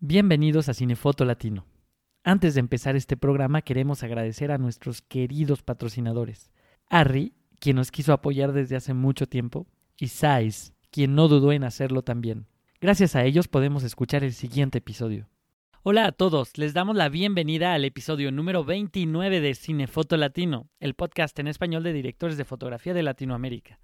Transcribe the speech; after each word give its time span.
Bienvenidos 0.00 0.68
a 0.68 0.74
Cinefoto 0.74 1.24
Latino. 1.24 1.64
Antes 2.22 2.52
de 2.52 2.60
empezar 2.60 2.96
este 2.96 3.16
programa 3.16 3.62
queremos 3.62 4.02
agradecer 4.02 4.50
a 4.50 4.58
nuestros 4.58 5.00
queridos 5.00 5.62
patrocinadores. 5.62 6.50
Harry, 6.90 7.32
quien 7.60 7.76
nos 7.76 7.90
quiso 7.90 8.12
apoyar 8.12 8.52
desde 8.52 8.76
hace 8.76 8.92
mucho 8.92 9.26
tiempo, 9.26 9.66
y 9.98 10.08
Sais, 10.08 10.74
quien 10.90 11.14
no 11.14 11.28
dudó 11.28 11.50
en 11.50 11.64
hacerlo 11.64 12.02
también. 12.02 12.46
Gracias 12.78 13.16
a 13.16 13.24
ellos 13.24 13.48
podemos 13.48 13.84
escuchar 13.84 14.22
el 14.22 14.34
siguiente 14.34 14.78
episodio. 14.78 15.30
Hola 15.82 16.04
a 16.04 16.12
todos, 16.12 16.58
les 16.58 16.74
damos 16.74 16.94
la 16.94 17.08
bienvenida 17.08 17.72
al 17.72 17.86
episodio 17.86 18.30
número 18.30 18.64
29 18.64 19.40
de 19.40 19.54
Cinefoto 19.54 20.18
Latino, 20.18 20.68
el 20.78 20.92
podcast 20.92 21.38
en 21.38 21.46
español 21.46 21.84
de 21.84 21.94
directores 21.94 22.36
de 22.36 22.44
fotografía 22.44 22.92
de 22.92 23.02
Latinoamérica. 23.02 23.80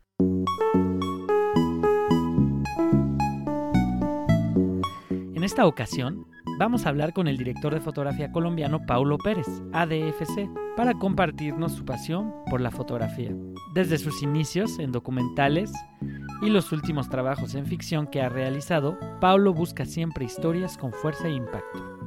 En 5.42 5.46
esta 5.46 5.66
ocasión, 5.66 6.28
vamos 6.56 6.86
a 6.86 6.90
hablar 6.90 7.12
con 7.12 7.26
el 7.26 7.36
director 7.36 7.74
de 7.74 7.80
fotografía 7.80 8.30
colombiano 8.30 8.86
Paulo 8.86 9.18
Pérez, 9.18 9.48
ADFC, 9.72 10.48
para 10.76 10.94
compartirnos 10.94 11.72
su 11.72 11.84
pasión 11.84 12.32
por 12.48 12.60
la 12.60 12.70
fotografía, 12.70 13.32
desde 13.74 13.98
sus 13.98 14.22
inicios 14.22 14.78
en 14.78 14.92
documentales 14.92 15.72
y 16.42 16.48
los 16.48 16.70
últimos 16.70 17.08
trabajos 17.08 17.56
en 17.56 17.66
ficción 17.66 18.06
que 18.06 18.22
ha 18.22 18.28
realizado, 18.28 18.96
Paulo 19.20 19.52
busca 19.52 19.84
siempre 19.84 20.24
historias 20.24 20.78
con 20.78 20.92
fuerza 20.92 21.26
e 21.26 21.32
impacto. 21.32 21.98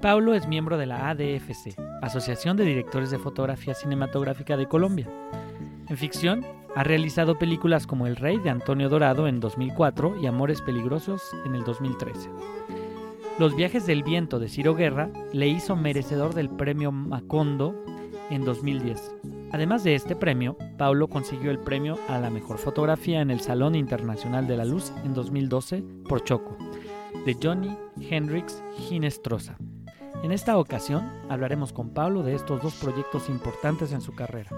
Paulo 0.00 0.32
es 0.32 0.46
miembro 0.46 0.78
de 0.78 0.86
la 0.86 1.10
ADFC, 1.10 1.74
Asociación 2.00 2.56
de 2.56 2.64
Directores 2.64 3.10
de 3.10 3.18
Fotografía 3.18 3.74
Cinematográfica 3.74 4.56
de 4.56 4.68
Colombia. 4.68 5.08
En 5.88 5.96
ficción, 5.96 6.46
ha 6.76 6.84
realizado 6.84 7.38
películas 7.38 7.86
como 7.86 8.06
El 8.06 8.16
Rey 8.16 8.36
de 8.36 8.50
Antonio 8.50 8.90
Dorado 8.90 9.28
en 9.28 9.40
2004 9.40 10.20
y 10.20 10.26
Amores 10.26 10.60
Peligrosos 10.60 11.22
en 11.46 11.54
el 11.54 11.64
2013. 11.64 12.28
Los 13.38 13.56
viajes 13.56 13.86
del 13.86 14.02
viento 14.02 14.38
de 14.38 14.50
Ciro 14.50 14.74
Guerra 14.74 15.08
le 15.32 15.48
hizo 15.48 15.74
merecedor 15.74 16.34
del 16.34 16.50
premio 16.50 16.92
Macondo 16.92 17.74
en 18.28 18.44
2010. 18.44 19.14
Además 19.52 19.84
de 19.84 19.94
este 19.94 20.16
premio, 20.16 20.58
Paulo 20.76 21.08
consiguió 21.08 21.50
el 21.50 21.58
premio 21.58 21.98
a 22.08 22.18
la 22.18 22.28
mejor 22.28 22.58
fotografía 22.58 23.22
en 23.22 23.30
el 23.30 23.40
Salón 23.40 23.74
Internacional 23.74 24.46
de 24.46 24.58
la 24.58 24.66
Luz 24.66 24.92
en 25.02 25.14
2012 25.14 25.82
por 26.06 26.24
Choco, 26.24 26.58
de 27.24 27.38
Johnny 27.42 27.74
Hendrix 27.98 28.62
Ginestrosa. 28.76 29.56
En 30.22 30.30
esta 30.30 30.58
ocasión 30.58 31.10
hablaremos 31.30 31.72
con 31.72 31.90
Pablo 31.90 32.22
de 32.22 32.34
estos 32.34 32.62
dos 32.62 32.74
proyectos 32.74 33.30
importantes 33.30 33.92
en 33.92 34.02
su 34.02 34.14
carrera. 34.14 34.50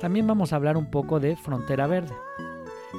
También 0.00 0.26
vamos 0.26 0.52
a 0.52 0.56
hablar 0.56 0.76
un 0.76 0.90
poco 0.90 1.20
de 1.20 1.36
Frontera 1.36 1.86
Verde. 1.86 2.12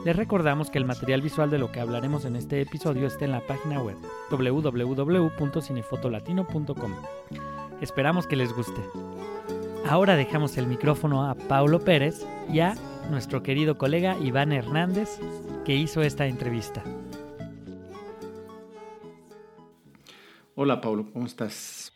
Les 0.04 0.16
recordamos 0.16 0.70
que 0.70 0.78
el 0.78 0.86
material 0.86 1.22
visual 1.22 1.50
de 1.50 1.60
lo 1.60 1.72
que 1.72 1.80
hablaremos 1.80 2.26
en 2.26 2.36
este 2.36 2.62
episodio 2.62 3.08
está 3.08 3.26
en 3.26 3.32
la 3.32 3.42
página 3.42 3.82
web 3.82 3.98
www.cinefotolatino.com. 4.30 6.92
Esperamos 7.82 8.28
que 8.28 8.36
les 8.36 8.54
guste. 8.54 8.82
Ahora 9.88 10.16
dejamos 10.16 10.58
el 10.58 10.68
micrófono 10.68 11.30
a 11.30 11.36
Paulo 11.36 11.80
Pérez 11.80 12.26
y 12.52 12.60
a 12.60 12.76
nuestro 13.10 13.44
querido 13.44 13.78
colega 13.78 14.18
Iván 14.20 14.52
Hernández 14.52 15.20
que 15.64 15.76
hizo 15.76 16.02
esta 16.02 16.26
entrevista. 16.26 16.84
Hola 20.56 20.82
Paulo, 20.82 21.12
¿cómo 21.12 21.26
estás? 21.26 21.92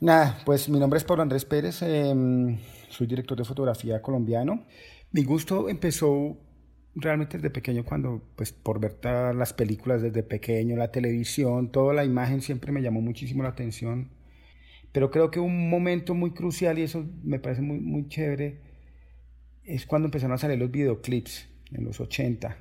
Nada, 0.00 0.38
pues 0.44 0.68
mi 0.68 0.78
nombre 0.78 0.98
es 0.98 1.04
Pablo 1.04 1.22
Andrés 1.22 1.44
Pérez, 1.44 1.82
em, 1.82 2.58
soy 2.98 3.06
director 3.06 3.38
de 3.38 3.44
fotografía 3.44 4.02
colombiano. 4.02 4.66
Mi 5.12 5.22
gusto 5.22 5.68
empezó 5.68 6.36
realmente 6.96 7.36
desde 7.36 7.50
pequeño 7.50 7.84
cuando, 7.84 8.20
pues 8.34 8.50
por 8.50 8.80
ver 8.80 8.98
las 9.36 9.52
películas 9.52 10.02
desde 10.02 10.24
pequeño, 10.24 10.76
la 10.76 10.90
televisión, 10.90 11.70
toda 11.70 11.94
la 11.94 12.04
imagen 12.04 12.42
siempre 12.42 12.72
me 12.72 12.82
llamó 12.82 13.00
muchísimo 13.00 13.44
la 13.44 13.50
atención. 13.50 14.10
Pero 14.90 15.12
creo 15.12 15.30
que 15.30 15.38
un 15.38 15.70
momento 15.70 16.14
muy 16.14 16.32
crucial 16.32 16.78
y 16.78 16.82
eso 16.82 17.06
me 17.22 17.38
parece 17.38 17.62
muy, 17.62 17.78
muy 17.78 18.08
chévere 18.08 18.62
es 19.64 19.86
cuando 19.86 20.06
empezaron 20.06 20.34
a 20.34 20.38
salir 20.38 20.58
los 20.58 20.70
videoclips 20.72 21.48
en 21.70 21.84
los 21.84 22.00
80. 22.00 22.56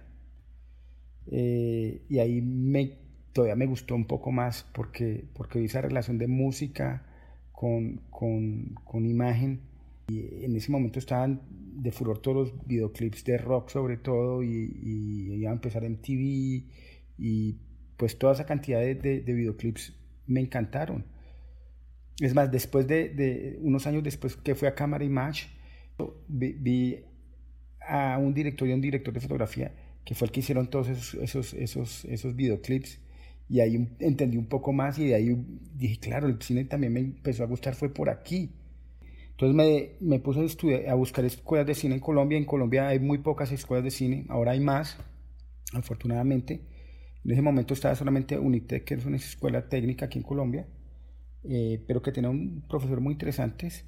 Eh, 1.32 2.04
y 2.08 2.20
ahí 2.20 2.42
me, 2.44 2.94
todavía 3.34 3.56
me 3.56 3.66
gustó 3.66 3.96
un 3.96 4.06
poco 4.06 4.32
más 4.32 4.68
porque, 4.72 5.26
porque 5.34 5.58
vi 5.58 5.66
esa 5.66 5.82
relación 5.82 6.20
de 6.20 6.28
música 6.28 7.08
con, 7.54 8.02
con, 8.12 8.76
con 8.84 9.08
imagen. 9.08 9.62
Y 10.08 10.46
en 10.46 10.56
ese 10.56 10.72
momento 10.72 11.00
estaban 11.00 11.42
de 11.50 11.92
furor 11.92 12.20
todos 12.20 12.38
los 12.38 12.68
videoclips 12.68 13.24
de 13.24 13.38
rock 13.38 13.70
sobre 13.70 13.98
todo 13.98 14.42
y, 14.42 14.48
y 14.50 15.34
iba 15.34 15.52
a 15.52 15.54
empezar 15.54 15.84
MTV 15.84 16.64
y 17.18 17.58
pues 17.98 18.18
toda 18.18 18.34
esa 18.34 18.46
cantidad 18.46 18.80
de, 18.80 18.96
de, 18.96 19.34
videoclips 19.34 19.94
me 20.28 20.40
encantaron. 20.40 21.06
Es 22.20 22.34
más, 22.34 22.52
después 22.52 22.88
de, 22.88 23.10
de, 23.10 23.60
unos 23.62 23.86
años 23.88 24.04
después 24.04 24.36
que 24.36 24.56
fui 24.56 24.68
a 24.68 24.76
Cámara 24.76 25.04
Image, 25.04 25.48
vi, 26.28 26.54
vi, 26.54 27.00
a 27.82 28.18
un 28.18 28.34
director 28.34 28.68
y 28.68 28.72
a 28.72 28.76
un 28.76 28.82
director 28.82 29.14
de 29.14 29.20
fotografía 29.20 29.72
que 30.04 30.16
fue 30.16 30.28
el 30.28 30.32
que 30.32 30.40
hicieron 30.40 30.70
todos 30.70 30.90
esos, 30.90 31.14
esos, 31.16 31.54
esos, 31.54 32.06
esos 32.06 32.36
videoclips 32.36 33.00
y 33.50 33.60
ahí 33.60 33.88
entendí 34.00 34.38
un 34.38 34.48
poco 34.48 34.74
más 34.74 35.00
y 35.00 35.08
de 35.08 35.16
ahí 35.16 35.36
dije, 35.76 36.00
claro, 36.00 36.28
el 36.28 36.42
cine 36.42 36.66
también 36.66 36.94
me 36.94 37.00
empezó 37.00 37.44
a 37.44 37.48
gustar, 37.48 37.76
fue 37.76 37.90
por 37.90 38.10
aquí. 38.10 38.52
Entonces 39.38 39.56
me, 39.56 39.92
me 40.00 40.20
puse 40.20 40.40
a, 40.40 40.44
estudiar, 40.44 40.90
a 40.90 40.96
buscar 40.96 41.24
escuelas 41.24 41.68
de 41.68 41.76
cine 41.76 41.96
en 41.96 42.02
Colombia. 42.02 42.40
En 42.40 42.46
Colombia 42.46 42.88
hay 42.88 43.00
muy 43.00 43.20
pocas 43.20 43.52
escuelas 43.52 43.84
de 43.84 43.92
cine, 43.92 44.26
ahora 44.30 44.54
hay 44.54 44.60
más, 44.60 44.98
afortunadamente. 45.74 46.62
En 47.24 47.32
ese 47.32 47.44
momento 47.44 47.76
estaba 47.76 47.94
solamente 47.94 48.40
UNITEC, 48.40 48.84
que 48.84 48.94
es 48.96 49.06
una 49.06 49.18
escuela 49.18 49.70
técnica 49.70 50.06
aquí 50.06 50.18
en 50.18 50.24
Colombia, 50.24 50.68
eh, 51.44 51.84
pero 51.88 52.02
que 52.02 52.12
tenía 52.12 52.32
un 52.32 52.64
profesor 52.68 53.00
muy 53.00 53.14
interesantes, 53.14 53.86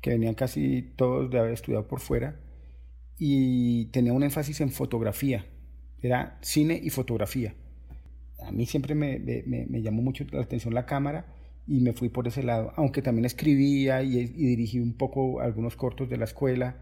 que 0.00 0.10
venían 0.10 0.34
casi 0.34 0.92
todos 0.96 1.30
de 1.30 1.38
haber 1.38 1.52
estudiado 1.52 1.88
por 1.88 1.98
fuera, 1.98 2.40
y 3.18 3.86
tenía 3.86 4.12
un 4.12 4.22
énfasis 4.22 4.60
en 4.60 4.70
fotografía, 4.70 5.46
era 6.00 6.38
cine 6.42 6.80
y 6.80 6.90
fotografía 6.90 7.54
a 8.46 8.52
mí 8.52 8.66
siempre 8.66 8.94
me, 8.94 9.18
me, 9.18 9.82
llamó 9.82 10.02
mucho 10.02 10.24
la 10.30 10.42
atención 10.42 10.74
la 10.74 10.86
cámara 10.86 11.26
y 11.66 11.80
me 11.80 11.92
fui 11.92 12.08
por 12.08 12.26
ese 12.26 12.42
lado, 12.42 12.72
aunque 12.76 13.02
también 13.02 13.24
escribía 13.24 14.02
y, 14.02 14.26
dirigí 14.26 14.80
un 14.80 14.94
poco 14.94 15.40
algunos 15.40 15.76
cortos 15.76 16.08
de 16.08 16.16
la 16.16 16.24
escuela, 16.24 16.76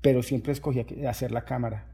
pero 0.00 0.22
siempre 0.22 0.52
escogí 0.52 0.80
hacer 1.06 1.32
la 1.32 1.44
cámara. 1.44 1.90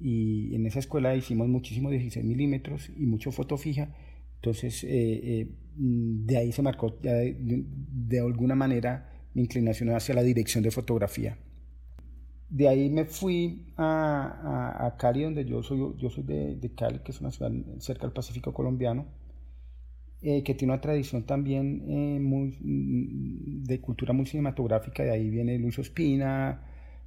Y 0.00 0.54
en 0.54 0.66
esa 0.66 0.78
escuela 0.78 1.16
hicimos 1.16 1.48
muchísimo 1.48 1.90
16 1.90 2.24
milímetros 2.24 2.90
y 2.96 3.06
mucho 3.06 3.32
foto 3.32 3.56
fija, 3.56 3.94
entonces 4.36 4.84
eh, 4.84 4.88
eh, 4.90 5.48
de 5.74 6.36
ahí 6.36 6.52
se 6.52 6.62
marcó 6.62 6.90
de, 7.02 7.36
de 7.38 8.20
alguna 8.20 8.54
manera 8.54 9.10
mi 9.34 9.42
inclinación 9.42 9.90
hacia 9.90 10.14
la 10.14 10.22
dirección 10.22 10.62
de 10.62 10.70
fotografía. 10.70 11.36
De 12.48 12.66
ahí 12.66 12.88
me 12.88 13.04
fui 13.04 13.66
a, 13.76 14.86
a, 14.86 14.96
Cali, 14.96 15.24
donde 15.24 15.44
yo 15.44 15.62
soy, 15.62 15.94
yo 15.98 16.08
soy 16.08 16.22
de, 16.22 16.56
de, 16.56 16.74
Cali, 16.74 17.00
que 17.00 17.12
es 17.12 17.20
una 17.20 17.30
ciudad 17.30 17.50
cerca 17.78 18.06
del 18.06 18.12
Pacífico 18.12 18.54
colombiano, 18.54 19.06
eh, 20.20 20.42
que 20.42 20.54
tiene 20.54 20.72
una 20.72 20.80
tradición 20.80 21.24
también 21.24 21.84
eh, 21.88 22.18
muy, 22.20 22.58
mm, 22.60 23.64
de 23.64 23.80
cultura 23.80 24.12
muy 24.12 24.26
cinematográfica. 24.26 25.04
De 25.04 25.12
ahí 25.12 25.30
viene 25.30 25.58
Luis 25.58 25.78
Ospina, 25.78 26.64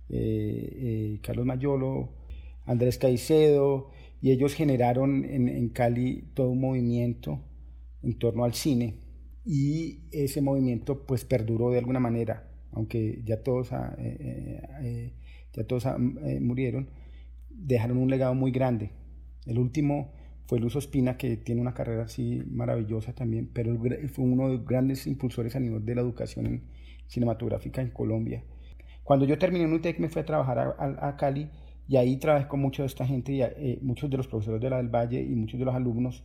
eh, 0.10 1.20
Carlos 1.22 1.46
Mayolo, 1.46 2.14
Andrés 2.66 2.98
Caicedo, 2.98 3.90
y 4.22 4.32
ellos 4.32 4.54
generaron 4.54 5.26
en, 5.26 5.50
en 5.50 5.70
Cali 5.70 6.30
todo 6.34 6.50
un 6.52 6.62
movimiento 6.62 7.42
en 8.04 8.18
torno 8.18 8.46
al 8.46 8.54
cine. 8.54 8.96
Y 9.46 10.02
ese 10.12 10.42
movimiento 10.42 11.06
pues 11.06 11.26
perduró 11.26 11.72
de 11.72 11.80
alguna 11.80 12.00
manera, 12.00 12.50
aunque 12.72 13.22
ya 13.26 13.44
todos... 13.44 13.74
Ah, 13.74 13.98
ya 15.54 15.66
todos 15.66 15.86
ah, 15.86 15.98
murieron, 15.98 16.90
dejaron 17.50 17.98
un 17.98 18.10
legado 18.10 18.34
muy 18.34 18.52
grande. 18.52 18.92
El 19.46 19.60
último 19.60 20.14
fue 20.48 20.60
Luz 20.60 20.76
Ospina, 20.76 21.18
que 21.18 21.38
tiene 21.38 21.62
una 21.62 21.74
carrera 21.74 22.04
así 22.04 22.44
maravillosa 22.50 23.14
también, 23.14 23.50
pero 23.54 23.78
fue 24.14 24.26
uno 24.26 24.50
de 24.50 24.58
los 24.58 24.66
grandes 24.66 25.08
impulsores 25.08 25.56
a 25.56 25.60
nivel 25.60 25.86
de 25.86 25.96
la 25.96 26.02
educación 26.02 26.64
cinematográfica 27.08 27.82
en 27.82 27.92
Colombia. 27.92 28.44
Cuando 29.04 29.26
yo 29.26 29.38
terminé 29.38 29.66
en 29.66 29.74
UTEC 29.74 30.00
me 30.00 30.10
fui 30.10 30.22
a 30.22 30.26
trabajar 30.26 30.76
a, 30.78 31.16
Cali 31.18 31.50
y 31.88 31.98
ahí 31.98 32.18
trabajé 32.18 32.48
con 32.48 32.62
mucha 32.62 32.84
de 32.84 32.88
esta 32.88 33.06
gente, 33.06 33.34
y, 33.34 33.42
eh, 33.42 33.80
muchos 33.82 34.10
de 34.10 34.18
los 34.18 34.28
profesores 34.28 34.62
de 34.62 34.70
la 34.70 34.78
del 34.78 34.90
Valle 34.90 35.22
y 35.22 35.36
muchos 35.36 35.60
de 35.60 35.66
los 35.66 35.76
alumnos, 35.76 36.24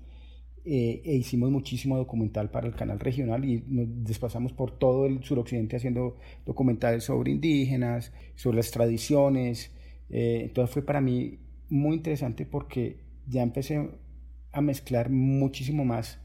eh, 0.69 1.00
e 1.05 1.14
hicimos 1.14 1.49
muchísimo 1.52 1.96
documental 1.96 2.50
para 2.50 2.67
el 2.67 2.75
canal 2.75 2.99
regional 2.99 3.44
y 3.44 3.62
nos 3.69 3.87
desplazamos 4.02 4.52
por 4.52 4.76
todo 4.76 5.06
el 5.06 5.23
suroccidente 5.23 5.76
haciendo 5.76 6.17
documentales 6.44 7.05
sobre 7.05 7.31
indígenas, 7.31 8.12
sobre 8.35 8.56
las 8.56 8.73
tradiciones. 8.73 9.73
Eh, 10.11 10.41
entonces 10.46 10.75
fue 10.75 10.82
para 10.82 11.00
mí 11.00 11.38
muy 11.69 11.94
interesante 11.94 12.46
porque 12.46 12.99
ya 13.29 13.44
empecé 13.44 13.91
a 14.56 14.61
mezclar 14.61 15.11
muchísimo 15.11 15.85
más 15.85 16.19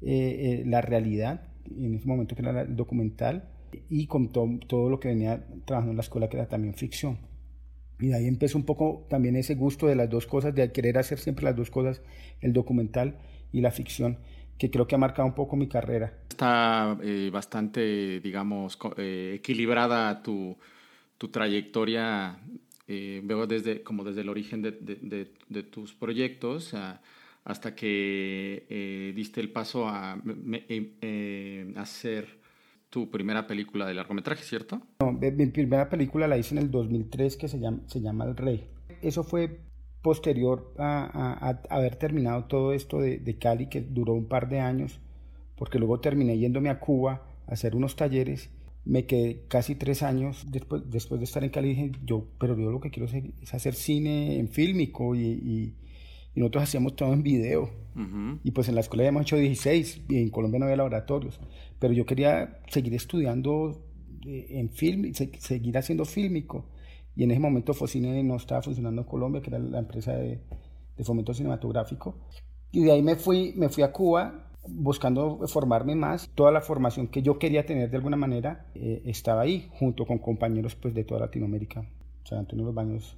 eh, 0.00 0.62
la 0.66 0.80
realidad, 0.80 1.42
en 1.70 1.94
ese 1.94 2.06
momento 2.06 2.34
que 2.34 2.42
era 2.42 2.62
el 2.62 2.76
documental, 2.76 3.50
y 3.88 4.06
con 4.06 4.30
todo 4.30 4.88
lo 4.88 5.00
que 5.00 5.08
venía 5.08 5.44
trabajando 5.64 5.92
en 5.92 5.96
la 5.96 6.02
escuela, 6.02 6.28
que 6.28 6.36
era 6.36 6.48
también 6.48 6.74
ficción. 6.74 7.18
Y 7.98 8.08
de 8.08 8.16
ahí 8.16 8.26
empezó 8.26 8.58
un 8.58 8.64
poco 8.64 9.06
también 9.08 9.36
ese 9.36 9.54
gusto 9.54 9.86
de 9.86 9.94
las 9.94 10.08
dos 10.08 10.26
cosas, 10.26 10.54
de 10.54 10.70
querer 10.72 10.98
hacer 10.98 11.18
siempre 11.18 11.44
las 11.44 11.56
dos 11.56 11.70
cosas, 11.70 12.02
el 12.40 12.52
documental 12.52 13.18
y 13.52 13.60
la 13.60 13.70
ficción. 13.70 14.18
que 14.58 14.70
creo 14.70 14.86
que 14.86 14.94
ha 14.94 14.98
marcado 14.98 15.28
un 15.28 15.34
poco 15.34 15.54
mi 15.54 15.68
carrera. 15.68 16.14
Está 16.30 16.96
eh, 17.02 17.28
bastante, 17.30 18.20
digamos, 18.20 18.78
eh, 18.96 19.34
equilibrada 19.36 20.22
tu, 20.22 20.56
tu 21.18 21.28
trayectoria, 21.28 22.38
eh, 22.88 23.20
veo 23.22 23.46
desde, 23.46 23.82
como 23.82 24.02
desde 24.02 24.22
el 24.22 24.30
origen 24.30 24.62
de, 24.62 25.62
tus 25.70 25.92
proyectos 25.92 26.72
hasta 27.46 27.74
que 27.74 29.12
diste 29.14 29.40
el 29.40 29.50
paso 29.50 29.88
a 29.88 30.20
hacer 31.76 32.40
tu 32.90 33.10
primera 33.10 33.46
película 33.46 33.86
de 33.86 33.94
largometraje, 33.94 34.42
¿cierto? 34.42 34.80
No, 35.00 35.12
mi 35.12 35.46
primera 35.46 35.88
película 35.88 36.26
la 36.26 36.38
hice 36.38 36.54
en 36.54 36.62
el 36.62 36.70
2003 36.70 37.36
que 37.36 37.48
se 37.48 37.60
llama, 37.60 37.80
se 37.86 38.00
llama 38.00 38.24
El 38.24 38.36
Rey. 38.36 38.68
Eso 39.00 39.22
fue 39.22 39.60
posterior 40.02 40.72
a, 40.78 41.60
haber 41.70 41.96
terminado 41.96 42.44
todo 42.44 42.72
esto 42.72 43.00
de, 43.00 43.18
de, 43.18 43.38
Cali, 43.38 43.68
que 43.68 43.80
duró 43.80 44.14
un 44.14 44.26
par 44.26 44.48
de 44.48 44.60
años, 44.60 45.00
porque 45.56 45.78
luego 45.78 46.00
terminé 46.00 46.38
yéndome 46.38 46.68
a 46.70 46.80
Cuba 46.80 47.22
a 47.46 47.52
hacer 47.52 47.76
unos 47.76 47.96
talleres. 47.96 48.50
Me 48.84 49.06
quedé 49.06 49.42
casi 49.48 49.74
tres 49.74 50.02
años 50.02 50.46
después, 50.50 50.82
después 50.90 51.20
de 51.20 51.24
estar 51.24 51.44
en 51.44 51.50
Cali. 51.50 51.68
Dije, 51.70 51.92
yo, 52.04 52.26
pero 52.38 52.56
yo 52.56 52.70
lo 52.70 52.80
que 52.80 52.90
quiero 52.90 53.08
es 53.08 53.54
hacer 53.54 53.74
cine 53.74 54.38
en 54.38 54.48
fílmico 54.48 55.14
y, 55.14 55.22
y, 55.22 55.74
nosotros 56.40 56.64
hacíamos 56.64 56.96
todo 56.96 57.12
en 57.12 57.22
video. 57.22 57.70
Y 58.44 58.50
pues 58.50 58.68
en 58.68 58.74
la 58.74 58.82
escuela 58.82 59.04
habíamos 59.04 59.22
hecho 59.22 59.36
16 59.36 60.02
y 60.10 60.18
en 60.18 60.28
Colombia 60.28 60.58
no 60.58 60.66
había 60.66 60.76
laboratorios. 60.76 61.40
Pero 61.78 61.94
yo 61.94 62.04
quería 62.04 62.60
seguir 62.68 62.92
estudiando 62.92 63.86
eh, 64.26 64.48
en 64.50 64.68
film, 64.68 65.14
seguir 65.14 65.78
haciendo 65.78 66.04
fílmico 66.04 66.66
y 67.16 67.24
en 67.24 67.30
ese 67.30 67.40
momento 67.40 67.72
Focine 67.72 68.22
no 68.22 68.36
estaba 68.36 68.60
funcionando 68.60 69.00
en 69.00 69.08
Colombia, 69.08 69.40
que 69.40 69.48
era 69.48 69.58
la 69.58 69.78
empresa 69.78 70.12
de, 70.12 70.38
fomento 71.02 71.32
cinematográfico. 71.32 72.18
Y 72.70 72.84
de 72.84 72.92
ahí 72.92 73.02
me 73.02 73.16
fui, 73.16 73.54
me 73.56 73.70
fui 73.70 73.82
a 73.82 73.90
Cuba 73.90 74.50
buscando 74.68 75.46
formarme 75.48 75.94
más. 75.94 76.28
Toda 76.34 76.52
la 76.52 76.60
formación 76.60 77.08
que 77.08 77.22
yo 77.22 77.38
quería 77.38 77.64
tener 77.64 77.90
de 77.90 77.96
alguna 77.96 78.18
manera 78.18 78.66
eh, 78.74 79.02
estaba 79.06 79.42
ahí, 79.42 79.70
junto 79.78 80.04
con 80.04 80.18
compañeros 80.18 80.74
pues, 80.74 80.92
de 80.94 81.04
toda 81.04 81.20
Latinoamérica. 81.20 81.88
San 82.24 82.40
Antonio 82.40 82.66
de 82.66 82.68
los 82.68 82.74
Baños 82.74 83.16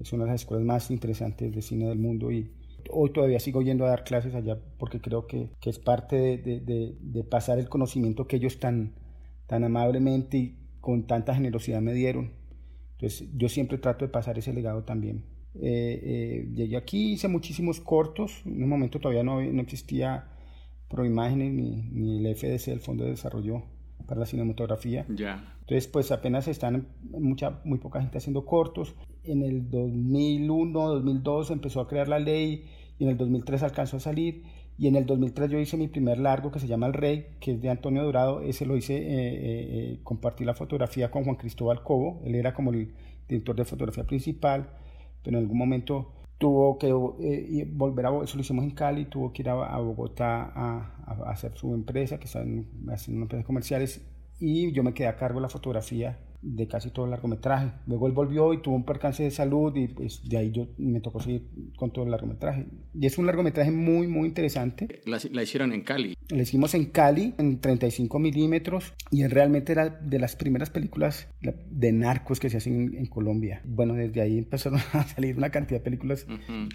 es 0.00 0.12
una 0.12 0.24
de 0.24 0.30
las 0.30 0.42
escuelas 0.42 0.66
más 0.66 0.90
interesantes 0.90 1.52
de 1.52 1.62
cine 1.62 1.88
del 1.88 1.98
mundo 1.98 2.30
y 2.30 2.50
hoy 2.90 3.12
todavía 3.12 3.40
sigo 3.40 3.62
yendo 3.62 3.84
a 3.86 3.88
dar 3.88 4.04
clases 4.04 4.34
allá 4.34 4.58
porque 4.78 5.00
creo 5.00 5.26
que, 5.26 5.50
que 5.60 5.70
es 5.70 5.78
parte 5.78 6.16
de, 6.16 6.38
de, 6.60 6.96
de, 7.00 7.24
pasar 7.24 7.58
el 7.58 7.68
conocimiento 7.68 8.26
que 8.26 8.36
ellos 8.36 8.58
tan, 8.58 8.94
tan 9.46 9.64
amablemente 9.64 10.36
y 10.36 10.58
con 10.80 11.06
tanta 11.06 11.34
generosidad 11.34 11.80
me 11.80 11.94
dieron 11.94 12.44
entonces 12.94 13.28
yo 13.36 13.48
siempre 13.48 13.78
trato 13.78 14.04
de 14.04 14.10
pasar 14.10 14.38
ese 14.38 14.52
legado 14.52 14.84
también. 14.84 15.24
Eh, 15.56 16.00
eh, 16.02 16.48
llegué 16.54 16.76
aquí, 16.76 17.12
hice 17.12 17.28
muchísimos 17.28 17.80
cortos, 17.80 18.42
en 18.44 18.62
un 18.62 18.68
momento 18.68 18.98
todavía 18.98 19.22
no, 19.22 19.40
no 19.40 19.62
existía 19.62 20.28
Proimágenes 20.88 21.52
ni, 21.52 21.82
ni 21.92 22.24
el 22.24 22.36
FDC, 22.36 22.68
el 22.68 22.80
Fondo 22.80 23.04
de 23.04 23.10
Desarrollo 23.10 23.62
para 24.06 24.20
la 24.20 24.26
Cinematografía. 24.26 25.06
Ya. 25.08 25.53
Entonces 25.64 25.88
pues 25.88 26.12
apenas 26.12 26.46
están 26.46 26.88
mucha, 27.10 27.60
muy 27.64 27.78
poca 27.78 28.00
gente 28.00 28.18
haciendo 28.18 28.44
cortos. 28.44 28.94
En 29.22 29.42
el 29.42 29.70
2001, 29.70 30.88
2002 30.88 31.50
empezó 31.50 31.80
a 31.80 31.88
crear 31.88 32.08
la 32.08 32.18
ley 32.18 32.66
y 32.98 33.04
en 33.04 33.10
el 33.10 33.16
2003 33.16 33.62
alcanzó 33.62 33.96
a 33.96 34.00
salir 34.00 34.44
y 34.76 34.88
en 34.88 34.96
el 34.96 35.06
2003 35.06 35.50
yo 35.50 35.58
hice 35.58 35.76
mi 35.76 35.88
primer 35.88 36.18
largo 36.18 36.50
que 36.50 36.58
se 36.58 36.66
llama 36.66 36.86
El 36.86 36.94
Rey, 36.94 37.26
que 37.40 37.52
es 37.52 37.62
de 37.62 37.70
Antonio 37.70 38.02
Dorado. 38.02 38.40
Ese 38.40 38.66
lo 38.66 38.76
hice, 38.76 38.96
eh, 38.96 39.04
eh, 39.04 39.66
eh, 39.70 40.00
compartí 40.02 40.44
la 40.44 40.54
fotografía 40.54 41.10
con 41.10 41.24
Juan 41.24 41.36
Cristóbal 41.36 41.82
Cobo. 41.82 42.20
Él 42.24 42.34
era 42.34 42.54
como 42.54 42.72
el 42.72 42.92
director 43.28 43.54
de 43.54 43.64
fotografía 43.64 44.04
principal, 44.04 44.68
pero 45.22 45.38
en 45.38 45.44
algún 45.44 45.58
momento 45.58 46.12
tuvo 46.38 46.76
que 46.76 46.92
volver 46.92 48.06
a, 48.06 48.24
eso 48.24 48.36
lo 48.36 48.40
hicimos 48.40 48.64
en 48.64 48.72
Cali, 48.72 49.04
tuvo 49.04 49.32
que 49.32 49.42
ir 49.42 49.48
a, 49.48 49.78
Bogotá 49.78 50.52
a, 50.54 51.30
hacer 51.30 51.56
su 51.56 51.72
empresa, 51.72 52.18
que 52.18 52.24
está 52.24 52.42
en, 52.42 52.66
haciendo 52.90 53.22
empresas 53.22 53.46
comerciales, 53.46 54.04
y 54.38 54.72
yo 54.72 54.82
me 54.82 54.94
quedé 54.94 55.08
a 55.08 55.16
cargo 55.16 55.38
de 55.38 55.42
la 55.42 55.48
fotografía 55.48 56.18
de 56.44 56.68
casi 56.68 56.90
todo 56.90 57.06
el 57.06 57.10
largometraje. 57.10 57.72
Luego 57.86 58.06
él 58.06 58.12
volvió 58.12 58.52
y 58.52 58.60
tuvo 58.60 58.76
un 58.76 58.84
percance 58.84 59.22
de 59.22 59.30
salud 59.30 59.74
y 59.76 59.88
pues 59.88 60.28
de 60.28 60.36
ahí 60.36 60.50
yo 60.52 60.68
me 60.76 61.00
tocó 61.00 61.20
seguir 61.20 61.48
con 61.76 61.90
todo 61.90 62.04
el 62.04 62.10
largometraje. 62.10 62.66
Y 62.92 63.06
es 63.06 63.16
un 63.16 63.26
largometraje 63.26 63.70
muy, 63.70 64.06
muy 64.06 64.28
interesante. 64.28 65.00
La, 65.06 65.18
la 65.32 65.42
hicieron 65.42 65.72
en 65.72 65.82
Cali. 65.82 66.16
La 66.28 66.42
hicimos 66.42 66.74
en 66.74 66.86
Cali, 66.86 67.34
en 67.38 67.60
35 67.60 68.18
milímetros, 68.18 68.92
y 69.10 69.26
realmente 69.26 69.72
era 69.72 69.88
de 69.88 70.18
las 70.18 70.36
primeras 70.36 70.70
películas 70.70 71.28
de 71.40 71.92
narcos 71.92 72.40
que 72.40 72.50
se 72.50 72.58
hacen 72.58 72.94
en, 72.94 73.06
Colombia. 73.06 73.62
Bueno, 73.64 73.94
desde 73.94 74.20
ahí 74.20 74.38
empezaron 74.38 74.80
a 74.92 75.04
salir 75.04 75.36
una 75.36 75.50
cantidad 75.50 75.80
de 75.80 75.84
películas 75.84 76.26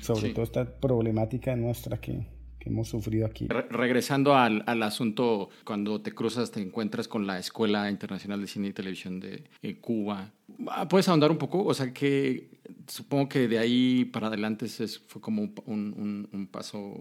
sobre 0.02 0.30
toda 0.30 0.44
esta 0.44 0.80
problemática 0.80 1.56
nuestra 1.56 2.00
que, 2.00 2.28
que 2.70 2.74
hemos 2.74 2.88
sufrido 2.88 3.26
aquí. 3.26 3.48
regresando 3.70 4.36
al, 4.36 4.64
al, 4.68 4.84
asunto, 4.84 5.50
cuando 5.64 6.02
te 6.02 6.14
cruzas, 6.14 6.52
te 6.52 6.62
encuentras 6.62 7.08
con 7.08 7.26
la 7.26 7.40
Escuela 7.40 7.90
Internacional 7.90 8.40
de 8.42 8.48
Cine 8.48 8.68
y 8.68 8.74
Televisión 8.74 9.20
de 9.20 9.44
Cuba. 9.82 10.32
Ah, 10.68 10.88
¿Puedes 10.88 11.08
ahondar 11.10 11.32
un 11.32 11.38
poco? 11.38 11.64
O 11.64 11.74
sea, 11.74 11.94
que 11.94 12.50
supongo 12.88 13.30
que 13.30 13.48
de 13.48 13.60
ahí 13.60 14.06
para 14.06 14.28
adelante 14.28 14.66
es, 14.66 15.00
fue 15.08 15.22
como 15.22 15.42
un, 15.42 15.54
un, 15.66 16.30
un, 16.32 16.48
paso 16.48 16.96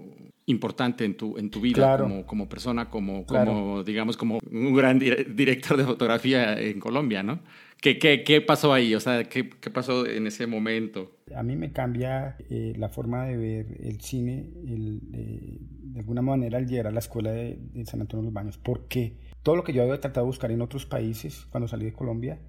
importante 0.47 1.05
en 1.05 1.17
tu, 1.17 1.37
en 1.39 1.51
tu 1.51 1.61
vida 1.61 1.99
como, 1.99 2.27
como 2.27 2.49
persona, 2.49 2.91
como, 2.91 3.25
como, 3.27 3.83
digamos, 3.85 4.17
como 4.17 4.39
un 4.51 4.75
gran 4.75 4.99
director 4.99 5.77
de 5.77 5.85
fotografía 5.85 6.59
en 6.61 6.79
Colombia, 6.81 7.23
¿no? 7.23 7.41
¿Qué, 7.81 7.99
qué, 7.99 8.25
qué 8.25 8.41
pasó 8.41 8.73
ahí? 8.73 8.95
O 8.97 9.01
sea, 9.01 9.23
¿qué, 9.25 9.49
¿qué, 9.49 9.71
pasó 9.71 10.05
en 10.05 10.27
ese 10.27 10.49
momento? 10.49 11.13
A 11.35 11.45
mí 11.45 11.55
me 11.55 11.73
cambia 11.73 12.37
eh, 12.51 12.73
la 12.77 12.89
forma 12.89 13.25
de 13.27 13.37
ver 13.37 13.77
el 13.81 14.01
cine, 14.01 14.51
el, 14.67 15.01
eh, 15.15 15.59
de 15.61 16.01
alguna 16.01 16.21
manera 16.21 16.59
al 16.59 16.67
llegar 16.67 16.89
a 16.89 16.91
la 16.91 16.99
escuela 16.99 17.31
de, 17.31 17.59
San 17.87 18.01
Antonio 18.01 18.23
de 18.23 18.27
los 18.27 18.33
Baños, 18.33 18.59
porque 18.59 19.17
todo 19.45 19.55
lo 19.55 19.63
que 19.63 19.73
yo 19.73 19.83
había 19.83 20.01
tratado 20.01 20.27
de 20.27 20.31
buscar 20.31 20.51
en 20.51 20.61
otros 20.61 20.87
países 20.87 21.47
cuando 21.51 21.69
salí 21.69 21.85
de 21.85 21.93
Colombia, 21.93 22.41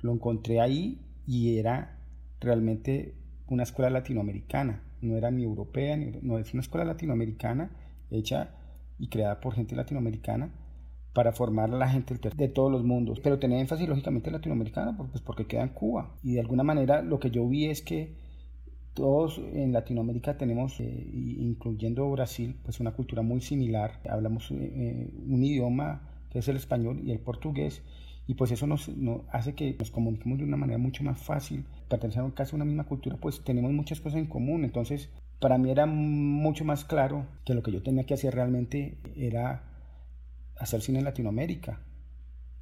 lo 0.00 0.12
encontré 0.12 0.60
ahí 0.60 0.98
y 1.26 1.58
era 1.58 1.98
realmente 2.40 3.14
una 3.48 3.64
escuela 3.64 3.90
latinoamericana, 3.90 4.82
no 5.02 5.14
era 5.18 5.30
ni 5.30 5.44
europea, 5.44 5.94
ni, 5.98 6.12
no 6.22 6.38
es 6.38 6.54
una 6.54 6.62
escuela 6.62 6.86
latinoamericana 6.86 7.70
hecha 8.10 8.54
y 8.98 9.08
creada 9.08 9.40
por 9.40 9.54
gente 9.54 9.76
latinoamericana 9.76 10.50
para 11.12 11.32
formar 11.32 11.70
a 11.70 11.76
la 11.76 11.88
gente 11.88 12.14
de 12.14 12.48
todos 12.48 12.70
los 12.70 12.84
mundos, 12.84 13.20
pero 13.20 13.38
tenía 13.38 13.60
énfasis 13.60 13.88
lógicamente 13.88 14.30
latinoamericano 14.30 15.08
pues 15.10 15.22
porque 15.22 15.46
queda 15.46 15.62
en 15.62 15.70
Cuba. 15.70 16.14
Y 16.22 16.34
de 16.34 16.40
alguna 16.40 16.62
manera 16.62 17.02
lo 17.02 17.18
que 17.18 17.30
yo 17.30 17.48
vi 17.48 17.66
es 17.66 17.82
que 17.82 18.14
todos 18.94 19.40
en 19.52 19.72
Latinoamérica 19.72 20.36
tenemos, 20.36 20.78
eh, 20.80 21.10
incluyendo 21.12 22.10
Brasil, 22.10 22.56
pues 22.62 22.80
una 22.80 22.92
cultura 22.92 23.22
muy 23.22 23.40
similar, 23.40 24.00
hablamos 24.08 24.50
eh, 24.50 24.56
eh, 24.60 25.14
un 25.26 25.44
idioma 25.44 26.02
que 26.30 26.40
es 26.40 26.48
el 26.48 26.56
español 26.56 27.00
y 27.04 27.10
el 27.10 27.20
portugués. 27.20 27.82
Y 28.26 28.34
pues 28.34 28.52
eso 28.52 28.66
nos, 28.68 28.90
hace 29.32 29.54
que 29.54 29.74
nos 29.78 29.90
comuniquemos 29.90 30.38
de 30.38 30.44
una 30.44 30.56
manera 30.56 30.78
mucho 30.78 31.02
más 31.02 31.20
fácil, 31.20 31.64
pertenecemos 31.88 32.32
casi 32.34 32.54
a 32.54 32.56
una 32.56 32.64
misma 32.64 32.84
cultura, 32.84 33.16
pues 33.16 33.42
tenemos 33.42 33.72
muchas 33.72 34.00
cosas 34.00 34.20
en 34.20 34.26
común, 34.26 34.64
entonces 34.64 35.10
para 35.40 35.58
mí 35.58 35.70
era 35.70 35.86
mucho 35.86 36.64
más 36.64 36.84
claro 36.84 37.26
que 37.44 37.54
lo 37.54 37.62
que 37.62 37.72
yo 37.72 37.82
tenía 37.82 38.04
que 38.04 38.14
hacer 38.14 38.34
realmente 38.34 38.98
era 39.16 39.69
hacer 40.60 40.82
cine 40.82 40.98
en 40.98 41.06
Latinoamérica 41.06 41.80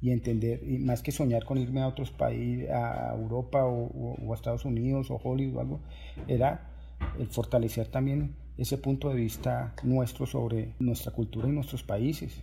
y 0.01 0.11
entender, 0.11 0.63
y 0.63 0.79
más 0.79 1.03
que 1.03 1.11
soñar 1.11 1.43
con 1.43 1.57
irme 1.57 1.81
a 1.81 1.87
otros 1.87 2.11
países, 2.11 2.69
a 2.71 3.13
Europa 3.13 3.65
o, 3.65 4.31
a 4.31 4.35
Estados 4.35 4.63
Unidos 4.65 5.11
o 5.11 5.19
Hollywood 5.21 5.59
algo, 5.59 5.81
era 6.27 6.71
el 7.19 7.27
fortalecer 7.27 7.87
también 7.87 8.35
ese 8.57 8.77
punto 8.77 9.09
de 9.09 9.15
vista 9.15 9.73
nuestro 9.83 10.25
sobre 10.25 10.75
nuestra 10.79 11.11
cultura 11.11 11.49
y 11.49 11.51
nuestros 11.51 11.83
países. 11.83 12.41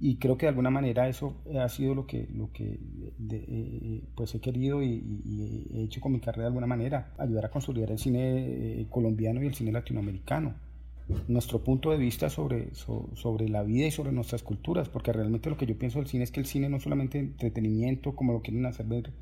Y 0.00 0.16
creo 0.16 0.36
que 0.36 0.46
de 0.46 0.50
alguna 0.50 0.70
manera 0.70 1.08
eso 1.08 1.36
ha 1.56 1.68
sido 1.68 1.94
lo 1.94 2.06
que, 2.08 2.26
lo 2.34 2.50
que 2.52 2.80
eh, 3.30 4.02
pues 4.16 4.34
he 4.34 4.40
querido 4.40 4.82
y, 4.82 5.68
he 5.72 5.84
hecho 5.84 6.00
con 6.00 6.10
mi 6.10 6.18
carrera 6.18 6.42
de 6.42 6.48
alguna 6.48 6.66
manera, 6.66 7.14
ayudar 7.18 7.44
a 7.44 7.50
construir 7.50 7.88
el 7.88 7.98
cine 7.98 8.80
eh, 8.80 8.86
colombiano 8.90 9.40
y 9.40 9.46
el 9.46 9.54
cine 9.54 9.70
latinoamericano 9.70 10.71
nuestro 11.28 11.62
punto 11.62 11.90
de 11.90 11.98
vista 11.98 12.30
sobre, 12.30 12.74
sobre 12.74 13.48
la 13.48 13.62
vida 13.62 13.86
y 13.86 13.90
sobre 13.90 14.12
nuestras 14.12 14.42
culturas, 14.42 14.88
porque 14.88 15.12
realmente 15.12 15.50
lo 15.50 15.56
que 15.56 15.66
yo 15.66 15.76
pienso 15.76 15.98
del 15.98 16.08
cine 16.08 16.24
es 16.24 16.30
que 16.30 16.40
el 16.40 16.46
cine 16.46 16.68
no 16.68 16.76
es 16.76 16.82
solamente 16.82 17.18
entretenimiento 17.18 18.14
como 18.14 18.32
lo 18.32 18.42
quieren 18.42 18.66
hacer 18.66 18.86
ver 18.86 19.08
eh, 19.08 19.12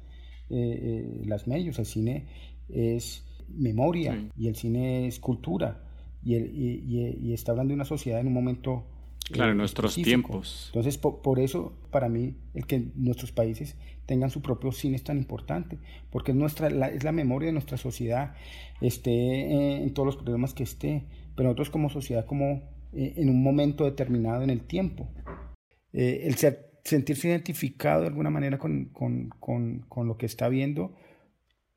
eh, 0.51 1.23
las 1.27 1.47
medios, 1.47 1.79
el 1.79 1.87
cine 1.87 2.27
es 2.69 3.25
memoria 3.49 4.29
y 4.37 4.49
el 4.49 4.57
cine 4.57 5.07
es 5.07 5.21
cultura 5.21 5.85
y, 6.25 6.35
y, 6.37 7.33
está 7.33 7.53
hablando 7.53 7.71
de 7.71 7.77
una 7.77 7.85
sociedad 7.85 8.21
en 8.21 8.27
un 8.27 8.33
momento... 8.33 8.85
Eh, 9.31 9.33
claro, 9.33 9.53
en 9.53 9.59
nuestros 9.59 9.95
tiempos. 9.95 10.67
Entonces, 10.69 10.99
por, 10.99 11.39
eso, 11.39 11.73
para 11.91 12.09
mí, 12.09 12.35
el 12.55 12.67
que 12.67 12.91
nuestros 12.97 13.31
países 13.33 13.77
tengan 14.07 14.31
su 14.31 14.43
propio 14.43 14.73
cine 14.73 14.97
es 14.97 15.05
tan 15.05 15.19
importante, 15.19 15.79
porque 16.11 16.33
es, 16.33 16.37
nuestra, 16.37 16.69
es 16.89 17.05
la 17.05 17.13
memoria 17.13 17.47
de 17.47 17.53
nuestra 17.53 17.77
sociedad, 17.79 18.35
esté 18.81 19.83
en 19.83 19.95
todos 19.95 20.07
los 20.07 20.17
problemas 20.17 20.53
que 20.53 20.65
esté, 20.65 21.05
pero 21.37 21.49
nosotros 21.49 21.71
como 21.71 21.91
sociedad, 21.91 22.27
como 22.27 22.71
eh, 22.93 23.15
en 23.17 23.29
un 23.29 23.43
momento 23.43 23.85
determinado 23.85 24.43
en 24.43 24.51
el 24.51 24.63
tiempo. 24.63 25.09
Eh, 25.93 26.23
el 26.25 26.37
sentirse 26.85 27.29
identificado 27.29 28.03
de 28.03 28.09
alguna 28.09 28.31
manera 28.31 28.59
con, 28.59 28.87
con, 28.87 29.29
con, 29.41 29.81
con 29.89 30.07
lo 30.07 30.17
que 30.17 30.27
está 30.27 30.49
viendo, 30.49 30.97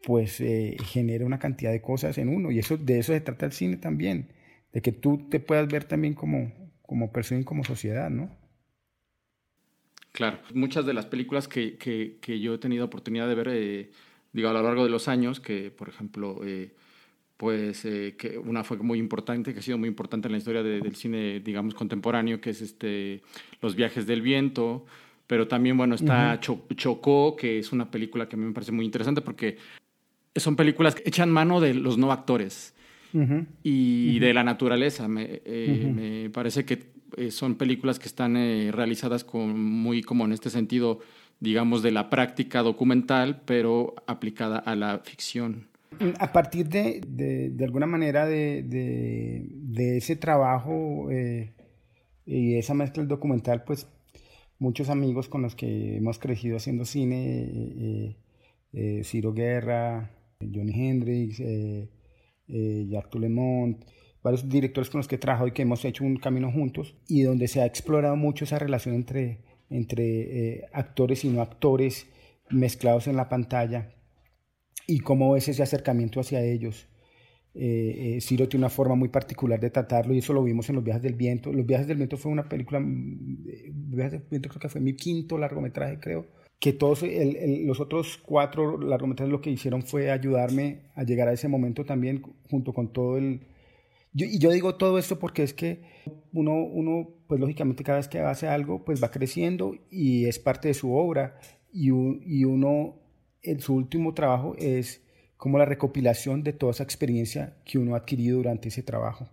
pues 0.04 0.42
eh, 0.42 0.76
genera 0.84 1.26
una 1.26 1.40
cantidad 1.40 1.72
de 1.72 1.82
cosas 1.82 2.18
en 2.18 2.30
uno, 2.30 2.52
y 2.52 2.60
eso, 2.60 2.78
de 2.78 3.00
eso 3.00 3.14
se 3.14 3.22
trata 3.22 3.46
el 3.46 3.54
cine 3.54 3.78
también, 3.78 4.32
de 4.72 4.82
que 4.82 4.92
tú 4.92 5.30
te 5.30 5.40
puedas 5.40 5.68
ver 5.68 5.86
también 5.86 6.14
como, 6.14 6.52
como 6.82 7.12
persona 7.12 7.42
y 7.42 7.46
como 7.46 7.64
sociedad, 7.64 8.10
¿no? 8.10 8.30
Claro, 10.12 10.40
muchas 10.54 10.86
de 10.86 10.94
las 10.94 11.08
películas 11.08 11.48
que, 11.48 11.78
que, 11.78 12.40
yo 12.40 12.54
he 12.54 12.58
tenido 12.60 12.86
oportunidad 12.86 13.28
de 13.28 13.36
ver, 13.36 13.48
eh, 13.50 13.92
digo, 14.32 14.50
a 14.50 14.54
lo 14.54 14.62
largo 14.62 14.84
de 14.84 14.92
los 14.92 15.08
años, 15.08 15.40
que 15.40 15.72
por 15.72 15.90
ejemplo, 15.90 16.42
eh, 16.46 16.76
pues 17.44 17.84
eh, 17.84 18.16
que 18.18 18.38
una 18.38 18.64
fue 18.64 18.78
muy 18.78 18.98
importante, 19.00 19.52
que 19.54 19.60
ha 19.60 19.62
sido 19.62 19.78
muy 19.78 19.90
importante 19.90 20.30
en 20.30 20.32
la 20.32 20.38
historia 20.38 20.64
del 20.64 20.96
cine, 20.96 21.42
digamos, 21.42 21.74
contemporáneo, 21.74 22.40
que 22.40 22.52
es 22.52 22.62
este, 22.62 23.22
Los 23.62 23.76
viajes 23.76 24.08
del 24.08 24.22
viento, 24.22 24.86
pero 25.28 25.46
también, 25.46 25.76
bueno, 25.76 25.96
está 25.96 26.40
Chocó, 26.40 27.36
que 27.36 27.60
es 27.60 27.74
una 27.74 27.92
película 27.92 28.30
que 28.30 28.38
a 28.38 28.40
mí 28.40 28.46
me 28.46 28.54
parece 28.54 28.72
muy 28.72 28.86
interesante 28.86 29.20
porque 29.20 29.58
son 30.38 30.56
películas 30.56 30.96
que 30.96 31.04
echan 31.06 31.30
mano 31.30 31.60
de 31.60 31.74
los 31.74 31.98
no 31.98 32.14
actores 32.14 32.76
y 33.62 34.20
de 34.20 34.34
la 34.34 34.46
naturaleza. 34.46 35.10
Me, 35.10 35.42
me 35.46 36.30
parece 36.30 36.64
que 36.64 36.94
eh, 37.18 37.30
son 37.30 37.56
películas 37.56 38.00
que 38.00 38.08
están 38.08 38.38
eh, 38.38 38.72
realizadas 38.72 39.26
con 39.26 39.60
muy 39.60 40.02
como 40.02 40.24
en 40.24 40.32
este 40.32 40.50
sentido, 40.50 41.02
digamos, 41.42 41.84
de 41.84 41.92
la 41.92 42.10
práctica 42.10 42.62
documental, 42.64 43.42
pero 43.44 43.96
aplicada 44.08 44.60
a 44.60 44.78
la 44.78 45.00
ficción. 45.00 45.73
A 46.20 46.32
partir 46.32 46.68
de, 46.70 47.02
de, 47.06 47.64
alguna 47.66 47.86
manera, 47.86 48.26
de, 48.26 48.64
de 48.64 49.98
ese 49.98 50.16
trabajo 50.16 51.10
eh, 51.12 51.54
y 52.26 52.56
esa 52.56 52.74
mezcla 52.74 53.04
documental, 53.04 53.64
pues 53.64 53.88
muchos 54.60 54.90
amigos 54.90 55.30
con 55.30 55.42
los 55.42 55.56
que 55.56 55.98
hemos 55.98 56.20
crecido 56.20 56.58
haciendo 56.58 56.86
cine, 56.86 58.18
Ciro 59.04 59.34
Guerra, 59.34 60.12
Johnny 60.40 60.74
Hendrix, 60.74 61.42
Jacques 62.48 63.10
Toulemont, 63.10 63.84
varios 64.24 64.48
directores 64.48 64.90
con 64.90 65.00
los 65.00 65.08
que 65.08 65.16
he 65.16 65.20
trabajado 65.20 65.48
y 65.50 65.52
que 65.52 65.64
hemos 65.64 65.84
hecho 65.86 66.04
un 66.06 66.16
camino 66.16 66.52
juntos 66.52 66.96
y 67.08 67.24
donde 67.24 67.48
se 67.48 67.62
ha 67.62 67.66
explorado 67.66 68.16
mucho 68.16 68.46
esa 68.46 68.58
relación 68.58 68.96
entre, 68.96 69.40
entre 69.70 70.06
eh, 70.56 70.66
actores 70.72 71.26
y 71.26 71.30
no 71.30 71.42
actores 71.42 72.08
mezclados 72.50 73.08
en 73.08 73.18
la 73.18 73.30
pantalla 73.30 73.94
y 74.88 75.00
cómo 75.00 75.36
es 75.36 75.48
ese 75.48 75.64
acercamiento 75.64 76.20
hacia 76.20 76.42
ellos. 76.44 76.88
Eh, 77.56 78.16
eh, 78.16 78.22
Ciro 78.22 78.50
tiene 78.50 78.66
una 78.66 78.70
forma 78.70 78.96
muy 78.96 79.10
particular 79.10 79.60
de 79.60 79.70
tratarlo 79.70 80.14
y 80.14 80.18
eso 80.20 80.34
lo 80.34 80.44
vimos 80.44 80.70
en 80.70 80.76
Los 80.76 80.84
Viajes 80.84 81.04
del 81.04 81.14
Viento. 81.14 81.54
Los 81.54 81.66
Viajes 81.66 81.88
del 81.88 81.98
Viento 81.98 82.18
fue 82.18 82.32
una 82.32 82.50
película, 82.50 82.80
mm, 82.80 83.46
Viajes 83.92 84.12
del 84.14 84.24
Viento 84.30 84.50
creo 84.50 84.60
que 84.60 84.70
fue 84.70 84.82
mi 84.82 84.96
quinto 84.96 85.38
largometraje, 85.38 86.00
creo, 86.00 86.26
que 86.60 86.74
todos 86.74 87.04
los 87.04 87.80
otros 87.80 88.18
cuatro 88.18 88.80
largometrajes 88.80 89.32
lo 89.32 89.42
que 89.42 89.52
hicieron 89.52 89.84
fue 89.84 90.12
ayudarme 90.12 90.92
a 90.96 91.04
llegar 91.04 91.28
a 91.28 91.34
ese 91.34 91.48
momento 91.48 91.86
también 91.86 92.24
junto 92.50 92.74
con 92.74 92.94
todo 92.94 93.18
el, 93.18 93.42
y 94.16 94.38
yo 94.38 94.52
digo 94.52 94.76
todo 94.76 95.00
esto 95.00 95.18
porque 95.18 95.42
es 95.42 95.54
que 95.54 95.82
uno, 96.34 96.64
uno, 96.64 97.10
pues 97.28 97.40
lógicamente 97.40 97.84
cada 97.84 97.98
vez 97.98 98.08
que 98.08 98.20
hace 98.20 98.48
algo, 98.48 98.86
pues 98.86 99.04
va 99.04 99.10
creciendo 99.10 99.76
y 99.90 100.26
es 100.26 100.38
parte 100.38 100.68
de 100.68 100.74
su 100.76 100.94
obra. 100.96 101.40
Y, 101.72 101.90
y 101.90 102.46
uno, 102.46 103.00
en 103.44 103.60
su 103.60 103.76
último 103.76 104.14
trabajo 104.14 104.56
es 104.58 105.02
como 105.38 105.58
la 105.58 105.66
recopilación 105.66 106.44
de 106.44 106.54
toda 106.54 106.72
esa 106.72 106.84
experiencia 106.84 107.58
que 107.66 107.78
uno 107.78 107.96
ha 107.96 108.00
adquirido 108.00 108.38
durante 108.38 108.70
ese 108.70 108.82
trabajo 108.82 109.30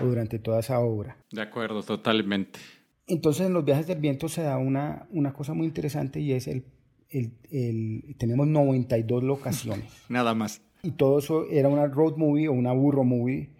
o 0.00 0.04
durante 0.04 0.38
toda 0.38 0.60
esa 0.60 0.80
obra. 0.80 1.16
De 1.30 1.40
acuerdo, 1.40 1.82
totalmente. 1.82 2.58
Entonces 3.06 3.46
en 3.46 3.52
los 3.52 3.64
viajes 3.64 3.86
del 3.86 4.00
viento 4.00 4.28
se 4.28 4.42
da 4.42 4.58
una, 4.58 5.06
una 5.10 5.32
cosa 5.32 5.54
muy 5.54 5.66
interesante 5.66 6.20
y 6.20 6.32
es 6.32 6.48
el, 6.48 6.64
el, 7.10 7.32
el, 7.50 8.16
tenemos 8.18 8.46
92 8.46 9.22
locaciones. 9.22 9.86
Nada 10.08 10.34
más. 10.34 10.62
Y 10.82 10.92
todo 10.92 11.20
eso 11.20 11.48
era 11.48 11.68
una 11.68 11.86
road 11.86 12.16
movie 12.16 12.48
o 12.48 12.52
una 12.52 12.72
burro 12.72 13.04
movie 13.04 13.50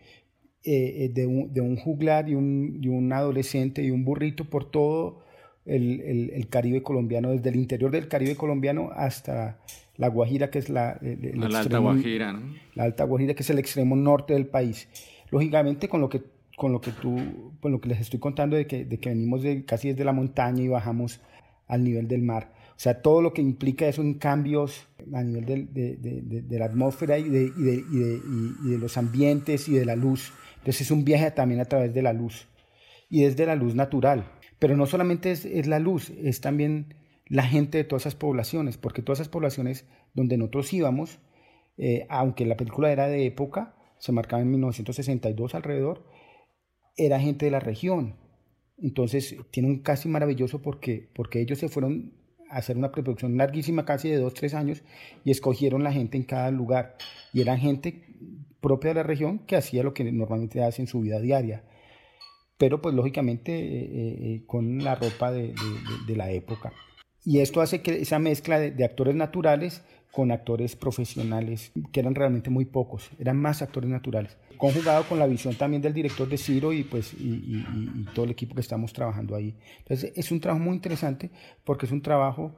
eh, 0.64 1.04
eh, 1.04 1.08
de, 1.08 1.26
un, 1.26 1.52
de, 1.52 1.60
un, 1.60 1.76
juglar 1.76 2.28
y 2.28 2.34
un, 2.34 2.78
y 2.82 2.88
un, 2.88 3.12
adolescente 3.12 3.82
y 3.82 3.90
un 3.90 4.04
burrito 4.04 4.44
por 4.44 4.70
todo 4.70 5.20
el, 5.64 6.00
el, 6.00 6.48
Caribe 6.48 6.82
colombiano, 6.82 7.30
desde 7.30 7.50
el 7.50 7.56
interior 7.56 7.90
del 7.90 8.08
Caribe 8.08 8.36
colombiano 8.36 8.90
hasta 8.94 9.60
la 10.02 10.08
Guajira, 10.08 10.50
que 10.50 10.58
es 10.58 10.68
la, 10.68 10.98
la 11.00 11.58
Alta 11.58 11.78
Guajira, 11.78 12.32
¿no? 12.32 12.54
La 12.74 12.84
Alta 12.84 13.04
Guajira, 13.04 13.34
que 13.34 13.42
es 13.42 13.50
el 13.50 13.58
extremo 13.58 13.96
norte 13.96 14.34
del 14.34 14.46
país. 14.46 14.88
Lógicamente, 15.30 15.88
con 15.88 16.00
lo 16.00 16.08
que, 16.08 16.22
con 16.56 16.72
lo 16.72 16.80
que 16.80 16.90
tú, 16.92 17.16
con 17.60 17.72
lo 17.72 17.80
que 17.80 17.88
les 17.88 18.00
estoy 18.00 18.20
contando 18.20 18.56
de 18.56 18.66
que, 18.66 18.84
de 18.84 18.98
que 18.98 19.08
venimos 19.08 19.42
de, 19.42 19.64
casi 19.64 19.88
desde 19.88 20.04
la 20.04 20.12
montaña 20.12 20.62
y 20.62 20.68
bajamos 20.68 21.20
al 21.66 21.84
nivel 21.84 22.06
del 22.08 22.22
mar. 22.22 22.52
O 22.70 22.80
sea, 22.82 23.00
todo 23.00 23.22
lo 23.22 23.32
que 23.32 23.42
implica 23.42 23.86
eso 23.86 24.02
en 24.02 24.14
cambios 24.14 24.88
a 25.14 25.22
nivel 25.22 25.72
de, 25.72 25.96
de, 25.96 26.42
de 26.42 26.58
la 26.58 26.66
atmósfera 26.66 27.18
y, 27.18 27.22
y, 27.22 27.84
y 28.64 28.70
de, 28.70 28.78
los 28.78 28.96
ambientes 28.96 29.68
y 29.68 29.74
de 29.74 29.84
la 29.84 29.96
luz 29.96 30.32
entonces 30.62 30.82
es 30.82 30.90
un 30.92 31.04
viaje 31.04 31.28
también 31.32 31.60
a 31.60 31.64
través 31.64 31.92
de 31.92 32.02
la 32.02 32.12
luz 32.12 32.46
y 33.10 33.24
es 33.24 33.36
de 33.36 33.46
la 33.46 33.56
luz 33.56 33.74
natural. 33.74 34.24
Pero 34.60 34.76
no 34.76 34.86
solamente 34.86 35.32
es, 35.32 35.66
la 35.66 35.80
luz, 35.80 36.10
es 36.10 36.40
también 36.40 36.94
la 37.32 37.44
gente 37.44 37.78
de 37.78 37.84
todas 37.84 38.02
esas 38.02 38.14
poblaciones, 38.14 38.76
porque 38.76 39.00
todas 39.00 39.20
esas 39.20 39.30
poblaciones 39.30 39.86
donde 40.12 40.36
nosotros 40.36 40.70
íbamos, 40.74 41.18
eh, 41.78 42.06
aunque 42.10 42.44
la 42.44 42.58
película 42.58 42.92
era 42.92 43.08
de 43.08 43.24
época, 43.24 43.74
se 43.98 44.12
marcaba 44.12 44.42
en 44.42 44.50
1962 44.50 45.54
alrededor, 45.54 46.04
era 46.94 47.18
gente 47.20 47.46
de 47.46 47.50
la 47.50 47.58
región. 47.58 48.16
Entonces 48.76 49.34
tiene 49.50 49.70
un 49.70 49.78
casi 49.78 50.10
maravilloso 50.10 50.60
porque, 50.60 51.08
porque 51.14 51.40
ellos 51.40 51.58
se 51.58 51.70
fueron 51.70 52.12
a 52.50 52.58
hacer 52.58 52.76
una 52.76 52.92
preproducción 52.92 53.38
larguísima, 53.38 53.86
casi 53.86 54.10
de 54.10 54.18
dos, 54.18 54.34
tres 54.34 54.52
años, 54.52 54.82
y 55.24 55.30
escogieron 55.30 55.82
la 55.82 55.92
gente 55.92 56.18
en 56.18 56.24
cada 56.24 56.50
lugar. 56.50 56.98
Y 57.32 57.40
eran 57.40 57.58
gente 57.58 58.04
propia 58.60 58.90
de 58.90 58.96
la 58.96 59.04
región 59.04 59.38
que 59.46 59.56
hacía 59.56 59.82
lo 59.82 59.94
que 59.94 60.04
normalmente 60.12 60.62
hace 60.62 60.82
en 60.82 60.88
su 60.88 61.00
vida 61.00 61.18
diaria, 61.18 61.64
pero 62.58 62.82
pues 62.82 62.94
lógicamente 62.94 63.54
eh, 63.54 63.88
eh, 64.34 64.42
con 64.46 64.84
la 64.84 64.96
ropa 64.96 65.32
de, 65.32 65.54
la 66.14 66.30
época. 66.30 66.74
Y 67.24 67.38
esto 67.40 67.60
hace 67.60 67.82
que 67.82 68.00
esa 68.00 68.18
mezcla 68.18 68.58
de, 68.58 68.84
actores 68.84 69.14
naturales 69.14 69.82
con 70.10 70.30
actores 70.30 70.76
profesionales, 70.76 71.72
que 71.92 72.00
eran 72.00 72.14
realmente 72.14 72.50
muy 72.50 72.64
pocos, 72.64 73.10
eran 73.18 73.38
más 73.38 73.62
actores 73.62 73.88
naturales, 73.88 74.36
conjugado 74.58 75.04
con 75.08 75.18
la 75.18 75.26
visión 75.26 75.54
también 75.54 75.80
del 75.80 75.94
director 75.94 76.28
de 76.28 76.36
Ciro 76.36 76.72
y, 76.72 76.82
pues, 76.82 77.14
y, 77.14 77.64
todo 78.14 78.26
el 78.26 78.32
equipo 78.32 78.54
que 78.54 78.60
estamos 78.60 78.92
trabajando 78.92 79.36
ahí. 79.36 79.54
Entonces 79.78 80.12
es 80.16 80.30
un 80.30 80.40
trabajo 80.40 80.62
muy 80.62 80.74
interesante 80.74 81.30
porque 81.64 81.86
es 81.86 81.92
un 81.92 82.02
trabajo 82.02 82.54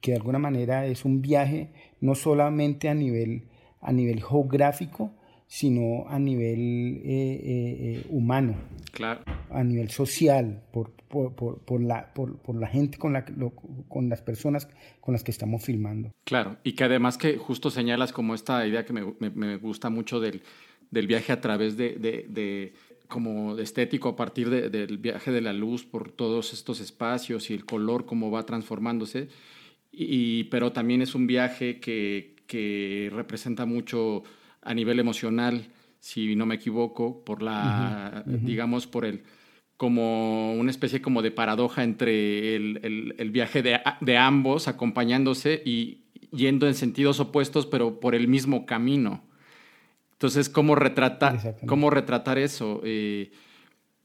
que 0.00 0.12
de 0.12 0.16
alguna 0.16 0.38
manera 0.38 0.86
es 0.86 1.04
un 1.04 1.20
viaje 1.20 1.70
no 2.00 2.14
solamente 2.14 2.88
a 2.88 2.94
nivel, 2.94 3.44
a 3.80 3.92
nivel 3.92 4.22
geográfico, 4.22 5.12
sino 5.46 6.08
a 6.08 6.18
nivel 6.18 7.00
eh, 7.04 7.04
eh, 7.04 7.42
eh, 7.44 8.06
humano, 8.10 8.56
claro. 8.92 9.22
a 9.50 9.62
nivel 9.62 9.90
social, 9.90 10.62
por, 10.72 10.90
por, 10.90 11.34
por, 11.34 11.80
la, 11.80 12.12
por, 12.12 12.54
la 12.54 12.66
gente, 12.66 12.98
con, 12.98 13.12
la, 13.12 13.24
con 13.88 14.08
las 14.08 14.22
personas 14.22 14.68
con 15.00 15.12
las 15.12 15.22
que 15.22 15.30
estamos 15.30 15.64
filmando. 15.64 16.10
Claro, 16.24 16.56
y 16.64 16.72
que 16.72 16.84
además 16.84 17.16
que 17.16 17.36
justo 17.38 17.70
señalas 17.70 18.12
como 18.12 18.34
esta 18.34 18.66
idea 18.66 18.84
que 18.84 18.92
me, 18.92 19.30
me, 19.30 19.56
gusta 19.56 19.88
mucho 19.88 20.18
del, 20.18 20.42
del, 20.90 21.06
viaje 21.06 21.32
a 21.32 21.40
través 21.40 21.76
de, 21.76 21.94
de, 21.94 22.26
de 22.28 22.74
como 23.06 23.54
de 23.54 23.62
estético 23.62 24.08
a 24.08 24.16
partir 24.16 24.50
del 24.50 24.98
viaje 24.98 25.30
de 25.30 25.40
la 25.40 25.52
luz 25.52 25.84
por 25.84 26.10
todos 26.10 26.52
estos 26.52 26.80
espacios 26.80 27.50
y 27.50 27.54
el 27.54 27.64
color 27.64 28.04
cómo 28.04 28.32
va 28.32 28.44
transformándose, 28.44 29.28
y, 29.92 30.44
pero 30.44 30.72
también 30.72 31.02
es 31.02 31.14
un 31.14 31.28
viaje 31.28 31.78
que, 31.78 32.34
que 32.48 33.10
representa 33.12 33.64
mucho 33.64 34.24
a 34.66 34.74
nivel 34.74 34.98
emocional, 34.98 35.68
si 36.00 36.36
no 36.36 36.46
me 36.46 36.56
equivoco, 36.56 37.24
por 37.24 37.42
la, 37.42 38.22
digamos, 38.26 38.86
por 38.86 39.04
el, 39.04 39.22
como 39.76 40.54
una 40.54 40.70
especie 40.70 41.00
como 41.00 41.22
de 41.22 41.30
paradoja 41.30 41.84
entre 41.84 42.56
el, 42.56 43.14
el, 43.18 43.30
viaje 43.30 43.62
de, 43.62 43.80
de, 44.00 44.16
ambos 44.16 44.68
acompañándose 44.68 45.62
y 45.64 46.04
yendo 46.32 46.66
en 46.66 46.74
sentidos 46.74 47.20
opuestos, 47.20 47.66
pero 47.66 48.00
por 48.00 48.14
el 48.14 48.28
mismo 48.28 48.66
camino. 48.66 49.24
Entonces, 50.12 50.48
¿cómo 50.48 50.74
retratar, 50.74 51.56
cómo 51.66 51.90
retratar 51.90 52.38
eso? 52.38 52.80
Eh, 52.84 53.32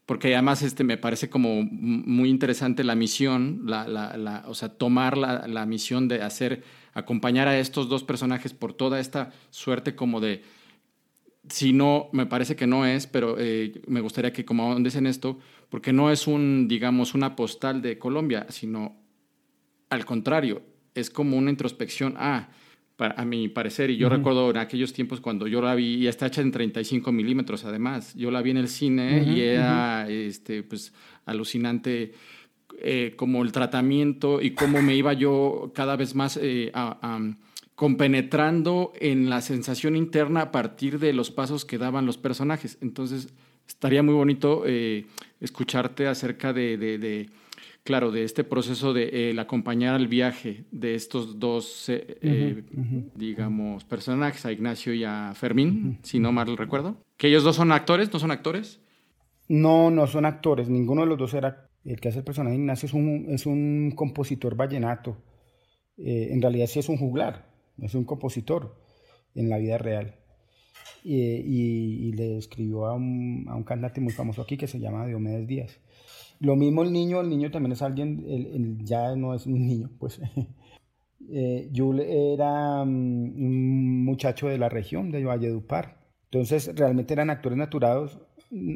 porque 0.04 0.34
además 0.34 0.62
este, 0.62 0.84
me 0.84 0.98
parece 0.98 1.30
como 1.30 1.62
muy 1.62 2.28
interesante 2.28 2.84
la 2.84 2.94
misión, 2.94 3.62
la, 3.64 3.88
la, 3.88 4.16
la 4.18 4.44
o 4.46 4.54
sea, 4.54 4.68
tomar 4.68 5.16
la, 5.16 5.46
la, 5.46 5.64
misión 5.64 6.08
de 6.08 6.22
hacer, 6.22 6.64
acompañar 6.92 7.48
a 7.48 7.58
estos 7.58 7.88
dos 7.88 8.04
personajes 8.04 8.52
por 8.52 8.74
toda 8.74 9.00
esta 9.00 9.32
suerte 9.50 9.94
como 9.94 10.20
de, 10.20 10.42
si 11.48 11.72
no, 11.72 12.08
me 12.12 12.26
parece 12.26 12.56
que 12.56 12.66
no 12.66 12.86
es, 12.86 13.06
pero 13.06 13.36
eh, 13.38 13.80
me 13.86 14.00
gustaría 14.00 14.32
que 14.32 14.44
como 14.44 14.72
andes 14.72 14.96
en 14.96 15.06
esto, 15.06 15.38
porque 15.68 15.92
no 15.92 16.10
es 16.10 16.26
un, 16.26 16.68
digamos, 16.68 17.14
una 17.14 17.34
postal 17.34 17.82
de 17.82 17.98
Colombia, 17.98 18.46
sino 18.50 18.96
al 19.90 20.04
contrario, 20.04 20.62
es 20.94 21.10
como 21.10 21.36
una 21.36 21.50
introspección, 21.50 22.14
ah, 22.18 22.48
a 22.98 23.24
mi 23.24 23.48
parecer, 23.48 23.90
y 23.90 23.96
yo 23.96 24.08
recuerdo 24.08 24.50
en 24.50 24.58
aquellos 24.58 24.92
tiempos 24.92 25.20
cuando 25.20 25.48
yo 25.48 25.60
la 25.60 25.74
vi, 25.74 25.96
y 25.96 26.06
está 26.06 26.26
hecha 26.26 26.40
en 26.40 26.52
35 26.52 27.10
milímetros 27.10 27.64
además, 27.64 28.14
yo 28.14 28.30
la 28.30 28.42
vi 28.42 28.52
en 28.52 28.58
el 28.58 28.68
cine 28.68 29.24
y 29.24 29.40
era 29.40 30.08
este, 30.08 30.62
pues, 30.62 30.92
alucinante 31.24 32.12
eh, 32.78 33.14
como 33.16 33.42
el 33.42 33.52
tratamiento 33.52 34.40
y 34.40 34.52
cómo 34.52 34.82
me 34.82 34.94
iba 34.94 35.12
yo 35.12 35.72
cada 35.74 35.96
vez 35.96 36.14
más 36.14 36.38
eh, 36.40 36.70
a, 36.74 37.20
compenetrando 37.74 38.92
en 39.00 39.30
la 39.30 39.40
sensación 39.40 39.96
interna 39.96 40.42
a 40.42 40.52
partir 40.52 40.98
de 40.98 41.12
los 41.12 41.30
pasos 41.30 41.64
que 41.64 41.78
daban 41.78 42.06
los 42.06 42.18
personajes. 42.18 42.78
Entonces, 42.80 43.32
estaría 43.66 44.02
muy 44.02 44.14
bonito 44.14 44.64
eh, 44.66 45.06
escucharte 45.40 46.06
acerca 46.06 46.52
de, 46.52 47.30
claro, 47.84 48.10
de 48.10 48.24
este 48.24 48.44
proceso 48.44 48.92
de 48.92 49.30
el 49.30 49.38
acompañar 49.38 49.94
al 49.94 50.08
viaje 50.08 50.64
de 50.70 50.94
estos 50.94 51.38
dos, 51.38 51.90
digamos, 53.14 53.84
personajes, 53.84 54.46
a 54.46 54.52
Ignacio 54.52 54.94
y 54.94 55.04
a 55.04 55.32
Fermín, 55.34 55.98
si 56.02 56.18
no 56.18 56.32
mal 56.32 56.56
recuerdo. 56.56 56.96
Que 57.16 57.28
ellos 57.28 57.42
dos 57.42 57.56
son 57.56 57.72
actores, 57.72 58.12
¿no 58.12 58.18
son 58.18 58.30
actores? 58.30 58.80
No, 59.48 59.90
no 59.90 60.06
son 60.06 60.24
actores, 60.24 60.68
ninguno 60.68 61.02
de 61.02 61.08
los 61.08 61.18
dos 61.18 61.34
era 61.34 61.68
el 61.84 62.00
que 62.00 62.08
hace 62.08 62.18
el 62.18 62.24
personaje 62.24 62.56
Ignacio 62.56 62.86
es 62.86 62.94
un, 62.94 63.26
es 63.28 63.46
un 63.46 63.92
compositor 63.94 64.56
vallenato. 64.56 65.16
Eh, 65.96 66.28
en 66.30 66.40
realidad 66.40 66.66
sí 66.66 66.78
es 66.78 66.88
un 66.88 66.96
juglar, 66.96 67.46
es 67.78 67.94
un 67.94 68.04
compositor 68.04 68.76
en 69.34 69.48
la 69.48 69.58
vida 69.58 69.78
real. 69.78 70.16
Y, 71.04 72.12
le 72.12 72.38
escribió 72.38 72.86
a 72.86 72.94
un, 72.94 73.46
a 73.48 73.56
un, 73.56 73.64
cantante 73.64 74.00
muy 74.00 74.12
famoso 74.12 74.42
aquí 74.42 74.56
que 74.56 74.68
se 74.68 74.78
llama 74.78 75.06
Diomedes 75.06 75.48
Díaz. 75.48 75.80
Lo 76.38 76.54
mismo 76.56 76.82
el 76.82 76.92
niño, 76.92 77.20
el 77.20 77.28
niño 77.28 77.50
también 77.50 77.72
es 77.72 77.82
alguien, 77.82 78.84
ya 78.84 79.14
no 79.16 79.34
es 79.34 79.46
un 79.46 79.66
niño, 79.66 79.90
pues. 79.98 80.20
eh, 81.30 81.70
era 82.34 82.84
mm, 82.84 82.88
un 82.88 84.04
muchacho 84.04 84.48
de 84.48 84.58
la 84.58 84.68
región, 84.68 85.10
de 85.10 85.24
Valledupar. 85.24 86.02
Entonces 86.24 86.74
realmente 86.74 87.12
eran 87.14 87.30
actores 87.30 87.58
naturales, 87.58 88.18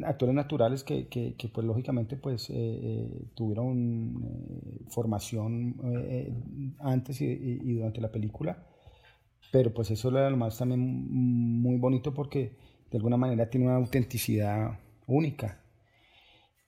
actores 0.05 0.33
naturales 0.33 0.83
que, 0.83 1.07
que, 1.07 1.49
pues 1.53 1.65
lógicamente 1.65 2.15
pues 2.15 2.49
eh, 2.49 2.53
eh, 2.55 3.21
tuvieron 3.35 4.23
eh, 4.23 4.79
formación 4.87 5.75
antes 6.79 7.21
y, 7.21 7.73
durante 7.73 8.01
la 8.01 8.11
película. 8.11 8.65
Pero 9.51 9.73
pues 9.73 9.91
eso 9.91 10.11
lo 10.11 10.37
más 10.37 10.57
también 10.57 10.81
muy 11.61 11.77
bonito 11.77 12.13
porque 12.13 12.53
de 12.91 12.97
alguna 12.97 13.17
manera 13.17 13.49
tiene 13.49 13.67
una 13.67 13.77
autenticidad 13.77 14.79
única 15.05 15.61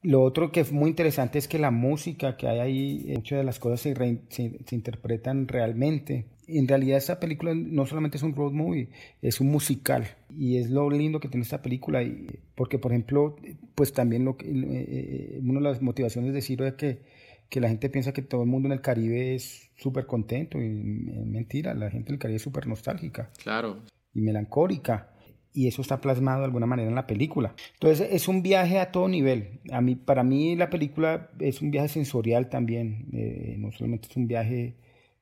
lo 0.01 0.21
otro 0.21 0.51
que 0.51 0.61
es 0.61 0.71
muy 0.71 0.89
interesante 0.89 1.39
es 1.39 1.47
que 1.47 1.59
la 1.59 1.71
música 1.71 2.37
que 2.37 2.47
hay 2.47 2.59
ahí 2.59 3.13
muchas 3.15 3.39
de 3.39 3.43
las 3.43 3.59
cosas 3.59 3.81
se, 3.81 3.93
se, 4.29 4.59
se 4.65 4.75
interpretan 4.75 5.47
realmente 5.47 6.27
en 6.57 6.67
realidad 6.67 6.97
esta 6.97 7.19
película 7.19 7.53
no 7.53 7.85
solamente 7.85 8.17
es 8.17 8.23
un 8.23 8.35
road 8.35 8.51
movie, 8.51 8.89
es 9.21 9.39
un 9.39 9.47
musical. 9.47 10.07
Y 10.35 10.57
es 10.57 10.69
lo 10.69 10.89
lindo 10.89 11.19
que 11.19 11.27
tiene 11.27 11.43
esta 11.43 11.61
película. 11.61 12.01
Y, 12.01 12.39
porque, 12.55 12.79
por 12.79 12.91
ejemplo, 12.91 13.35
pues 13.75 13.93
también 13.93 14.25
lo 14.25 14.37
que, 14.37 14.47
eh, 14.47 14.53
eh, 14.53 15.39
una 15.43 15.59
de 15.59 15.65
las 15.65 15.81
motivaciones 15.81 16.33
de 16.33 16.41
Ciro 16.41 16.65
es 16.65 16.73
que, 16.73 17.03
que, 17.49 17.61
la 17.61 17.69
gente 17.69 17.89
piensa 17.89 18.13
que 18.13 18.21
todo 18.21 18.43
el 18.43 18.49
mundo 18.49 18.67
en 18.67 18.73
el 18.73 18.81
Caribe 18.81 19.35
es 19.35 19.69
súper 19.77 20.05
contento. 20.05 20.59
Y 20.59 20.65
es 20.65 21.25
mentira, 21.25 21.73
la 21.73 21.91
gente 21.91 22.09
en 22.09 22.15
el 22.15 22.19
Caribe 22.19 22.37
es 22.37 22.43
súper 22.43 22.67
nostálgica. 22.67 23.29
Claro. 23.41 23.83
Y 24.13 24.21
melancólica. 24.21 25.08
Y 25.51 25.67
eso 25.67 25.81
está 25.81 25.99
plasmado 25.99 26.39
de 26.39 26.45
alguna 26.45 26.67
manera 26.67 26.89
en 26.89 26.95
la 26.95 27.07
película. 27.07 27.55
Entonces 27.73 28.07
es 28.11 28.27
un 28.27 28.43
viaje 28.43 28.79
a 28.79 28.91
todo 28.91 29.07
nivel. 29.07 29.59
A 29.71 29.81
mí, 29.81 29.95
para 29.95 30.23
mí 30.23 30.55
la 30.55 30.69
película 30.69 31.31
es 31.39 31.61
un 31.61 31.71
viaje 31.71 31.89
sensorial 31.89 32.49
también. 32.49 33.07
Eh, 33.13 33.55
no 33.57 33.71
solamente 33.71 34.07
es 34.09 34.15
un 34.15 34.27
viaje 34.27 34.75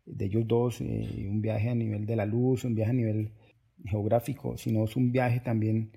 de 0.06 0.26
ellos 0.26 0.48
dos, 0.48 0.82
eh, 0.82 1.28
un 1.30 1.42
viaje 1.42 1.70
a 1.70 1.76
nivel 1.76 2.06
de 2.06 2.16
la 2.16 2.26
luz, 2.26 2.66
un 2.66 2.76
viaje 2.76 2.92
a 2.92 2.94
nivel 2.94 3.32
geográfico, 3.86 4.58
sino 4.58 4.86
es 4.86 4.96
un 4.96 5.12
viaje 5.12 5.40
también 5.40 5.92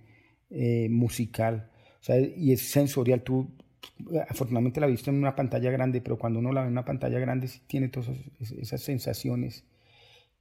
eh, 0.51 0.89
musical. 0.91 1.71
O 2.01 2.05
sea, 2.05 2.19
y 2.21 2.53
es 2.53 2.63
sensorial. 2.71 3.23
Tú, 3.23 3.51
afortunadamente 4.29 4.81
la 4.81 4.87
viste 4.87 5.11
en 5.11 5.17
una 5.17 5.35
pantalla 5.35 5.71
grande, 5.71 6.01
pero 6.01 6.19
cuando 6.19 6.39
uno 6.39 6.53
la 6.53 6.63
ve 6.63 6.69
en 6.69 6.73
una 6.73 6.85
pantalla 6.85 7.19
grande 7.19 7.49
tiene 7.67 7.89
todas 7.89 8.11
esas, 8.59 8.81
sensaciones 8.81 9.65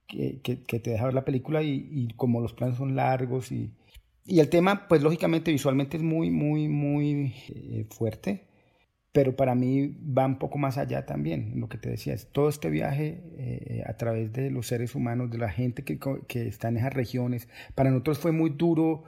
que, 0.06 0.40
que, 0.42 0.56
te 0.80 0.90
deja 0.90 1.06
ver 1.06 1.14
la 1.14 1.24
película 1.24 1.62
y, 1.62 1.88
y 1.90 2.08
como 2.16 2.40
los 2.40 2.52
planos 2.52 2.78
son 2.78 2.96
largos 2.96 3.52
y, 3.52 3.72
y, 4.24 4.40
el 4.40 4.48
tema, 4.48 4.88
pues 4.88 5.02
lógicamente 5.02 5.50
visualmente 5.52 5.96
es 5.96 6.02
muy, 6.02 6.30
muy, 6.30 6.68
muy 6.68 7.34
eh, 7.48 7.86
fuerte 7.90 8.50
pero 9.12 9.34
para 9.34 9.54
mí 9.54 9.96
va 10.16 10.24
un 10.26 10.38
poco 10.38 10.58
más 10.58 10.78
allá 10.78 11.04
también, 11.04 11.54
lo 11.56 11.68
que 11.68 11.78
te 11.78 11.90
decía, 11.90 12.14
es 12.14 12.30
todo 12.30 12.48
este 12.48 12.70
viaje 12.70 13.22
eh, 13.38 13.82
a 13.86 13.96
través 13.96 14.32
de 14.32 14.50
los 14.50 14.68
seres 14.68 14.94
humanos, 14.94 15.30
de 15.30 15.38
la 15.38 15.50
gente 15.50 15.82
que, 15.82 15.98
que 16.28 16.46
está 16.46 16.68
en 16.68 16.76
esas 16.76 16.94
regiones. 16.94 17.48
Para 17.74 17.90
nosotros 17.90 18.20
fue 18.20 18.30
muy 18.30 18.50
duro, 18.50 19.04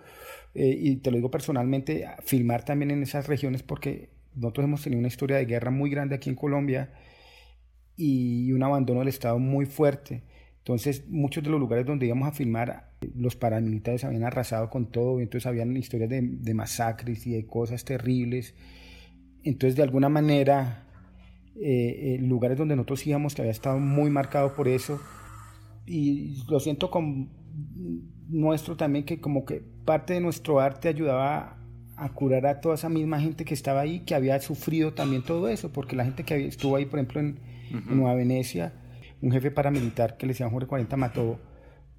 eh, 0.54 0.76
y 0.76 0.96
te 0.96 1.10
lo 1.12 1.18
digo 1.18 1.30
personalmente, 1.30 2.06
filmar 2.24 2.64
también 2.64 2.90
en 2.90 3.02
esas 3.02 3.28
regiones 3.28 3.62
porque 3.62 4.10
nosotros 4.34 4.64
hemos 4.64 4.82
tenido 4.82 4.98
una 4.98 5.08
historia 5.08 5.36
de 5.36 5.46
guerra 5.46 5.70
muy 5.70 5.88
grande 5.90 6.16
aquí 6.16 6.30
en 6.30 6.36
Colombia 6.36 6.92
y 7.96 8.50
un 8.52 8.62
abandono 8.64 9.00
del 9.00 9.08
Estado 9.08 9.38
muy 9.38 9.66
fuerte. 9.66 10.24
Entonces, 10.58 11.08
muchos 11.08 11.44
de 11.44 11.50
los 11.50 11.60
lugares 11.60 11.86
donde 11.86 12.06
íbamos 12.06 12.28
a 12.28 12.32
filmar, 12.32 12.91
los 13.16 13.36
paramilitares 13.36 14.04
habían 14.04 14.24
arrasado 14.24 14.70
con 14.70 14.90
todo, 14.90 15.20
entonces 15.20 15.46
habían 15.46 15.76
historias 15.76 16.10
de, 16.10 16.20
de 16.22 16.54
masacres 16.54 17.26
y 17.26 17.32
de 17.32 17.46
cosas 17.46 17.84
terribles. 17.84 18.54
Entonces, 19.44 19.76
de 19.76 19.82
alguna 19.82 20.08
manera, 20.08 20.86
eh, 21.54 22.14
eh, 22.14 22.18
lugares 22.22 22.56
donde 22.56 22.76
nosotros 22.76 23.06
íbamos, 23.06 23.34
que 23.34 23.42
había 23.42 23.52
estado 23.52 23.78
muy 23.78 24.10
marcado 24.10 24.54
por 24.54 24.68
eso, 24.68 25.00
y 25.84 26.42
lo 26.48 26.60
siento 26.60 26.90
con 26.90 27.28
nuestro 28.28 28.76
también, 28.76 29.04
que 29.04 29.20
como 29.20 29.44
que 29.44 29.62
parte 29.84 30.14
de 30.14 30.20
nuestro 30.20 30.60
arte 30.60 30.88
ayudaba 30.88 31.58
a 31.96 32.08
curar 32.08 32.46
a 32.46 32.60
toda 32.60 32.76
esa 32.76 32.88
misma 32.88 33.20
gente 33.20 33.44
que 33.44 33.52
estaba 33.52 33.80
ahí, 33.80 34.00
que 34.00 34.14
había 34.14 34.40
sufrido 34.40 34.94
también 34.94 35.22
todo 35.22 35.48
eso, 35.48 35.72
porque 35.72 35.94
la 35.94 36.04
gente 36.04 36.24
que 36.24 36.46
estuvo 36.46 36.76
ahí, 36.76 36.86
por 36.86 36.98
ejemplo, 36.98 37.20
en, 37.20 37.52
Nueva 37.86 38.14
Venecia, 38.14 38.74
un 39.22 39.32
jefe 39.32 39.50
paramilitar 39.50 40.18
que 40.18 40.26
le 40.26 40.34
decían 40.34 40.50
Jorge 40.50 40.68
40 40.68 40.94
mató 40.98 41.40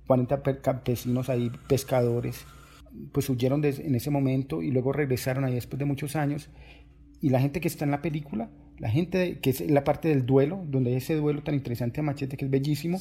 40 0.08 0.62
campesinos 0.62 1.30
ahí, 1.30 1.52
pescadores, 1.68 2.46
pues 3.12 3.30
huyeron 3.30 3.64
en 3.66 3.96
ese 3.96 4.10
momento 4.10 4.62
y 4.62 4.72
luego 4.72 4.94
regresaron 4.94 5.46
ahí 5.46 5.56
después 5.56 5.80
de 5.80 5.86
muchos 5.86 6.16
años 6.16 6.50
y 7.24 7.30
la 7.30 7.40
gente 7.40 7.62
que 7.62 7.70
está 7.70 7.86
en 7.86 7.92
la 7.92 8.02
película, 8.02 8.50
la 8.80 8.90
gente 8.90 9.40
que 9.40 9.52
es 9.52 9.62
la 9.72 9.86
parte 9.86 10.10
del 10.10 10.26
duelo, 10.26 10.66
donde 10.68 10.92
hay 10.92 10.98
ese 10.98 11.16
duelo 11.16 11.42
tan 11.42 11.56
interesante 11.56 12.02
a 12.02 12.04
Machete 12.04 12.36
que 12.36 12.44
es 12.44 12.52
bellísimo, 12.52 13.00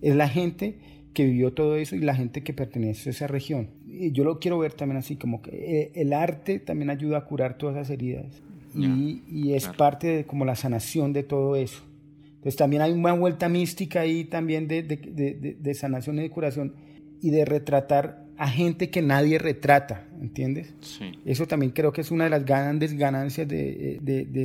es 0.00 0.14
la 0.14 0.28
gente 0.28 0.78
que 1.12 1.24
vivió 1.24 1.52
todo 1.52 1.74
eso 1.74 1.96
y 1.96 1.98
la 1.98 2.14
gente 2.14 2.44
que 2.44 2.52
pertenece 2.52 3.08
a 3.08 3.12
esa 3.12 3.26
región. 3.26 3.70
Y 3.84 4.12
yo 4.12 4.22
lo 4.22 4.38
quiero 4.38 4.58
ver 4.58 4.74
también 4.74 4.98
así, 4.98 5.16
como 5.16 5.42
que 5.42 5.50
eh, 5.50 5.92
el 5.96 6.12
arte 6.12 6.60
también 6.60 6.88
ayuda 6.90 7.18
a 7.18 7.24
curar 7.24 7.58
todas 7.58 7.74
esas 7.74 7.90
heridas 7.90 8.42
y, 8.76 9.22
y, 9.26 9.54
es 9.54 9.66
parte 9.66 10.06
de 10.06 10.24
como 10.24 10.44
la 10.44 10.54
sanación 10.54 11.12
de 11.12 11.24
todo 11.24 11.56
eso. 11.56 11.82
Entonces 12.48 12.56
también 12.56 12.80
hay 12.80 12.92
una 12.92 13.12
vuelta 13.12 13.50
mística 13.50 14.00
ahí 14.00 14.24
también 14.24 14.68
de, 14.68 14.82
de, 14.82 14.96
de, 14.96 15.56
de 15.60 15.74
sanación 15.74 16.18
y 16.18 16.22
de 16.22 16.30
curación 16.30 16.72
y 17.20 17.28
de 17.28 17.44
retratar 17.44 18.24
a 18.38 18.48
gente 18.48 18.88
que 18.88 19.02
nadie 19.02 19.38
retrata, 19.38 20.08
¿entiendes? 20.18 20.72
Sí. 20.80 21.10
Eso 21.26 21.46
también 21.46 21.72
creo 21.72 21.92
que 21.92 22.00
es 22.00 22.10
una 22.10 22.24
de 22.24 22.30
las 22.30 22.46
grandes 22.46 22.96
ganancias 22.96 23.46
de, 23.46 24.00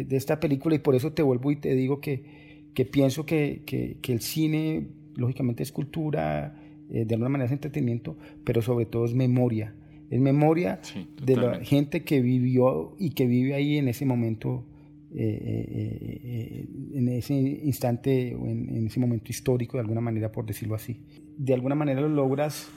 esta 0.10 0.42
película 0.42 0.76
y 0.76 0.80
por 0.80 0.96
eso 0.96 1.13
te 1.13 1.24
vuelvo 1.24 1.50
y 1.54 1.56
te 1.56 1.74
digo 1.76 2.02
que, 2.02 2.26
que 2.74 2.84
pienso 2.84 3.26
que, 3.26 3.62
que, 3.66 3.96
que, 4.02 4.12
el 4.12 4.20
cine, 4.20 4.88
lógicamente, 5.16 5.63
es 5.63 5.72
cultura, 5.72 6.60
eh, 6.89 7.06
de 7.06 7.16
alguna 7.16 7.30
manera 7.30 7.46
es 7.46 7.54
entretenimiento, 7.54 8.18
pero 8.44 8.62
sobre 8.62 8.86
todo 8.86 9.06
es 9.06 9.13
memoria. 9.13 9.74
Es 10.10 10.20
memoria 10.20 10.82
de 11.24 11.38
la 11.38 11.60
gente 11.62 12.04
que 12.04 12.20
vivió 12.20 12.98
y 13.00 13.12
que 13.12 13.28
vive 13.28 13.54
ahí 13.54 13.78
en 13.78 13.88
ese 13.88 14.06
momento, 14.06 14.66
eh, 15.15 16.19
eh, 16.23 16.65
en 16.93 17.08
ese 17.10 17.34
instante 17.34 18.36
o 18.36 18.47
en, 18.47 18.69
en 18.69 18.88
ese 18.88 18.99
momento 18.99 19.32
histórico, 19.32 19.78
de 19.78 19.82
alguna 19.82 20.02
manera, 20.02 20.32
por 20.32 20.45
decirlo 20.45 20.76
así. 20.76 20.99
De 21.38 21.54
alguna 21.54 21.76
manera 21.76 22.02
lo 22.02 22.10
logras 22.10 22.69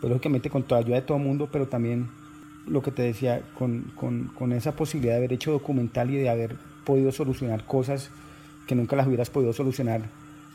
pues 0.00 0.10
lógicamente 0.10 0.50
con 0.50 0.62
toda 0.62 0.80
ayuda 0.80 0.96
de 0.96 1.02
todo 1.02 1.18
el 1.18 1.24
mundo, 1.24 1.48
pero 1.50 1.68
también 1.68 2.08
lo 2.66 2.82
que 2.82 2.90
te 2.90 3.02
decía, 3.02 3.42
con, 3.58 3.92
con, 3.94 4.28
con, 4.34 4.52
esa 4.52 4.72
posibilidad 4.72 5.14
de 5.14 5.18
haber 5.18 5.32
hecho 5.32 5.52
documental 5.52 6.10
y 6.10 6.16
de 6.16 6.28
haber 6.28 6.56
podido 6.84 7.12
solucionar 7.12 7.64
cosas 7.64 8.10
que 8.66 8.74
nunca 8.74 8.96
las 8.96 9.06
hubieras 9.06 9.30
podido 9.30 9.52
solucionar 9.52 10.02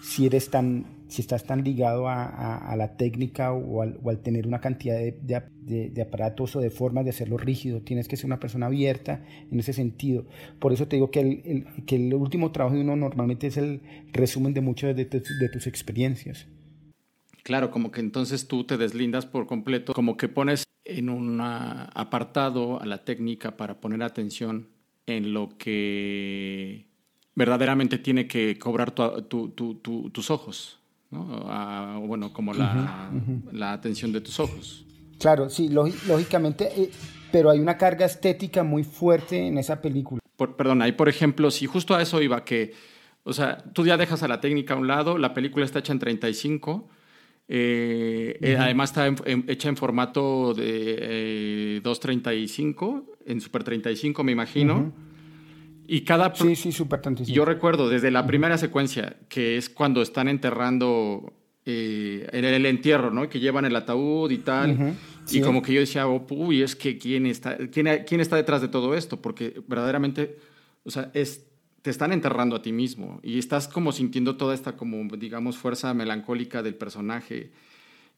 si 0.02 0.26
eres 0.26 0.50
tan 0.50 0.86
si 1.12 1.22
estás 1.22 1.44
tan 1.44 1.66
ligado 1.66 2.08
a, 2.08 2.58
a, 2.58 2.76
la 2.78 2.96
técnica 2.96 3.52
o 3.52 3.82
al, 3.82 4.00
o 4.02 4.10
al, 4.10 4.20
tener 4.20 4.48
una 4.48 4.62
cantidad 4.62 4.98
de, 4.98 5.12
de, 5.22 5.90
de, 5.90 6.02
aparatos 6.02 6.56
o 6.56 6.62
de 6.62 6.70
formas 6.70 7.04
de 7.04 7.10
hacerlo 7.10 7.38
rígido. 7.38 7.82
Tienes 7.82 8.08
que 8.08 8.16
ser 8.16 8.28
una 8.28 8.40
persona 8.40 8.68
abierta 8.68 9.22
en 9.52 9.60
ese 9.60 9.74
sentido. 9.74 10.26
Por 10.60 10.72
eso 10.72 10.88
te 10.88 10.96
digo 10.96 11.12
que 11.12 11.20
el, 11.20 11.42
el 11.44 11.86
que 11.86 11.98
el 11.98 12.14
último 12.14 12.54
trabajo 12.54 12.78
de 12.78 12.84
uno 12.84 12.96
normalmente 12.96 13.48
es 13.48 13.58
el 13.58 13.82
resumen 14.14 14.54
de 14.54 14.62
muchas 14.62 14.96
de, 14.96 15.04
de 15.04 15.50
tus 15.50 15.68
experiencias. 15.68 16.48
Claro, 17.44 17.72
como 17.72 17.92
que 17.92 18.00
entonces 18.00 18.48
tú 18.48 18.64
te 18.64 18.78
deslindas 18.78 19.26
por 19.26 19.48
completo, 19.48 19.92
como 19.94 20.16
que 20.16 20.30
pones 20.30 20.64
en 20.86 21.10
un 21.10 21.42
apartado 21.42 22.82
a 22.82 22.86
la 22.86 23.04
técnica 23.04 23.58
para 23.58 23.82
poner 23.82 24.02
atención 24.02 24.70
en 25.08 25.34
lo 25.34 25.58
que 25.58 26.88
verdaderamente 27.36 27.98
tiene 27.98 28.28
que 28.28 28.58
cobrar 28.58 28.92
tus 28.92 30.32
ojos, 30.32 30.81
¿no? 31.12 32.02
bueno, 32.08 32.34
como 32.34 32.54
la, 32.54 33.12
atención 33.74 34.12
de 34.12 34.22
tus 34.22 34.40
ojos. 34.40 34.86
Claro, 35.20 35.50
sí, 35.50 35.70
lógicamente, 35.70 36.70
eh, 36.76 36.90
pero 37.32 37.50
hay 37.52 37.60
una 37.60 37.78
carga 37.78 38.06
estética 38.06 38.64
muy 38.64 38.84
fuerte 38.84 39.38
en 39.38 39.58
esa 39.58 39.82
película. 39.82 40.20
Por, 40.36 40.56
perdón, 40.56 40.82
ahí 40.82 40.94
por 40.94 41.10
ejemplo, 41.10 41.52
si 41.52 41.68
justo 41.68 41.94
a 41.94 42.02
eso 42.02 42.22
iba 42.22 42.44
que, 42.44 42.74
o 43.24 43.34
sea, 43.34 43.58
tú 43.74 43.86
ya 43.86 43.98
dejas 43.98 44.24
a 44.24 44.28
la 44.28 44.42
técnica 44.42 44.74
a 44.74 44.78
un 44.78 44.88
lado, 44.88 45.18
la 45.18 45.34
película 45.34 45.64
está 45.64 45.80
hecha 45.80 45.94
en 45.94 46.00
35, 46.00 46.90
eh, 47.54 48.38
eh, 48.42 48.58
además 48.58 48.92
está 48.92 49.14
hecha 49.48 49.70
en 49.70 49.76
formato 49.78 50.54
de 50.54 51.82
235. 51.84 53.06
en 53.26 53.42
Super 53.42 53.64
35, 53.64 54.24
me 54.24 54.32
imagino. 54.32 54.94
Y 55.94 56.06
cada... 56.06 56.34
Sí, 56.34 56.56
sí, 56.56 56.72
Super 56.72 57.02
35. 57.02 57.36
Yo 57.36 57.44
recuerdo 57.44 57.90
desde 57.90 58.12
la 58.12 58.26
primera 58.26 58.58
secuencia, 58.58 59.18
que 59.28 59.58
es 59.58 59.68
cuando 59.70 60.02
están 60.02 60.30
enterrando 60.30 61.34
eh, 61.66 62.30
en 62.32 62.46
el 62.46 62.66
entierro, 62.66 63.12
¿no? 63.12 63.28
Que 63.28 63.42
llevan 63.42 63.66
el 63.66 63.76
ataúd 63.76 64.32
y 64.32 64.38
tal. 64.38 64.96
Y 65.30 65.42
como 65.42 65.62
que 65.62 65.74
yo 65.74 65.82
decía, 65.82 66.08
oh, 66.08 66.26
uy, 66.30 66.62
es 66.62 66.78
que 66.78 66.98
¿quién 66.98 67.26
está, 67.26 67.58
quién, 67.68 68.06
quién 68.08 68.22
está 68.22 68.38
detrás 68.38 68.62
de 68.62 68.70
todo 68.70 68.96
esto? 68.96 69.22
Porque 69.22 69.62
verdaderamente, 69.68 70.38
o 70.86 70.92
sea, 70.92 71.12
es, 71.14 71.46
te 71.82 71.90
están 71.90 72.14
enterrando 72.14 72.56
a 72.56 72.62
ti 72.62 72.72
mismo 72.72 73.20
y 73.22 73.38
estás 73.38 73.68
como 73.68 73.92
sintiendo 73.92 74.38
toda 74.38 74.56
esta, 74.56 74.78
como, 74.78 75.18
digamos, 75.18 75.58
fuerza 75.58 75.94
melancólica 75.94 76.64
del 76.64 76.76
personaje. 76.76 77.52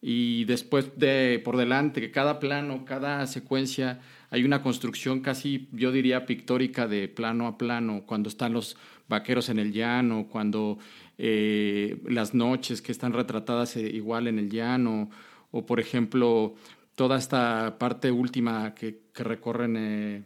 Y 0.00 0.44
después 0.44 0.96
de, 0.96 1.40
por 1.44 1.56
delante, 1.56 2.00
que 2.00 2.12
cada 2.12 2.38
plano, 2.38 2.84
cada 2.84 3.26
secuencia, 3.26 4.00
hay 4.34 4.42
una 4.42 4.62
construcción 4.62 5.20
casi, 5.20 5.68
yo 5.70 5.92
diría, 5.92 6.26
pictórica 6.26 6.88
de 6.88 7.06
plano 7.06 7.46
a 7.46 7.56
plano, 7.56 8.02
cuando 8.04 8.28
están 8.28 8.52
los 8.52 8.76
vaqueros 9.08 9.48
en 9.48 9.60
el 9.60 9.72
llano, 9.72 10.26
cuando 10.28 10.76
eh, 11.18 12.00
las 12.04 12.34
noches 12.34 12.82
que 12.82 12.90
están 12.90 13.12
retratadas 13.12 13.76
eh, 13.76 13.88
igual 13.88 14.26
en 14.26 14.40
el 14.40 14.50
llano, 14.50 15.08
o 15.52 15.64
por 15.64 15.78
ejemplo, 15.78 16.56
toda 16.96 17.16
esta 17.16 17.78
parte 17.78 18.10
última 18.10 18.74
que, 18.74 19.04
recorren 19.14 19.76
eh, 19.78 20.24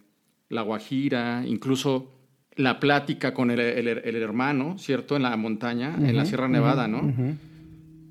la 0.48 0.62
Guajira, 0.62 1.44
incluso 1.46 2.10
la 2.56 2.80
plática 2.80 3.34
con 3.34 3.50
el, 3.50 3.60
hermano, 3.60 4.78
¿cierto? 4.78 5.16
En 5.16 5.22
la 5.24 5.36
montaña, 5.36 5.94
en 5.96 6.16
la 6.16 6.24
Sierra 6.24 6.48
Nevada, 6.48 6.88
¿no? 6.88 7.36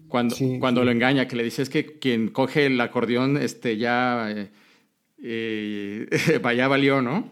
Cuando, 0.08 0.36
cuando 0.60 0.86
lo 0.86 0.92
engaña, 0.92 1.28
que 1.28 1.36
le 1.36 1.44
dice 1.44 1.64
es 1.64 1.70
que 1.70 1.98
quien 1.98 2.28
coge 2.28 2.68
el 2.68 2.80
acordeón 2.80 3.36
este, 3.38 3.78
ya, 3.78 4.32
vaya 6.42 6.68
valió, 6.68 7.02
¿no? 7.02 7.30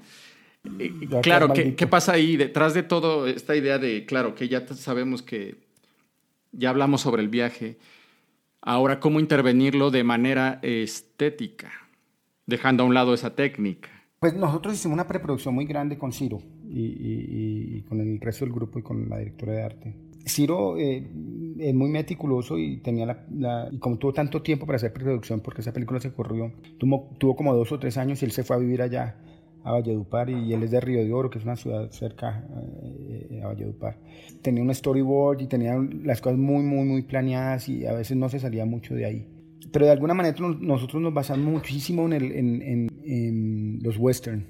claro, 1.22 1.54
¿qué, 1.54 1.76
¿qué, 1.76 1.86
pasa 1.86 2.14
ahí 2.14 2.38
detrás 2.38 2.74
de 2.74 2.82
todo 2.82 3.28
esta 3.28 3.56
idea 3.56 3.78
de, 3.78 4.06
claro, 4.06 4.34
que 4.34 4.48
ya 4.48 4.66
sabemos 4.68 5.22
que 5.22 5.56
ya 6.52 6.70
hablamos 6.70 7.02
sobre 7.02 7.22
el 7.22 7.30
viaje, 7.30 7.78
ahora 8.62 9.00
cómo 9.00 9.20
intervenirlo 9.20 9.92
de 9.92 10.04
manera 10.04 10.60
estética, 10.64 11.72
dejando 12.46 12.84
a 12.84 12.86
un 12.88 12.94
lado 12.94 13.14
esa 13.14 13.36
técnica? 13.36 13.90
Pues 14.20 14.34
nosotros 14.34 14.74
hicimos 14.74 14.96
una 14.96 15.08
preproducción 15.08 15.54
muy 15.54 15.66
grande 15.66 15.98
con 15.98 16.12
Ciro 16.12 16.42
y, 16.68 17.82
con 17.84 18.00
el 18.00 18.20
resto 18.20 18.46
del 18.46 18.54
grupo 18.54 18.80
y 18.80 18.82
con 18.82 19.08
la 19.10 19.20
directora 19.20 19.54
de 19.54 19.64
arte. 19.64 19.96
Ciro 20.28 20.78
eh, 20.78 21.08
es 21.60 21.74
muy 21.74 21.90
meticuloso 21.90 22.58
y 22.58 22.78
tenía 22.78 23.06
la, 23.32 23.70
y 23.72 23.78
como 23.78 23.98
tuvo 23.98 24.14
tanto 24.14 24.42
tiempo 24.42 24.66
para 24.66 24.78
hacer 24.78 24.92
preproducción, 24.92 25.40
porque 25.40 25.62
esa 25.62 25.72
película 25.72 26.00
se 26.00 26.12
corrió, 26.12 26.52
tuvo, 26.78 27.36
como 27.36 27.54
dos 27.56 27.72
o 27.72 27.80
tres 27.80 27.98
años 27.98 28.22
y 28.22 28.26
él 28.26 28.32
se 28.32 28.44
fue 28.44 28.56
a 28.56 28.60
vivir 28.60 28.82
allá 28.82 29.18
a 29.64 29.72
Valledupar 29.72 30.30
y 30.30 30.54
él 30.54 30.64
es 30.64 30.72
de 30.72 30.80
Río 30.80 31.04
de 31.04 31.12
Oro, 31.12 31.30
que 31.30 31.40
es 31.40 31.44
una 31.44 31.56
ciudad 31.56 31.90
cerca 31.92 32.48
eh, 33.10 33.42
a 33.44 33.48
Valledupar. 33.48 33.98
Tenía 34.42 34.64
un 34.64 34.74
storyboard 34.74 35.42
y 35.42 35.48
tenía 35.48 35.76
las 36.04 36.22
cosas 36.22 36.38
muy, 36.38 36.64
muy, 36.64 36.86
muy 36.86 37.02
planeadas 37.02 37.68
y 37.70 37.86
a 37.86 37.94
veces 37.94 38.16
no 38.18 38.30
se 38.30 38.40
salía 38.40 38.66
mucho 38.66 38.94
de 38.94 39.06
ahí. 39.06 39.28
Pero 39.72 39.86
de 39.86 39.92
alguna 39.92 40.14
manera 40.14 40.38
nosotros 40.60 41.02
nos 41.02 41.14
basamos 41.14 41.52
muchísimo 41.52 42.06
en, 42.12 42.62
en, 43.04 43.80
los 43.82 43.98
western. 43.98 44.46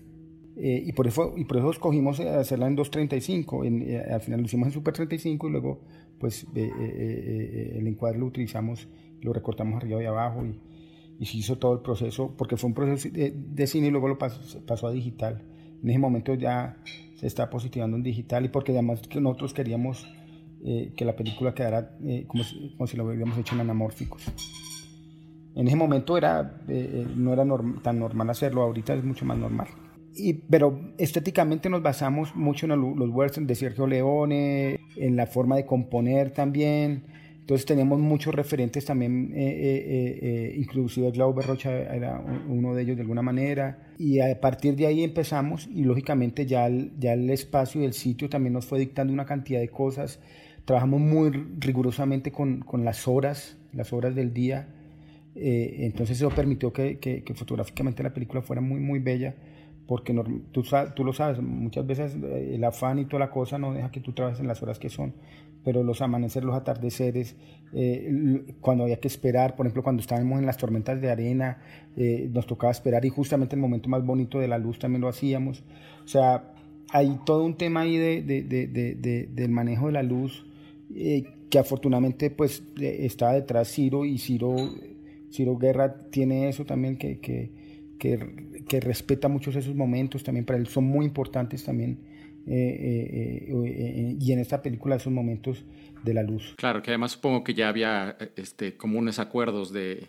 Eh, 0.58 0.84
y, 0.86 0.94
por 0.94 1.08
eso, 1.08 1.34
y 1.36 1.46
por 1.46 1.58
eso 1.58 1.72
escogimos 1.72 2.20
hacerla 2.20 2.68
en 2.68 2.78
2.35. 2.78 3.88
Eh, 3.88 4.04
al 4.12 4.22
final 4.22 4.40
lo 4.40 4.46
hicimos 4.46 4.68
en 4.68 4.74
Super 4.74 4.94
35 4.94 5.48
y 5.48 5.52
luego 5.52 5.82
pues 6.20 6.48
el 6.56 7.86
encuadre 7.86 8.18
lo 8.18 8.26
utilizamos, 8.26 8.88
lo 9.22 9.34
recortamos 9.34 9.76
arriba 9.76 10.02
y 10.02 10.06
abajo 10.06 10.46
y, 10.46 11.26
se 11.26 11.38
hizo 11.38 11.58
todo 11.58 11.74
el 11.74 11.80
proceso, 11.80 12.34
porque 12.38 12.58
fue 12.58 12.68
un 12.68 12.74
proceso 12.74 13.10
de, 13.10 13.68
cine 13.68 13.88
y 13.88 13.92
luego 13.92 14.08
lo 14.10 14.18
pasó, 14.18 14.88
a 14.88 14.92
digital. 14.92 15.44
En 15.82 15.90
ese 15.90 16.00
momento 16.00 16.34
ya 16.34 16.78
se 17.16 17.28
está 17.28 17.50
positivando 17.50 17.96
en 17.98 18.04
digital 18.04 18.46
y 18.46 18.50
porque 18.50 18.72
además 18.74 19.02
nosotros 19.16 19.54
queríamos 19.54 20.06
eh, 20.68 20.94
que 20.98 21.06
la 21.06 21.16
película 21.16 21.54
quedara 21.54 21.96
eh, 22.04 22.26
como, 22.28 22.44
si, 22.44 22.74
como, 22.76 22.90
lo 22.96 23.06
hubiéramos 23.06 23.38
hecho 23.38 23.54
en 23.54 23.62
anamórficos. 23.62 24.24
En 25.54 25.68
ese 25.68 25.76
momento 25.76 26.18
era, 26.18 26.60
eh, 26.68 27.06
no 27.16 27.34
era 27.34 27.46
tan 27.84 28.00
normal 28.00 28.32
hacerlo, 28.32 28.64
ahorita 28.64 28.96
es 28.96 29.04
mucho 29.04 29.26
más 29.26 29.38
normal. 29.38 29.68
Y, 30.16 30.34
pero 30.34 30.80
estéticamente 30.98 31.70
nos 31.70 31.82
basamos 31.84 32.36
mucho 32.36 32.66
en 32.66 32.80
los 32.80 33.10
westerns 33.10 33.48
de 33.48 33.56
Sergio 33.56 33.86
Leone, 33.86 34.80
en 34.96 35.16
la 35.16 35.28
forma 35.28 35.58
de 35.58 35.66
componer 35.66 36.32
también, 36.32 37.04
entonces 37.46 37.68
teníamos 37.68 38.00
muchos 38.00 38.34
referentes 38.34 38.86
también, 38.86 39.32
eh, 39.36 39.38
eh, 39.38 40.20
eh, 40.20 40.56
inclusive 40.58 41.12
Glauber 41.12 41.46
Rocha 41.46 41.70
era 41.72 42.20
uno 42.50 42.74
de 42.74 42.82
ellos 42.82 42.96
de 42.96 43.04
alguna 43.04 43.22
manera. 43.22 43.78
Y 44.00 44.20
a 44.20 44.42
partir 44.42 44.76
de 44.76 44.88
ahí 44.88 45.04
empezamos 45.04 45.68
y 45.68 45.84
lógicamente 45.84 46.48
ya 46.48 46.66
el, 46.66 46.94
ya 46.98 47.14
el 47.14 47.30
espacio 47.30 47.84
y 47.84 47.86
el 47.86 47.94
sitio 47.94 48.30
también 48.30 48.54
nos 48.54 48.66
fue 48.66 48.80
dictando 48.80 49.14
una 49.14 49.28
cantidad 49.28 49.60
de 49.60 49.70
cosas. 49.70 50.20
Trabajamos 50.66 51.00
muy 51.00 51.30
rigurosamente 51.60 52.32
con, 52.32 52.62
con 52.62 52.84
las 52.84 53.08
horas, 53.08 53.58
las 53.74 53.94
horas 53.94 54.16
del 54.16 54.34
día. 54.34 54.68
entonces 55.36 56.18
eso 56.18 56.30
permitió 56.32 56.74
que, 56.74 56.98
que, 56.98 57.24
que, 57.24 57.34
fotográficamente 57.36 58.02
la 58.02 58.12
película 58.12 58.42
fuera 58.42 58.60
muy, 58.60 58.80
muy 58.80 58.98
bella 58.98 59.36
porque 59.88 60.14
tú, 60.52 60.64
tú, 60.96 61.04
lo 61.04 61.14
sabes, 61.14 61.42
muchas 61.42 61.86
veces 61.86 62.16
el 62.16 62.64
afán 62.64 63.00
y 63.00 63.06
toda 63.06 63.20
la 63.20 63.30
cosa 63.30 63.58
no 63.58 63.74
deja 63.74 63.92
que 63.92 64.00
tú 64.00 64.14
trabajes 64.14 64.40
en 64.40 64.48
las 64.48 64.62
horas 64.64 64.80
que 64.80 64.90
son 64.90 65.14
pero 65.66 65.84
los 65.84 66.02
amaneceres, 66.02 66.46
los 66.46 66.56
atardeceres, 66.56 67.36
eh, 67.74 68.54
cuando 68.62 68.84
había 68.84 69.00
que 69.00 69.08
esperar, 69.08 69.56
por 69.56 69.66
ejemplo, 69.66 69.82
cuando 69.82 70.02
estábamos 70.02 70.40
en 70.40 70.46
las 70.46 70.58
tormentas 70.58 71.02
de 71.02 71.10
arena, 71.10 71.58
eh, 71.98 72.30
nos 72.32 72.46
tocaba 72.46 72.72
esperar 72.72 73.04
y 73.04 73.10
justamente 73.10 73.56
el 73.56 73.62
momento 73.62 73.90
más 73.90 74.06
bonito 74.06 74.40
de 74.40 74.48
la 74.48 74.60
luz 74.60 74.78
también 74.78 75.02
lo 75.02 75.10
hacíamos. 75.10 75.64
O 76.06 76.08
sea, 76.08 76.54
hay 76.92 77.20
todo 77.26 77.44
un 77.44 77.58
tema 77.58 77.82
ahí 77.82 77.98
de, 77.98 78.22
de, 78.22 78.44
de, 78.44 79.28
del 79.34 79.50
manejo 79.50 79.88
de 79.88 79.94
la 79.94 80.04
luz 80.04 80.46
eh, 80.94 81.24
que 81.50 81.58
afortunadamente 81.58 82.30
pues 82.30 82.64
estaba 82.80 83.34
detrás 83.34 83.72
Ciro 83.72 84.06
y 84.06 84.20
Ciro, 84.20 84.56
Ciro 85.32 85.58
Guerra 85.58 86.10
tiene 86.12 86.48
eso 86.48 86.64
también 86.66 86.96
que, 86.96 87.20
que, 87.20 87.52
que, 87.98 88.55
que 88.68 88.80
respeta 88.80 89.28
muchos 89.28 89.56
esos 89.56 89.76
momentos 89.76 90.24
también 90.24 90.46
para 90.46 90.58
él, 90.60 90.68
son 90.68 90.86
muy 90.86 91.06
importantes 91.06 91.64
también 91.64 92.00
eh, 92.48 93.48
eh, 93.48 93.48
eh, 93.50 94.18
y 94.20 94.32
en 94.32 94.40
esta 94.40 94.62
película 94.62 94.96
esos 94.96 95.12
momentos 95.12 95.64
de 96.04 96.14
la 96.14 96.24
luz. 96.24 96.54
Claro, 96.58 96.82
que 96.82 96.92
además 96.92 97.14
supongo 97.14 97.44
que 97.44 97.54
ya 97.54 97.70
había 97.70 98.18
este, 98.36 98.78
comunes 98.78 99.18
acuerdos 99.20 99.74
de, 99.74 100.08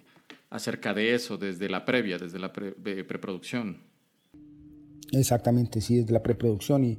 acerca 0.50 0.92
de 0.92 1.14
eso 1.14 1.38
desde 1.38 1.68
la 1.68 1.84
previa, 1.84 2.18
desde 2.18 2.38
la 2.38 2.52
preproducción. 2.52 3.78
Exactamente, 5.12 5.80
sí, 5.80 5.96
desde 5.96 6.12
la 6.12 6.22
preproducción 6.22 6.84
y, 6.84 6.98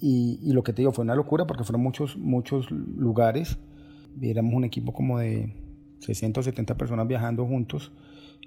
y, 0.00 0.40
y, 0.42 0.52
lo 0.52 0.64
que 0.64 0.72
te 0.72 0.82
digo 0.82 0.92
fue 0.92 1.04
una 1.04 1.14
locura 1.14 1.46
porque 1.46 1.64
fueron 1.64 1.82
muchos, 1.82 2.16
muchos 2.16 2.70
lugares, 2.70 3.58
éramos 4.20 4.54
un 4.54 4.64
equipo 4.64 4.92
como 4.92 5.18
de 5.18 5.54
60 6.00 6.40
o 6.40 6.42
70 6.42 6.76
personas 6.76 7.06
viajando 7.06 7.46
juntos 7.46 7.92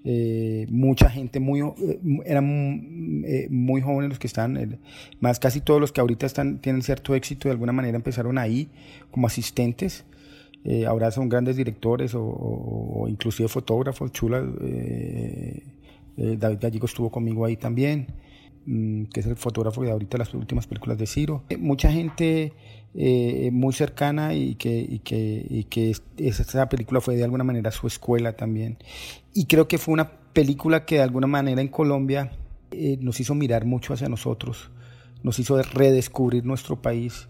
eh, 0.05 0.67
mucha 0.69 1.09
gente 1.09 1.39
muy 1.39 1.61
eh, 1.61 1.99
eran 2.25 3.23
eh, 3.25 3.47
muy 3.49 3.79
jóvenes 3.79 4.09
los 4.09 4.19
que 4.19 4.27
están 4.27 4.77
más 5.21 5.39
casi 5.39 5.61
todos 5.61 5.79
los 5.79 5.93
que 5.93 6.01
ahorita 6.01 6.25
están 6.25 6.57
tienen 6.57 6.81
cierto 6.81 7.15
éxito 7.15 7.47
de 7.47 7.53
alguna 7.53 7.71
manera 7.71 7.95
empezaron 7.95 8.37
ahí 8.37 8.69
como 9.11 9.27
asistentes. 9.27 10.05
Ahora 10.87 11.11
son 11.11 11.27
grandes 11.27 11.57
directores 11.57 12.13
o, 12.15 13.05
inclusive 13.09 13.49
fotógrafos 13.49 14.13
chulas 14.13 14.45
David 16.15 16.57
Gallego 16.61 16.85
estuvo 16.85 17.09
conmigo 17.09 17.43
ahí 17.43 17.57
también 17.57 18.07
mm, 18.65 19.05
que 19.05 19.19
es 19.19 19.25
el 19.25 19.35
fotógrafo 19.35 19.83
de 19.83 19.91
ahorita 19.91 20.17
las 20.17 20.33
últimas 20.33 20.65
películas 20.65 20.97
de 20.97 21.05
Ciro. 21.05 21.43
Mucha 21.59 21.91
gente 21.91 22.53
muy 22.95 23.73
cercana 23.73 24.35
y 24.35 24.55
que, 24.55 24.79
y 24.79 24.99
que, 24.99 25.45
y 25.49 25.63
que 25.65 25.95
esa 26.17 26.69
película 26.69 27.01
fue 27.01 27.15
de 27.15 27.23
alguna 27.23 27.43
manera 27.43 27.71
su 27.71 27.87
escuela 27.87 28.33
también. 28.33 28.77
Y 29.33 29.45
creo 29.45 29.67
que 29.67 29.77
fue 29.77 29.93
una 29.93 30.11
película 30.33 30.85
que 30.85 30.95
de 30.95 31.01
alguna 31.01 31.27
manera 31.27 31.61
en 31.61 31.69
Colombia 31.69 32.31
eh, 32.71 32.97
nos 32.99 33.19
hizo 33.19 33.35
mirar 33.35 33.65
mucho 33.65 33.93
hacia 33.93 34.09
nosotros, 34.09 34.71
nos 35.21 35.39
hizo 35.39 35.61
redescubrir 35.61 36.43
nuestro 36.43 36.81
país, 36.81 37.27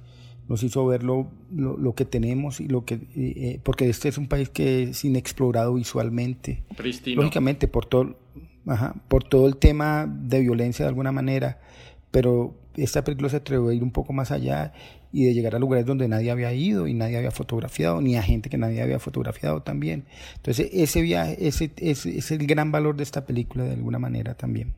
nos 0.47 0.63
hizo 0.63 0.85
ver 0.85 1.03
lo, 1.03 1.29
lo, 1.53 1.95
que 1.95 2.05
tenemos 2.05 2.59
y 2.59 2.67
lo 2.67 2.85
que 2.85 2.95
eh, 2.95 3.01
eh, 3.15 3.59
porque 3.63 3.89
este 3.89 4.09
es 4.09 4.17
un 4.17 4.27
país 4.27 4.49
que 4.49 4.83
es 4.83 5.05
inexplorado 5.05 5.73
visualmente, 5.73 6.63
lógicamente 7.15 7.67
por 7.67 7.85
todo, 7.85 8.17
por 9.07 9.23
todo 9.25 9.47
el 9.47 9.57
tema 9.57 10.07
de 10.07 10.39
violencia 10.41 10.85
de 10.85 10.89
alguna 10.89 11.11
manera, 11.11 11.59
pero 12.11 12.55
esta 12.75 13.03
película 13.03 13.29
se 13.29 13.37
atrevió 13.37 13.69
a 13.69 13.73
ir 13.73 13.83
un 13.83 13.91
poco 13.91 14.13
más 14.13 14.31
allá 14.31 14.73
y 15.13 15.25
de 15.25 15.33
llegar 15.33 15.55
a 15.55 15.59
lugares 15.59 15.85
donde 15.85 16.07
nadie 16.07 16.31
había 16.31 16.51
ido 16.53 16.87
y 16.87 16.93
nadie 16.93 17.17
había 17.17 17.31
fotografiado, 17.31 18.01
ni 18.01 18.17
a 18.17 18.23
gente 18.23 18.49
que 18.49 18.57
nadie 18.57 18.81
había 18.81 18.99
fotografiado 18.99 19.61
también. 19.61 20.05
Entonces 20.35 20.69
ese 20.73 21.01
viaje, 21.01 21.37
ese, 21.39 21.71
es 21.77 22.31
el 22.31 22.47
gran 22.47 22.71
valor 22.71 22.97
de 22.97 23.03
esta 23.03 23.25
película 23.25 23.63
de 23.63 23.73
alguna 23.73 23.99
manera 23.99 24.33
también. 24.33 24.73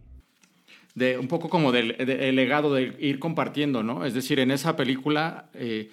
De, 0.94 1.18
un 1.18 1.28
poco 1.28 1.50
como 1.50 1.72
del 1.72 2.36
legado 2.36 2.74
de 2.74 2.96
ir 3.00 3.20
compartiendo, 3.20 3.82
¿no? 3.82 4.06
Es 4.06 4.14
decir, 4.14 4.40
en 4.40 4.52
esa 4.52 4.76
película 4.76 5.50
eh, 5.54 5.90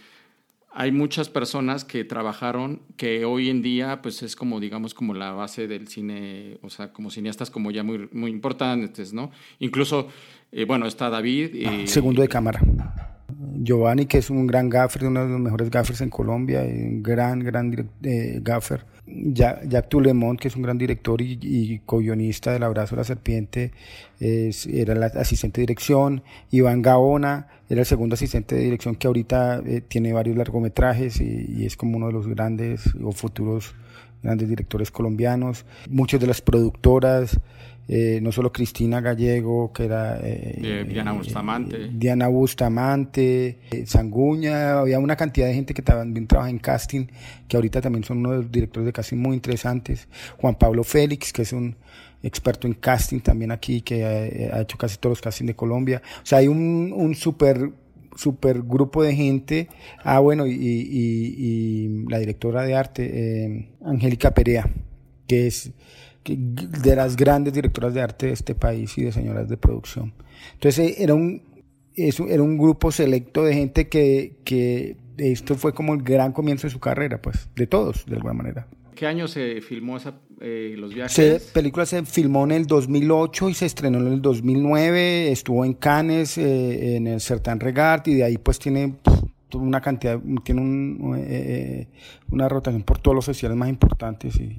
hay 0.73 0.93
muchas 0.93 1.29
personas 1.29 1.85
que 1.85 2.05
trabajaron 2.05 2.83
que 2.97 3.25
hoy 3.25 3.49
en 3.49 3.63
día 3.63 4.01
pues 4.03 4.23
es 4.23 4.37
como 4.37 4.61
digamos 4.61 4.95
como 4.95 5.15
la 5.15 5.33
base 5.33 5.69
del 5.69 5.89
cine, 5.89 6.59
o 6.63 6.71
sea, 6.71 6.93
como 6.93 7.11
cineastas 7.11 7.51
como 7.51 7.71
ya 7.71 7.83
muy, 7.83 8.09
muy 8.13 8.31
importantes, 8.31 9.13
¿no? 9.13 9.31
Incluso 9.61 10.09
Eh, 10.53 10.67
bueno, 10.67 10.87
está 10.87 11.09
David. 11.09 11.55
y 11.55 11.87
Segundo 11.87 12.21
de 12.21 12.29
cámara. 12.29 12.61
Giovanni, 13.63 14.07
que 14.07 14.19
es 14.19 14.31
un 14.31 14.47
gran 14.47 14.69
gaffer, 14.69 15.05
uno 15.05 15.25
de 15.25 15.31
los 15.31 15.41
mejores 15.41 15.71
gaffers 15.71 16.01
en 16.01 16.11
Colombia, 16.11 16.63
un 16.63 17.03
gran, 17.03 17.41
gran 17.41 17.91
eh, 18.03 18.41
gaffer. 18.43 18.85
Jack 19.05 19.89
Tulemont, 19.89 20.39
que 20.39 20.49
es 20.49 20.57
un 20.57 20.63
gran 20.63 20.79
director 20.79 21.21
y, 21.21 21.39
y 21.43 21.81
co-guionista 21.81 22.53
del 22.53 22.63
Abrazo 22.63 22.95
de 22.95 23.01
la 23.01 23.05
Serpiente, 23.05 23.73
era 24.21 24.93
el 24.93 25.03
asistente 25.03 25.61
de 25.61 25.67
dirección. 25.67 26.23
Iván 26.51 26.83
Gaona 26.83 27.49
era 27.73 27.81
el 27.81 27.87
segundo 27.87 28.15
asistente 28.15 28.55
de 28.55 28.65
dirección 28.65 28.97
que 28.97 29.07
ahorita 29.07 29.63
eh, 29.65 29.81
tiene 29.81 30.13
varios 30.13 30.37
largometrajes 30.37 31.23
y, 31.23 31.65
es 31.65 31.77
como 31.77 31.97
uno 31.97 32.09
de 32.09 32.13
los 32.13 32.27
grandes 32.27 32.83
o 33.03 33.13
futuros 33.13 33.75
grandes 34.23 34.49
directores 34.49 34.91
colombianos. 34.91 35.65
Muchas 35.89 36.21
de 36.21 36.27
las 36.27 36.41
productoras, 36.41 37.39
eh, 37.89 38.21
no 38.23 38.33
solo 38.33 38.53
Cristina 38.53 39.01
Gallego, 39.01 39.73
que 39.73 39.85
era... 39.85 40.19
Eh, 40.23 40.87
Diana 40.89 41.13
Bustamante. 41.13 41.91
Diana 41.93 42.29
Bustamante, 42.29 43.59
Sanguña, 43.87 44.79
había 44.79 44.99
una 44.99 45.17
cantidad 45.17 45.47
de 45.47 45.55
gente 45.55 45.75
que 45.75 45.83
también 45.83 46.27
trabaja 46.27 46.51
en 46.51 46.59
casting, 46.59 47.07
que 47.49 47.57
ahorita 47.57 47.81
también 47.81 48.05
son 48.05 48.19
uno 48.19 48.31
de 48.31 48.37
los 48.39 48.53
directores 48.53 48.87
de 48.87 48.93
casting 48.93 49.19
muy 49.19 49.35
interesantes. 49.35 50.09
Juan 50.39 50.55
Pablo 50.55 50.85
Félix, 50.85 51.33
que 51.33 51.43
es 51.43 51.53
un 51.53 51.77
experto 52.23 52.67
en 52.67 52.75
casting 52.75 53.21
también 53.21 53.51
aquí, 53.51 53.81
que 53.81 54.05
ha, 54.05 54.61
hecho 54.61 54.79
casi 54.79 54.97
todos 54.97 55.13
los 55.13 55.21
castings 55.21 55.49
de 55.49 55.57
Colombia. 55.57 56.01
O 56.23 56.27
sea, 56.27 56.39
hay 56.39 56.49
un, 56.49 56.93
un 56.95 57.15
super 57.15 57.73
super 58.17 58.63
grupo 58.63 59.03
de 59.03 59.15
gente. 59.15 59.69
Ah, 60.05 60.19
bueno, 60.21 60.47
y, 60.47 60.53
y, 60.55 62.05
la 62.09 62.19
directora 62.19 62.63
de 62.63 62.75
arte, 62.75 63.11
eh, 63.13 63.69
Angélica 63.85 64.33
Perea, 64.33 64.71
que 65.27 65.47
es 65.47 65.73
de 66.25 66.97
las 66.97 67.17
grandes 67.17 67.53
directoras 67.53 67.95
de 67.95 68.01
arte 68.01 68.27
de 68.27 68.33
este 68.33 68.55
país 68.55 68.97
y 68.99 69.05
de 69.05 69.13
señoras 69.13 69.49
de 69.49 69.57
producción. 69.57 70.13
Entonces 70.55 70.91
eh, 70.91 70.95
era 70.99 71.15
un, 71.15 71.43
era 71.97 72.43
un 72.43 72.59
grupo 72.59 72.93
selecto 72.93 73.45
de 73.45 73.55
gente 73.55 73.89
que, 73.89 74.37
que 74.45 74.97
esto 75.19 75.55
fue 75.57 75.75
como 75.75 75.95
el 75.95 76.03
gran 76.03 76.33
comienzo 76.33 76.67
de 76.67 76.73
su 76.73 76.81
carrera, 76.81 77.21
pues, 77.21 77.49
de 77.55 77.67
todos, 77.67 78.07
de 78.07 78.17
alguna 78.17 78.35
manera. 78.35 78.67
¿Qué 78.95 79.07
año 79.07 79.27
se 79.27 79.61
filmó 79.61 79.97
esa, 79.97 80.15
eh, 80.43 80.75
los 80.77 80.93
viajes? 80.93 81.47
La 81.47 81.53
película 81.53 81.87
se 81.87 82.05
filmó 82.05 82.45
en 82.45 82.51
el 82.53 82.67
2008 82.67 83.49
y 83.49 83.55
se 83.55 83.67
estrenó 83.67 83.99
en 83.99 84.13
el 84.13 84.23
2009, 84.23 85.31
estuvo 85.31 85.65
en 85.65 85.75
Cannes, 85.75 86.37
eh, 86.37 86.97
en 86.97 87.07
el 87.07 87.21
Certain 87.21 87.61
Regard 87.61 88.07
y 88.09 88.15
de 88.15 88.25
ahí 88.25 88.39
pues 88.39 88.59
tiene 88.59 88.97
una 89.55 89.81
cantidad, 89.81 90.19
tiene 90.43 90.61
un, 90.61 91.15
eh, 91.17 91.87
una 92.31 92.49
rotación 92.49 92.83
por 92.83 92.99
todos 92.99 93.15
los 93.15 93.25
festivales 93.25 93.57
más 93.57 93.69
importantes. 93.69 94.35
Y, 94.41 94.59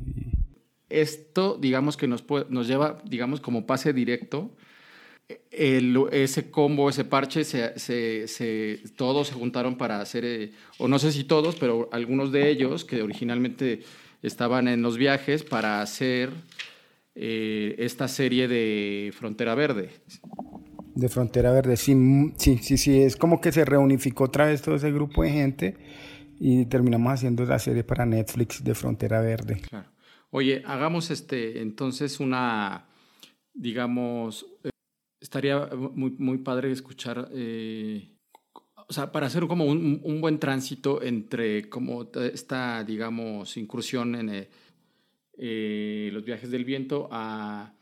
Esto, 0.90 1.58
digamos 1.60 1.98
que 1.98 2.08
nos, 2.08 2.24
nos 2.50 2.68
lleva, 2.68 3.02
digamos, 3.04 3.42
como 3.42 3.66
pase 3.66 3.92
directo. 3.92 4.52
El, 5.52 5.98
ese 6.12 6.52
combo, 6.52 6.90
ese 6.90 7.06
parche, 7.06 7.44
se, 7.44 7.78
se, 7.80 8.28
se, 8.28 8.80
todos 8.96 9.28
se 9.28 9.34
juntaron 9.34 9.78
para 9.78 10.00
hacer, 10.00 10.52
o 10.78 10.88
no 10.88 11.00
sé 11.00 11.12
si 11.12 11.24
todos, 11.24 11.56
pero 11.56 11.90
algunos 11.92 12.32
de 12.32 12.50
ellos 12.50 12.86
que 12.86 13.02
originalmente 13.02 13.82
estaban 14.24 14.68
en 14.68 14.82
los 14.82 14.98
viajes 14.98 15.44
para 15.44 15.82
hacer 15.82 16.32
eh, 17.14 17.76
esta 17.78 18.08
serie 18.08 18.48
de 18.48 19.14
Frontera 19.14 19.54
Verde. 19.54 19.92
De 20.96 21.10
Frontera 21.10 21.52
Verde, 21.52 21.78
sí, 21.78 21.96
sí, 22.38 22.58
sí, 22.58 22.78
sí, 22.78 23.02
es 23.02 23.16
como 23.16 23.42
que 23.42 23.52
se 23.52 23.66
reunificó 23.66 24.26
otra 24.26 24.46
vez 24.46 24.62
todo 24.62 24.76
ese 24.76 24.92
grupo 24.92 25.24
de 25.24 25.32
gente 25.32 25.78
y 26.40 26.66
terminamos 26.66 27.14
haciendo 27.14 27.46
la 27.46 27.60
serie 27.60 27.84
para 27.84 28.06
Netflix 28.06 28.64
de 28.64 28.74
Frontera 28.74 29.22
Verde. 29.22 29.62
Claro. 29.70 29.90
Oye, 30.32 30.64
hagamos 30.66 31.12
este 31.12 31.62
entonces 31.62 32.20
una, 32.20 32.88
digamos, 33.54 34.48
eh, 34.64 34.70
estaría 35.20 35.68
muy, 35.68 36.12
muy 36.18 36.40
padre 36.40 36.72
escuchar 36.72 37.30
eh, 37.32 38.13
o 38.94 38.96
sea, 38.96 39.12
para 39.12 39.26
hacer 39.26 39.48
como 39.48 39.66
un, 39.66 40.02
un, 40.04 40.22
buen 40.22 40.38
tránsito 40.38 41.02
entre 41.02 41.68
como 41.68 42.12
esta, 42.32 42.84
digamos, 42.84 43.58
incursión 43.58 44.14
en 44.14 44.30
eh, 44.30 44.50
eh, 45.36 46.12
los 46.14 46.24
viajes 46.24 46.52
del 46.52 46.64
viento 46.64 47.10
a, 47.12 47.74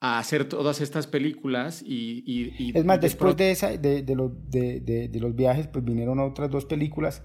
a, 0.00 0.18
hacer 0.18 0.46
todas 0.50 0.82
estas 0.82 1.06
películas 1.06 1.82
y... 1.82 2.22
y, 2.26 2.76
es 2.76 2.84
más, 2.84 3.00
después 3.00 3.38
de, 3.38 3.52
esa, 3.52 3.74
de, 3.74 4.02
de, 4.02 4.14
lo, 4.14 4.28
de, 4.28 5.10
los 5.18 5.34
viajes, 5.34 5.66
pues 5.66 5.82
vinieron 5.82 6.20
otras 6.20 6.50
dos 6.50 6.66
películas, 6.66 7.22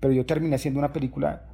pero 0.00 0.14
yo 0.14 0.24
terminé 0.24 0.54
haciendo 0.54 0.78
una 0.78 0.94
película 0.94 1.46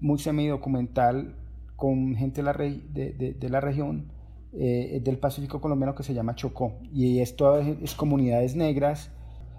muy 0.00 0.18
semi-documental 0.18 1.36
con 1.76 2.16
gente 2.16 2.42
de 2.42 2.44
la, 2.44 2.52
de, 2.52 3.48
la 3.48 3.60
región 3.60 4.10
eh, 4.54 5.00
del 5.04 5.18
Pacífico 5.18 5.60
colombiano 5.60 5.94
que 5.94 6.02
se 6.02 6.14
llama 6.14 6.34
Chocó, 6.34 6.80
y 6.92 7.20
esto 7.20 7.60
es 7.60 7.94
comunidades 7.94 8.56
negras, 8.56 9.12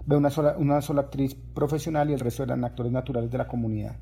ve 0.06 0.16
una 0.16 0.30
sola, 0.30 0.56
una 0.58 0.80
sola 0.80 1.02
actriz 1.02 1.34
profesional 1.34 2.10
y 2.10 2.14
el 2.14 2.20
resto 2.20 2.42
eran 2.42 2.64
actores 2.64 2.92
naturales 2.92 3.30
de 3.30 3.38
la 3.38 3.48
comunidad. 3.48 3.96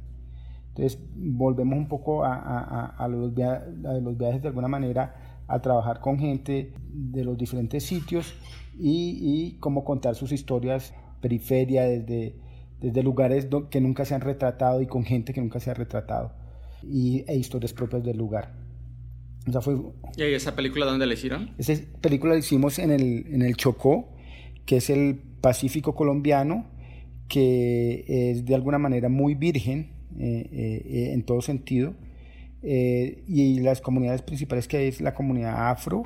Entonces 0.69 0.99
volvemos 1.15 1.79
un 1.79 1.89
poco 1.89 2.25
a, 2.25 2.35
a, 2.35 2.87
a, 2.87 3.09
los, 3.09 3.33
los, 3.33 4.19
viajes 4.19 4.41
de 4.41 4.49
alguna 4.49 4.69
manera 4.69 5.43
a 5.47 5.61
trabajar 5.61 6.01
con 6.01 6.19
gente 6.19 6.73
de 6.93 7.25
los 7.25 7.37
diferentes 7.37 7.85
sitios 7.85 8.35
y, 8.79 9.19
y 9.21 9.59
cómo 9.59 9.85
contar 9.85 10.15
sus 10.15 10.33
historias 10.33 10.95
periferia 11.21 11.85
desde, 11.85 12.37
desde 12.81 13.03
lugares 13.03 13.49
que 13.71 13.81
nunca 13.81 14.05
se 14.05 14.15
han 14.15 14.23
retratado 14.23 14.83
y 14.83 14.87
con 14.87 15.05
gente 15.05 15.33
que 15.33 15.41
nunca 15.41 15.61
se 15.61 15.71
ha 15.71 15.75
retratado 15.75 16.33
y, 16.83 17.25
e 17.27 17.37
historias 17.37 17.73
propias 17.73 18.03
del 18.03 18.19
lugar. 18.19 18.55
O 19.47 19.53
sea, 19.53 19.61
fue, 19.61 19.77
¿Y 20.17 20.23
esa 20.23 20.55
película 20.55 20.87
dónde 20.87 21.07
la 21.07 21.15
hicieron? 21.15 21.51
Esa 21.59 21.75
película 22.01 22.35
la 22.35 22.39
hicimos 22.39 22.79
en 22.79 22.91
el, 22.91 23.27
en 23.29 23.43
el 23.43 23.57
Chocó, 23.57 24.13
que 24.67 24.77
es 24.77 24.91
el 24.91 25.21
Pacífico 25.43 25.95
colombiano, 25.95 26.65
que 27.29 28.05
es 28.07 28.47
de 28.47 28.55
alguna 28.55 28.79
manera 28.79 29.11
muy 29.11 29.35
virgen 29.35 29.91
eh, 30.19 30.49
eh, 30.53 31.11
en 31.13 31.23
todo 31.25 31.43
sentido, 31.43 31.95
eh, 32.63 33.25
y 33.27 33.61
las 33.61 33.81
comunidades 33.81 34.23
principales 34.23 34.69
que 34.69 34.87
es 34.87 35.01
la 35.01 35.15
comunidad 35.15 35.71
afro 35.71 36.05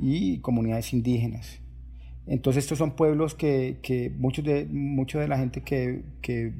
y 0.00 0.38
comunidades 0.38 0.92
indígenas. 0.92 1.60
Entonces 2.26 2.64
estos 2.64 2.78
son 2.78 2.96
pueblos 2.96 3.34
que, 3.34 3.78
que 3.82 4.10
muchos 4.10 4.44
de, 4.44 4.64
mucho 4.66 5.18
de 5.18 5.28
la 5.28 5.38
gente 5.38 5.60
que, 5.60 6.02
que 6.22 6.54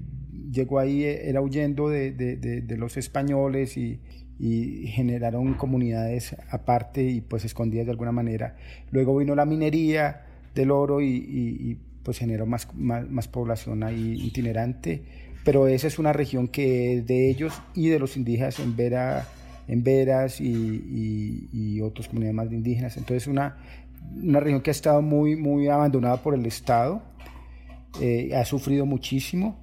llegó 0.50 0.78
ahí 0.78 1.04
era 1.04 1.40
huyendo 1.40 1.88
de, 1.88 2.12
de, 2.12 2.36
de, 2.36 2.76
los 2.76 2.96
españoles 2.96 3.76
y, 3.76 4.00
y, 4.38 4.88
generaron 4.88 5.54
comunidades 5.54 6.36
aparte 6.50 7.02
y 7.04 7.20
pues 7.20 7.44
escondidas 7.44 7.86
de 7.86 7.92
alguna 7.92 8.12
manera. 8.12 8.56
Luego 8.90 9.16
vino 9.16 9.34
la 9.34 9.46
minería 9.46 10.26
del 10.54 10.70
oro 10.70 11.00
y 11.00 11.78
pues 12.08 12.16
generó 12.16 12.46
más, 12.46 12.66
más, 12.74 13.28
población 13.28 13.82
ahí 13.82 14.14
itinerante, 14.18 15.02
pero 15.44 15.68
esa 15.68 15.88
es 15.88 15.98
una 15.98 16.14
región 16.14 16.48
que 16.48 16.94
es 16.94 17.06
de 17.06 17.28
ellos 17.28 17.60
y 17.74 17.88
de 17.88 17.98
los 17.98 18.16
indígenas 18.16 18.58
en, 18.60 18.76
Vera, 18.76 19.28
en 19.66 19.84
Veras 19.84 20.40
y, 20.40 21.50
y, 21.52 21.82
otras 21.82 22.08
comunidades 22.08 22.34
más 22.34 22.48
de 22.48 22.56
indígenas. 22.56 22.96
Entonces 22.96 23.26
una, 23.26 23.58
una 24.22 24.40
región 24.40 24.62
que 24.62 24.70
ha 24.70 24.72
estado 24.72 25.02
muy, 25.02 25.36
muy 25.36 25.68
abandonada 25.68 26.22
por 26.22 26.34
el 26.34 26.46
Estado, 26.46 27.02
eh, 28.00 28.34
ha 28.34 28.46
sufrido 28.46 28.86
muchísimo. 28.86 29.58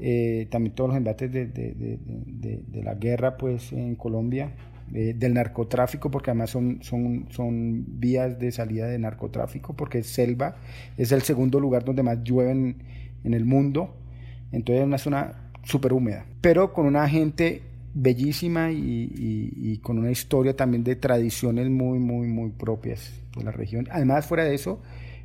Eh, 0.00 0.48
también 0.50 0.74
todos 0.74 0.88
los 0.88 0.96
embates 0.96 1.30
de, 1.30 1.48
de, 1.48 1.74
de, 1.74 2.62
de, 2.66 2.82
la 2.82 2.94
guerra 2.94 3.36
pues 3.36 3.74
en 3.74 3.94
Colombia 3.94 4.52
eh, 4.92 5.14
del 5.16 5.34
narcotráfico, 5.34 6.10
porque 6.10 6.30
además 6.30 6.50
son, 6.50 6.78
son, 6.82 7.26
son 7.30 7.84
vías 7.98 8.38
de 8.38 8.52
salida 8.52 8.86
de 8.86 8.98
narcotráfico, 8.98 9.74
porque 9.74 9.98
es 9.98 10.06
selva, 10.06 10.56
es 10.98 11.10
el 11.10 11.22
segundo 11.22 11.58
lugar 11.58 11.84
donde 11.84 12.02
más 12.02 12.22
llueve 12.22 12.50
en, 12.50 12.76
el 13.24 13.44
mundo, 13.46 13.96
entonces 14.52 14.82
es 14.82 14.86
una 14.86 14.98
zona 14.98 15.50
súper 15.62 15.94
húmeda, 15.94 16.26
pero 16.42 16.74
con 16.74 16.84
una 16.84 17.08
gente 17.08 17.62
bellísima 17.94 18.70
y, 18.70 19.80
con 19.82 19.98
una 19.98 20.10
historia 20.10 20.54
también 20.54 20.84
de 20.84 20.96
tradiciones 20.96 21.70
muy, 21.70 21.98
muy, 21.98 22.26
muy 22.26 22.50
propias 22.50 23.20
de 23.36 23.44
la 23.44 23.50
región. 23.50 23.88
Además, 23.90 24.26
fuera 24.26 24.44
de 24.44 24.54
eso, 24.54 24.82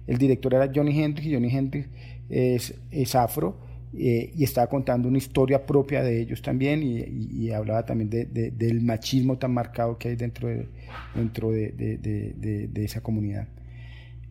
el 0.08 0.18
director 0.18 0.54
era 0.54 0.72
Johnny 0.74 0.98
Hendrix 0.98 1.28
y 1.28 1.34
Johnny 1.34 1.50
Hendrix 1.56 1.90
es, 2.30 2.74
es 2.92 3.16
afro 3.16 3.69
eh, 3.98 4.32
y 4.36 4.44
estaba 4.44 4.68
contando 4.68 5.08
una 5.08 5.18
historia 5.18 5.66
propia 5.66 6.04
de 6.04 6.22
ellos 6.22 6.44
también 6.44 6.82
y, 6.84 7.50
hablaba 7.50 7.86
también 7.86 8.10
de, 8.10 8.26
del 8.52 8.82
machismo 8.82 9.40
tan 9.40 9.52
marcado 9.52 9.98
que 9.98 10.10
hay 10.10 10.16
dentro 10.16 10.48
de, 10.48 10.68
dentro 11.16 11.50
de, 11.52 12.70
esa 12.76 13.02
comunidad 13.02 13.48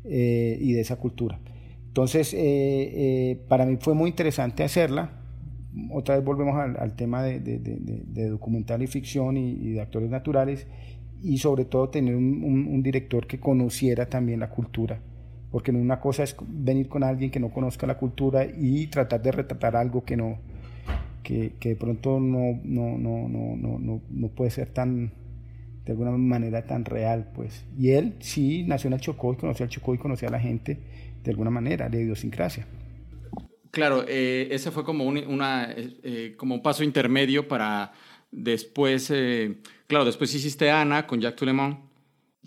eh, 0.04 0.56
y 0.60 0.72
de 0.74 0.80
esa 0.80 0.96
cultura. 0.96 1.40
Entonces, 1.88 2.32
eh, 2.36 3.40
para 3.48 3.66
mí 3.66 3.78
fue 3.80 3.94
muy 3.94 4.10
interesante 4.10 4.62
hacerla. 4.62 5.10
Otra 5.90 6.14
vez 6.14 6.24
volvemos 6.24 6.56
al, 6.56 6.94
tema 6.94 7.24
de, 7.24 8.28
documental 8.28 8.82
y 8.82 8.86
ficción 8.86 9.36
y, 9.36 9.72
de 9.72 9.80
actores 9.80 10.08
naturales 10.08 10.68
y 11.20 11.38
sobre 11.38 11.64
todo 11.64 11.88
tener 11.88 12.14
un 12.14 12.82
director 12.84 13.26
que 13.26 13.40
conociera 13.40 14.06
también 14.06 14.38
la 14.38 14.50
cultura 14.50 15.00
porque 15.50 15.70
una 15.70 16.00
cosa 16.00 16.22
es 16.22 16.36
venir 16.46 16.88
con 16.88 17.02
alguien 17.02 17.30
que 17.30 17.40
no 17.40 17.50
conozca 17.50 17.86
la 17.86 17.96
cultura 17.96 18.44
y 18.44 18.86
tratar 18.88 19.22
de 19.22 19.32
retratar 19.32 19.76
algo 19.76 20.04
que 20.04 20.16
no 20.16 20.38
que, 21.22 21.52
que 21.60 21.70
de 21.70 21.76
pronto 21.76 22.20
no, 22.20 22.58
no, 22.64 22.96
no, 22.96 23.28
no, 23.28 24.00
no, 24.08 24.28
puede 24.28 24.50
ser 24.50 24.70
tan, 24.70 25.12
de 25.84 25.92
alguna 25.92 26.10
manera 26.12 26.64
tan 26.64 26.86
real, 26.86 27.30
pues. 27.34 27.66
Y 27.78 27.90
él 27.90 28.14
sí 28.20 28.64
nació 28.66 28.88
en 28.88 28.94
el 28.94 29.00
Chocó 29.00 29.34
y 29.34 29.36
conocía 29.36 29.64
al 29.64 29.70
Chocó 29.70 29.94
y 29.94 29.98
conocía 29.98 30.28
a 30.28 30.32
la 30.32 30.40
gente 30.40 30.78
de 31.22 31.30
alguna 31.30 31.50
manera, 31.50 31.90
de 31.90 32.02
idiosincrasia. 32.02 32.66
Claro, 33.70 34.06
eh, 34.08 34.48
ese 34.50 34.70
fue 34.70 34.84
como 34.84 35.04
un, 35.04 35.18
una, 35.18 35.68
eh, 35.76 36.34
como 36.38 36.54
un 36.54 36.62
paso 36.62 36.82
intermedio 36.82 37.46
para 37.46 37.92
después, 38.30 39.10
eh, 39.10 39.58
claro, 39.86 40.06
después 40.06 40.34
hiciste 40.34 40.70
Ana 40.70 41.06
con 41.06 41.20
Jacques 41.20 41.40
Toulemont, 41.40 41.78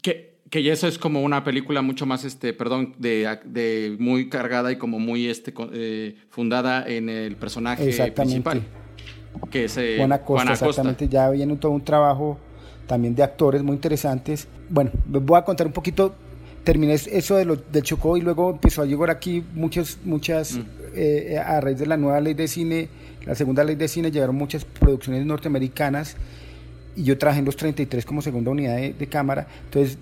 que, 0.01 0.30
que 0.51 0.61
ya 0.61 0.73
eso 0.73 0.87
es 0.87 0.99
como 0.99 1.23
una 1.23 1.43
película 1.43 1.81
mucho 1.81 2.05
más, 2.05 2.23
este, 2.23 2.53
perdón, 2.53 2.93
de, 2.99 3.39
de 3.45 3.95
muy 3.99 4.29
cargada 4.29 4.71
y 4.71 4.75
como 4.75 4.99
muy 4.99 5.27
este, 5.27 5.53
fundada 6.29 6.87
en 6.87 7.09
el 7.09 7.35
personaje 7.37 8.11
principal. 8.11 8.61
Que 9.49 9.63
es 9.63 9.79
Juan 9.97 10.11
Acosta, 10.11 10.51
exactamente, 10.51 11.07
ya 11.07 11.29
viene 11.31 11.55
todo 11.55 11.71
un 11.71 11.83
trabajo 11.83 12.37
también 12.85 13.15
de 13.15 13.23
actores 13.23 13.63
muy 13.63 13.75
interesantes. 13.75 14.47
Bueno, 14.69 14.91
voy 15.07 15.39
a 15.39 15.43
contar 15.43 15.65
un 15.65 15.73
poquito 15.73 16.13
terminé 16.63 16.93
eso 16.93 17.35
de 17.37 17.45
lo, 17.45 17.55
del 17.55 17.83
Chocó 17.83 18.17
y 18.17 18.21
luego 18.21 18.51
empezó 18.51 18.81
a 18.81 18.85
llegar 18.85 19.09
aquí 19.09 19.43
muchas, 19.53 19.97
muchas, 20.03 20.57
mm. 20.57 20.61
eh, 20.95 21.41
a 21.43 21.59
raíz 21.61 21.79
de 21.79 21.87
la 21.87 21.97
nueva 21.97 22.19
ley 22.21 22.33
de 22.33 22.47
cine, 22.47 22.89
la 23.25 23.35
segunda 23.35 23.63
ley 23.63 23.75
de 23.75 23.87
cine, 23.87 24.11
llegaron 24.11 24.35
muchas 24.35 24.65
producciones 24.65 25.25
norteamericanas 25.25 26.17
y 26.95 27.03
yo 27.03 27.17
trabajé 27.17 27.39
en 27.39 27.45
los 27.45 27.55
33 27.55 28.05
como 28.05 28.21
segunda 28.21 28.51
unidad 28.51 28.77
de, 28.77 29.07
cámara. 29.07 29.47
Entonces, 29.65 29.97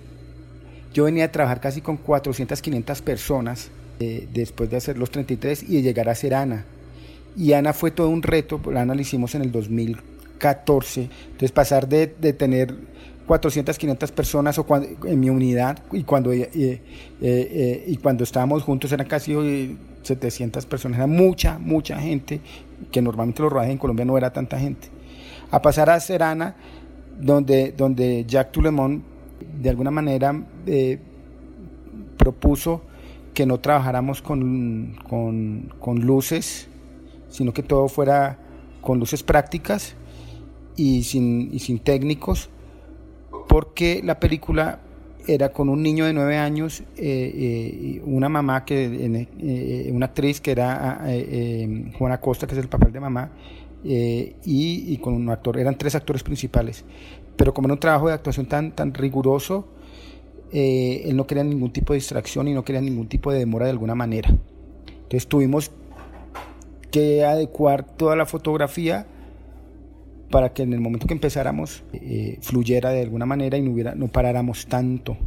yo 0.93 1.05
venía 1.05 1.25
a 1.25 1.31
trabajar 1.31 1.59
casi 1.59 1.81
con 1.81 1.97
400, 1.97 2.61
500 2.61 3.01
personas 3.01 3.69
eh, 3.99 4.27
después 4.33 4.69
de 4.69 4.77
hacer 4.77 4.97
los 4.97 5.11
33 5.11 5.63
y 5.63 5.75
de 5.77 5.81
llegar 5.81 6.09
a 6.09 6.15
ser 6.15 6.33
Ana. 6.33 6.65
Y 7.37 7.53
Ana 7.53 7.73
fue 7.73 7.91
todo 7.91 8.09
un 8.09 8.23
reto, 8.23 8.59
Ana 8.75 8.95
la 8.95 9.01
hicimos 9.01 9.35
en 9.35 9.43
el 9.43 9.51
2014. 9.51 11.09
Entonces, 11.25 11.51
pasar 11.51 11.87
de, 11.87 12.07
de 12.07 12.33
tener 12.33 12.75
400, 13.29 13.77
500 13.77 14.11
personas 14.11 14.57
o 14.57 14.65
en 15.05 15.19
mi 15.19 15.29
unidad 15.29 15.77
y 15.91 16.01
cuando, 16.01 16.33
eh, 16.33 16.49
eh, 16.51 16.81
eh, 17.21 17.83
y 17.85 17.97
cuando 17.97 18.23
estábamos 18.23 18.63
juntos 18.63 18.91
eran 18.91 19.05
casi 19.05 19.77
700 20.01 20.65
personas, 20.65 20.97
era 20.97 21.05
mucha, 21.05 21.59
mucha 21.59 21.99
gente, 21.99 22.41
que 22.91 23.03
normalmente 23.03 23.43
los 23.43 23.51
rodajes 23.51 23.73
en 23.73 23.77
Colombia 23.77 24.03
no 24.03 24.17
era 24.17 24.33
tanta 24.33 24.57
gente. 24.57 24.87
A 25.51 25.61
pasar 25.61 25.91
a 25.91 25.99
Serana, 25.99 26.55
donde, 27.19 27.71
donde 27.71 28.25
Jacques 28.27 28.51
Toulemont 28.51 29.03
de 29.61 29.69
alguna 29.69 29.91
manera 29.91 30.33
propuso 32.17 32.81
que 33.33 33.45
no 33.45 33.59
trabajáramos 33.59 34.21
con, 34.21 34.97
con, 35.07 35.99
luces, 36.01 36.67
sino 37.29 37.53
que 37.53 37.63
todo 37.63 37.87
fuera 37.87 38.37
con 38.81 38.99
luces 38.99 39.23
prácticas 39.23 39.95
y 40.75 41.03
sin, 41.03 41.53
y 41.53 41.59
sin 41.59 41.79
técnicos 41.79 42.49
porque 43.49 44.01
la 44.03 44.19
película 44.19 44.79
era 45.27 45.49
con 45.49 45.69
un 45.69 45.81
niño 45.83 46.05
de 46.05 46.13
nueve 46.13 46.37
años, 46.37 46.81
eh, 46.95 47.97
eh, 47.97 48.01
una 48.05 48.29
mamá, 48.29 48.63
que 48.63 49.27
eh, 49.39 49.91
una 49.91 50.05
actriz 50.07 50.39
que 50.39 50.51
era 50.51 51.03
Juana 51.97 52.19
Costa, 52.21 52.47
que 52.47 52.53
es 52.53 52.59
el 52.59 52.69
papel 52.69 52.93
de 52.93 52.99
mamá, 52.99 53.31
y, 53.83 54.97
con 54.97 55.13
un 55.13 55.29
actor, 55.29 55.57
eran 55.57 55.77
tres 55.77 55.95
actores 55.95 56.23
principales. 56.23 56.85
Pero 57.39 57.53
como 57.53 57.67
era 57.67 57.73
un 57.73 57.79
trabajo 57.79 58.09
de 58.09 58.13
actuación 58.13 58.47
tan, 58.47 58.75
tan 58.75 58.93
riguroso, 58.93 59.69
él 60.51 61.15
no 61.15 61.25
quería 61.25 61.45
ningún 61.45 61.71
tipo 61.71 61.93
de 61.93 61.99
distracción 61.99 62.49
y 62.49 62.53
no 62.53 62.65
quería 62.65 62.81
ningún 62.81 63.07
tipo 63.07 63.31
de 63.31 63.39
demora 63.39 63.63
de 63.63 63.71
alguna 63.71 63.95
manera. 63.95 64.29
Entonces 65.03 65.25
tuvimos 65.25 65.71
que 66.91 67.23
adecuar 67.23 67.85
toda 67.85 68.17
la 68.17 68.25
fotografía 68.25 69.05
para 70.29 70.53
que 70.53 70.63
en 70.63 70.73
el 70.73 70.81
momento 70.81 71.07
que 71.07 71.13
empezáramos 71.13 71.83
eh, 71.93 72.37
fluyera 72.41 72.91
de 72.91 73.01
alguna 73.01 73.25
manera 73.25 73.57
y 73.57 73.61
no, 73.61 73.71
hubiera, 73.71 73.95
no 73.95 74.07
paráramos 74.07 74.67
tanto, 74.67 75.17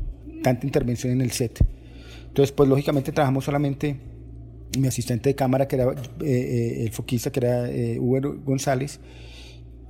tanta 0.43 0.67
intervención 0.67 1.13
en 1.13 1.23
el 1.23 1.31
set. 1.31 1.65
Entonces, 2.29 2.53
pues 2.53 2.69
lógicamente 2.69 3.13
trabajamos 3.13 3.45
solamente 3.45 3.97
mi 4.79 4.87
asistente 4.87 5.31
de 5.31 5.35
cámara, 5.35 5.67
que 5.67 5.77
era 5.77 5.91
eh, 5.91 5.95
eh, 6.21 6.85
el 6.85 6.93
foquista, 6.93 7.31
que 7.31 7.41
era 7.41 7.69
Hugo 8.01 8.37
González, 8.45 9.01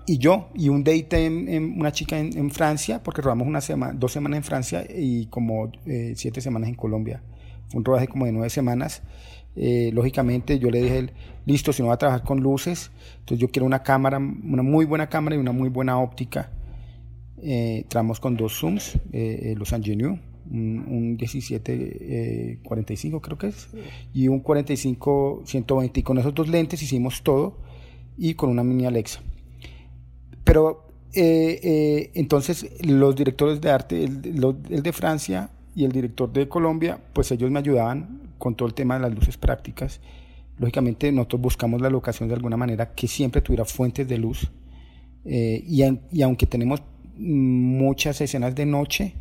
y 0.07 0.19
yo, 0.19 0.49
y 0.55 0.69
un 0.69 0.85
date 0.85 1.27
en, 1.27 1.79
una 1.79 1.93
chica 1.93 2.19
en, 2.19 2.51
Francia, 2.51 3.03
porque 3.03 3.23
rodamos 3.23 3.47
una 3.47 3.61
semana, 3.61 3.93
dos 3.93 4.13
semanas 4.13 4.39
en 4.39 4.45
Francia 4.45 4.85
y 4.89 5.27
como 5.27 5.71
siete 6.15 6.41
semanas 6.41 6.69
en 6.69 6.75
Colombia. 6.75 7.23
Fue 7.69 7.79
un 7.79 7.85
rodaje 7.85 8.09
como 8.09 8.27
de 8.27 8.33
nueve 8.33 8.51
semanas. 8.51 9.03
lógicamente 9.55 10.59
yo 10.59 10.71
le 10.71 10.83
dije, 10.83 11.13
listo, 11.47 11.73
si 11.73 11.83
no 11.83 11.89
va 11.89 11.95
a 11.95 11.99
trabajar 11.99 12.25
con 12.25 12.41
luces, 12.41 12.91
entonces 13.21 13.39
yo 13.39 13.49
quiero 13.49 13.67
una 13.67 13.83
cámara, 13.83 14.19
una 14.19 14.63
muy 14.63 14.85
buena 14.85 15.09
cámara 15.09 15.37
y 15.37 15.39
una 15.39 15.53
muy 15.53 15.69
buena 15.69 15.99
óptica. 15.99 16.51
Eh, 17.45 17.85
tramos 17.89 18.21
con 18.21 18.37
dos 18.37 18.57
zooms, 18.59 18.95
eh, 19.13 19.41
eh 19.43 19.55
los 19.59 19.73
Angenu, 19.73 20.17
un, 20.51 20.85
un 20.89 21.17
1745 21.17 23.17
eh, 23.17 23.21
creo 23.21 23.37
que 23.37 23.49
es, 23.49 23.69
y 24.15 24.29
un 24.29 24.45
45-120. 24.45 25.99
Y 25.99 26.03
con 26.03 26.19
esos 26.19 26.35
dos 26.35 26.49
lentes 26.49 26.83
hicimos 26.83 27.23
todo 27.23 27.59
y 28.17 28.35
con 28.35 28.51
una 28.51 28.63
mini 28.63 28.87
Alexa. 28.87 29.21
Pero 30.45 30.87
entonces 31.15 32.69
los 32.85 33.15
directores 33.15 33.61
de 33.61 33.71
arte, 33.71 34.05
el, 34.05 34.57
el 34.71 34.83
de 34.83 34.93
Francia 34.93 35.51
y 35.75 35.85
el 35.85 35.93
director 35.93 36.33
de 36.33 36.49
Colombia, 36.49 36.99
pues 37.13 37.31
ellos 37.33 37.51
me 37.51 37.59
ayudaban 37.59 38.23
con 38.39 38.57
todo 38.57 38.67
el 38.67 38.75
tema 38.75 38.95
de 38.95 39.03
las 39.03 39.15
luces 39.15 39.37
prácticas. 39.37 40.01
Lógicamente 40.59 41.13
nosotros 41.13 41.43
buscamos 41.43 41.81
la 41.81 41.89
locación 41.89 42.29
de 42.29 42.35
alguna 42.35 42.57
manera 42.57 42.93
que 42.93 43.07
siempre 43.07 43.41
tuviera 43.41 43.65
fuentes 43.65 44.09
de 44.09 44.19
luz. 44.19 44.51
Eh, 45.25 45.63
y, 45.65 46.23
aunque 46.23 46.47
tenemos 46.47 46.83
muchas 47.17 48.21
escenas 48.21 48.55
de 48.55 48.67
noche, 48.67 49.15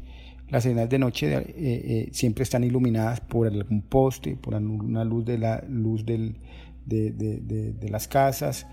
las 0.50 0.66
escenas 0.66 0.90
de 0.90 0.98
noche 1.00 1.36
eh, 1.36 1.54
eh, 1.56 2.10
siempre 2.12 2.44
están 2.44 2.64
iluminadas 2.64 3.22
por 3.22 3.48
algún 3.48 3.84
poste, 3.84 4.36
por 4.36 4.56
una 4.56 5.04
luz 5.06 5.24
de 5.26 5.38
la 5.38 5.64
luz 5.70 6.06
del, 6.06 6.38
de, 6.86 7.12
de, 7.12 7.90
las 7.90 8.08
casas, 8.08 8.66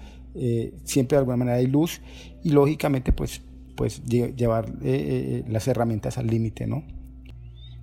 siempre 0.85 1.17
de 1.17 1.21
alguna 1.21 1.37
manera 1.37 1.57
hay 1.59 1.67
luz 1.67 2.01
y 2.43 2.51
lógicamente 2.51 3.13
pues, 3.13 3.43
pues 3.77 4.05
llevar 4.05 4.73
las 5.49 5.67
herramientas 5.69 6.19
al 6.19 6.27
límite, 6.27 6.67
¿no? 6.67 6.85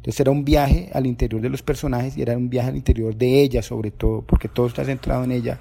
Entonces 0.06 0.20
era 0.20 0.30
un 0.30 0.46
viaje 0.46 0.92
al 0.94 1.08
interior 1.08 1.42
de 1.42 1.50
los 1.50 1.64
personajes 1.64 2.16
y 2.16 2.22
era 2.22 2.38
un 2.38 2.48
viaje 2.48 2.70
al 2.70 2.76
interior 2.76 3.16
de 3.16 3.42
ella 3.42 3.64
sobre 3.64 3.90
todo, 3.90 4.22
porque 4.22 4.48
todo 4.48 4.68
está 4.68 4.86
centrado 4.86 5.24
en 5.24 5.32
ella, 5.32 5.60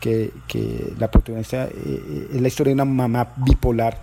que, 0.00 0.32
que 0.48 0.92
la 0.98 1.08
protagonista 1.08 1.66
eh, 1.66 1.70
eh, 1.76 2.28
es 2.34 2.40
la 2.40 2.48
historia 2.48 2.70
de 2.70 2.74
una 2.74 2.84
mamá 2.84 3.32
bipolar. 3.36 3.96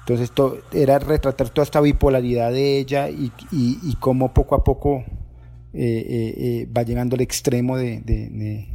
Entonces 0.00 0.32
todo, 0.32 0.58
era 0.72 0.98
retratar 0.98 1.50
toda 1.50 1.62
esta 1.62 1.80
bipolaridad 1.80 2.50
de 2.50 2.78
ella 2.80 3.08
y, 3.08 3.30
y, 3.52 3.94
cómo 4.00 4.34
poco 4.34 4.56
a 4.56 4.64
poco 4.64 5.04
eh, 5.72 6.68
va 6.76 6.82
llegando 6.82 7.14
al 7.14 7.20
extremo 7.20 7.76
de 7.76 8.71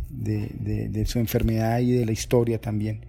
su 1.05 1.19
enfermedad 1.19 1.79
y 1.79 1.91
de 1.91 2.05
la 2.05 2.11
historia 2.11 2.59
también. 2.59 3.05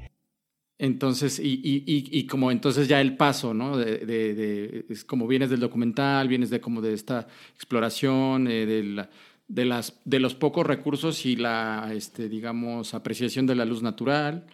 Entonces, 0.81 1.41
y, 1.41 1.61
y, 1.65 1.83
y, 1.87 2.27
como 2.27 2.53
entonces 2.53 2.87
ya 2.87 3.01
el 3.01 3.17
paso, 3.17 3.53
¿no? 3.53 3.77
De, 3.77 4.07
de, 4.07 4.87
es 4.89 5.05
como 5.05 5.27
vienes 5.27 5.51
del 5.51 5.59
documental, 5.59 6.29
vienes 6.29 6.51
de 6.51 6.61
como 6.61 6.81
de 6.81 6.95
esta 6.95 7.27
exploración, 7.57 8.47
eh, 8.47 8.65
de, 8.65 8.85
la, 8.85 9.11
de, 9.49 9.65
las, 9.65 10.01
de 10.05 10.21
los 10.21 10.37
pocos 10.37 10.65
recursos 10.65 11.27
y 11.27 11.35
la, 11.35 11.91
este, 11.93 12.29
digamos, 12.29 12.95
apreciación 12.95 13.45
de 13.47 13.57
la 13.57 13.65
luz 13.65 13.83
natural. 13.83 14.47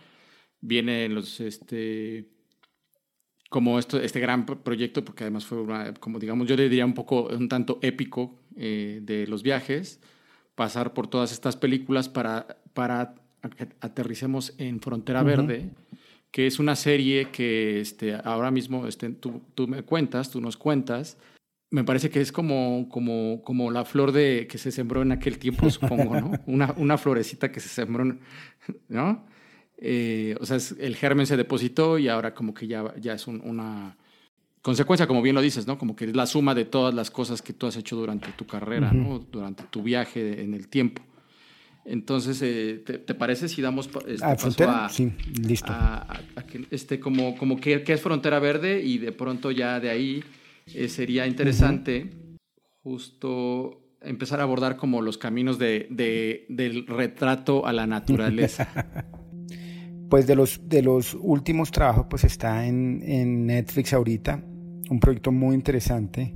Viene 0.63 1.11
los, 1.11 1.41
este, 1.41 2.31
como 3.51 3.79
esto, 3.79 4.01
este 4.01 4.19
gran 4.19 4.47
proyecto, 4.47 5.05
porque 5.05 5.25
además 5.25 5.45
fue, 5.45 5.59
como 6.01 6.19
digamos, 6.19 6.49
yo 6.49 6.57
le 6.57 6.65
diría 6.71 6.87
un 6.87 6.95
poco, 6.95 7.29
un 7.29 7.51
tanto 7.51 7.79
épico 7.83 8.41
eh, 8.57 9.01
de 9.03 9.27
los 9.27 9.43
viajes, 9.43 10.01
pasar 10.55 10.95
por 10.95 11.07
todas 11.09 11.33
estas 11.33 11.57
películas 11.57 12.09
para, 12.09 12.59
para 12.73 13.15
aterricemos 13.81 14.55
en 14.59 14.81
Frontera 14.81 15.23
Verde 15.23 15.71
que 16.35 16.49
es 16.49 16.59
una 16.59 16.75
serie 16.75 17.31
que 17.31 17.81
este, 17.81 18.17
ahora 18.25 18.51
mismo 18.51 18.89
este, 18.89 19.09
tú, 19.11 19.41
tú, 19.55 19.69
me 19.69 19.85
cuentas, 19.85 20.33
tú 20.33 20.41
nos 20.41 20.57
cuentas. 20.57 21.17
Me 21.71 21.85
parece 21.85 22.11
que 22.11 22.21
es 22.21 22.33
como, 22.33 22.89
como, 22.89 23.41
como 23.45 23.71
la 23.71 23.85
flor 23.85 24.11
de, 24.11 24.49
que 24.49 24.59
se 24.59 24.73
sembró 24.73 25.03
en 25.03 25.13
aquel 25.13 25.39
tiempo, 25.39 25.71
supongo, 25.71 26.19
¿no? 26.19 26.33
Una, 26.47 26.75
una 26.77 26.99
florecita 26.99 27.53
que 27.53 27.61
se 27.61 27.69
sembró, 27.69 28.19
¿no? 28.89 29.27
Eh, 29.79 30.35
o 30.41 30.45
sea, 30.45 30.59
el 30.81 30.97
germen 30.97 31.29
se 31.29 31.37
depositó 31.37 32.01
y 32.01 32.09
ahora 32.09 32.35
como 32.35 32.53
que 32.53 32.67
ya, 32.67 32.93
ya 32.97 33.13
es 33.13 33.29
una 33.29 33.97
consecuencia, 34.65 35.07
como 35.07 35.21
bien 35.21 35.35
lo 35.35 35.43
dices, 35.43 35.67
¿no? 35.67 35.77
Como 35.77 35.95
que 35.95 36.07
es 36.07 36.17
la 36.17 36.25
suma 36.25 36.55
de 36.55 36.65
todas 36.65 36.95
las 36.95 37.11
cosas 37.11 37.43
que 37.43 37.53
tú 37.53 37.67
has 37.67 37.77
hecho 37.77 37.97
durante 37.97 38.33
tu 38.33 38.47
carrera, 38.47 38.93
¿no? 38.93 39.19
Durante 39.19 39.65
tu 39.65 39.83
viaje 39.83 40.43
en 40.43 40.55
el 40.55 40.69
tiempo. 40.69 41.03
Entonces, 41.85 42.41
eh, 42.41 42.83
¿te, 42.83 43.15
parece 43.15 43.51
si 43.51 43.61
damos 43.61 43.91
este, 44.09 44.25
¿A 44.25 44.37
frontera? 44.37 44.89
sí, 44.89 45.13
listo. 45.47 45.71
este, 46.71 46.99
como, 46.99 47.37
como 47.37 47.61
que, 47.61 47.85
es 47.87 48.01
frontera 48.01 48.39
verde 48.39 48.83
y 48.83 48.97
de 48.97 49.13
pronto 49.13 49.51
ya 49.51 49.81
de 49.81 49.91
ahí 49.91 50.25
eh, 50.73 50.89
sería 50.89 51.27
interesante 51.27 52.11
justo 52.83 53.83
empezar 54.01 54.41
a 54.41 54.45
abordar 54.45 54.79
como 54.79 55.03
los 55.03 55.19
caminos 55.19 55.59
de, 55.59 55.89
del 56.49 56.87
retrato 56.87 57.67
a 57.67 57.75
la 57.75 57.87
naturaleza. 57.87 59.13
pues 60.09 60.27
de 60.27 60.37
los, 60.37 60.71
de 60.71 60.81
los 60.81 61.15
últimos 61.21 61.71
trabajos, 61.71 62.07
pues 62.09 62.25
está 62.25 62.67
en, 62.67 63.03
en 63.05 63.45
Netflix 63.45 63.93
ahorita. 63.93 64.43
Un 64.95 65.01
proyecto 65.01 65.33
muy 65.33 65.55
interesante 65.55 66.35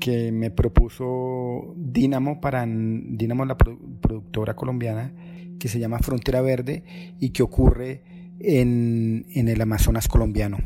que 0.00 0.32
me 0.32 0.50
propuso 0.50 1.74
Dínamo 1.76 2.40
para 2.40 2.66
Dínamo 2.66 3.44
la 3.44 3.56
productora 3.56 4.54
colombiana 4.54 5.12
que 5.58 5.68
se 5.68 5.78
llama 5.78 5.98
Frontera 5.98 6.40
Verde 6.40 6.84
y 7.18 7.30
que 7.30 7.42
ocurre 7.42 8.02
en, 8.38 9.24
el 9.34 9.60
Amazonas 9.60 10.08
colombiano, 10.08 10.58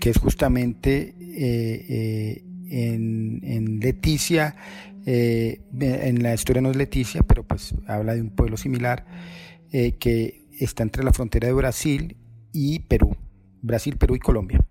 que 0.00 0.10
es 0.10 0.18
justamente 0.18 1.14
eh, 1.20 1.84
eh, 1.88 2.44
en, 2.70 3.80
Leticia, 3.80 4.56
eh, 5.04 5.60
en 5.78 6.22
la 6.22 6.34
historia 6.34 6.62
no 6.62 6.70
es 6.70 6.76
Leticia, 6.76 7.22
pero 7.22 7.44
pues 7.44 7.74
habla 7.86 8.14
de 8.14 8.22
un 8.22 8.30
pueblo 8.30 8.56
similar 8.56 9.06
que 9.70 10.46
está 10.58 10.82
entre 10.82 11.04
la 11.04 11.12
frontera 11.12 11.48
de 11.48 11.52
Brasil 11.52 12.16
y 12.52 12.80
Perú, 12.80 13.16
Brasil, 13.62 13.96
Perú 13.96 14.16
y 14.16 14.20
Colombia. 14.20 14.64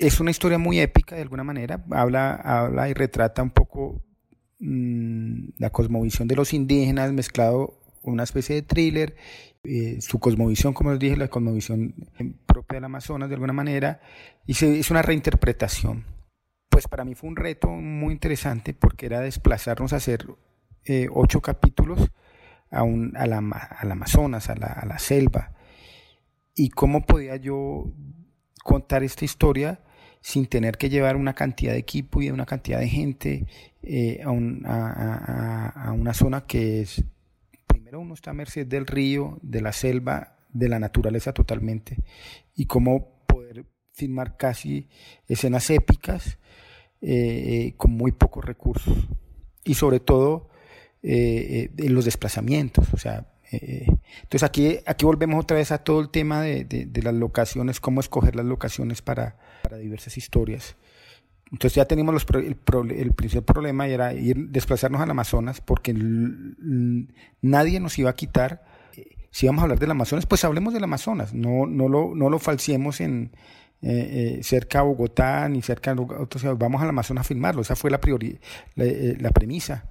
Es 0.00 0.18
una 0.18 0.30
historia 0.30 0.56
muy 0.56 0.80
épica 0.80 1.14
de 1.14 1.20
alguna 1.20 1.44
manera, 1.44 1.84
habla, 1.90 2.32
habla 2.32 2.88
y 2.88 2.94
retrata 2.94 3.42
un 3.42 3.50
poco 3.50 4.02
mm, 4.58 5.50
la 5.58 5.68
cosmovisión 5.68 6.26
de 6.26 6.36
los 6.36 6.54
indígenas 6.54 7.12
mezclado 7.12 7.74
una 8.02 8.22
especie 8.22 8.54
de 8.54 8.62
thriller, 8.62 9.14
eh, 9.62 10.00
su 10.00 10.18
cosmovisión, 10.18 10.72
como 10.72 10.92
les 10.92 11.00
dije, 11.00 11.18
la 11.18 11.28
cosmovisión 11.28 11.94
propia 12.46 12.76
del 12.76 12.84
Amazonas 12.84 13.28
de 13.28 13.34
alguna 13.34 13.52
manera, 13.52 14.00
y 14.46 14.54
se, 14.54 14.78
es 14.78 14.90
una 14.90 15.02
reinterpretación. 15.02 16.06
Pues 16.70 16.88
para 16.88 17.04
mí 17.04 17.14
fue 17.14 17.28
un 17.28 17.36
reto 17.36 17.68
muy 17.68 18.14
interesante 18.14 18.72
porque 18.72 19.04
era 19.04 19.20
desplazarnos 19.20 19.92
a 19.92 19.96
hacer 19.96 20.26
eh, 20.86 21.08
ocho 21.12 21.42
capítulos 21.42 22.10
a 22.70 22.84
un, 22.84 23.14
a 23.18 23.26
la, 23.26 23.36
al 23.36 23.92
Amazonas, 23.92 24.48
a 24.48 24.56
la, 24.56 24.68
a 24.68 24.86
la 24.86 24.98
selva, 24.98 25.52
y 26.54 26.70
cómo 26.70 27.04
podía 27.04 27.36
yo 27.36 27.92
contar 28.64 29.04
esta 29.04 29.26
historia 29.26 29.80
sin 30.20 30.46
tener 30.46 30.76
que 30.76 30.90
llevar 30.90 31.16
una 31.16 31.34
cantidad 31.34 31.72
de 31.72 31.78
equipo 31.78 32.20
y 32.22 32.30
una 32.30 32.46
cantidad 32.46 32.78
de 32.78 32.88
gente 32.88 33.46
eh, 33.82 34.20
a, 34.22 34.30
un, 34.30 34.62
a, 34.66 35.68
a, 35.68 35.92
una 35.92 36.12
zona 36.12 36.46
que 36.46 36.82
es 36.82 37.04
uno 37.92 38.14
está 38.14 38.30
a 38.30 38.34
merced 38.34 38.68
del 38.68 38.86
río, 38.86 39.40
de 39.42 39.60
la 39.62 39.72
selva, 39.72 40.36
de 40.52 40.68
la 40.68 40.78
naturaleza 40.78 41.32
totalmente. 41.32 41.96
Y 42.54 42.66
cómo 42.66 43.24
poder 43.26 43.66
filmar 43.92 44.36
casi 44.36 44.88
escenas 45.26 45.68
épicas 45.70 46.38
eh, 47.00 47.08
eh, 47.10 47.74
con 47.76 47.90
muy 47.90 48.12
pocos 48.12 48.44
recursos. 48.44 48.96
Y 49.64 49.74
sobre 49.74 49.98
todo 49.98 50.50
en 51.02 51.94
los 51.94 52.04
desplazamientos. 52.04 52.94
O 52.94 52.96
sea, 52.96 53.26
entonces 53.50 54.44
aquí, 54.44 54.78
aquí 54.86 55.04
volvemos 55.04 55.42
otra 55.42 55.56
vez 55.56 55.72
a 55.72 55.78
todo 55.78 55.98
el 55.98 56.10
tema 56.10 56.42
de, 56.42 56.88
las 57.02 57.14
locaciones, 57.14 57.80
cómo 57.80 57.98
escoger 57.98 58.36
las 58.36 58.46
locaciones 58.46 59.02
para, 59.02 59.36
para 59.62 59.76
diversas 59.76 60.16
historias. 60.16 60.76
Entonces 61.52 61.74
ya 61.74 61.84
teníamos 61.84 62.14
los, 62.14 62.26
el, 62.34 62.56
el, 62.96 63.12
principal 63.12 63.44
problema 63.44 63.88
era 63.88 64.14
ir 64.14 64.50
desplazarnos 64.50 65.00
al 65.00 65.10
Amazonas 65.10 65.60
porque 65.60 65.92
nadie 67.40 67.80
nos 67.80 67.98
iba 67.98 68.10
a 68.10 68.14
quitar. 68.14 68.64
Eh, 68.96 69.16
si 69.30 69.46
vamos 69.46 69.60
a 69.60 69.62
hablar 69.64 69.80
del 69.80 69.90
Amazonas, 69.90 70.26
pues 70.26 70.44
hablemos 70.44 70.72
del 70.72 70.84
Amazonas, 70.84 71.34
no, 71.34 71.66
no, 71.66 71.88
lo, 71.88 72.14
no 72.14 72.30
lo 72.30 72.38
en 73.00 73.32
eh, 73.82 74.36
eh, 74.38 74.42
cerca 74.44 74.80
a 74.80 74.82
Bogotá 74.82 75.48
ni 75.48 75.60
cerca 75.60 75.90
a 75.90 76.00
otros 76.00 76.44
vamos 76.56 76.82
al 76.82 76.90
Amazonas 76.90 77.24
a 77.24 77.28
filmarlo, 77.28 77.62
esa 77.62 77.74
fue 77.74 77.90
la, 77.90 78.00
priori, 78.00 78.38
la 78.76 79.30
premisa. 79.30 79.90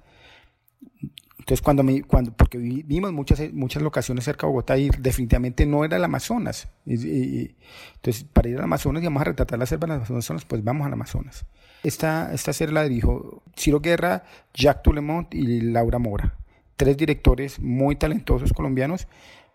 Entonces, 1.50 1.64
cuando, 1.64 1.82
me, 1.82 2.04
cuando 2.04 2.30
porque 2.30 2.58
vimos 2.58 3.12
muchas, 3.12 3.52
muchas 3.52 3.82
locaciones 3.82 4.24
cerca 4.24 4.46
de 4.46 4.52
Bogotá 4.52 4.78
y 4.78 4.88
definitivamente 5.00 5.66
no 5.66 5.84
era 5.84 5.96
el 5.96 6.04
Amazonas. 6.04 6.68
entonces, 6.86 8.24
para 8.32 8.48
ir 8.48 8.58
al 8.58 8.62
Amazonas 8.62 9.02
y 9.02 9.06
vamos 9.06 9.22
a 9.22 9.24
retratar 9.24 9.58
la 9.58 9.66
selva 9.66 9.88
del 9.88 10.06
Amazonas, 10.08 10.44
pues 10.44 10.62
vamos 10.62 10.86
al 10.86 10.92
Amazonas. 10.92 11.44
Esta, 11.82 12.32
esta 12.32 12.52
serie 12.52 12.72
la 12.72 12.84
dirijo 12.84 13.42
Ciro 13.56 13.80
Guerra, 13.80 14.22
Jacques 14.54 14.84
Toulemont 14.84 15.34
y 15.34 15.60
Laura 15.60 15.98
Mora. 15.98 16.36
Tres 16.76 16.96
directores 16.96 17.58
muy 17.58 17.96
talentosos 17.96 18.52
colombianos, 18.52 19.08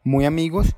muy 0.04 0.26
amigos 0.26 0.76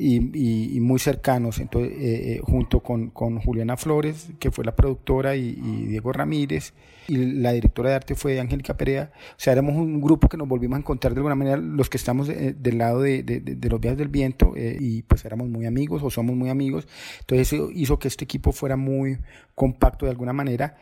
y, 0.00 0.78
muy 0.80 0.98
cercanos, 0.98 1.58
entonces, 1.58 1.92
eh, 1.92 2.32
eh, 2.34 2.40
junto 2.42 2.80
con, 2.80 3.10
Juliana 3.40 3.76
Flores, 3.76 4.30
que 4.38 4.50
fue 4.50 4.64
la 4.64 4.76
productora, 4.76 5.34
y, 5.36 5.52
Diego 5.52 6.12
Ramírez, 6.12 6.72
y 7.08 7.16
la 7.16 7.52
directora 7.52 7.90
de 7.90 7.96
arte 7.96 8.14
fue 8.14 8.38
Angélica 8.38 8.76
Perea. 8.76 9.10
O 9.32 9.34
sea, 9.36 9.52
éramos 9.52 9.74
un 9.74 10.00
grupo 10.00 10.28
que 10.28 10.36
nos 10.36 10.46
volvimos 10.46 10.76
a 10.76 10.80
encontrar 10.80 11.14
de 11.14 11.18
alguna 11.18 11.34
manera, 11.34 11.56
los 11.56 11.90
que 11.90 11.96
estamos 11.96 12.28
eh, 12.28 12.54
del 12.58 12.78
lado 12.78 13.02
de, 13.02 13.22
de, 13.22 13.68
los 13.68 13.80
viajes 13.80 13.98
del 13.98 14.08
viento, 14.08 14.54
y 14.56 15.02
pues 15.02 15.24
éramos 15.24 15.48
muy 15.48 15.66
amigos 15.66 16.02
o 16.02 16.10
somos 16.10 16.36
muy 16.36 16.48
amigos. 16.48 16.86
Entonces 17.20 17.52
eso 17.52 17.70
hizo 17.72 17.98
que 17.98 18.08
este 18.08 18.24
equipo 18.24 18.52
fuera 18.52 18.76
muy 18.76 19.18
compacto 19.54 20.06
de 20.06 20.12
alguna 20.12 20.32
manera 20.32 20.76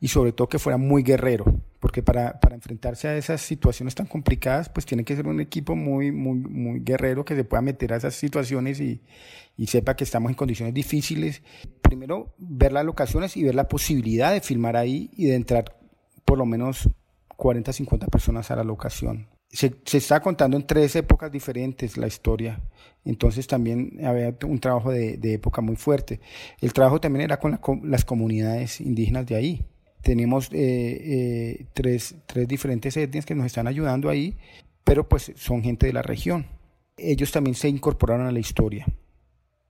y 0.00 0.08
sobre 0.08 0.32
todo 0.32 0.48
que 0.48 0.58
fuera 0.58 0.78
muy 0.78 1.02
guerrero, 1.02 1.60
porque 1.80 2.02
para, 2.02 2.38
para, 2.38 2.54
enfrentarse 2.54 3.08
a 3.08 3.16
esas 3.16 3.40
situaciones 3.40 3.94
tan 3.94 4.06
complicadas, 4.06 4.68
pues 4.68 4.84
tiene 4.84 5.02
que 5.02 5.16
ser 5.16 5.26
un 5.26 5.40
equipo 5.40 5.74
muy, 5.74 6.12
muy, 6.12 6.38
muy 6.38 6.80
guerrero 6.80 7.24
que 7.24 7.34
se 7.34 7.42
pueda 7.42 7.62
meter 7.62 7.94
a 7.94 7.96
esas 7.96 8.14
situaciones 8.14 8.80
y, 8.80 9.00
y 9.56 9.66
sepa 9.66 9.96
que 9.96 10.04
estamos 10.04 10.30
en 10.30 10.36
condiciones 10.36 10.74
difíciles. 10.74 11.42
Primero, 11.80 12.34
ver 12.36 12.72
las 12.72 12.84
locaciones 12.84 13.34
y 13.36 13.44
ver 13.44 13.54
la 13.54 13.66
posibilidad 13.66 14.32
de 14.32 14.42
filmar 14.42 14.76
ahí 14.76 15.10
y 15.16 15.26
de 15.26 15.34
entrar 15.34 15.74
por 16.26 16.36
lo 16.36 16.44
menos 16.44 16.90
40, 17.36 17.72
50 17.72 18.06
personas 18.08 18.50
a 18.50 18.56
la 18.56 18.64
locación. 18.64 19.28
Se, 19.48 19.74
se, 19.84 19.98
está 19.98 20.20
contando 20.20 20.56
en 20.58 20.66
tres 20.66 20.94
épocas 20.94 21.32
diferentes 21.32 21.96
la 21.96 22.06
historia. 22.06 22.60
Entonces 23.06 23.46
también 23.46 23.98
había 24.04 24.36
un 24.44 24.60
trabajo 24.60 24.92
de, 24.92 25.16
de 25.16 25.32
época 25.32 25.62
muy 25.62 25.76
fuerte. 25.76 26.20
El 26.60 26.74
trabajo 26.74 27.00
también 27.00 27.24
era 27.24 27.40
con 27.40 27.58
las 27.90 28.04
comunidades 28.04 28.82
indígenas 28.82 29.26
de 29.26 29.34
ahí 29.34 29.64
tenemos 30.02 30.50
eh, 30.52 30.58
eh, 30.60 31.66
tres, 31.74 32.14
tres 32.26 32.48
diferentes 32.48 32.96
etnias 32.96 33.26
que 33.26 33.34
nos 33.34 33.46
están 33.46 33.66
ayudando 33.66 34.08
ahí, 34.08 34.36
pero 34.84 35.08
pues 35.08 35.32
son 35.36 35.62
gente 35.62 35.86
de 35.86 35.92
la 35.92 36.02
región. 36.02 36.46
Ellos 36.96 37.32
también 37.32 37.54
se 37.54 37.68
incorporaron 37.68 38.26
a 38.26 38.32
la 38.32 38.38
historia, 38.38 38.86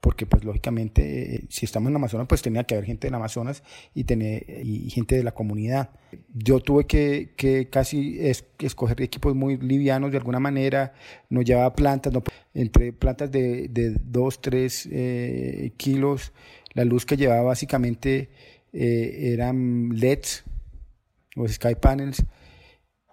porque 0.00 0.26
pues 0.26 0.44
lógicamente 0.44 1.36
eh, 1.36 1.44
si 1.48 1.64
estamos 1.64 1.90
en 1.90 1.96
Amazonas 1.96 2.26
pues 2.28 2.42
tenía 2.42 2.64
que 2.64 2.74
haber 2.74 2.86
gente 2.86 3.06
del 3.06 3.14
Amazonas 3.14 3.62
y, 3.94 4.04
tener, 4.04 4.44
y 4.64 4.88
gente 4.90 5.16
de 5.16 5.24
la 5.24 5.32
comunidad. 5.32 5.90
Yo 6.32 6.60
tuve 6.60 6.86
que, 6.86 7.34
que 7.36 7.68
casi 7.68 8.18
escoger 8.58 9.00
equipos 9.02 9.34
muy 9.34 9.56
livianos 9.56 10.10
de 10.10 10.18
alguna 10.18 10.40
manera, 10.40 10.94
no 11.28 11.42
llevaba 11.42 11.74
plantas, 11.74 12.12
no, 12.12 12.22
entre 12.54 12.92
plantas 12.92 13.30
de 13.30 13.68
2, 14.04 14.40
3 14.40 14.88
kilos, 15.76 16.32
la 16.74 16.84
luz 16.84 17.04
que 17.04 17.16
llevaba 17.16 17.42
básicamente 17.42 18.30
eh, 18.72 19.32
eran 19.32 19.90
LEDs 19.90 20.44
o 21.36 21.46
Sky 21.46 21.74
Panels 21.80 22.24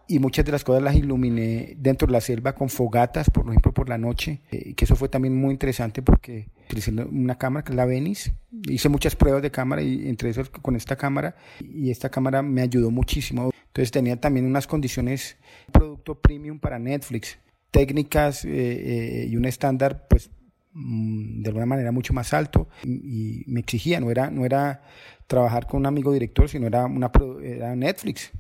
y 0.08 0.20
muchas 0.20 0.46
de 0.46 0.54
las 0.54 0.64
cosas 0.64 0.82
las 0.82 0.96
iluminé 0.96 1.76
dentro 1.78 2.08
de 2.08 2.14
la 2.14 2.22
selva 2.22 2.56
con 2.56 2.70
fogatas, 2.70 3.30
por 3.30 3.48
ejemplo, 3.50 3.74
por 3.74 3.90
la 3.90 3.98
noche, 3.98 4.42
eh, 4.52 4.74
que 4.74 4.86
eso 4.86 4.96
fue 4.96 5.10
también 5.10 5.36
muy 5.36 5.52
interesante 5.52 6.02
porque 6.02 6.48
utilicé 6.66 6.92
una 6.92 7.38
cámara 7.38 7.64
que 7.64 7.74
es 7.74 7.76
la 7.76 7.86
Venice, 7.86 8.34
hice 8.70 8.88
muchas 8.88 9.16
pruebas 9.16 9.42
de 9.42 9.52
cámara 9.52 9.82
y 9.82 10.08
entre 10.08 10.30
esas 10.30 10.50
con 10.50 10.76
esta 10.76 10.96
cámara 10.96 11.36
y 11.60 11.92
esta 11.92 12.10
cámara 12.10 12.42
me 12.42 12.62
ayudó 12.62 12.90
muchísimo. 12.90 13.52
Entonces 13.68 13.92
tenía 13.92 14.20
también 14.20 14.46
unas 14.46 14.66
condiciones, 14.66 15.38
producto 15.72 16.20
premium 16.20 16.60
para 16.60 16.80
Netflix, 16.80 17.38
técnicas 17.72 18.46
eh, 18.46 19.28
y 19.30 19.36
un 19.36 19.46
estándar 19.46 20.08
pues 20.10 20.32
de 20.78 21.50
alguna 21.50 21.66
manera 21.66 21.92
mucho 21.92 22.14
más 22.14 22.34
alto 22.34 22.68
y, 22.84 23.44
me 23.48 23.60
exigía, 23.60 24.00
no 24.00 24.12
era, 24.12 24.30
no 24.30 24.46
era 24.46 24.84
trabajar 25.26 25.68
con 25.68 25.80
un 25.80 25.86
amigo 25.88 26.14
director, 26.14 26.48
sino 26.48 26.68
era, 26.68 26.86
una, 26.86 27.12
era 27.44 27.76
Netflix. 27.76 28.32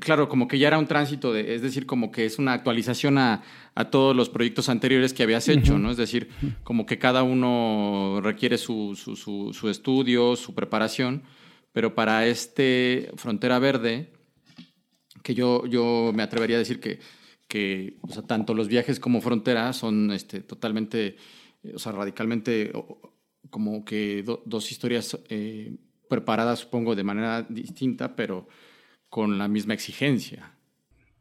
Claro, 0.00 0.28
como 0.28 0.48
que 0.48 0.58
ya 0.58 0.68
era 0.68 0.78
un 0.78 0.86
tránsito, 0.86 1.32
de, 1.32 1.54
es 1.54 1.62
decir, 1.62 1.86
como 1.86 2.10
que 2.10 2.26
es 2.26 2.38
una 2.38 2.52
actualización 2.52 3.18
a, 3.18 3.42
a 3.74 3.90
todos 3.90 4.16
los 4.16 4.28
proyectos 4.28 4.68
anteriores 4.68 5.14
que 5.14 5.22
habías 5.22 5.48
hecho, 5.48 5.78
¿no? 5.78 5.90
Es 5.90 5.96
decir, 5.96 6.28
como 6.64 6.86
que 6.86 6.98
cada 6.98 7.22
uno 7.22 8.20
requiere 8.22 8.58
su, 8.58 8.96
su, 8.96 9.16
su, 9.52 9.68
estudio, 9.70 10.34
su 10.34 10.54
preparación, 10.54 11.22
pero 11.72 11.94
para 11.94 12.26
este 12.26 13.10
Frontera 13.16 13.58
Verde, 13.58 14.12
que 15.22 15.34
yo, 15.34 15.66
yo 15.66 16.10
me 16.14 16.22
atrevería 16.22 16.56
a 16.56 16.60
decir 16.60 16.80
que, 16.80 16.98
que 17.48 17.96
o 18.02 18.08
sea, 18.08 18.22
tanto 18.22 18.54
los 18.54 18.68
viajes 18.68 18.98
como 18.98 19.20
Frontera 19.20 19.72
son 19.72 20.10
este, 20.10 20.40
totalmente, 20.40 21.16
o 21.74 21.78
sea, 21.78 21.92
radicalmente 21.92 22.72
como 23.50 23.84
que 23.84 24.24
dos 24.44 24.70
historias 24.70 25.18
eh, 25.28 25.76
preparada, 26.08 26.56
supongo, 26.56 26.94
de 26.94 27.04
manera 27.04 27.42
distinta, 27.48 28.14
pero 28.16 28.48
con 29.08 29.38
la 29.38 29.48
misma 29.48 29.74
exigencia. 29.74 30.52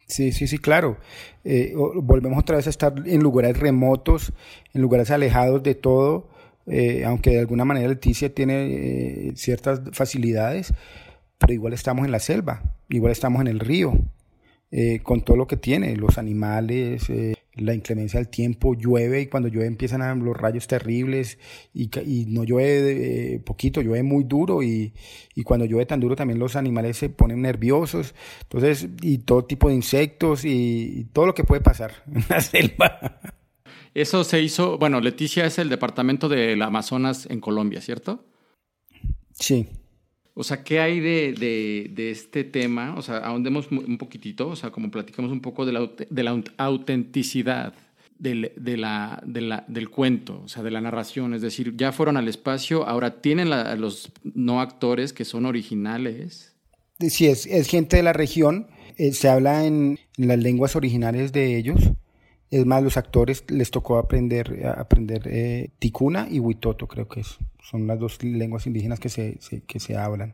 Sí, 0.08 0.32
sí, 0.32 0.48
sí, 0.48 0.58
claro. 0.60 0.98
Eh, 1.44 1.74
volvemos 1.76 2.40
otra 2.40 2.58
vez 2.58 2.68
a 2.68 2.70
estar 2.70 2.94
en 3.06 3.22
lugares 3.22 3.58
remotos, 3.58 4.34
en 4.74 4.82
lugares 4.82 5.10
alejados 5.10 5.64
de 5.64 5.76
todo, 5.76 6.30
eh, 6.68 7.04
aunque 7.06 7.32
de 7.32 7.40
alguna 7.40 7.66
manera 7.66 7.88
Leticia 7.88 8.34
tiene 8.34 9.34
ciertas 9.36 9.82
facilidades, 9.94 10.74
pero 11.40 11.54
igual 11.54 11.74
estamos 11.74 12.06
en 12.06 12.12
la 12.12 12.20
selva, 12.20 12.76
igual 12.90 13.12
estamos 13.12 13.42
en 13.42 13.48
el 13.48 13.60
río, 13.60 13.94
con 15.04 15.24
todo 15.24 15.38
lo 15.38 15.48
que 15.48 15.56
tiene, 15.56 15.96
los 15.96 16.18
animales, 16.18 17.10
la 17.58 17.74
inclemencia 17.74 18.20
del 18.20 18.30
tiempo, 18.30 18.74
llueve 18.74 19.22
y 19.22 19.28
cuando 19.28 19.50
llueve 19.50 19.68
empiezan 19.68 20.02
a 20.02 20.14
los 20.16 20.36
rayos 20.36 20.68
terribles 20.68 21.38
y, 21.74 21.90
y 22.02 22.26
no 22.28 22.44
llueve 22.44 23.36
eh, 23.36 23.40
poquito, 23.40 23.82
llueve 23.82 24.04
muy 24.04 24.24
duro 24.24 24.64
y, 24.64 24.94
y, 25.36 25.44
cuando 25.44 25.66
llueve 25.66 25.86
tan 25.86 26.00
duro 26.00 26.16
también 26.16 26.40
los 26.40 26.56
animales 26.56 26.98
se 26.98 27.10
ponen 27.10 27.42
nerviosos, 27.42 28.14
entonces, 28.44 28.88
y 29.02 29.20
todo 29.20 29.46
tipo 29.46 29.70
de 29.70 29.76
insectos 29.76 30.44
y, 30.44 31.08
todo 31.14 31.26
lo 31.26 31.34
que 31.34 31.44
puede 31.44 31.62
pasar 31.62 32.04
en 32.14 32.24
la 32.30 32.42
selva. 32.42 33.20
Eso 33.94 34.24
se 34.26 34.42
hizo, 34.42 34.78
bueno, 34.78 35.00
Leticia 35.00 35.46
es 35.46 35.58
el 35.58 35.70
departamento 35.70 36.28
del 36.28 36.62
Amazonas 36.62 37.28
en 37.30 37.40
Colombia, 37.40 37.80
¿cierto? 37.82 38.26
Sí. 39.32 39.68
O 40.38 40.44
sea, 40.44 40.64
¿qué 40.64 40.82
hay 40.82 41.00
de, 41.00 41.34
de, 41.34 41.90
de, 41.94 42.12
este 42.12 42.44
tema? 42.44 42.94
O 42.98 43.02
sea, 43.02 43.20
ahondemos 43.20 43.72
un 43.72 43.98
poquitito, 43.98 44.50
o 44.50 44.56
sea, 44.58 44.70
como 44.70 44.92
platicamos 44.92 45.32
un 45.32 45.40
poco 45.40 45.66
de 45.66 45.72
la, 45.72 45.90
de 46.10 46.24
la 46.24 46.44
autenticidad 46.58 47.74
del, 48.20 48.52
de 48.58 48.76
la, 48.76 49.24
la, 49.26 49.64
del 49.68 49.90
cuento, 49.90 50.42
o 50.44 50.48
sea, 50.48 50.62
de 50.62 50.72
la 50.72 50.82
narración. 50.82 51.34
Es 51.34 51.42
decir, 51.42 51.76
ya 51.78 51.92
fueron 51.92 52.18
al 52.18 52.28
espacio, 52.28 52.88
ahora 52.88 53.22
tienen 53.22 53.50
los 53.80 54.12
no 54.24 54.62
actores 54.62 55.14
que 55.14 55.26
son 55.26 55.46
originales. 55.46 56.54
Sí, 57.00 57.28
es, 57.28 57.46
es 57.46 57.68
gente 57.68 57.98
de 57.98 58.04
la 58.04 58.14
región, 58.14 58.68
eh, 58.98 59.12
se 59.14 59.30
habla 59.30 59.66
en, 59.66 60.00
en, 60.18 60.28
las 60.28 60.40
lenguas 60.40 60.76
originales 60.76 61.32
de 61.34 61.58
ellos. 61.58 61.80
Es 62.52 62.66
más, 62.66 62.84
los 62.84 62.98
actores 62.98 63.44
les 63.50 63.72
tocó 63.72 63.98
aprender, 63.98 64.66
aprender 64.78 65.24
eh, 65.26 65.72
ticuna 65.80 66.28
y 66.30 66.40
huitoto, 66.40 66.88
creo 66.88 67.08
que 67.08 67.22
es 67.22 67.38
son 67.66 67.88
las 67.88 68.00
dos 68.00 68.24
lenguas 68.24 68.68
indígenas 68.68 69.00
que 69.00 69.10
se, 69.10 69.40
que 69.66 69.80
se 69.80 69.98
hablan. 69.98 70.34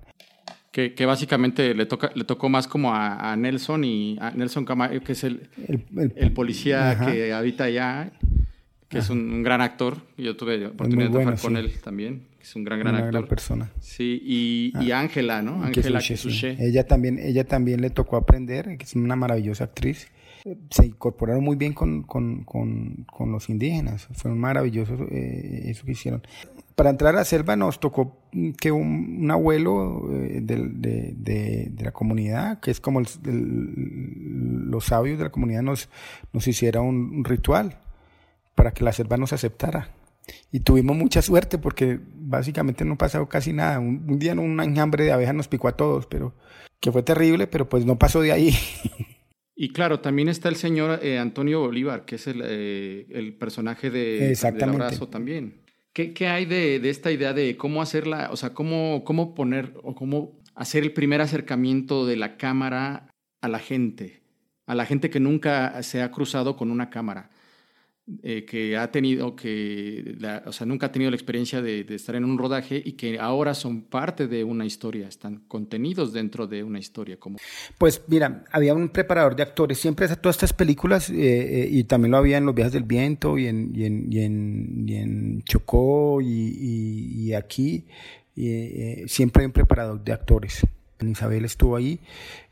Que, 0.72 0.94
que, 0.94 1.06
básicamente 1.06 1.74
le, 1.74 1.86
toca, 1.86 2.12
le 2.16 2.24
tocó 2.24 2.48
más 2.48 2.68
como 2.68 2.94
a, 2.94 3.36
Nelson 3.36 3.84
y 3.84 4.18
a 4.20 4.32
Nelson 4.32 4.64
Camayo, 4.64 5.02
que 5.02 5.14
es 5.14 5.24
el, 5.24 5.50
el, 6.16 6.32
policía 6.32 6.98
que 7.06 7.34
habita 7.34 7.66
allá, 7.66 8.12
que 8.88 9.00
es 9.00 9.10
un, 9.10 9.44
gran 9.44 9.62
actor. 9.62 9.98
Yo 10.18 10.38
tuve 10.38 10.68
oportunidad 10.68 11.10
de 11.10 11.12
trabajar 11.12 11.40
con 11.42 11.58
él 11.58 11.72
también, 11.84 12.28
que 12.38 12.44
es 12.44 12.56
un 12.56 12.64
gran, 12.64 12.80
gran 12.80 12.96
Una 12.96 13.04
actor. 13.06 13.22
Gran 13.22 13.28
persona. 13.28 13.72
Sí, 13.82 14.22
y, 14.24 14.74
y 14.82 14.92
ah. 14.92 15.02
Ángela, 15.02 15.42
¿no? 15.42 15.62
Ángela. 15.62 16.02
Ella 16.60 16.88
también, 16.88 17.20
ella 17.20 17.44
también 17.44 17.82
le 17.82 17.90
tocó 17.90 18.16
aprender, 18.16 18.78
que 18.78 18.86
es 18.86 18.96
una 18.96 19.18
maravillosa 19.18 19.66
actriz 19.66 20.08
se 20.70 20.86
incorporaron 20.86 21.44
muy 21.44 21.56
bien 21.56 21.74
con, 21.74 22.04
con, 22.04 22.44
con, 22.44 23.32
los 23.32 23.50
indígenas. 23.50 24.08
Fue 24.14 24.32
maravilloso 24.32 24.96
eh, 25.10 25.64
eso 25.66 25.86
que 25.86 25.92
hicieron. 25.92 26.24
Para 26.76 26.90
entrar 26.90 27.14
a 27.14 27.20
la 27.20 27.26
selva 27.26 27.56
nos 27.56 27.80
tocó 27.80 28.18
que 28.60 28.72
un, 28.72 29.30
abuelo 29.30 30.10
eh, 30.12 30.40
de, 30.42 30.70
de, 30.70 31.70
de, 31.70 31.84
la 31.84 31.92
comunidad, 31.92 32.60
que 32.60 32.72
es 32.72 32.80
como 32.80 33.02
los 33.22 34.86
sabios 34.86 35.18
de 35.18 35.26
la 35.26 35.32
comunidad, 35.32 35.62
nos, 35.62 35.90
nos 36.34 36.48
hiciera 36.48 36.82
un, 36.82 37.24
ritual 37.24 37.78
para 38.56 38.74
que 38.74 38.84
la 38.84 38.94
selva 38.94 39.18
nos 39.18 39.34
aceptara. 39.34 39.90
Y 40.52 40.62
tuvimos 40.62 40.96
mucha 40.96 41.22
suerte 41.22 41.58
porque 41.58 42.00
básicamente 42.16 42.86
no 42.86 42.98
pasó 42.98 43.28
casi 43.28 43.54
nada. 43.54 43.80
Un, 43.80 44.06
un 44.08 44.20
día 44.20 44.34
un 44.34 44.60
enjambre 44.60 45.04
de 45.04 45.12
abejas 45.12 45.36
nos 45.36 45.48
picó 45.48 45.68
a 45.68 45.76
todos, 45.76 46.06
pero 46.08 46.34
que 46.80 46.92
fue 46.92 47.04
terrible, 47.04 47.48
pero 47.48 47.70
pues 47.70 47.86
no 47.86 48.00
pasó 48.00 48.22
de 48.22 48.32
ahí. 48.32 48.56
Y 49.56 49.70
claro, 49.70 50.00
también 50.00 50.30
está 50.30 50.50
el 50.50 50.56
señor 50.56 51.00
eh, 51.04 51.20
Antonio 51.20 51.60
Bolívar, 51.60 52.06
que 52.06 52.16
es 52.16 52.28
el, 52.28 52.42
eh, 52.44 53.06
el 53.10 53.34
personaje 53.36 53.90
de, 53.90 54.36
del 54.36 54.64
abrazo 54.64 55.10
también. 55.10 55.62
¿Qué, 55.94 56.14
qué 56.14 56.28
hay 56.28 56.46
de, 56.46 56.80
de, 56.80 56.90
esta 56.90 57.12
idea 57.12 57.34
de 57.34 57.58
cómo 57.58 57.82
hacerla, 57.82 58.30
o 58.32 58.38
sea, 58.38 58.54
cómo, 58.54 59.04
cómo 59.04 59.36
poner 59.36 59.74
o 59.84 59.94
cómo 59.94 60.40
hacer 60.56 60.84
el 60.84 60.94
primer 60.94 61.20
acercamiento 61.20 62.06
de 62.06 62.16
la 62.16 62.38
cámara 62.38 63.14
a 63.42 63.50
la 63.50 63.60
gente, 63.60 64.24
a 64.66 64.76
la 64.76 64.86
gente 64.86 65.10
que 65.10 65.20
nunca 65.20 65.84
se 65.84 66.02
ha 66.02 66.12
cruzado 66.12 66.56
con 66.56 66.72
una 66.72 66.90
cámara? 66.90 67.30
Eh, 68.24 68.46
que 68.46 68.76
ha 68.76 68.92
tenido 68.92 69.36
que, 69.36 70.18
o 70.46 70.52
sea, 70.52 70.66
nunca 70.66 70.88
ha 70.88 70.92
tenido 70.92 71.12
la 71.12 71.16
experiencia 71.16 71.62
de, 71.62 71.86
estar 71.90 72.16
en 72.16 72.26
un 72.26 72.38
rodaje 72.38 72.82
y 72.84 72.94
que 72.94 73.20
ahora 73.20 73.54
son 73.54 73.84
parte 73.84 74.28
de 74.28 74.44
una 74.44 74.66
historia, 74.66 75.08
están 75.08 75.44
contenidos 75.48 76.12
dentro 76.12 76.48
de 76.48 76.64
una 76.64 76.80
historia. 76.80 77.18
Como... 77.18 77.38
Pues 77.78 78.02
mira, 78.08 78.44
había 78.52 78.74
un 78.74 78.90
preparador 78.90 79.36
de 79.36 79.44
actores, 79.44 79.78
siempre 79.78 80.08
todas 80.18 80.36
estas 80.36 80.52
películas, 80.52 81.12
eh, 81.12 81.14
eh, 81.16 81.70
y 81.72 81.84
también 81.84 82.12
lo 82.12 82.18
había 82.18 82.38
en 82.38 82.46
Los 82.48 82.56
Viajes 82.56 82.74
del 82.74 82.84
Viento 82.84 83.38
y 83.38 83.46
en, 83.46 83.72
y 83.74 83.86
en, 83.86 84.88
y 84.88 84.96
en, 84.96 85.44
Chocó 85.44 86.22
y, 86.22 87.28
y 87.28 87.34
aquí, 87.34 87.86
siempre 89.06 89.44
hay 89.44 89.46
un 89.46 89.54
preparador 89.54 90.04
de 90.04 90.12
actores. 90.12 90.64
Isabel 91.10 91.46
estuvo 91.46 91.76
ahí, 91.76 92.00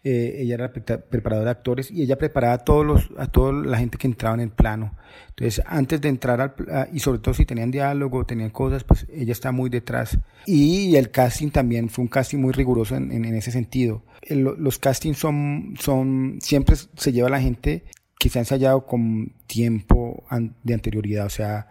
eh, 0.03 0.37
ella 0.39 0.55
era 0.55 0.73
preparadora 0.73 1.45
de 1.45 1.51
actores 1.51 1.91
y 1.91 2.01
ella 2.01 2.17
preparaba 2.17 2.53
a 2.53 2.57
todos 2.59 2.85
los, 2.85 3.09
a 3.17 3.27
toda 3.27 3.51
la 3.51 3.77
gente 3.77 3.97
que 3.97 4.07
entraba 4.07 4.35
en 4.35 4.41
el 4.41 4.49
plano. 4.49 4.95
Entonces, 5.29 5.63
antes 5.65 6.01
de 6.01 6.09
entrar 6.09 6.41
al, 6.41 6.89
y 6.93 6.99
sobre 6.99 7.19
todo 7.19 7.33
si 7.33 7.45
tenían 7.45 7.71
diálogo, 7.71 8.25
tenían 8.25 8.49
cosas, 8.49 8.83
pues 8.83 9.05
ella 9.09 9.31
está 9.31 9.51
muy 9.51 9.69
detrás. 9.69 10.17
Y 10.45 10.95
el 10.95 11.11
casting 11.11 11.49
también 11.49 11.89
fue 11.89 12.03
un 12.03 12.09
casting 12.09 12.39
muy 12.39 12.53
riguroso 12.53 12.95
en, 12.95 13.25
ese 13.25 13.51
sentido. 13.51 14.03
los 14.29 14.79
castings 14.79 15.17
son, 15.17 15.75
son, 15.79 16.39
siempre 16.41 16.75
se 16.75 17.11
lleva 17.11 17.29
la 17.29 17.41
gente 17.41 17.83
que 18.19 18.29
se 18.29 18.37
ha 18.37 18.41
ensayado 18.41 18.85
con 18.85 19.33
tiempo 19.47 20.23
de 20.63 20.73
anterioridad, 20.73 21.25
o 21.25 21.29
sea, 21.29 21.69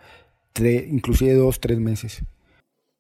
inclusive 0.59 1.35
dos, 1.35 1.61
tres 1.61 1.79
meses. 1.79 2.23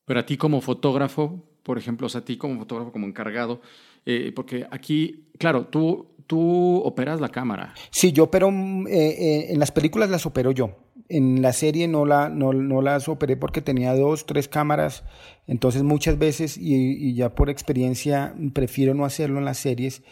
Pero 0.05 0.21
a 0.21 0.27
ti 0.27 0.37
como 0.37 0.61
fotógrafo, 0.61 1.45
por 1.69 1.77
ejemplo, 1.77 2.07
o 2.07 2.09
sea, 2.09 2.23
a 2.23 2.25
ti 2.25 2.39
como 2.39 2.59
fotógrafo, 2.61 2.93
como 2.93 3.07
encargado, 3.07 3.61
eh, 4.07 4.33
porque 4.35 4.67
aquí, 4.71 5.29
claro, 5.39 5.67
tú, 5.67 6.07
tú 6.27 6.79
operas 6.79 7.21
la 7.21 7.29
cámara. 7.29 7.75
Sí, 7.91 8.11
yo 8.11 8.25
opero, 8.25 8.51
mm, 8.51 8.87
eh, 8.87 8.91
eh, 8.91 9.47
en 9.51 9.59
las 9.59 9.71
películas 9.71 10.09
las 10.09 10.25
opero 10.25 10.51
yo. 10.51 10.79
En 11.11 11.43
la 11.43 11.53
serie 11.53 11.87
no, 11.87 12.07
la, 12.07 12.31
no, 12.31 12.55
no, 12.55 12.81
las 12.81 13.07
operé 13.07 13.37
porque 13.37 13.61
tenía 13.61 13.95
dos, 13.95 14.25
tres 14.25 14.49
cámaras, 14.49 15.05
entonces 15.47 15.83
muchas 15.83 16.19
veces, 16.19 16.57
y, 16.57 16.75
y 16.75 17.13
ya 17.13 17.35
por 17.35 17.51
experiencia, 17.51 18.35
prefiero 18.55 18.95
no 18.95 19.05
hacerlo 19.05 19.39
en 19.39 19.45
las 19.45 19.59
series 19.59 20.03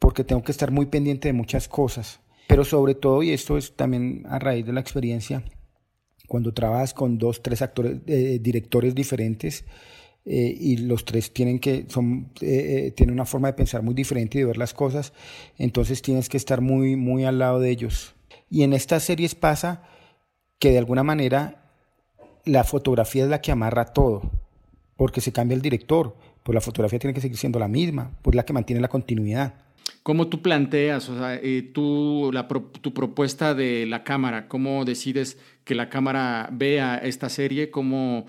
porque 0.00 0.24
tengo 0.24 0.42
que 0.42 0.50
estar 0.50 0.72
muy 0.72 0.86
pendiente 0.86 1.28
de 1.28 1.32
muchas 1.32 1.68
cosas. 1.68 2.18
Pero 2.48 2.64
sobre 2.64 2.96
todo, 2.96 3.22
y 3.22 3.30
esto 3.30 3.56
es 3.56 3.76
también 3.76 4.24
a 4.28 4.40
raíz 4.40 4.66
de 4.66 4.72
la 4.72 4.80
experiencia, 4.80 5.44
cuando 6.26 6.52
trabajas 6.52 6.92
con 6.92 7.18
dos, 7.18 7.40
tres 7.40 7.62
actores, 7.62 8.04
directores 8.04 8.96
diferentes, 8.96 9.64
eh, 10.30 10.54
y 10.60 10.76
los 10.76 11.06
tres 11.06 11.32
tienen 11.32 11.58
que 11.58 11.86
son 11.88 12.28
eh, 12.42 12.92
eh, 12.94 13.04
una 13.10 13.24
forma 13.24 13.48
de 13.48 13.54
pensar 13.54 13.80
muy 13.80 13.94
diferente 13.94 14.36
y 14.36 14.42
de 14.42 14.46
ver 14.46 14.58
las 14.58 14.74
cosas 14.74 15.14
entonces 15.56 16.02
tienes 16.02 16.28
que 16.28 16.36
estar 16.36 16.60
muy 16.60 16.96
muy 16.96 17.24
al 17.24 17.38
lado 17.38 17.60
de 17.60 17.70
ellos 17.70 18.14
y 18.50 18.62
en 18.62 18.74
estas 18.74 19.04
series 19.04 19.34
pasa 19.34 19.84
que 20.58 20.70
de 20.70 20.76
alguna 20.76 21.02
manera 21.02 21.72
la 22.44 22.62
fotografía 22.62 23.24
es 23.24 23.30
la 23.30 23.40
que 23.40 23.52
amarra 23.52 23.86
todo 23.86 24.30
porque 24.98 25.22
se 25.22 25.32
cambia 25.32 25.54
el 25.54 25.62
director 25.62 26.14
pues 26.42 26.54
la 26.54 26.60
fotografía 26.60 26.98
tiene 26.98 27.14
que 27.14 27.22
seguir 27.22 27.38
siendo 27.38 27.58
la 27.58 27.68
misma 27.68 28.10
pues 28.20 28.36
la 28.36 28.44
que 28.44 28.52
mantiene 28.52 28.82
la 28.82 28.88
continuidad 28.88 29.54
¿Cómo 30.02 30.28
tú 30.28 30.42
planteas, 30.42 31.08
o 31.08 31.18
sea, 31.18 31.40
tú, 31.72 32.30
la, 32.34 32.46
tu 32.46 32.92
propuesta 32.92 33.54
de 33.54 33.86
la 33.86 34.04
cámara? 34.04 34.46
¿Cómo 34.46 34.84
decides 34.84 35.38
que 35.64 35.74
la 35.74 35.88
cámara 35.88 36.50
vea 36.52 36.96
esta 36.96 37.30
serie? 37.30 37.70
¿Cómo, 37.70 38.26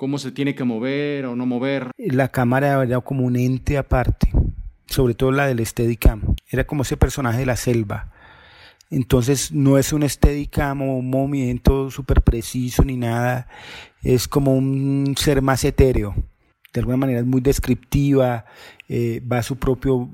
cómo 0.00 0.16
se 0.16 0.32
tiene 0.32 0.54
que 0.54 0.64
mover 0.64 1.26
o 1.26 1.36
no 1.36 1.44
mover. 1.44 1.90
La 1.98 2.28
cámara 2.28 2.82
era 2.82 3.02
como 3.02 3.26
un 3.26 3.36
ente 3.36 3.76
aparte, 3.76 4.32
sobre 4.86 5.12
todo 5.12 5.30
la 5.30 5.46
del 5.46 5.64
Steadicam. 5.66 6.36
Era 6.48 6.64
como 6.66 6.84
ese 6.84 6.96
personaje 6.96 7.40
de 7.40 7.44
la 7.44 7.56
selva. 7.56 8.10
Entonces 8.88 9.52
no 9.52 9.76
es 9.76 9.92
un 9.92 10.08
Steadicam 10.08 10.80
o 10.80 10.96
un 10.96 11.10
movimiento 11.10 11.90
súper 11.90 12.22
preciso 12.22 12.82
ni 12.82 12.96
nada. 12.96 13.46
Es 14.02 14.26
como 14.26 14.54
un 14.54 15.16
ser 15.18 15.42
más 15.42 15.64
etéreo. 15.64 16.14
De 16.72 16.80
alguna 16.80 16.96
manera 16.96 17.20
es 17.20 17.26
muy 17.26 17.42
descriptiva, 17.42 18.46
eh, 18.88 19.20
va 19.30 19.40
a 19.40 19.42
su 19.42 19.56
propio 19.56 20.08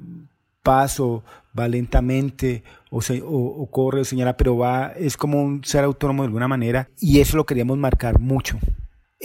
paso, 0.64 1.22
va 1.56 1.68
lentamente 1.68 2.64
o, 2.90 3.02
se, 3.02 3.22
o 3.24 3.68
corre 3.70 4.00
o 4.00 4.04
señala, 4.04 4.36
pero 4.36 4.56
va, 4.56 4.94
es 4.96 5.16
como 5.16 5.40
un 5.40 5.62
ser 5.62 5.84
autónomo 5.84 6.24
de 6.24 6.26
alguna 6.26 6.48
manera 6.48 6.88
y 6.98 7.20
eso 7.20 7.36
lo 7.36 7.46
queríamos 7.46 7.78
marcar 7.78 8.18
mucho. 8.18 8.58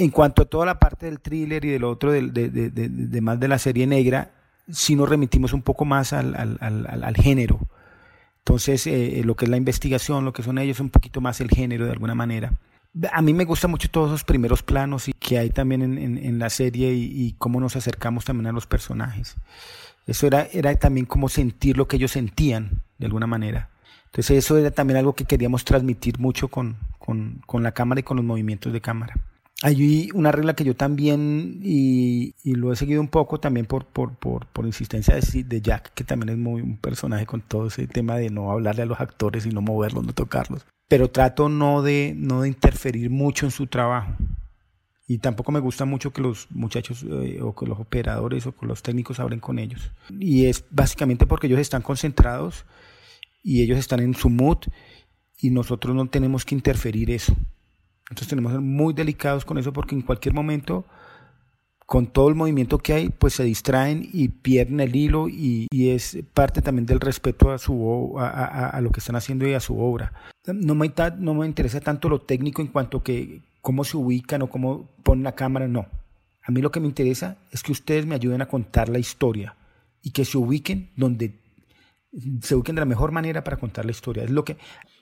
En 0.01 0.09
cuanto 0.09 0.41
a 0.41 0.45
toda 0.45 0.65
la 0.65 0.79
parte 0.79 1.05
del 1.05 1.19
thriller 1.19 1.63
y 1.63 1.69
del 1.69 1.83
otro, 1.83 2.11
de, 2.11 2.23
de, 2.23 2.49
de, 2.49 2.89
de 2.89 3.21
más 3.21 3.39
de 3.39 3.47
la 3.47 3.59
serie 3.59 3.85
negra, 3.85 4.31
sí 4.67 4.95
nos 4.95 5.07
remitimos 5.07 5.53
un 5.53 5.61
poco 5.61 5.85
más 5.85 6.11
al, 6.11 7.15
género. 7.17 7.59
Entonces, 8.39 8.87
eh, 8.87 9.19
eh, 9.19 9.23
lo 9.23 9.35
que 9.35 9.45
es 9.45 9.51
la 9.51 9.57
investigación, 9.57 10.25
lo 10.25 10.33
que 10.33 10.41
son 10.41 10.57
ellos, 10.57 10.79
un 10.79 10.89
poquito 10.89 11.21
más 11.21 11.39
el 11.39 11.49
género 11.49 11.85
de 11.85 11.91
alguna 11.91 12.15
manera. 12.15 12.53
A 13.11 13.21
mí 13.21 13.31
me 13.35 13.45
gustan 13.45 13.69
mucho 13.69 13.91
todos 13.91 14.09
esos 14.09 14.23
primeros 14.23 14.63
planos 14.63 15.07
y 15.07 15.13
que 15.13 15.37
hay 15.37 15.51
también 15.51 15.83
en, 15.83 16.39
la 16.39 16.49
serie 16.49 16.93
y, 16.93 17.35
cómo 17.37 17.59
nos 17.59 17.75
acercamos 17.75 18.25
también 18.25 18.47
a 18.47 18.51
los 18.53 18.65
personajes. 18.65 19.35
Eso 20.07 20.25
era, 20.25 20.75
también 20.79 21.05
como 21.05 21.29
sentir 21.29 21.77
lo 21.77 21.87
que 21.87 21.97
ellos 21.97 22.09
sentían, 22.09 22.81
de 22.97 23.05
alguna 23.05 23.27
manera. 23.27 23.69
Entonces 24.05 24.39
eso 24.39 24.57
era 24.57 24.71
también 24.71 24.97
algo 24.97 25.13
que 25.13 25.25
queríamos 25.25 25.63
transmitir 25.63 26.17
mucho 26.17 26.47
con 26.47 26.75
la 27.59 27.71
cámara 27.71 27.99
y 27.99 28.03
con 28.03 28.17
los 28.17 28.25
movimientos 28.25 28.73
de 28.73 28.81
cámara. 28.81 29.13
Hay 29.63 30.09
una 30.15 30.31
regla 30.31 30.55
que 30.55 30.63
yo 30.63 30.75
también, 30.75 31.59
y, 31.61 32.33
lo 32.43 32.73
he 32.73 32.75
seguido 32.75 32.99
un 32.99 33.09
poco 33.09 33.39
también 33.39 33.67
por, 33.67 33.85
insistencia 34.65 35.15
de, 35.15 35.43
de, 35.43 35.61
Jack, 35.61 35.93
que 35.93 36.03
también 36.03 36.29
es 36.29 36.37
muy 36.37 36.61
un 36.61 36.77
personaje 36.77 37.27
con 37.27 37.41
todo 37.41 37.67
ese 37.67 37.85
tema 37.85 38.17
de 38.17 38.31
no 38.31 38.51
hablarle 38.51 38.81
a 38.81 38.87
los 38.87 38.99
actores 38.99 39.45
y 39.45 39.49
no 39.49 39.61
moverlos, 39.61 40.03
no 40.03 40.13
tocarlos. 40.13 40.65
pero 40.87 41.11
trato 41.11 41.47
no 41.47 41.83
de, 41.83 42.13
no 42.17 42.41
de 42.41 42.47
interferir 42.47 43.09
mucho 43.11 43.45
en 43.45 43.51
su 43.51 43.67
trabajo. 43.67 44.15
Y 45.07 45.19
tampoco 45.19 45.51
me 45.51 45.59
gusta 45.59 45.85
mucho 45.85 46.11
que 46.11 46.21
los 46.21 46.47
muchachos 46.51 47.03
eh, 47.03 47.39
o 47.41 47.53
que 47.53 47.65
los 47.65 47.79
operadores 47.79 48.47
o 48.47 48.55
que 48.55 48.65
los 48.65 48.81
técnicos 48.81 49.19
hablen 49.19 49.41
con 49.41 49.59
ellos. 49.59 49.91
Y 50.09 50.45
es 50.45 50.63
básicamente 50.71 51.27
porque 51.27 51.47
ellos 51.47 51.59
están 51.59 51.81
concentrados 51.81 52.65
y 53.43 53.61
ellos 53.61 53.77
están 53.77 53.99
en 53.99 54.15
su 54.15 54.29
mood 54.29 54.59
y 55.37 55.49
nosotros 55.49 55.95
no 55.95 56.07
tenemos 56.07 56.45
que 56.45 56.55
interferir 56.55 57.11
eso. 57.11 57.35
Entonces 58.11 58.27
tenemos 58.27 58.51
que 58.51 58.57
ser 58.57 58.61
muy 58.61 58.93
delicados 58.93 59.45
con 59.45 59.57
eso 59.57 59.71
porque 59.71 59.95
en 59.95 60.01
cualquier 60.01 60.33
momento, 60.33 60.83
con 61.85 62.07
todo 62.07 62.27
el 62.27 62.35
movimiento 62.35 62.77
que 62.77 62.91
hay, 62.91 63.07
pues 63.09 63.35
se 63.35 63.45
distraen 63.45 64.09
y 64.11 64.27
pierden 64.27 64.81
el 64.81 64.93
hilo 64.93 65.29
y, 65.29 65.67
es 65.71 66.17
parte 66.33 66.61
también 66.61 66.85
del 66.85 66.99
respeto 66.99 67.51
a, 67.51 67.57
su, 67.57 68.15
a, 68.19 68.67
a, 68.67 68.81
lo 68.81 68.91
que 68.91 68.99
están 68.99 69.15
haciendo 69.15 69.47
y 69.47 69.53
a 69.53 69.61
su 69.61 69.79
obra. 69.79 70.11
No 70.45 70.75
me, 70.75 70.91
no 71.19 71.33
me 71.33 71.47
interesa 71.47 71.79
tanto 71.79 72.09
lo 72.09 72.19
técnico 72.19 72.61
en 72.61 72.67
cuanto 72.67 73.01
que 73.01 73.39
cómo 73.61 73.85
se 73.85 73.95
ubican 73.95 74.41
o 74.41 74.49
cómo 74.49 74.89
ponen 75.03 75.23
la 75.23 75.35
cámara, 75.35 75.69
no. 75.69 75.85
A 76.43 76.51
mí 76.51 76.61
lo 76.61 76.69
que 76.69 76.81
me 76.81 76.87
interesa 76.87 77.37
es 77.51 77.63
que 77.63 77.71
ustedes 77.71 78.05
me 78.05 78.15
ayuden 78.15 78.41
a 78.41 78.47
contar 78.47 78.89
la 78.89 78.99
historia 78.99 79.55
y 80.01 80.11
que 80.11 80.25
se 80.25 80.37
ubiquen 80.37 80.89
donde 80.97 81.39
se 82.41 82.55
ubiquen 82.55 82.75
de 82.75 82.81
la 82.81 82.85
mejor 82.85 83.13
manera 83.13 83.41
para 83.45 83.55
contar 83.55 83.85
la 83.85 83.91
historia. 83.91 84.23
Es 84.23 84.31
lo 84.31 84.43
que 84.43 84.57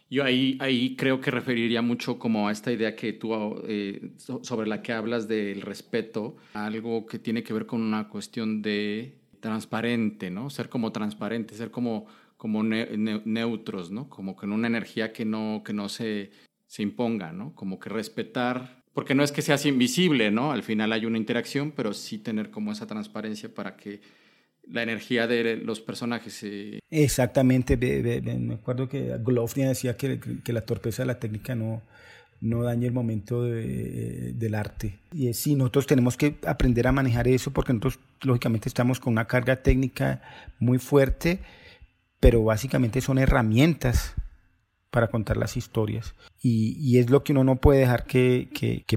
yo 0.09 0.23
ahí, 0.23 0.57
ahí 0.59 0.95
creo 0.95 1.21
que 1.21 1.29
referiría 1.29 1.81
mucho 1.81 2.17
como 2.17 2.47
a 2.47 2.51
esta 2.51 2.71
idea 2.71 2.95
que 2.95 3.13
tú, 3.13 3.61
eh, 3.67 4.11
sobre 4.17 4.67
la 4.67 4.81
que 4.81 4.91
hablas 4.93 5.27
del 5.27 5.61
respeto, 5.61 6.35
algo 6.53 7.05
que 7.05 7.19
tiene 7.19 7.43
que 7.43 7.53
ver 7.53 7.67
con 7.67 7.81
una 7.81 8.09
cuestión 8.09 8.61
de 8.61 9.19
transparente, 9.39 10.31
¿no? 10.31 10.49
Ser 10.49 10.67
como 10.69 10.91
transparente, 10.91 11.55
ser 11.55 11.69
como, 11.69 12.07
como 12.37 12.63
neutros, 12.63 13.91
¿no? 13.91 14.09
Como 14.09 14.35
con 14.35 14.51
una 14.51 14.67
energía 14.67 15.13
que 15.13 15.25
no, 15.25 15.61
que 15.63 15.73
no 15.73 15.89
se, 15.89 16.31
se 16.65 16.81
imponga, 16.81 17.31
¿no? 17.31 17.53
Como 17.53 17.79
que 17.79 17.89
respetar, 17.89 18.83
porque 18.93 19.13
no 19.13 19.23
es 19.23 19.31
que 19.31 19.43
seas 19.43 19.65
invisible, 19.67 20.31
¿no? 20.31 20.51
Al 20.51 20.63
final 20.63 20.91
hay 20.91 21.05
una 21.05 21.19
interacción, 21.19 21.71
pero 21.71 21.93
sí 21.93 22.17
tener 22.17 22.49
como 22.49 22.71
esa 22.71 22.87
transparencia 22.87 23.53
para 23.53 23.77
que 23.77 24.01
la 24.71 24.83
energía 24.83 25.27
de 25.27 25.57
los 25.57 25.81
personajes. 25.81 26.45
Exactamente, 26.89 27.77
me 27.77 28.53
acuerdo 28.53 28.87
que 28.87 29.17
Golovnia 29.17 29.69
decía 29.69 29.97
que, 29.97 30.19
que, 30.43 30.53
la 30.53 30.61
torpeza 30.61 31.03
de 31.03 31.07
la 31.07 31.19
técnica 31.19 31.55
no, 31.55 31.81
no 32.41 32.63
daña 32.63 32.87
el 32.87 32.93
momento 32.93 33.43
del 33.43 34.55
arte. 34.55 34.99
Y 35.11 35.33
sí, 35.33 35.55
nosotros 35.55 35.87
tenemos 35.87 36.17
que 36.17 36.35
aprender 36.45 36.87
a 36.87 36.91
manejar 36.91 37.27
eso 37.27 37.51
porque 37.51 37.73
nosotros 37.73 37.99
lógicamente 38.21 38.69
estamos 38.69 38.99
con 38.99 39.13
una 39.13 39.25
carga 39.25 39.57
técnica 39.57 40.21
muy 40.59 40.77
fuerte, 40.77 41.39
pero 42.19 42.43
básicamente 42.43 43.01
son 43.01 43.17
herramientas 43.17 44.15
para 44.89 45.07
contar 45.07 45.37
las 45.37 45.55
historias. 45.57 46.15
Y, 46.41 46.97
es 46.97 47.09
lo 47.09 47.23
que 47.23 47.31
uno 47.31 47.43
no 47.43 47.57
puede 47.57 47.81
dejar 47.81 48.05
que, 48.05 48.49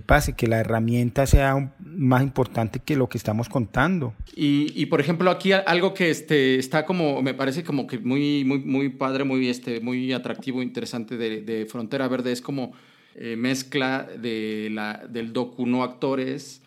pase, 0.06 0.34
que 0.34 0.46
la 0.46 0.58
herramienta 0.58 1.26
sea 1.26 1.74
más 1.78 2.22
importante 2.22 2.80
que 2.80 2.96
lo 2.96 3.08
que 3.08 3.18
estamos 3.18 3.48
contando. 3.48 4.14
Y, 4.34 4.86
por 4.86 5.00
ejemplo, 5.00 5.30
aquí 5.30 5.52
algo 5.52 5.92
que 5.94 6.10
este, 6.10 6.58
está 6.58 6.86
como, 6.86 7.22
me 7.22 7.34
parece 7.34 7.62
como 7.62 7.86
que 7.86 7.98
muy, 7.98 8.44
muy, 8.44 8.60
muy 8.60 8.88
padre, 8.88 9.24
muy, 9.24 9.48
este, 9.48 9.80
muy 9.80 10.12
atractivo, 10.12 10.62
interesante 10.62 11.16
de, 11.16 11.66
Frontera 11.66 12.08
Verde, 12.08 12.32
es 12.32 12.40
como 12.40 12.72
eh, 13.14 13.36
mezcla 13.36 14.08
de 14.18 14.68
la, 14.72 15.04
del 15.08 15.32
docu 15.32 15.66
no 15.66 15.82
actores, 15.82 16.62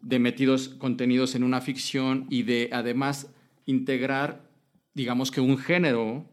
de 0.00 0.18
metidos 0.18 0.68
contenidos 0.68 1.34
en 1.34 1.42
una 1.42 1.60
ficción 1.60 2.26
y 2.30 2.44
de 2.44 2.70
además 2.72 3.28
integrar, 3.66 4.48
digamos 4.94 5.30
que 5.30 5.40
un 5.40 5.58
género 5.58 6.24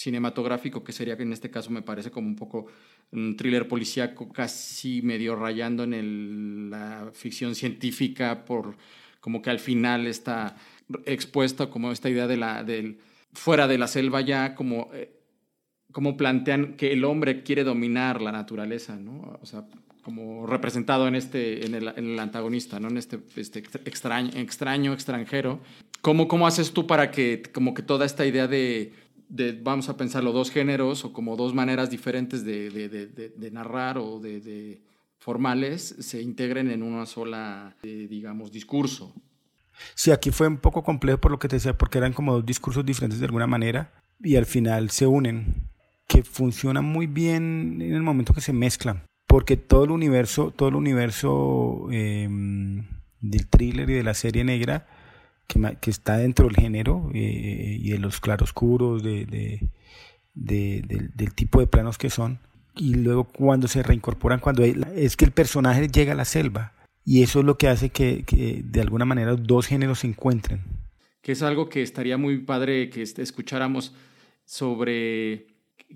cinematográfico, 0.00 0.82
que 0.82 0.92
sería 0.92 1.16
que 1.16 1.24
en 1.24 1.32
este 1.32 1.50
caso 1.50 1.70
me 1.70 1.82
parece 1.82 2.10
como 2.10 2.26
un 2.26 2.36
poco 2.36 2.66
un 3.12 3.36
thriller 3.36 3.68
policíaco, 3.68 4.32
casi 4.32 5.02
medio 5.02 5.36
rayando 5.36 5.84
en 5.84 6.70
la 6.70 7.10
ficción 7.12 7.54
científica, 7.54 8.44
por 8.46 8.76
como 9.20 9.42
que 9.42 9.50
al 9.50 9.58
final 9.58 10.06
está 10.06 10.56
expuesta 11.04 11.68
como 11.68 11.92
esta 11.92 12.08
idea 12.08 12.26
de 12.26 12.38
la, 12.38 12.64
del 12.64 12.98
fuera 13.34 13.68
de 13.68 13.76
la 13.76 13.88
selva 13.88 14.22
ya, 14.22 14.54
como, 14.54 14.88
eh, 14.94 15.12
como 15.92 16.16
plantean 16.16 16.76
que 16.76 16.92
el 16.92 17.04
hombre 17.04 17.42
quiere 17.42 17.62
dominar 17.62 18.22
la 18.22 18.32
naturaleza, 18.32 18.96
¿no? 18.96 19.38
O 19.42 19.46
sea, 19.46 19.66
como 20.02 20.46
representado 20.46 21.06
en 21.08 21.14
este 21.14 21.66
en 21.66 21.74
el, 21.74 21.88
en 21.88 22.12
el 22.12 22.18
antagonista, 22.18 22.80
¿no? 22.80 22.88
En 22.88 22.96
este, 22.96 23.20
este 23.36 23.58
extraño, 23.84 24.30
extraño, 24.34 24.94
extranjero. 24.94 25.60
¿Cómo, 26.00 26.26
¿Cómo 26.26 26.46
haces 26.46 26.72
tú 26.72 26.86
para 26.86 27.10
que 27.10 27.42
como 27.52 27.74
que 27.74 27.82
toda 27.82 28.06
esta 28.06 28.24
idea 28.24 28.46
de 28.46 28.94
vamos 29.62 29.88
a 29.88 29.96
pensarlo, 29.96 30.32
dos 30.32 30.50
géneros 30.50 31.04
o 31.04 31.12
como 31.12 31.36
dos 31.36 31.54
maneras 31.54 31.90
diferentes 31.90 32.44
de, 32.44 33.50
narrar 33.52 33.98
o 33.98 34.18
de, 34.18 34.82
formales 35.18 35.96
se 36.00 36.22
integren 36.22 36.70
en 36.70 36.82
una 36.82 37.06
sola, 37.06 37.76
eh, 37.82 38.06
digamos, 38.08 38.50
discurso. 38.50 39.14
Sí, 39.94 40.10
aquí 40.10 40.30
fue 40.30 40.48
un 40.48 40.58
poco 40.58 40.82
complejo 40.82 41.18
por 41.18 41.30
lo 41.30 41.38
que 41.38 41.48
te 41.48 41.56
decía, 41.56 41.76
porque 41.76 41.98
eran 41.98 42.12
como 42.12 42.34
dos 42.34 42.46
discursos 42.46 42.84
diferentes 42.84 43.20
de 43.20 43.26
alguna 43.26 43.46
manera 43.46 43.92
y 44.22 44.36
al 44.36 44.46
final 44.46 44.90
se 44.90 45.06
unen, 45.06 45.68
que 46.06 46.22
funciona 46.22 46.80
muy 46.80 47.06
bien 47.06 47.80
en 47.80 47.94
el 47.94 48.02
momento 48.02 48.34
que 48.34 48.40
se 48.40 48.52
mezclan, 48.52 49.04
porque 49.26 49.56
todo 49.56 49.84
el 49.84 49.90
universo, 49.90 50.52
todo 50.54 50.68
el 50.68 50.74
universo 50.74 51.88
em, 51.90 52.86
del 53.20 53.46
thriller 53.48 53.88
y 53.90 53.94
de 53.94 54.02
la 54.02 54.14
serie 54.14 54.44
negra 54.44 54.86
que, 55.80 55.90
está 55.90 56.16
dentro 56.16 56.46
del 56.46 56.56
género 56.56 57.10
eh, 57.14 57.78
y 57.80 57.90
de 57.90 57.98
los 57.98 58.20
claroscuros, 58.20 59.02
de, 59.02 59.26
de, 60.34 60.82
del, 61.14 61.34
tipo 61.34 61.60
de 61.60 61.66
planos 61.66 61.98
que 61.98 62.10
son. 62.10 62.38
Y 62.76 62.94
luego 62.94 63.24
cuando 63.24 63.68
se 63.68 63.82
reincorporan, 63.82 64.40
cuando 64.40 64.62
es 64.62 65.16
que 65.16 65.24
el 65.24 65.32
personaje 65.32 65.88
llega 65.88 66.12
a 66.12 66.16
la 66.16 66.24
selva. 66.24 66.72
Y 67.04 67.22
eso 67.22 67.40
es 67.40 67.44
lo 67.44 67.58
que 67.58 67.68
hace 67.68 67.90
que, 67.90 68.24
que 68.24 68.62
de 68.64 68.80
alguna 68.80 69.04
manera 69.04 69.34
dos 69.34 69.66
géneros 69.66 70.00
se 70.00 70.06
encuentren. 70.06 70.62
Que 71.22 71.32
es 71.32 71.42
algo 71.42 71.68
que 71.68 71.82
estaría 71.82 72.16
muy 72.16 72.38
padre 72.38 72.88
que 72.90 73.02
escucháramos 73.02 73.94
sobre 74.44 75.46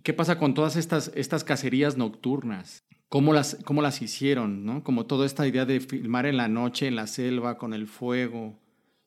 qué 0.03 0.13
pasa 0.13 0.39
con 0.39 0.55
todas 0.55 0.77
estas, 0.77 1.13
estas 1.15 1.45
cacerías 1.45 1.97
nocturnas. 1.97 2.85
Cómo 3.09 3.33
las, 3.33 3.59
cómo 3.65 3.81
las 3.81 4.03
hicieron, 4.03 4.65
¿no? 4.65 4.83
Como 4.83 5.07
toda 5.07 5.25
esta 5.25 5.47
idea 5.47 5.67
de 5.67 5.79
filmar 5.79 6.27
en 6.27 6.37
la 6.37 6.49
noche, 6.49 6.89
en 6.89 6.97
la 6.97 7.07
selva, 7.07 7.59
con 7.59 7.73
el 7.73 7.87
fuego, 7.87 8.59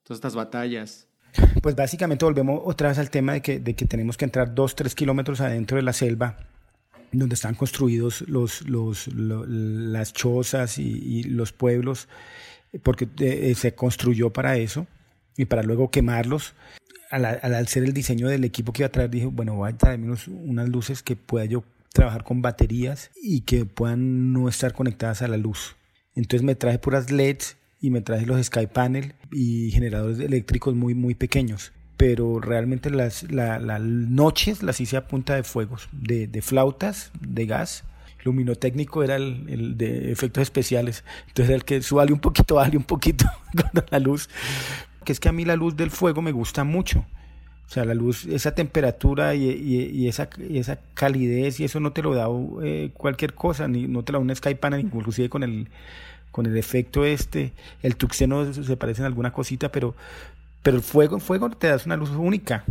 todas 0.08 0.18
estas 0.20 0.36
batallas? 0.36 1.08
Pues 1.62 1.76
básicamente 1.76 2.24
volvemos 2.24 2.62
otra 2.64 2.90
vez 2.90 2.98
al 2.98 3.10
tema 3.10 3.34
de 3.34 3.42
que, 3.42 3.60
de 3.60 3.76
que 3.76 3.86
tenemos 3.86 4.16
que 4.16 4.26
entrar 4.26 4.56
dos, 4.56 4.74
tres 4.74 4.96
kilómetros 4.96 5.42
adentro 5.42 5.76
de 5.76 5.84
la 5.84 5.92
selva, 5.92 6.38
donde 7.12 7.36
están 7.36 7.56
construidos 7.56 8.22
los, 8.22 8.62
los, 8.68 9.08
las 9.14 10.14
chozas 10.14 10.80
y, 10.80 11.24
los 11.24 11.52
pueblos, 11.52 12.08
porque 12.84 13.08
eh, 13.20 13.54
se 13.56 13.76
construyó 13.76 14.32
para 14.32 14.58
eso 14.58 14.88
y 15.36 15.46
para 15.46 15.62
luego 15.62 15.92
quemarlos. 15.92 16.54
Al, 17.10 17.26
al, 17.26 17.68
ser 17.68 17.84
el 17.84 17.94
diseño 17.94 18.28
del 18.28 18.44
equipo 18.44 18.74
que 18.74 18.82
iba 18.82 18.88
a 18.88 18.92
traer, 18.92 19.10
dije, 19.10 19.26
bueno, 19.28 19.56
voy 19.56 19.70
a 19.70 19.78
traer 19.78 20.00
unas 20.00 20.70
luces 20.70 21.04
que 21.04 21.16
pueda 21.16 21.46
yo 21.46 21.64
trabajar 21.94 22.24
con 22.24 22.42
baterías 22.42 23.12
y 23.22 23.42
que 23.42 23.66
puedan 23.66 24.34
no 24.34 24.50
estar 24.50 24.74
conectadas 24.74 25.22
a 25.22 25.28
la 25.28 25.38
luz. 25.38 25.76
Entonces 26.16 26.44
me 26.44 26.56
traje 26.56 26.80
puras 26.80 27.12
LEDs 27.12 27.58
y 27.80 27.92
me 27.92 28.02
traje 28.02 28.26
los 28.26 28.44
Sky 28.46 28.68
Panel 28.68 29.14
y 29.32 29.72
generadores 29.72 30.20
eléctricos 30.20 30.76
muy, 30.76 30.94
muy 30.94 31.16
pequeños. 31.16 31.74
Pero 31.96 32.40
realmente 32.40 32.92
las, 32.92 33.26
noches 33.30 34.62
las 34.62 34.80
hice 34.80 34.98
a 34.98 35.08
punta 35.08 35.36
de 35.36 35.44
fuegos, 35.44 35.90
de, 35.92 36.28
de 36.28 36.42
flautas, 36.42 37.12
de 37.20 37.46
gas. 37.46 37.84
Luminotécnico 38.24 39.04
era 39.04 39.16
el, 39.16 39.46
el, 39.48 39.78
de 39.78 40.12
efectos 40.12 40.44
especiales. 40.44 41.04
Entonces 41.28 41.56
el 41.56 41.64
que 41.64 41.82
suale 41.82 42.14
un 42.14 42.20
poquito, 42.20 42.56
vale 42.56 42.78
un 42.78 42.84
poquito 42.84 43.26
con 43.74 43.84
la 43.90 44.00
luz. 44.00 44.30
Que 45.04 45.12
es 45.12 45.20
que 45.20 45.30
a 45.30 45.32
mí 45.32 45.46
la 45.46 45.56
luz 45.56 45.76
del 45.76 45.90
fuego 45.90 46.22
me 46.22 46.32
gusta 46.32 46.64
mucho. 46.64 47.06
O 47.68 47.70
sea, 47.70 47.84
la 47.84 47.94
luz, 47.94 48.26
esa 48.26 48.56
temperatura 48.56 49.36
y, 49.36 49.44
y, 49.50 50.08
esa, 50.08 50.30
esa 50.50 50.80
calidez 50.94 51.60
y 51.60 51.66
eso 51.66 51.82
no 51.82 51.92
te 51.92 52.02
lo 52.02 52.16
da 52.16 52.28
eh, 52.64 52.92
cualquier 52.94 53.34
cosa, 53.34 53.68
ni 53.68 53.88
no 53.88 54.04
te 54.04 54.14
lo 54.14 54.20
da 54.20 54.24
un 54.24 54.34
Sky 54.34 54.56
Panel, 54.56 54.80
inclusive 54.80 55.30
con 55.30 55.44
el 55.44 55.68
con 56.32 56.46
el 56.46 56.58
efecto 56.58 57.06
este, 57.06 57.54
el 57.82 57.96
tuxeno 57.96 58.54
se 58.54 58.78
parece 58.78 59.02
en 59.02 59.08
alguna 59.08 59.34
cosita, 59.34 59.72
pero, 59.72 59.96
pero 60.64 60.78
el 60.78 60.84
fuego, 60.84 61.16
en 61.16 61.22
fuego 61.22 61.50
te 61.50 61.68
das 61.68 61.86
una 61.86 61.98
luz 61.98 62.12
única. 62.12 62.64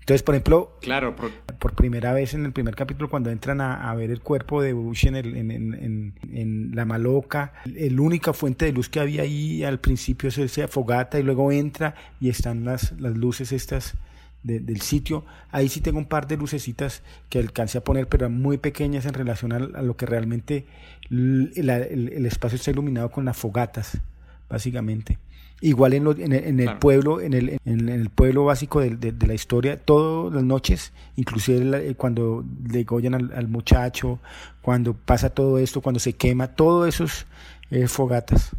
Entonces, 0.00 0.24
por 0.24 0.34
ejemplo, 0.34 0.78
claro, 0.80 1.14
por, 1.14 1.74
primera 1.74 2.12
vez 2.12 2.34
en 2.34 2.44
el 2.44 2.52
primer 2.52 2.74
capítulo, 2.74 3.08
cuando 3.08 3.30
entran 3.30 3.60
a, 3.60 3.94
ver 3.94 4.10
el 4.10 4.20
cuerpo 4.20 4.60
de 4.60 4.72
Bush 4.72 5.06
en, 5.06 5.14
el, 5.14 5.36
en, 5.36 5.50
en, 5.52 6.14
en, 6.32 6.74
la 6.74 6.84
maloca, 6.84 7.52
el 7.76 8.00
única 8.00 8.32
fuente 8.32 8.64
de 8.64 8.72
luz 8.72 8.88
que 8.88 8.98
había 8.98 9.22
ahí 9.22 9.62
al 9.62 9.78
principio 9.78 10.28
es 10.28 10.38
esa 10.38 10.66
fogata 10.66 11.20
y 11.20 11.22
luego 11.22 11.52
entra 11.52 11.94
y 12.20 12.30
están 12.30 12.64
las, 12.64 12.98
las 13.00 13.16
luces 13.16 13.52
estas 13.52 13.94
del 14.42 14.80
sitio. 14.80 15.24
Ahí 15.50 15.68
sí 15.68 15.80
tengo 15.80 15.98
un 15.98 16.06
par 16.06 16.26
de 16.26 16.36
lucecitas 16.36 17.02
que 17.28 17.38
alcancé 17.38 17.78
a 17.78 17.84
poner, 17.84 18.08
pero 18.08 18.28
muy 18.28 18.58
pequeñas 18.58 19.06
en 19.06 19.14
relación 19.14 19.52
a, 19.52 19.58
lo 19.58 19.96
que 19.96 20.06
realmente 20.06 20.66
el, 21.10 22.26
espacio 22.26 22.56
está 22.56 22.70
iluminado 22.70 23.10
con 23.10 23.24
las 23.24 23.36
fogatas. 23.36 23.98
básicamente. 24.48 25.18
Igual 25.60 25.94
en, 25.94 26.32
en, 26.32 26.58
el 26.58 26.76
pueblo, 26.78 27.20
en 27.20 27.34
el, 27.34 27.60
en 27.64 27.88
el 27.88 28.10
pueblo 28.10 28.44
básico 28.44 28.80
de, 28.80 28.96
de, 28.96 29.26
la 29.28 29.34
historia, 29.34 29.76
todas 29.76 30.34
las 30.34 30.42
noches, 30.42 30.92
inclusive 31.14 31.90
eh, 31.90 31.94
cuando 31.94 32.44
degollan 32.44 33.14
al, 33.14 33.32
al, 33.32 33.46
muchacho, 33.46 34.18
cuando 34.60 34.92
pasa 34.92 35.30
todo 35.30 35.58
esto, 35.58 35.80
cuando 35.80 36.00
se 36.00 36.14
quema, 36.14 36.48
todo 36.48 36.84
eso 36.84 37.04
es 37.04 37.92
fogatas. 37.92 38.50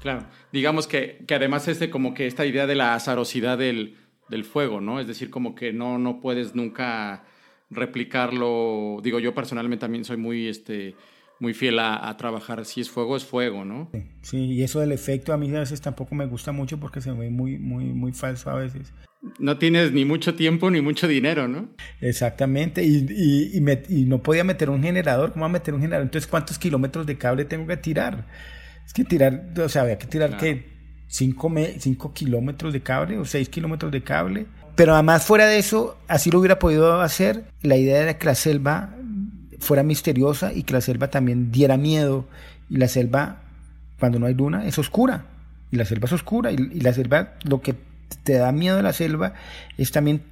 Claro, 0.00 0.24
digamos 0.52 0.86
que, 0.86 1.24
que 1.26 1.34
además 1.34 1.66
es 1.66 1.80
de 1.80 1.90
como 1.90 2.14
que 2.14 2.28
esta 2.28 2.46
idea 2.46 2.68
de 2.68 2.76
la 2.76 2.94
azarosidad 2.94 3.58
del, 3.58 3.96
del 4.28 4.44
fuego, 4.44 4.80
¿no? 4.80 5.00
Es 5.00 5.06
decir, 5.06 5.30
como 5.30 5.54
que 5.54 5.72
no, 5.72 5.98
no 5.98 6.20
puedes 6.20 6.54
nunca 6.54 7.24
replicarlo. 7.70 8.98
Digo, 9.02 9.18
yo 9.18 9.34
personalmente 9.34 9.82
también 9.82 10.04
soy 10.04 10.16
muy, 10.16 10.48
este, 10.48 10.94
muy 11.38 11.54
fiel 11.54 11.78
a, 11.80 12.14
trabajar. 12.16 12.64
Si 12.64 12.80
es 12.80 12.90
fuego, 12.90 13.16
es 13.16 13.24
fuego, 13.24 13.64
¿no? 13.64 13.90
Sí, 14.22 14.38
y 14.38 14.62
eso 14.62 14.80
del 14.80 14.92
efecto 14.92 15.32
a 15.32 15.36
mí 15.36 15.54
a 15.54 15.60
veces 15.60 15.80
tampoco 15.80 16.14
me 16.14 16.26
gusta 16.26 16.52
mucho 16.52 16.78
porque 16.78 17.00
se 17.00 17.10
ve 17.12 17.30
muy, 17.30 17.58
muy, 17.58 17.84
muy 17.86 18.12
falso 18.12 18.50
a 18.50 18.54
veces. 18.54 18.92
No 19.38 19.58
tienes 19.58 19.92
ni 19.92 20.04
mucho 20.04 20.34
tiempo 20.34 20.70
ni 20.70 20.80
mucho 20.80 21.06
dinero, 21.06 21.46
¿no? 21.46 21.68
Exactamente, 22.00 22.84
y, 22.84 23.06
y, 23.08 23.64
y, 23.88 24.04
no 24.04 24.22
podía 24.22 24.42
meter 24.42 24.68
un 24.68 24.82
generador. 24.82 25.32
¿Cómo 25.32 25.42
va 25.42 25.46
a 25.46 25.52
meter 25.52 25.74
un 25.74 25.80
generador? 25.80 26.06
Entonces, 26.06 26.28
¿cuántos 26.28 26.58
kilómetros 26.58 27.06
de 27.06 27.18
cable 27.18 27.44
tengo 27.44 27.66
que 27.66 27.76
tirar? 27.76 28.26
Es 28.84 28.92
que 28.92 29.04
tirar, 29.04 29.52
o 29.56 29.68
sea, 29.68 29.82
había 29.82 29.96
que 29.96 30.08
tirar 30.08 30.36
que 30.36 30.71
5 31.12 32.14
kilómetros 32.14 32.72
de 32.72 32.80
cable 32.80 33.18
o 33.18 33.26
6 33.26 33.50
kilómetros 33.50 33.92
de 33.92 34.02
cable. 34.02 34.46
Pero 34.74 34.94
además 34.94 35.24
fuera 35.24 35.46
de 35.46 35.58
eso, 35.58 35.98
así 36.08 36.30
lo 36.30 36.38
hubiera 36.38 36.58
podido 36.58 37.02
hacer. 37.02 37.44
La 37.60 37.76
idea 37.76 38.00
era 38.00 38.16
que 38.16 38.26
la 38.26 38.34
selva 38.34 38.94
fuera 39.58 39.82
misteriosa 39.82 40.54
y 40.54 40.62
que 40.62 40.72
la 40.72 40.80
selva 40.80 41.08
también 41.08 41.52
diera 41.52 41.76
miedo. 41.76 42.26
Y 42.70 42.78
la 42.78 42.88
selva, 42.88 43.42
cuando 44.00 44.18
no 44.18 44.26
hay 44.26 44.34
luna, 44.34 44.66
es 44.66 44.78
oscura. 44.78 45.26
Y 45.70 45.76
la 45.76 45.84
selva 45.84 46.06
es 46.06 46.12
oscura. 46.12 46.50
Y, 46.50 46.54
y 46.54 46.80
la 46.80 46.94
selva, 46.94 47.34
lo 47.44 47.60
que 47.60 47.74
te 48.24 48.34
da 48.34 48.50
miedo 48.50 48.78
de 48.78 48.82
la 48.82 48.94
selva 48.94 49.34
es 49.76 49.92
también 49.92 50.22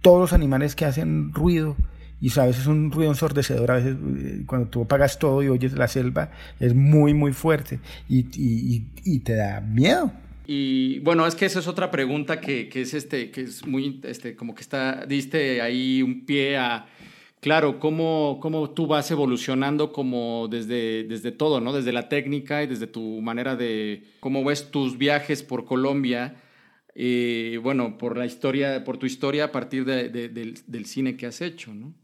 todos 0.00 0.18
los 0.18 0.32
animales 0.32 0.74
que 0.74 0.86
hacen 0.86 1.34
ruido 1.34 1.76
y 2.22 2.38
a 2.38 2.46
veces 2.46 2.62
es 2.62 2.66
un 2.68 2.92
ruido 2.92 3.10
ensordecedor, 3.10 3.72
a 3.72 3.74
veces 3.74 3.96
eh, 3.96 4.44
cuando 4.46 4.68
tú 4.68 4.82
apagas 4.82 5.18
todo 5.18 5.42
y 5.42 5.48
oyes 5.48 5.72
la 5.72 5.88
selva 5.88 6.30
es 6.60 6.72
muy 6.72 7.14
muy 7.14 7.32
fuerte 7.32 7.80
y, 8.08 8.20
y, 8.40 8.86
y, 9.04 9.18
te 9.18 9.34
da 9.34 9.60
miedo. 9.60 10.12
Y 10.46 11.00
bueno, 11.00 11.26
es 11.26 11.34
que 11.34 11.46
esa 11.46 11.58
es 11.58 11.66
otra 11.66 11.90
pregunta 11.90 12.40
que, 12.40 12.68
que, 12.68 12.82
es 12.82 12.94
este, 12.94 13.32
que 13.32 13.42
es 13.42 13.66
muy, 13.66 14.00
este, 14.04 14.36
como 14.36 14.54
que 14.54 14.62
está, 14.62 15.04
diste 15.04 15.60
ahí 15.62 16.00
un 16.00 16.24
pie 16.24 16.56
a, 16.58 16.86
claro, 17.40 17.80
cómo, 17.80 18.38
cómo 18.40 18.70
tú 18.70 18.86
vas 18.86 19.10
evolucionando 19.10 19.92
como 19.92 20.46
desde, 20.48 21.04
desde 21.04 21.32
todo, 21.32 21.60
¿no? 21.60 21.72
Desde 21.72 21.92
la 21.92 22.08
técnica 22.08 22.62
y 22.62 22.68
desde 22.68 22.86
tu 22.86 23.20
manera 23.20 23.56
de, 23.56 24.04
cómo 24.20 24.44
ves 24.44 24.70
tus 24.70 24.96
viajes 24.96 25.42
por 25.42 25.64
Colombia, 25.64 26.36
y 26.94 27.56
bueno, 27.56 27.96
por 27.96 28.18
la 28.18 28.26
historia, 28.26 28.84
por 28.84 28.98
tu 28.98 29.06
historia 29.06 29.44
a 29.44 29.52
partir 29.52 29.84
de, 29.84 30.08
del, 30.08 30.58
del 30.66 30.86
cine 30.86 31.16
que 31.16 31.26
has 31.26 31.40
hecho, 31.40 31.72
¿no? 31.72 31.94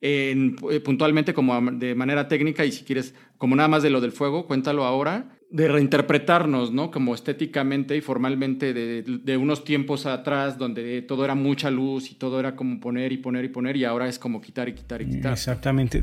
En, 0.00 0.56
eh, 0.70 0.80
puntualmente 0.80 1.34
como 1.34 1.58
de 1.72 1.94
manera 1.94 2.28
técnica 2.28 2.64
y 2.64 2.72
si 2.72 2.84
quieres, 2.84 3.14
como 3.38 3.56
nada 3.56 3.68
más 3.68 3.82
de 3.82 3.90
lo 3.90 4.00
del 4.00 4.12
fuego, 4.12 4.46
cuéntalo 4.46 4.84
ahora, 4.84 5.36
de 5.50 5.68
reinterpretarnos, 5.68 6.72
¿no? 6.72 6.90
Como 6.90 7.14
estéticamente 7.14 7.96
y 7.96 8.00
formalmente 8.00 8.74
de, 8.74 9.02
de, 9.02 9.36
unos 9.36 9.64
tiempos 9.64 10.04
atrás 10.06 10.58
donde 10.58 11.02
todo 11.02 11.24
era 11.24 11.34
mucha 11.34 11.70
luz 11.70 12.10
y 12.10 12.14
todo 12.16 12.40
era 12.40 12.56
como 12.56 12.80
poner 12.80 13.12
y 13.12 13.18
poner 13.18 13.44
y 13.44 13.48
poner 13.48 13.76
y 13.76 13.84
ahora 13.84 14.08
es 14.08 14.18
como 14.18 14.40
quitar 14.40 14.68
y 14.68 14.74
quitar 14.74 15.02
y 15.02 15.06
quitar. 15.06 15.32
Exactamente. 15.32 16.02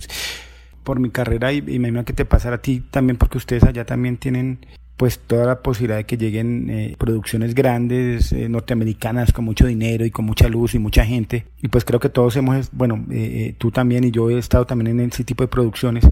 Por 0.83 0.99
mi 0.99 1.09
carrera 1.09 1.51
y, 1.53 1.61
me 1.61 1.73
imagino 1.73 2.05
que 2.05 2.13
te 2.13 2.25
pasará 2.25 2.57
a 2.57 2.61
ti 2.61 2.81
también 2.89 3.17
porque 3.17 3.37
ustedes 3.37 3.63
allá 3.63 3.85
también 3.85 4.17
tienen 4.17 4.65
pues 4.97 5.19
toda 5.19 5.45
la 5.45 5.61
posibilidad 5.61 5.97
de 5.97 6.05
que 6.05 6.17
lleguen 6.17 6.69
eh, 6.69 6.95
producciones 6.97 7.55
grandes, 7.55 8.31
eh, 8.31 8.47
norteamericanas, 8.47 9.33
con 9.33 9.45
mucho 9.45 9.65
dinero 9.65 10.05
y 10.05 10.11
con 10.11 10.25
mucha 10.25 10.47
luz 10.47 10.75
y 10.75 10.79
mucha 10.79 11.05
gente. 11.05 11.45
Y 11.61 11.67
pues 11.67 11.83
creo 11.83 11.99
que 11.99 12.09
todos 12.09 12.35
hemos, 12.35 12.69
bueno, 12.71 13.03
eh, 13.11 13.55
tú 13.57 13.71
también 13.71 14.03
y 14.03 14.11
yo 14.11 14.29
he 14.29 14.37
estado 14.37 14.65
también 14.65 14.99
en 14.99 15.09
ese 15.09 15.23
tipo 15.23 15.43
de 15.43 15.47
producciones. 15.47 16.07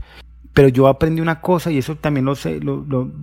Pero 0.53 0.67
yo 0.67 0.87
aprendí 0.87 1.21
una 1.21 1.39
cosa 1.39 1.71
y 1.71 1.77
eso 1.77 1.95
también 1.95 2.25
lo 2.25 2.35
sé, 2.35 2.59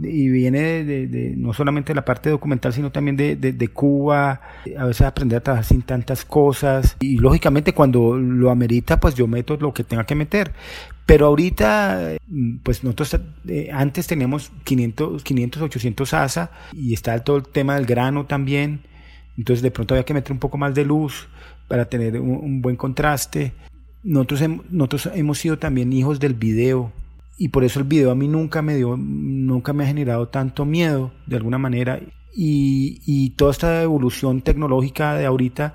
y 0.03 0.29
viene 0.31 0.83
de, 0.85 1.35
no 1.37 1.53
solamente 1.53 1.91
de 1.91 1.97
la 1.97 2.05
parte 2.05 2.31
documental, 2.31 2.73
sino 2.73 2.91
también 2.91 3.17
de, 3.17 3.37
de, 3.37 3.69
Cuba. 3.69 4.41
A 4.79 4.85
veces 4.87 5.03
aprender 5.03 5.39
a 5.39 5.43
trabajar 5.43 5.67
sin 5.67 5.83
tantas 5.83 6.25
cosas. 6.25 6.97
Y 7.01 7.19
lógicamente 7.19 7.75
cuando 7.75 8.17
lo 8.17 8.51
amerita, 8.51 8.99
pues 8.99 9.15
yo 9.15 9.27
meto 9.27 9.59
lo 9.59 9.75
que 9.75 9.85
tenga 9.85 10.05
que 10.05 10.15
meter. 10.15 10.53
Pero 11.05 11.27
ahorita, 11.27 12.17
pues 12.63 12.83
nosotros 12.83 13.21
eh, 13.47 13.69
antes 13.73 14.07
teníamos 14.07 14.51
500, 14.65 15.23
500, 15.23 15.63
800 15.63 16.15
ASA 16.15 16.51
y 16.73 16.95
está 16.95 17.19
todo 17.19 17.37
el 17.37 17.45
tema 17.45 17.75
del 17.75 17.85
grano 17.85 18.25
también. 18.25 18.81
Entonces 19.37 19.63
de 19.63 19.71
pronto 19.71 19.95
había 19.95 20.05
que 20.05 20.15
meter 20.15 20.33
un 20.33 20.39
poco 20.39 20.57
más 20.57 20.75
de 20.75 20.87
luz 20.87 21.29
para 21.67 21.85
tener 21.85 22.19
un, 22.21 22.63
buen 22.63 22.77
contraste. 22.77 23.53
Nosotros, 24.03 24.43
nosotros 24.71 25.11
hemos 25.15 25.39
sido 25.39 25.59
también 25.59 25.93
hijos 25.93 26.21
del 26.21 26.33
video 26.33 26.91
y 27.39 27.49
por 27.49 27.65
eso 27.65 27.79
el 27.79 27.87
video 27.87 28.11
a 28.11 28.15
mí 28.15 28.29
nunca 28.29 28.61
me 28.61 28.75
dio, 28.75 28.97
nunca 28.97 29.73
me 29.73 29.85
ha 29.85 29.87
generado 29.87 30.29
tanto 30.29 30.65
miedo 30.65 31.13
de 31.27 31.37
alguna 31.37 31.59
manera 31.59 32.01
y, 32.35 33.01
y 33.07 33.31
toda 33.31 33.53
esta 33.53 33.83
evolución 33.83 34.43
tecnológica 34.43 35.15
de 35.15 35.25
ahorita 35.25 35.75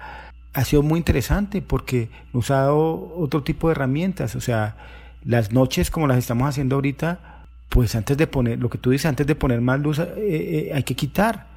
ha 0.54 0.66
sido 0.66 0.84
muy 0.84 1.00
interesante 1.00 1.62
porque 1.62 2.10
nos 2.32 2.52
ha 2.52 2.58
dado 2.58 3.14
otro 3.16 3.44
tipo 3.44 3.68
de 3.68 3.72
herramientas, 3.72 4.36
o 4.36 4.42
sea, 4.42 4.78
las 5.26 5.52
noches 5.52 5.90
como 5.90 6.08
las 6.08 6.18
estamos 6.18 6.48
haciendo 6.48 6.76
ahorita, 6.76 7.46
pues 7.70 7.96
antes 7.96 8.18
de 8.18 8.28
poner, 8.28 8.60
lo 8.60 8.70
que 8.70 8.78
tú 8.78 8.92
dices, 8.92 9.08
antes 9.08 9.26
de 9.26 9.36
poner 9.36 9.62
más 9.62 9.80
luz 9.80 10.00
eh, 10.00 10.06
eh, 10.18 10.72
hay 10.74 10.84
que 10.84 10.96
quitar, 10.96 11.48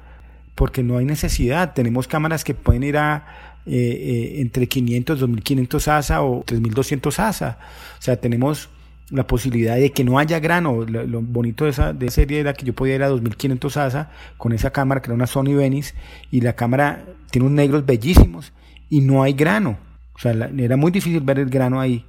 porque 0.55 0.81
no 0.81 0.97
hay 0.97 1.05
necesidad. 1.05 1.73
Tenemos 1.73 2.07
cámaras 2.07 2.43
que 2.43 2.55
pueden 2.55 2.83
ir 2.83 2.97
a 2.97 3.27
eh, 3.67 4.37
entre 4.37 4.67
500, 4.67 5.19
2500 5.19 5.87
ASA 5.87 6.23
o 6.23 6.43
3200 6.43 7.19
ASA. 7.19 7.59
O 7.99 8.01
sea, 8.01 8.19
tenemos 8.19 8.69
la 9.09 9.25
posibilidad 9.25 9.75
de 9.75 9.91
que 9.91 10.03
no 10.03 10.19
haya 10.19 10.39
grano. 10.39 10.85
Lo, 10.85 11.21
bonito 11.21 11.65
de 11.65 11.71
esa, 11.71 11.93
de 11.93 12.09
serie 12.11 12.39
era 12.39 12.53
que 12.53 12.65
yo 12.65 12.73
podía 12.73 12.95
ir 12.95 13.03
a 13.03 13.09
2500 13.09 13.77
ASA 13.77 14.11
con 14.37 14.53
esa 14.53 14.71
cámara 14.71 15.01
que 15.01 15.07
era 15.07 15.15
una 15.15 15.27
Sony 15.27 15.55
Venice 15.55 15.95
y 16.31 16.41
la 16.41 16.53
cámara 16.53 17.05
tiene 17.31 17.47
unos 17.47 17.57
negros 17.57 17.85
bellísimos 17.85 18.53
y 18.89 19.01
no 19.01 19.23
hay 19.23 19.33
grano. 19.33 19.77
O 20.15 20.19
sea, 20.19 20.31
era 20.31 20.77
muy 20.77 20.91
difícil 20.91 21.21
ver 21.21 21.39
el 21.39 21.49
grano 21.49 21.79
ahí. 21.79 22.05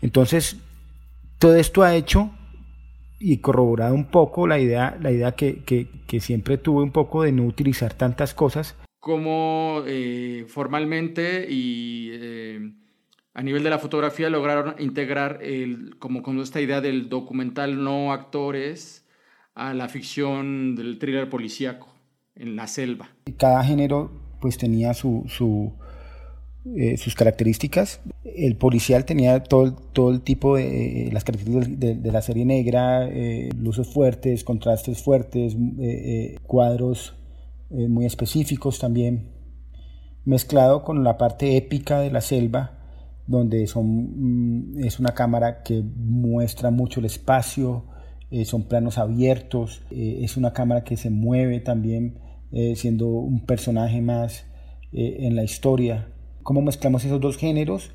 Entonces, 0.00 0.56
todo 1.38 1.56
esto 1.56 1.82
ha 1.82 1.94
hecho 1.94 2.30
y 3.18 3.38
corroborado 3.38 3.94
un 3.94 4.06
poco 4.06 4.46
la 4.46 4.58
idea, 4.58 4.96
la 5.00 5.12
idea 5.12 5.32
que, 5.32 5.62
que, 5.62 6.20
siempre 6.20 6.56
tuve 6.56 6.82
un 6.82 6.90
poco 6.90 7.22
de 7.22 7.32
no 7.32 7.44
utilizar 7.44 7.92
tantas 7.92 8.32
cosas. 8.32 8.76
Como 8.98 9.82
eh, 9.86 10.46
formalmente 10.48 11.46
y 11.48 12.10
eh, 12.12 12.72
a 13.32 13.42
nivel 13.42 13.62
de 13.62 13.70
la 13.70 13.78
fotografía 13.78 14.28
lograron 14.28 14.74
integrar 14.78 15.38
el, 15.42 15.96
como 15.98 16.22
con 16.22 16.38
esta 16.40 16.60
idea 16.60 16.80
del 16.80 17.08
documental 17.08 17.82
no 17.82 18.12
actores 18.12 19.06
a 19.54 19.74
la 19.74 19.88
ficción 19.88 20.74
del 20.74 20.98
thriller 20.98 21.28
policíaco 21.28 21.88
en 22.34 22.56
la 22.56 22.66
selva. 22.66 23.10
Cada 23.36 23.62
género 23.62 24.10
pues 24.40 24.58
tenía 24.58 24.94
su, 24.94 25.24
su, 25.28 25.72
eh, 26.76 26.96
sus 26.96 27.14
características. 27.14 28.00
El 28.24 28.56
policial 28.56 29.04
tenía 29.04 29.42
todo, 29.42 29.74
todo 29.74 30.10
el 30.10 30.22
tipo 30.22 30.56
de 30.56 31.08
eh, 31.08 31.12
las 31.12 31.24
características 31.24 31.78
de, 31.78 32.12
la 32.12 32.22
serie 32.22 32.44
negra, 32.44 33.06
eh, 33.06 33.50
luces 33.56 33.88
fuertes, 33.88 34.44
contrastes 34.44 35.02
fuertes, 35.02 35.56
cuadros 36.46 37.16
muy 37.70 38.04
específicos 38.04 38.80
también, 38.80 39.30
mezclado 40.24 40.82
con 40.82 41.04
la 41.04 41.16
parte 41.16 41.56
épica 41.56 42.00
de 42.00 42.10
la 42.10 42.20
selva, 42.20 42.79
donde 43.30 43.66
son, 43.66 44.74
mm, 44.76 44.84
es 44.84 44.98
una 44.98 45.14
cámara 45.14 45.62
que 45.62 45.82
muestra 45.82 46.70
mucho 46.70 47.00
el 47.00 47.06
espacio, 47.06 47.86
son 48.44 48.68
planos 48.68 48.98
abiertos, 48.98 49.82
es 49.90 50.36
una 50.36 50.52
cámara 50.52 50.84
que 50.84 50.96
se 50.96 51.10
mueve 51.10 51.58
también, 51.58 52.20
siendo 52.76 53.08
un 53.08 53.44
personaje 53.44 54.00
más 54.02 54.44
en 54.92 55.34
la 55.34 55.42
historia 55.42 56.06
cómo 56.42 56.62
mezclamos 56.62 57.04
esos 57.04 57.20
dos 57.20 57.36
géneros 57.36 57.92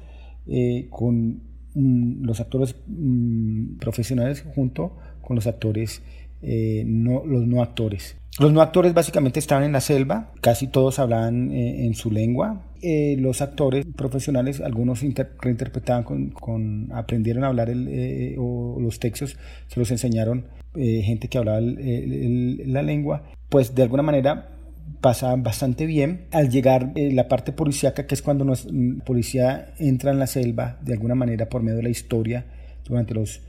eh, 0.47 0.87
con 0.89 1.43
mm, 1.73 2.23
los 2.23 2.39
actores 2.39 2.75
mm, 2.87 3.77
profesionales 3.77 4.45
junto 4.55 4.97
con 5.21 5.35
los 5.35 5.47
actores, 5.47 6.01
eh, 6.41 6.83
no, 6.85 7.25
los 7.25 7.45
no 7.47 7.61
actores. 7.61 8.17
Los 8.37 8.51
no 8.51 8.61
actores 8.61 8.93
básicamente 8.93 9.39
estaban 9.39 9.63
en 9.63 9.71
la 9.71 9.79
selva, 9.79 10.33
casi 10.41 10.67
todos 10.67 10.99
hablaban 10.99 11.51
eh, 11.51 11.85
en 11.85 11.95
su 11.95 12.11
lengua. 12.11 12.63
los 12.81 13.41
actores 13.41 13.85
profesionales, 13.95 14.61
algunos 14.61 15.01
reinterpretaban, 15.41 16.03
con, 16.03 16.91
aprendieron 16.93 17.43
a 17.45 17.47
hablar 17.47 17.69
el, 17.69 18.35
o 18.37 18.77
los 18.79 18.99
textos, 18.99 19.37
se 19.67 19.79
los 19.79 19.89
enseñaron 19.89 20.47
gente 20.75 21.29
que 21.29 21.37
hablaba 21.37 21.61
la 21.61 22.81
lengua. 22.83 23.23
Pues 23.49 23.73
de 23.73 23.83
alguna 23.83 24.03
manera 24.03 24.55
pasa 25.01 25.35
bastante 25.35 25.85
bien. 25.85 26.27
Al 26.31 26.49
llegar 26.49 26.91
eh, 26.95 27.11
la 27.11 27.27
parte 27.27 27.51
policíaca, 27.51 28.05
que 28.07 28.15
es 28.15 28.21
cuando 28.21 28.45
la 28.45 28.53
mm, 28.53 29.01
policía 29.01 29.73
entra 29.79 30.11
en 30.11 30.19
la 30.19 30.27
selva, 30.27 30.77
de 30.81 30.93
alguna 30.93 31.15
manera 31.15 31.49
por 31.49 31.61
medio 31.61 31.77
de 31.77 31.83
la 31.83 31.89
historia, 31.89 32.45
durante 32.85 33.13
los 33.13 33.41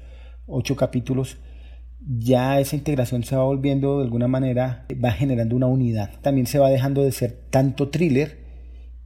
ocho 0.46 0.76
capítulos, 0.76 1.38
ya 2.06 2.60
esa 2.60 2.76
integración 2.76 3.24
se 3.24 3.36
va 3.36 3.44
volviendo 3.44 3.98
de 3.98 4.04
alguna 4.04 4.28
manera, 4.28 4.86
va 5.02 5.10
generando 5.10 5.56
una 5.56 5.66
unidad. 5.66 6.10
También 6.22 6.46
se 6.46 6.58
va 6.58 6.70
dejando 6.70 7.02
de 7.02 7.12
ser 7.12 7.32
tanto 7.50 7.88
thriller 7.88 8.38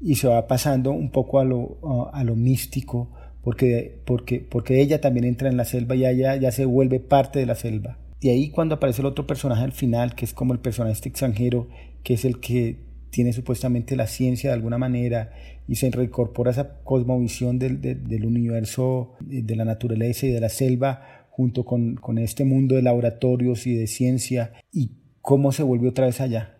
y 0.00 0.16
se 0.16 0.28
va 0.28 0.46
pasando 0.46 0.90
un 0.90 1.10
poco 1.10 1.40
a 1.40 1.44
lo, 1.44 2.10
a, 2.12 2.24
lo 2.24 2.36
místico, 2.36 3.10
porque, 3.42 4.02
porque, 4.04 4.40
porque 4.40 4.80
ella 4.80 5.00
también 5.00 5.24
entra 5.24 5.48
en 5.48 5.56
la 5.56 5.64
selva 5.64 5.94
y 5.94 6.04
ella 6.04 6.36
ya 6.36 6.52
se 6.52 6.66
vuelve 6.66 7.00
parte 7.00 7.38
de 7.38 7.46
la 7.46 7.54
selva. 7.54 7.98
Y 8.20 8.28
ahí 8.28 8.50
cuando 8.50 8.74
aparece 8.74 9.00
el 9.00 9.06
otro 9.06 9.26
personaje 9.26 9.64
al 9.64 9.72
final, 9.72 10.14
que 10.14 10.26
es 10.26 10.34
como 10.34 10.52
el 10.52 10.60
personaje 10.60 11.08
extranjero, 11.08 11.68
que 12.02 12.14
es 12.14 12.24
el 12.26 12.38
que 12.38 12.90
tiene 13.10 13.32
supuestamente 13.32 13.96
la 13.96 14.06
ciencia 14.06 14.50
de 14.50 14.54
alguna 14.54 14.78
manera 14.78 15.32
y 15.66 15.76
se 15.76 15.90
reincorpora 15.90 16.50
esa 16.50 16.80
cosmovisión 16.84 17.58
del, 17.58 17.80
del 17.80 18.26
universo, 18.26 19.14
de 19.20 19.56
la 19.56 19.64
naturaleza 19.64 20.26
y 20.26 20.30
de 20.30 20.40
la 20.40 20.48
selva 20.48 21.19
junto 21.40 21.64
con, 21.64 21.94
con 21.94 22.18
este 22.18 22.44
mundo 22.44 22.74
de 22.74 22.82
laboratorios 22.82 23.66
y 23.66 23.74
de 23.74 23.86
ciencia 23.86 24.52
y 24.70 24.90
cómo 25.22 25.52
se 25.52 25.62
volvió 25.62 25.88
otra 25.88 26.04
vez 26.04 26.20
allá. 26.20 26.54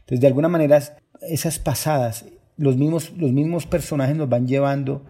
Entonces, 0.00 0.20
de 0.20 0.26
alguna 0.26 0.48
manera, 0.48 0.78
esas 1.22 1.58
pasadas, 1.58 2.26
los 2.58 2.76
mismos, 2.76 3.14
los 3.16 3.32
mismos 3.32 3.64
personajes 3.64 4.14
nos 4.14 4.28
van 4.28 4.46
llevando 4.46 5.06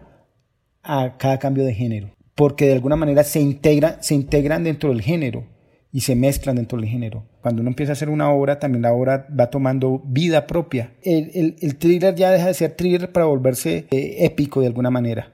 a 0.81 1.17
cada 1.17 1.39
cambio 1.39 1.65
de 1.65 1.73
género, 1.73 2.15
porque 2.35 2.67
de 2.67 2.73
alguna 2.73 2.95
manera 2.95 3.25
se, 3.25 3.41
integra, 3.41 4.01
se 4.01 4.15
integran 4.15 4.63
dentro 4.63 4.91
del 4.91 5.01
género 5.01 5.45
y 5.91 5.99
se 5.99 6.15
mezclan 6.15 6.55
dentro 6.55 6.79
del 6.79 6.87
género. 6.87 7.25
Cuando 7.41 7.59
uno 7.59 7.71
empieza 7.71 7.91
a 7.91 7.97
hacer 7.99 8.07
una 8.07 8.31
obra, 8.31 8.59
también 8.59 8.83
la 8.83 8.93
obra 8.93 9.27
va 9.37 9.49
tomando 9.49 10.01
vida 10.05 10.47
propia. 10.47 10.93
El, 11.01 11.31
el, 11.33 11.55
el 11.59 11.75
thriller 11.75 12.15
ya 12.15 12.31
deja 12.31 12.47
de 12.47 12.53
ser 12.53 12.77
thriller 12.77 13.11
para 13.11 13.25
volverse 13.25 13.87
eh, 13.91 14.15
épico 14.19 14.61
de 14.61 14.67
alguna 14.67 14.89
manera 14.89 15.33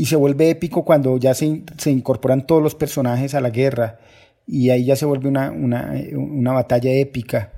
y 0.00 0.06
se 0.06 0.16
vuelve 0.16 0.48
épico 0.48 0.82
cuando 0.82 1.18
ya 1.18 1.34
se, 1.34 1.62
se, 1.76 1.90
incorporan 1.90 2.46
todos 2.46 2.62
los 2.62 2.74
personajes 2.74 3.34
a 3.34 3.40
la 3.42 3.50
guerra 3.50 4.00
y 4.46 4.70
ahí 4.70 4.86
ya 4.86 4.96
se 4.96 5.04
vuelve 5.04 5.28
una, 5.28 5.50
una, 5.50 5.92
una, 6.14 6.52
batalla 6.52 6.90
épica 6.90 7.52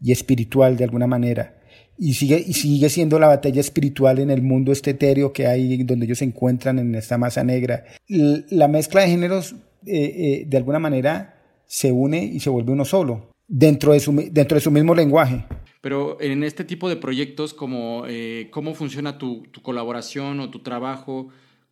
y 0.00 0.12
espiritual 0.12 0.76
de 0.76 0.84
alguna 0.84 1.08
manera. 1.08 1.60
Y 1.98 2.14
sigue, 2.14 2.44
y 2.46 2.52
sigue 2.52 2.88
siendo 2.90 3.18
la 3.18 3.26
batalla 3.26 3.60
espiritual 3.60 4.20
en 4.20 4.30
el 4.30 4.40
mundo 4.40 4.70
este 4.70 4.96
que 5.32 5.48
hay 5.48 5.82
donde 5.82 6.06
ellos 6.06 6.18
se 6.18 6.26
encuentran 6.26 6.78
en 6.78 6.94
esta 6.94 7.18
masa 7.18 7.42
negra. 7.42 7.82
La 8.06 8.68
mezcla 8.68 9.00
de 9.00 9.08
géneros 9.08 9.56
eh, 9.84 9.96
eh, 9.96 10.44
de 10.46 10.56
alguna 10.56 10.78
manera 10.78 11.42
se 11.66 11.90
une 11.90 12.22
y 12.22 12.38
se 12.38 12.50
vuelve 12.50 12.70
uno 12.70 12.84
solo 12.84 13.32
dentro 13.48 13.94
de 13.94 13.98
su, 13.98 14.12
dentro 14.30 14.54
de 14.54 14.60
su 14.60 14.70
mismo 14.70 14.94
lenguaje. 14.94 15.44
Pero 15.80 16.20
en 16.20 16.44
este 16.44 16.62
tipo 16.62 16.88
de 16.88 16.94
proyectos, 16.94 17.52
como, 17.52 18.04
eh, 18.06 18.46
¿cómo 18.52 18.74
funciona 18.74 19.18
tu, 19.18 19.42
tu 19.50 19.60
colaboración 19.60 20.38
o 20.38 20.50
tu 20.50 20.60
trabajo? 20.60 21.30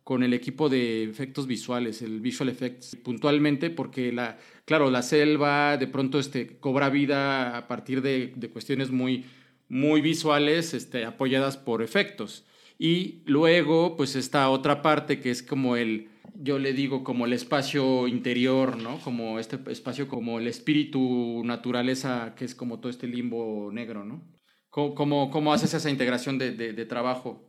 Con 0.09 0.23
el 0.23 0.33
equipo 0.33 0.69
de 0.69 1.03
efectos 1.03 1.45
visuales, 1.45 2.01
el 2.01 2.19
Visual 2.19 2.49
Effects, 2.49 2.95
puntualmente 2.95 3.69
porque, 3.69 4.11
la, 4.11 4.39
claro, 4.65 4.89
la 4.89 5.03
selva 5.03 5.77
de 5.77 5.85
pronto 5.85 6.17
este, 6.17 6.57
cobra 6.57 6.89
vida 6.89 7.55
a 7.55 7.67
partir 7.67 8.01
de, 8.01 8.33
de 8.35 8.49
cuestiones 8.49 8.89
muy, 8.89 9.25
muy 9.67 10.01
visuales 10.01 10.73
este, 10.73 11.05
apoyadas 11.05 11.57
por 11.57 11.83
efectos. 11.83 12.43
Y 12.79 13.21
luego, 13.27 13.95
pues 13.97 14.15
esta 14.15 14.49
otra 14.49 14.81
parte 14.81 15.19
que 15.19 15.29
es 15.29 15.43
como 15.43 15.75
el, 15.75 16.09
yo 16.33 16.57
le 16.57 16.73
digo 16.73 17.03
como 17.03 17.27
el 17.27 17.33
espacio 17.33 18.07
interior, 18.07 18.77
¿no? 18.77 18.99
Como 19.01 19.37
este 19.37 19.59
espacio, 19.67 20.07
como 20.07 20.39
el 20.39 20.47
espíritu, 20.47 21.43
naturaleza, 21.45 22.33
que 22.35 22.45
es 22.45 22.55
como 22.55 22.79
todo 22.79 22.89
este 22.89 23.05
limbo 23.05 23.69
negro, 23.71 24.05
¿no? 24.05 24.23
¿Cómo, 24.71 25.29
cómo, 25.29 25.53
haces 25.53 25.75
esa 25.75 25.91
integración 25.91 26.39
de, 26.39 26.49
de, 26.49 26.73
de 26.73 26.85
trabajo? 26.87 27.48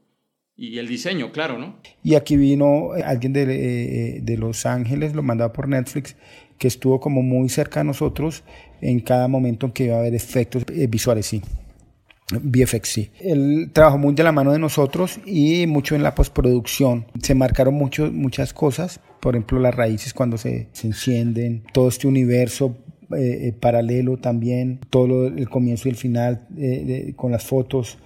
Y 0.60 0.78
el 0.78 0.88
diseño, 0.88 1.32
claro, 1.32 1.56
¿no? 1.56 1.76
Y 2.04 2.16
aquí 2.16 2.36
vino 2.36 2.94
eh, 2.94 3.02
alguien 3.02 3.32
de, 3.32 3.44
eh, 3.44 4.20
de, 4.20 4.36
Los 4.36 4.66
Ángeles, 4.66 5.14
lo 5.14 5.22
mandaba 5.22 5.54
por 5.54 5.66
Netflix, 5.66 6.16
que 6.58 6.68
estuvo 6.68 7.00
como 7.00 7.22
muy 7.22 7.48
cerca 7.48 7.80
a 7.80 7.84
nosotros 7.84 8.44
en 8.82 9.00
cada 9.00 9.26
momento 9.26 9.64
en 9.64 9.72
que 9.72 9.84
iba 9.84 9.96
a 9.96 10.00
haber 10.00 10.14
efectos 10.14 10.64
eh, 10.70 10.86
visuales, 10.86 11.24
sí. 11.24 11.40
VFX, 12.30 12.88
sí. 12.88 13.10
Él 13.20 13.70
trabajó 13.72 13.96
muy 13.96 14.12
de 14.12 14.22
la 14.22 14.32
mano 14.32 14.52
de 14.52 14.58
nosotros 14.58 15.18
y 15.24 15.66
mucho 15.66 15.94
en 15.94 16.02
la 16.02 16.14
postproducción. 16.14 17.06
Se 17.22 17.34
marcaron 17.34 17.72
mucho, 17.72 18.12
muchas 18.12 18.52
cosas, 18.52 19.00
por 19.20 19.36
ejemplo, 19.36 19.58
las 19.60 19.74
raíces 19.74 20.12
cuando 20.12 20.36
se, 20.36 20.68
se 20.72 20.88
encienden, 20.88 21.64
todo 21.72 21.88
este 21.88 22.06
universo 22.06 22.76
paralelo 23.58 24.18
también, 24.18 24.78
todo 24.88 25.26
el 25.26 25.48
comienzo 25.48 25.88
y 25.88 25.90
el 25.90 25.96
final 25.96 26.46
con 27.16 27.32
las 27.32 27.44
fotos. 27.44 27.98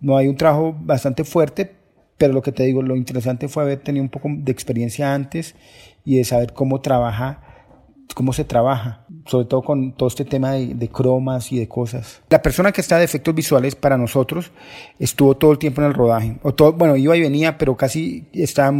No 0.00 0.18
hay 0.18 0.28
un 0.28 0.36
trabajo 0.36 0.76
bastante 0.78 1.24
fuerte, 1.24 1.81
pero 2.22 2.34
lo 2.34 2.42
que 2.42 2.52
te 2.52 2.62
digo, 2.62 2.82
lo 2.82 2.94
interesante 2.94 3.48
fue 3.48 3.64
haber 3.64 3.80
tenido 3.80 4.04
un 4.04 4.08
poco 4.08 4.28
de 4.30 4.52
experiencia 4.52 5.12
antes 5.12 5.56
y 6.04 6.18
de 6.18 6.22
saber 6.22 6.52
cómo 6.52 6.80
trabaja, 6.80 7.40
cómo 8.14 8.32
se 8.32 8.44
trabaja, 8.44 9.04
sobre 9.26 9.46
todo 9.46 9.62
con 9.62 9.96
todo 9.96 10.08
este 10.08 10.24
tema 10.24 10.52
de, 10.52 10.88
cromas 10.88 11.50
y 11.50 11.58
de 11.58 11.66
cosas. 11.66 12.22
La 12.30 12.40
persona 12.40 12.70
que 12.70 12.80
está 12.80 12.96
de 12.96 13.04
efectos 13.04 13.34
visuales 13.34 13.74
para 13.74 13.98
nosotros 13.98 14.52
estuvo 15.00 15.36
todo 15.36 15.50
el 15.50 15.58
tiempo 15.58 15.80
en 15.80 15.88
el 15.88 15.94
rodaje, 15.94 16.38
o 16.44 16.54
todo, 16.54 16.74
bueno, 16.74 16.94
iba 16.94 17.16
y 17.16 17.22
venía, 17.22 17.58
pero 17.58 17.76
casi 17.76 18.28
está, 18.32 18.72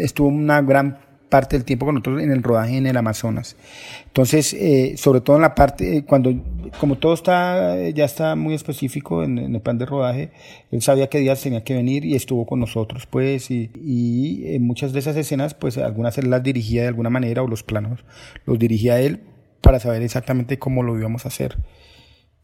estuvo 0.00 0.26
una 0.26 0.60
gran 0.60 0.98
parte 1.32 1.56
del 1.56 1.64
tiempo 1.64 1.86
con 1.86 1.94
nosotros 1.94 2.20
en 2.20 2.30
el 2.30 2.42
rodaje 2.42 2.76
en 2.76 2.86
el 2.86 2.94
Amazonas. 2.94 3.56
Entonces, 4.04 4.52
eh, 4.52 4.96
sobre 4.98 5.22
todo 5.22 5.36
en 5.36 5.42
la 5.42 5.54
parte, 5.54 5.96
eh, 5.96 6.04
cuando, 6.04 6.30
como 6.78 6.98
todo 6.98 7.14
está, 7.14 7.88
ya 7.88 8.04
está 8.04 8.36
muy 8.36 8.52
específico 8.52 9.22
en, 9.22 9.38
el 9.38 9.60
plan 9.62 9.78
de 9.78 9.86
rodaje, 9.86 10.30
él 10.70 10.82
sabía 10.82 11.08
qué 11.08 11.20
días 11.20 11.40
tenía 11.40 11.64
que 11.64 11.72
venir 11.72 12.04
y 12.04 12.16
estuvo 12.16 12.44
con 12.44 12.60
nosotros, 12.60 13.06
pues, 13.06 13.50
y, 13.50 13.70
y 13.82 14.54
en 14.54 14.66
muchas 14.66 14.92
de 14.92 14.98
esas 14.98 15.16
escenas, 15.16 15.54
pues, 15.54 15.78
algunas 15.78 16.18
él 16.18 16.28
las 16.28 16.42
dirigía 16.42 16.82
de 16.82 16.88
alguna 16.88 17.08
manera, 17.08 17.42
o 17.42 17.48
los 17.48 17.62
planos 17.62 18.04
los 18.44 18.58
dirigía 18.58 19.00
él 19.00 19.20
para 19.62 19.80
saber 19.80 20.02
exactamente 20.02 20.58
cómo 20.58 20.82
lo 20.82 20.98
íbamos 20.98 21.24
a 21.24 21.28
hacer. 21.28 21.56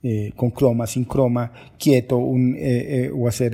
Eh, 0.01 0.33
con 0.37 0.53
croma, 0.53 0.87
sin 0.87 1.05
croma, 1.05 1.53
quieto, 1.77 2.19
un, 2.19 2.55
eh, 2.55 3.07
eh, 3.07 3.11
o 3.13 3.27
hacer 3.27 3.53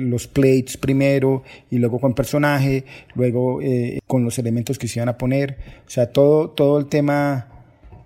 los 0.00 0.26
plates 0.26 0.78
primero 0.78 1.42
y 1.70 1.76
luego 1.76 2.00
con 2.00 2.14
personaje, 2.14 2.86
luego 3.14 3.60
con 4.06 4.24
los 4.24 4.38
elementos 4.38 4.78
que 4.78 4.88
se 4.88 5.00
iban 5.00 5.10
a 5.10 5.18
poner, 5.18 5.58
o 5.86 5.90
sea, 5.90 6.10
todo, 6.10 6.48
todo 6.48 6.78
el 6.78 6.86
tema 6.86 7.46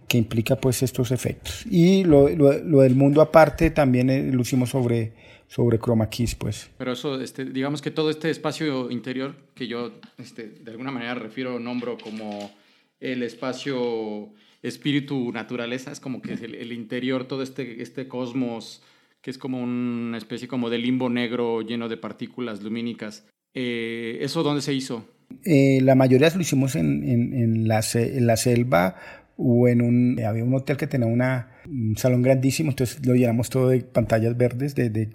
que 0.08 0.18
implica 0.18 0.56
pues 0.56 0.82
estos 0.82 1.12
efectos. 1.12 1.64
Y 1.70 2.02
lo, 2.02 2.28
lo, 2.28 2.80
del 2.80 2.96
mundo 2.96 3.20
aparte 3.20 3.70
también 3.70 4.34
lo 4.34 4.42
hicimos 4.42 4.70
sobre, 4.70 5.12
sobre 5.46 5.78
chroma 5.78 6.10
keys, 6.10 6.34
pues. 6.34 6.68
Pero 6.78 6.90
eso, 6.90 7.20
este, 7.20 7.44
digamos 7.44 7.82
que 7.82 7.92
todo 7.92 8.10
este 8.10 8.30
espacio 8.30 8.90
interior 8.90 9.36
que 9.54 9.68
yo 9.68 9.92
este, 10.18 10.48
de 10.48 10.72
alguna 10.72 10.90
manera 10.90 11.14
refiero, 11.14 11.60
nombro 11.60 11.98
como 11.98 12.50
el 12.98 13.22
espacio 13.22 14.32
espíritu, 14.68 15.32
naturaleza, 15.32 15.92
es 15.92 16.00
como 16.00 16.20
que 16.20 16.32
el, 16.32 16.72
interior, 16.72 17.26
todo 17.26 17.42
este, 17.42 17.82
este 17.82 18.08
cosmos 18.08 18.82
que 19.22 19.30
es 19.30 19.38
como 19.38 19.60
una 19.60 20.18
especie 20.18 20.46
como 20.46 20.70
de 20.70 20.78
limbo 20.78 21.10
negro 21.10 21.60
lleno 21.60 21.88
de 21.88 21.96
partículas 21.96 22.62
lumínicas. 22.62 23.26
Eh, 23.54 24.18
¿Eso 24.20 24.44
dónde 24.44 24.62
se 24.62 24.72
hizo? 24.72 25.04
Eh, 25.44 25.80
la 25.82 25.96
mayoría 25.96 26.30
lo 26.32 26.40
hicimos 26.40 26.76
en, 26.76 27.02
en, 27.02 27.66
la, 27.66 27.82
selva 27.82 28.94
o 29.36 29.66
en 29.66 29.82
un... 29.82 30.20
Había 30.24 30.44
un 30.44 30.54
hotel 30.54 30.76
que 30.76 30.86
tenía 30.86 31.08
una, 31.08 31.48
un 31.68 31.96
salón 31.96 32.22
grandísimo, 32.22 32.70
entonces 32.70 33.04
lo 33.04 33.14
llenamos 33.14 33.50
todo 33.50 33.70
de 33.70 33.80
pantallas 33.80 34.36
verdes, 34.36 34.76
de, 34.76 34.90
de, 34.90 35.06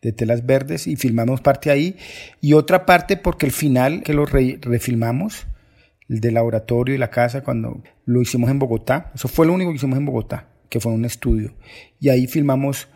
de, 0.00 0.12
telas 0.12 0.46
verdes 0.46 0.86
y 0.86 0.96
filmamos 0.96 1.42
parte 1.42 1.70
ahí. 1.70 1.96
Y 2.40 2.54
otra 2.54 2.86
parte 2.86 3.18
porque 3.18 3.44
el 3.44 3.52
final 3.52 4.02
que 4.02 4.14
lo 4.14 4.24
refilmamos 4.24 5.46
el 6.08 6.20
de 6.20 6.32
laboratorio 6.32 6.94
y 6.94 6.98
la 6.98 7.10
casa, 7.10 7.42
cuando 7.42 7.82
lo 8.04 8.22
hicimos 8.22 8.50
en 8.50 8.58
Bogotá. 8.58 9.12
Eso 9.14 9.28
fue 9.28 9.46
lo 9.46 9.52
único 9.52 9.70
que 9.70 9.76
hicimos 9.76 9.98
en 9.98 10.06
Bogotá, 10.06 10.48
que 10.68 10.80
fue 10.80 10.92
un 10.92 11.04
estudio. 11.04 11.54
Y 12.00 12.08
ahí 12.08 12.26
filmamos 12.26 12.88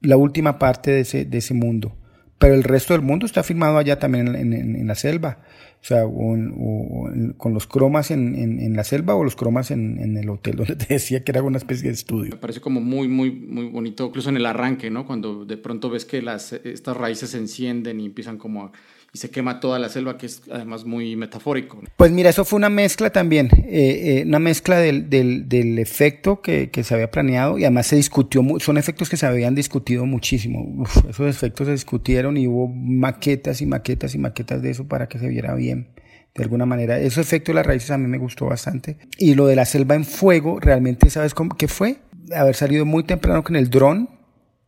la 0.00 0.16
última 0.16 0.58
parte 0.58 0.90
de 0.90 1.00
ese, 1.00 1.24
de 1.24 1.38
ese 1.38 1.54
mundo. 1.54 1.96
Pero 2.38 2.54
el 2.54 2.64
resto 2.64 2.94
del 2.94 3.02
mundo 3.02 3.26
está 3.26 3.42
filmado 3.42 3.76
allá 3.76 3.98
también 3.98 4.34
en, 4.34 4.54
en, 4.54 4.86
la 4.86 4.94
selva. 4.94 5.40
O 5.82 5.84
sea, 5.84 6.04
con 6.04 7.52
los 7.52 7.66
cromas 7.66 8.10
en, 8.10 8.34
en, 8.34 8.74
la 8.74 8.82
selva 8.82 9.14
o 9.14 9.22
los 9.24 9.36
cromas 9.36 9.70
en, 9.70 10.16
el 10.16 10.28
hotel, 10.30 10.56
donde 10.56 10.74
te 10.86 10.94
decía 10.94 11.22
que 11.22 11.32
era 11.32 11.42
una 11.42 11.58
especie 11.58 11.88
de 11.88 11.94
estudio. 11.94 12.30
Me 12.30 12.38
parece 12.38 12.62
como 12.62 12.80
muy, 12.80 13.08
muy, 13.08 13.30
muy 13.30 13.68
bonito, 13.68 14.06
incluso 14.06 14.30
en 14.30 14.38
el 14.38 14.46
arranque, 14.46 14.90
¿no? 14.90 15.06
Cuando 15.06 15.44
de 15.44 15.58
pronto 15.58 15.90
ves 15.90 16.06
que 16.06 16.22
las, 16.22 16.54
estas 16.54 16.96
raíces 16.96 17.28
se 17.28 17.36
encienden 17.36 18.00
y 18.00 18.06
empiezan 18.06 18.38
como 18.38 18.64
a 18.64 18.72
y 19.12 19.18
se 19.18 19.30
quema 19.30 19.60
toda 19.60 19.78
la 19.78 19.88
selva, 19.88 20.16
que 20.16 20.26
es 20.26 20.42
además 20.52 20.84
muy 20.84 21.16
metafórico. 21.16 21.80
Pues 21.96 22.12
mira, 22.12 22.30
eso 22.30 22.44
fue 22.44 22.56
una 22.58 22.70
mezcla 22.70 23.10
también, 23.10 23.48
eh, 23.66 24.20
eh, 24.20 24.24
una 24.26 24.38
mezcla 24.38 24.78
del, 24.78 25.10
del, 25.10 25.48
del 25.48 25.78
efecto 25.78 26.40
que, 26.40 26.70
que, 26.70 26.84
se 26.84 26.94
había 26.94 27.10
planeado 27.10 27.58
y 27.58 27.64
además 27.64 27.88
se 27.88 27.96
discutió, 27.96 28.42
son 28.60 28.78
efectos 28.78 29.08
que 29.08 29.16
se 29.16 29.26
habían 29.26 29.54
discutido 29.54 30.06
muchísimo. 30.06 30.84
esos 31.08 31.26
efectos 31.26 31.66
se 31.66 31.72
discutieron 31.72 32.36
y 32.36 32.46
hubo 32.46 32.68
maquetas 32.68 33.60
y 33.60 33.66
maquetas 33.66 34.14
y 34.14 34.18
maquetas 34.18 34.62
de 34.62 34.70
eso 34.70 34.86
para 34.86 35.08
que 35.08 35.18
se 35.18 35.28
viera 35.28 35.54
bien. 35.54 35.88
De 36.34 36.44
alguna 36.44 36.64
manera, 36.64 36.98
ese 37.00 37.20
efecto 37.20 37.50
de 37.50 37.56
las 37.56 37.66
raíces 37.66 37.90
a 37.90 37.98
mí 37.98 38.06
me 38.06 38.18
gustó 38.18 38.46
bastante. 38.46 38.98
Y 39.18 39.34
lo 39.34 39.46
de 39.48 39.56
la 39.56 39.64
selva 39.64 39.96
en 39.96 40.04
fuego, 40.04 40.60
realmente, 40.60 41.10
¿sabes 41.10 41.34
cómo, 41.34 41.56
qué 41.56 41.66
fue? 41.66 41.96
Haber 42.32 42.54
salido 42.54 42.86
muy 42.86 43.02
temprano 43.02 43.42
con 43.42 43.56
el 43.56 43.68
dron 43.68 44.19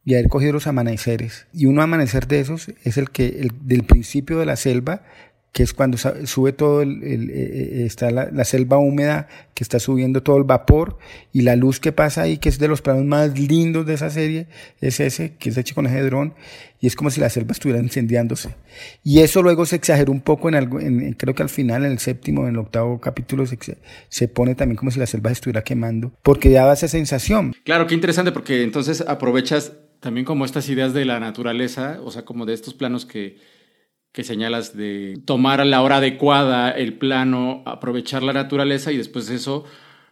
y 0.05 0.15
haber 0.15 0.29
cogido 0.29 0.53
los 0.53 0.67
amaneceres. 0.67 1.47
Y 1.53 1.67
uno 1.67 1.83
amanecer 1.83 2.27
de 2.27 2.41
esos 2.41 2.71
es 2.85 2.97
el 2.97 3.11
que, 3.11 3.41
el, 3.41 3.53
del 3.63 3.85
principio 3.85 4.39
de 4.39 4.47
la 4.47 4.57
selva, 4.57 5.03
que 5.53 5.63
es 5.63 5.75
cuando 5.75 5.99
sube 5.99 6.53
todo 6.55 6.81
el, 6.81 7.03
el 7.03 7.31
eh, 7.31 7.35
eh, 7.35 7.85
está 7.85 8.11
la, 8.11 8.45
selva 8.45 8.79
húmeda 8.79 9.29
que 9.55 9.63
está 9.63 9.79
subiendo 9.79 10.23
todo 10.23 10.39
el 10.39 10.45
vapor 10.45 10.97
y 11.31 11.43
la 11.43 11.57
luz 11.57 11.79
que 11.79 11.93
pasa 11.93 12.23
ahí 12.23 12.39
que 12.39 12.49
es 12.49 12.59
de 12.59 12.69
los 12.69 12.81
planos 12.81 13.05
más 13.05 13.39
lindos 13.39 13.85
de 13.85 13.93
esa 13.93 14.09
serie 14.09 14.47
es 14.81 14.99
ese 14.99 15.35
que 15.37 15.51
es 15.51 15.59
hecho 15.59 15.75
con 15.75 15.87
ese 15.87 16.01
dron 16.01 16.33
y 16.81 16.87
es 16.87 16.97
como 16.97 17.11
si 17.11 17.21
la 17.21 17.29
selva 17.29 17.53
estuviera 17.53 17.83
incendiándose 17.83 18.55
y 19.05 19.21
eso 19.21 19.43
luego 19.43 19.67
se 19.67 19.77
exageró 19.77 20.11
un 20.11 20.23
poco 20.23 20.49
en 20.49 20.55
algo 20.55 20.81
en, 20.81 21.13
creo 21.13 21.35
que 21.35 21.43
al 21.43 21.51
final 21.51 21.85
en 21.85 21.93
el 21.93 21.99
séptimo 21.99 22.45
en 22.45 22.55
el 22.55 22.59
octavo 22.59 22.99
capítulo 22.99 23.45
se, 23.45 23.59
se 24.09 24.29
pone 24.29 24.55
también 24.55 24.77
como 24.77 24.91
si 24.91 24.99
la 24.99 25.07
selva 25.07 25.31
estuviera 25.31 25.63
quemando 25.63 26.13
porque 26.23 26.49
daba 26.49 26.73
esa 26.73 26.89
sensación 26.89 27.55
claro 27.65 27.87
qué 27.87 27.95
interesante 27.95 28.33
porque 28.33 28.63
entonces 28.63 29.05
aprovechas 29.07 29.73
también 30.03 30.27
como 30.27 30.45
estas 30.45 30.69
ideas 30.69 30.93
de 30.93 31.07
la 31.07 31.19
naturaleza 31.19 32.01
o 32.05 32.11
sea 32.11 32.27
como 32.27 32.45
de 32.45 32.53
estos 32.53 32.75
planos 32.75 33.07
que 33.07 33.39
que 34.13 34.25
señalas 34.25 34.77
de 34.77 35.19
tomar 35.25 35.61
a 35.61 35.65
la 35.65 35.83
hora 35.83 35.97
adecuada 35.97 36.71
el 36.71 36.99
plano, 36.99 37.63
aprovechar 37.65 38.23
la 38.23 38.35
naturaleza 38.35 38.93
y 38.93 38.99
después 38.99 39.27
de 39.27 39.37
eso 39.37 39.65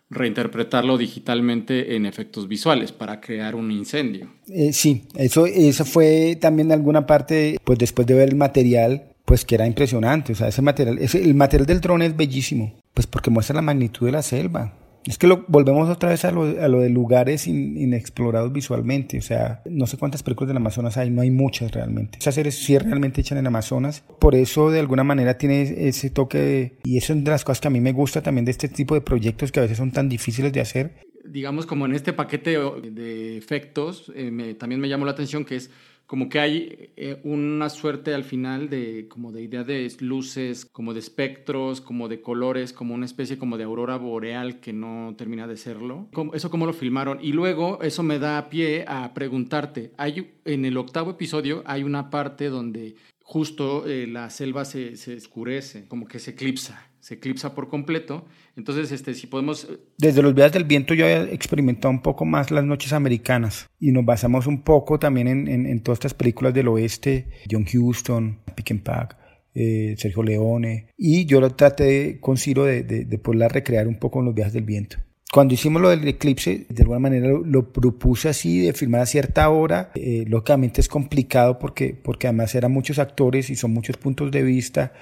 reinterpretarlo 0.09 0.99
digitalmente 0.99 1.95
en 1.95 2.05
efectos 2.05 2.49
visuales 2.49 2.91
para 2.91 3.21
crear 3.21 3.55
un 3.55 3.71
incendio. 3.71 4.29
Eh, 4.49 4.73
sí, 4.73 5.05
eso, 5.15 5.47
eso 5.47 5.85
fue 5.85 6.37
también 6.41 6.73
alguna 6.73 7.07
parte, 7.07 7.59
pues 7.63 7.79
después 7.79 8.09
de 8.09 8.15
ver 8.15 8.31
el 8.31 8.37
material, 8.37 9.05
pues 9.25 9.45
que 9.45 9.55
era 9.55 9.67
impresionante, 9.67 10.33
o 10.33 10.35
sea, 10.35 10.49
ese 10.49 10.63
material, 10.63 10.99
ese, 10.99 11.23
el 11.23 11.35
material 11.35 11.67
del 11.67 11.81
dron 11.81 12.03
es 12.03 12.17
bellísimo, 12.17 12.75
pues 12.93 13.07
porque 13.07 13.31
muestra 13.31 13.55
la 13.55 13.63
magnitud 13.63 14.07
de 14.07 14.13
la 14.13 14.23
selva, 14.23 14.75
es 15.07 15.19
que 15.19 15.27
lo, 15.27 15.45
volvemos 15.49 15.89
otra 15.89 16.11
vez 16.11 16.25
a 16.25 16.31
lo, 16.31 16.45
de 16.47 16.91
lugares 16.91 17.47
inexplorados 17.47 18.53
visualmente. 18.53 19.19
O 19.19 19.23
sea, 19.23 19.63
no 19.65 19.87
sé 19.87 19.97
cuántas 19.97 20.23
películas 20.23 20.49
del 20.49 20.59
Amazonas 20.59 20.97
hay, 20.97 21.11
no 21.11 21.23
hay 21.23 21.31
muchas 21.31 21.73
realmente. 21.73 22.19
Esas 22.19 22.35
series 22.35 22.57
sí 22.57 22.77
realmente 22.79 23.21
echan 23.21 23.39
en 23.39 23.47
Amazonas. 23.47 24.05
Por 24.19 24.35
eso, 24.35 24.71
de 24.71 24.81
alguna 24.81 25.05
manera, 25.05 25.39
tiene 25.39 25.89
ese 25.89 26.11
toque. 26.11 26.79
y 26.85 26.99
eso 26.99 27.13
es 27.13 27.25
de 27.25 27.31
las 27.31 27.45
cosas 27.45 27.61
que 27.61 27.69
a 27.69 27.71
mí 27.71 27.81
me 27.81 27.93
gusta 27.93 28.23
también 28.23 28.45
de 28.45 28.51
este 28.51 28.69
tipo 28.69 28.95
de 28.95 29.01
proyectos 29.01 29.53
que 29.53 29.61
a 29.61 29.63
veces 29.63 29.79
son 29.79 29.91
tan 29.91 30.09
difíciles 30.09 30.53
de 30.53 30.61
hacer. 30.61 31.01
Digamos, 31.25 31.67
como 31.67 31.87
en 31.87 31.95
este 31.95 32.13
paquete 32.13 32.59
de 32.59 33.37
efectos, 33.37 34.13
eh, 34.15 34.57
también 34.59 34.81
me 34.81 34.89
llamó 34.89 35.05
la 35.05 35.13
atención 35.13 35.45
que 35.45 35.57
es 35.57 35.71
como 36.11 36.29
que 36.29 36.41
hay 36.41 36.91
eh, 36.97 37.21
una 37.23 37.71
suerte 37.71 38.15
al 38.15 38.25
final 38.25 38.69
de 38.69 39.07
como 39.07 39.31
de 39.31 39.43
idea 39.43 39.63
de 39.63 39.89
luces, 40.01 40.67
como 40.67 40.93
de 40.93 40.99
espectros, 40.99 41.81
como 41.81 42.09
de 42.09 42.21
colores, 42.21 42.73
como 42.73 42.97
una 42.97 43.07
especie 43.07 43.39
como 43.39 43.57
de 43.57 43.63
aurora 43.63 43.97
boreal 43.97 44.59
que 44.59 44.73
no 44.73 45.15
termina 45.17 45.47
de 45.47 45.57
serlo. 45.57 46.09
Eso 46.35 46.51
cómo 46.51 46.67
lo 46.67 46.73
filmaron 46.73 47.21
y 47.23 47.33
luego 47.33 47.81
eso 47.81 48.03
me 48.03 48.19
da 48.19 48.49
pie 48.49 48.85
a 48.89 49.15
preguntarte, 49.15 49.93
hay 49.99 50.33
en 50.45 50.65
el 50.65 50.79
octavo 50.79 51.13
episodio 51.13 51.63
hay 51.65 51.85
una 51.85 52.11
parte 52.11 52.49
donde 52.49 52.97
justo 53.23 53.87
eh, 53.87 54.09
la 54.09 54.31
selva 54.31 54.65
se, 54.65 54.97
se 54.97 55.15
oscurece, 55.15 55.87
como 55.87 56.09
que 56.09 56.19
se 56.19 56.33
eclipsa 56.33 56.91
se 57.01 57.15
eclipsa 57.15 57.55
por 57.55 57.69
completo. 57.69 58.27
Entonces, 58.61 58.93
este, 58.93 59.15
si 59.15 59.27
podemos... 59.27 59.65
Eh, 59.65 59.79
Desde 59.97 60.21
los 60.21 60.35
viajes 60.35 60.53
del 60.53 60.65
viento 60.65 60.93
yo 60.93 61.07
había 61.07 61.23
experimentado 61.33 61.91
un 61.91 62.03
poco 62.03 62.27
más 62.27 62.51
las 62.51 62.63
noches 62.63 62.93
americanas 62.93 63.71
y 63.81 63.91
nos 63.91 64.05
basamos 64.05 64.47
un 64.47 64.63
poco 64.63 64.99
también 64.99 65.29
en, 65.29 65.49
en, 65.49 65.83
todas 65.83 65.97
estas 65.97 66.13
películas 66.13 66.53
del 66.53 66.69
oeste, 66.69 67.31
John 67.51 67.65
Huston, 67.65 68.41
Pick 68.55 68.73
and 68.73 68.83
Pack, 68.83 69.17
eh, 69.55 69.95
Sergio 69.97 70.23
Leone, 70.23 70.89
y 70.99 71.25
yo 71.25 71.41
lo 71.41 71.55
traté 71.55 72.21
con 72.21 72.37
Ciro 72.37 72.65
de, 72.67 72.83
de, 72.83 73.07
de 73.07 73.19
poderla 73.19 73.49
recrear 73.49 73.89
un 73.89 73.99
poco 73.99 74.21
en 74.21 74.27
los 74.27 74.35
viajes 74.35 74.53
del 74.53 74.65
viento. 74.65 74.99
Cuando 75.33 75.55
hicimos 75.55 75.81
lo 75.81 75.91
del 75.91 76.07
eclipse, 76.07 76.67
de 76.69 76.83
alguna 76.83 76.99
manera 76.99 77.29
lo, 77.29 77.73
propuse 77.73 78.29
así, 78.29 78.67
de 78.67 78.73
filmar 78.73 79.03
a 79.03 79.07
cierta 79.07 79.49
hora. 79.49 79.93
Eh, 79.95 80.25
lógicamente 80.27 80.81
es 80.81 80.89
complicado 80.89 81.59
porque, 81.61 81.95
porque 81.95 82.27
además 82.27 82.53
eran 82.57 82.73
muchos 82.73 82.99
actores 82.99 83.49
y 83.49 83.55
son 83.55 83.73
muchos 83.73 83.97
puntos 83.97 84.33
de 84.33 84.43
vista 84.43 84.93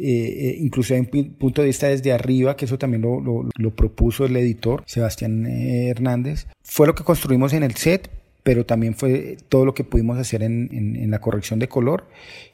eh, 0.00 0.50
eh, 0.50 0.58
incluso 0.60 0.94
en 0.94 1.06
punto 1.06 1.60
de 1.60 1.66
vista 1.66 1.88
desde 1.88 2.12
arriba, 2.12 2.54
que 2.54 2.66
eso 2.66 2.78
también 2.78 3.02
lo, 3.02 3.20
lo, 3.20 3.70
propuso 3.74 4.26
el 4.26 4.36
editor, 4.36 4.84
Sebastián 4.86 5.44
eh, 5.44 5.88
Hernández. 5.88 6.46
Fue 6.62 6.86
lo 6.86 6.94
que 6.94 7.02
construimos 7.02 7.52
en 7.52 7.64
el 7.64 7.74
set, 7.74 8.08
pero 8.44 8.64
también 8.64 8.94
fue 8.94 9.38
todo 9.48 9.64
lo 9.64 9.74
que 9.74 9.82
pudimos 9.82 10.16
hacer 10.16 10.44
en, 10.44 10.68
en, 10.72 11.10
la 11.10 11.20
corrección 11.20 11.58
de 11.58 11.66
color 11.66 12.06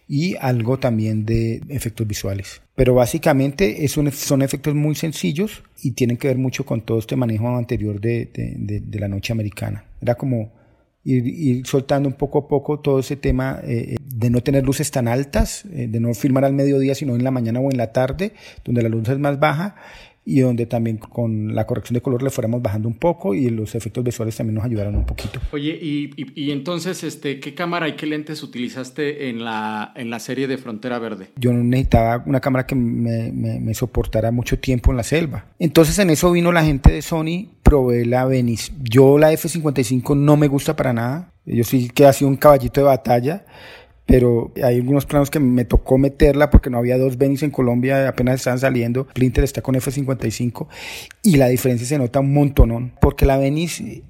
y 0.09 0.37
algo 0.37 0.79
también 0.79 1.27
de 1.27 1.61
efectos 1.69 2.07
visuales. 2.07 2.63
Pero 2.77 2.95
básicamente 2.95 3.85
es 3.85 3.93
son 3.93 4.41
efectos 4.41 4.75
muy 4.75 4.95
sencillos 4.95 5.65
y 5.83 5.91
tienen 5.91 6.17
que 6.17 6.29
ver 6.29 6.39
mucho 6.39 6.65
con 6.65 6.81
todo 6.81 6.99
este 6.99 7.15
manejo 7.15 7.55
anterior 7.55 8.01
de, 8.01 8.31
de, 8.33 8.81
de 8.81 8.99
la 8.99 9.09
noche 9.09 9.35
americana. 9.35 9.85
Era 10.01 10.15
como 10.15 10.51
ir, 11.05 11.67
soltando 11.67 12.09
un 12.09 12.15
poco 12.15 12.39
a 12.39 12.49
poco 12.49 12.81
todo 12.81 12.99
ese 12.99 13.17
tema 13.17 13.61
eh, 13.63 13.97
de 14.01 14.31
no 14.31 14.43
tener 14.43 14.65
luces 14.65 14.91
tan 14.91 15.09
altas, 15.09 15.65
eh, 15.67 15.87
de 15.89 16.01
no 16.01 16.15
filmar 16.15 16.45
al 16.45 16.55
mediodía, 16.55 16.95
sino 16.95 17.15
en 17.15 17.25
la 17.25 17.31
mañana 17.31 17.61
o 17.61 17.71
en 17.71 17.77
la 17.77 17.93
tarde, 17.93 18.33
donde 18.65 18.83
la 18.83 18.89
luz 18.89 19.09
es 19.09 19.19
más 19.19 19.39
baja 19.39 19.77
y 20.25 20.41
donde 20.41 20.67
también 20.67 20.97
con 20.97 21.55
la 21.55 21.67
corrección 21.67 21.95
de 21.95 22.01
color 22.01 22.23
le 22.23 22.31
fuéramos 22.31 22.63
bajando 22.63 22.89
un 22.89 22.95
poco 22.95 23.35
y 23.35 23.51
los 23.51 23.75
efectos 23.75 24.03
visuales 24.03 24.37
también 24.37 24.55
nos 24.55 24.65
ayudaron 24.65 24.97
un 24.97 25.05
poquito. 25.05 25.41
Oye, 25.53 25.79
y, 25.81 26.11
y, 26.35 26.51
entonces, 26.51 27.05
este, 27.05 27.41
¿qué 27.41 27.55
cámara 27.55 27.89
y 27.89 27.97
qué 27.97 28.07
lentes 28.07 28.43
utilizaste 28.43 29.29
en 29.29 29.45
la, 29.45 29.93
en 29.95 30.11
la 30.11 30.19
serie 30.19 30.47
de 30.47 30.57
Frontera 30.57 30.99
Verde? 30.99 31.29
Yo 31.37 31.53
necesitaba 31.53 32.23
una 32.27 32.41
cámara 32.41 32.67
que 32.67 32.75
me, 32.75 33.33
me, 33.33 33.61
me 33.61 33.75
soportara 33.75 34.31
mucho 34.31 34.59
tiempo 34.59 34.91
en 34.91 34.97
la 34.97 35.03
selva. 35.03 35.47
Entonces 35.59 35.99
en 35.99 36.11
eso 36.11 36.33
vino 36.33 36.53
la 36.53 36.65
gente 36.65 36.91
de 36.91 37.03
Sony, 37.03 37.49
probé 37.63 38.07
la 38.07 38.25
Venice. 38.25 38.73
Yo 38.83 39.19
la 39.19 39.33
F55 39.33 40.17
no 40.17 40.37
me 40.37 40.49
gusta 40.49 40.75
para 40.75 40.93
nada. 40.93 41.33
Yo 41.45 41.65
sí 41.65 41.91
que 41.91 42.07
ha 42.07 42.13
sido 42.13 42.31
un 42.31 42.37
caballito 42.37 42.81
de 42.81 42.87
batalla 42.87 43.45
pero 44.07 44.53
hay 44.63 44.77
algunos 44.77 45.07
planos 45.07 45.31
que 45.31 45.41
me 45.41 45.65
tocó 45.65 45.99
meterla 45.99 46.51
porque 46.51 46.71
no 46.71 46.79
había 46.79 46.99
dos 46.99 47.17
Venice 47.17 47.47
en 47.47 47.51
Colombia, 47.51 48.09
apenas 48.09 48.37
estaban 48.37 48.59
saliendo. 48.59 49.07
Splinter 49.11 49.45
está 49.45 49.63
con 49.63 49.75
F55 49.75 50.67
y 51.23 51.37
la 51.37 51.49
diferencia 51.49 51.87
se 51.87 51.99
nota 51.99 52.21
un 52.21 52.33
montonón 52.33 52.93
porque 53.01 53.27
la 53.27 53.39
Venice 53.39 54.03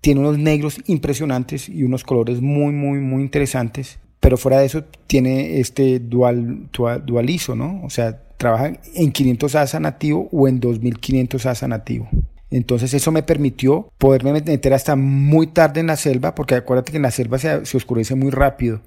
tiene 0.00 0.20
unos 0.20 0.38
negros 0.38 0.78
impresionantes 0.86 1.68
y 1.68 1.84
unos 1.84 2.02
colores 2.02 2.40
muy, 2.40 2.72
muy, 2.72 2.98
muy 2.98 3.22
interesantes. 3.22 3.98
Pero 4.20 4.36
fuera 4.36 4.58
de 4.60 4.66
eso 4.66 4.84
tiene 5.06 5.60
este 5.60 5.98
dual, 5.98 6.68
dual, 6.72 7.30
ISO, 7.30 7.54
¿no? 7.54 7.82
O 7.84 7.90
sea, 7.90 8.22
trabaja 8.36 8.72
en 8.94 9.12
500 9.12 9.54
ASA 9.54 9.80
nativo 9.80 10.28
o 10.32 10.48
en 10.48 10.60
2500 10.60 11.44
ASA 11.46 11.68
nativo. 11.68 12.08
Entonces 12.52 12.92
eso 12.92 13.10
me 13.12 13.22
permitió 13.22 13.90
poderme 13.96 14.34
meter 14.34 14.74
hasta 14.74 14.94
muy 14.94 15.46
tarde 15.46 15.80
en 15.80 15.86
la 15.86 15.96
selva, 15.96 16.34
porque 16.34 16.54
acuérdate 16.54 16.92
que 16.92 16.98
en 16.98 17.02
la 17.02 17.10
selva 17.10 17.38
se, 17.38 17.64
se 17.64 17.76
oscurece 17.78 18.14
muy 18.14 18.30
rápido. 18.30 18.82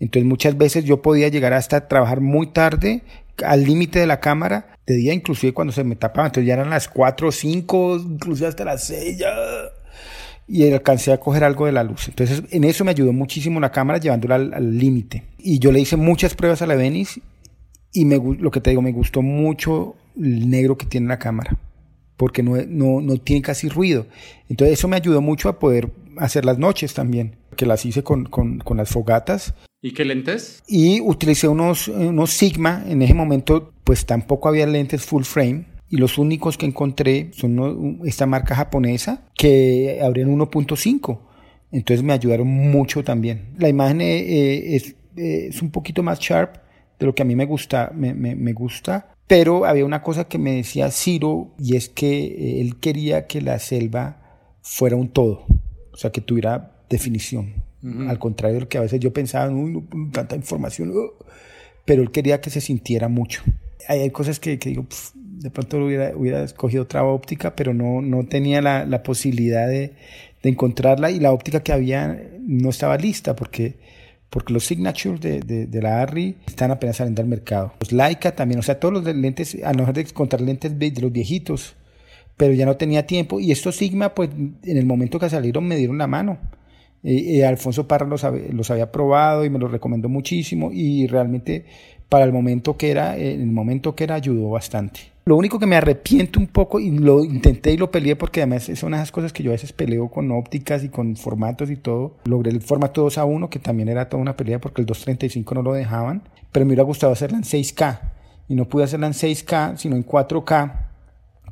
Entonces 0.00 0.28
muchas 0.28 0.58
veces 0.58 0.84
yo 0.84 1.00
podía 1.00 1.28
llegar 1.28 1.52
hasta 1.52 1.86
trabajar 1.86 2.20
muy 2.20 2.48
tarde 2.48 3.02
al 3.44 3.62
límite 3.62 4.00
de 4.00 4.08
la 4.08 4.18
cámara, 4.18 4.74
de 4.84 4.96
día 4.96 5.14
inclusive 5.14 5.54
cuando 5.54 5.72
se 5.72 5.84
me 5.84 5.94
tapaba, 5.94 6.26
entonces 6.26 6.48
ya 6.48 6.54
eran 6.54 6.68
las 6.68 6.88
4 6.88 7.28
o 7.28 7.32
5, 7.32 7.96
inclusive 7.98 8.48
hasta 8.48 8.64
las 8.64 8.82
6 8.84 9.16
ya, 9.16 9.32
y 10.48 10.68
alcancé 10.68 11.12
a 11.12 11.20
coger 11.20 11.44
algo 11.44 11.66
de 11.66 11.72
la 11.72 11.84
luz. 11.84 12.08
Entonces 12.08 12.42
en 12.50 12.64
eso 12.64 12.84
me 12.84 12.90
ayudó 12.90 13.12
muchísimo 13.12 13.60
la 13.60 13.70
cámara 13.70 14.00
llevándola 14.00 14.34
al 14.34 14.76
límite. 14.76 15.22
Y 15.38 15.60
yo 15.60 15.70
le 15.70 15.78
hice 15.78 15.96
muchas 15.96 16.34
pruebas 16.34 16.62
a 16.62 16.66
la 16.66 16.74
Venice 16.74 17.20
y 17.92 18.06
me, 18.06 18.16
lo 18.18 18.50
que 18.50 18.60
te 18.60 18.70
digo, 18.70 18.82
me 18.82 18.92
gustó 18.92 19.22
mucho 19.22 19.94
el 20.16 20.50
negro 20.50 20.76
que 20.76 20.86
tiene 20.86 21.06
la 21.06 21.20
cámara 21.20 21.56
porque 22.16 22.42
no, 22.42 22.56
no, 22.66 23.00
no 23.00 23.16
tiene 23.18 23.42
casi 23.42 23.68
ruido. 23.68 24.06
Entonces 24.48 24.78
eso 24.78 24.88
me 24.88 24.96
ayudó 24.96 25.20
mucho 25.20 25.48
a 25.48 25.58
poder 25.58 25.90
hacer 26.16 26.44
las 26.44 26.58
noches 26.58 26.94
también, 26.94 27.36
que 27.56 27.66
las 27.66 27.84
hice 27.84 28.02
con, 28.02 28.24
con, 28.24 28.58
con 28.58 28.76
las 28.76 28.90
fogatas. 28.90 29.54
¿Y 29.82 29.92
qué 29.92 30.04
lentes? 30.04 30.62
Y 30.66 31.00
utilicé 31.00 31.48
unos, 31.48 31.88
unos 31.88 32.30
Sigma, 32.30 32.84
en 32.86 33.02
ese 33.02 33.14
momento 33.14 33.72
pues 33.84 34.04
tampoco 34.04 34.48
había 34.48 34.66
lentes 34.66 35.04
full 35.04 35.22
frame. 35.22 35.66
Y 35.88 35.98
los 35.98 36.18
únicos 36.18 36.58
que 36.58 36.66
encontré 36.66 37.30
son 37.32 38.00
esta 38.04 38.26
marca 38.26 38.56
japonesa 38.56 39.22
que 39.36 40.00
abren 40.02 40.36
1.5. 40.36 41.20
Entonces 41.70 42.02
me 42.02 42.12
ayudaron 42.12 42.48
mucho 42.48 43.04
también. 43.04 43.54
La 43.58 43.68
imagen 43.68 44.00
eh, 44.00 44.18
eh, 44.18 44.76
es, 44.76 44.96
eh, 45.16 45.46
es, 45.50 45.62
un 45.62 45.70
poquito 45.70 46.02
más 46.02 46.18
sharp 46.18 46.56
de 46.98 47.06
lo 47.06 47.14
que 47.14 47.22
a 47.22 47.24
mí 47.24 47.36
me 47.36 47.44
gusta, 47.44 47.92
me, 47.94 48.14
me, 48.14 48.34
me 48.34 48.52
gusta 48.52 49.15
pero 49.26 49.64
había 49.64 49.84
una 49.84 50.02
cosa 50.02 50.24
que 50.24 50.38
me 50.38 50.52
decía 50.52 50.90
Ciro 50.90 51.54
y 51.58 51.76
es 51.76 51.88
que 51.88 52.26
eh, 52.26 52.60
él 52.60 52.78
quería 52.78 53.26
que 53.26 53.40
la 53.40 53.58
selva 53.58 54.22
fuera 54.62 54.96
un 54.96 55.08
todo, 55.08 55.46
o 55.92 55.96
sea, 55.96 56.10
que 56.10 56.20
tuviera 56.20 56.82
definición. 56.88 57.64
Al 58.08 58.18
contrario 58.18 58.54
de 58.54 58.60
lo 58.62 58.68
que 58.68 58.78
a 58.78 58.80
veces 58.80 58.98
yo 58.98 59.12
pensaba, 59.12 59.48
uy, 59.48 59.80
tanta 60.10 60.34
información, 60.34 60.90
uh", 60.90 61.12
pero 61.84 62.02
él 62.02 62.10
quería 62.10 62.40
que 62.40 62.50
se 62.50 62.60
sintiera 62.60 63.06
mucho. 63.08 63.42
Hay, 63.86 64.10
cosas 64.10 64.40
que, 64.40 64.56
digo, 64.56 64.86
de 65.14 65.50
pronto 65.50 65.78
hubiera, 65.78 66.16
hubiera 66.16 66.42
escogido 66.42 66.82
otra 66.82 67.04
óptica, 67.04 67.54
pero 67.54 67.74
no, 67.74 68.02
no 68.02 68.26
tenía 68.26 68.60
la, 68.60 68.84
la 68.86 69.04
posibilidad 69.04 69.68
de, 69.68 69.92
de 70.42 70.50
encontrarla 70.50 71.12
y 71.12 71.20
la 71.20 71.32
óptica 71.32 71.62
que 71.62 71.72
había 71.72 72.20
no 72.40 72.70
estaba 72.70 72.96
lista 72.96 73.36
porque 73.36 73.76
porque 74.30 74.52
los 74.52 74.64
signatures 74.64 75.20
de, 75.20 75.40
de, 75.40 75.82
la 75.82 76.02
ARRI 76.02 76.36
están 76.46 76.70
apenas 76.70 76.96
saliendo 76.96 77.22
al 77.22 77.28
mercado. 77.28 77.72
Los 77.80 77.92
Leica 77.92 78.34
también, 78.34 78.58
o 78.58 78.62
sea, 78.62 78.78
todos 78.78 78.94
los 78.94 79.04
lentes, 79.16 79.56
a 79.64 79.72
no 79.72 79.84
ser 79.86 79.94
de 79.94 80.00
encontrar 80.02 80.40
lentes 80.40 80.78
de 80.78 81.00
los 81.00 81.12
viejitos, 81.12 81.76
pero 82.36 82.52
ya 82.52 82.66
no 82.66 82.76
tenía 82.76 83.06
tiempo. 83.06 83.40
Y 83.40 83.52
estos 83.52 83.76
Sigma, 83.76 84.14
pues 84.14 84.30
en 84.30 84.76
el 84.76 84.86
momento 84.86 85.18
que 85.18 85.30
salieron 85.30 85.66
me 85.66 85.76
dieron 85.76 85.98
la 85.98 86.06
mano. 86.06 86.38
Eh, 87.02 87.38
eh, 87.38 87.46
Alfonso 87.46 87.86
Parra 87.86 88.06
los, 88.06 88.26
los, 88.52 88.70
había 88.70 88.90
probado 88.90 89.44
y 89.44 89.50
me 89.50 89.58
los 89.58 89.70
recomendó 89.70 90.08
muchísimo 90.08 90.70
y 90.72 91.06
realmente 91.06 91.64
para 92.08 92.24
el 92.24 92.32
momento 92.32 92.76
que 92.76 92.90
era, 92.90 93.16
en 93.16 93.40
el 93.40 93.52
momento 93.52 93.94
que 93.94 94.04
era 94.04 94.14
ayudó 94.14 94.50
bastante. 94.50 95.00
Lo 95.24 95.36
único 95.36 95.58
que 95.58 95.66
me 95.66 95.74
arrepiento 95.74 96.38
un 96.38 96.46
poco, 96.46 96.78
y 96.78 96.90
lo 96.90 97.24
intenté 97.24 97.72
y 97.72 97.76
lo 97.76 97.90
peleé 97.90 98.14
porque 98.14 98.42
además 98.42 98.70
son 98.74 98.94
esas 98.94 99.10
cosas 99.10 99.32
que 99.32 99.42
yo 99.42 99.50
a 99.50 99.54
veces 99.54 99.72
peleo 99.72 100.08
con 100.08 100.30
ópticas 100.30 100.84
y 100.84 100.88
con 100.88 101.16
formatos 101.16 101.68
y 101.68 101.76
todo. 101.76 102.14
Logré 102.26 102.52
el 102.52 102.60
formato 102.60 103.02
2 103.02 103.18
a 103.18 103.24
1, 103.24 103.50
que 103.50 103.58
también 103.58 103.88
era 103.88 104.08
toda 104.08 104.22
una 104.22 104.36
pelea 104.36 104.60
porque 104.60 104.82
el 104.82 104.86
235 104.86 105.54
no 105.56 105.62
lo 105.62 105.72
dejaban, 105.72 106.22
pero 106.52 106.64
me 106.64 106.70
hubiera 106.70 106.84
gustado 106.84 107.12
hacerla 107.12 107.38
en 107.38 107.42
6K. 107.42 107.98
Y 108.48 108.54
no 108.54 108.68
pude 108.68 108.84
hacerla 108.84 109.08
en 109.08 109.14
6K, 109.14 109.76
sino 109.76 109.96
en 109.96 110.06
4K, 110.06 110.72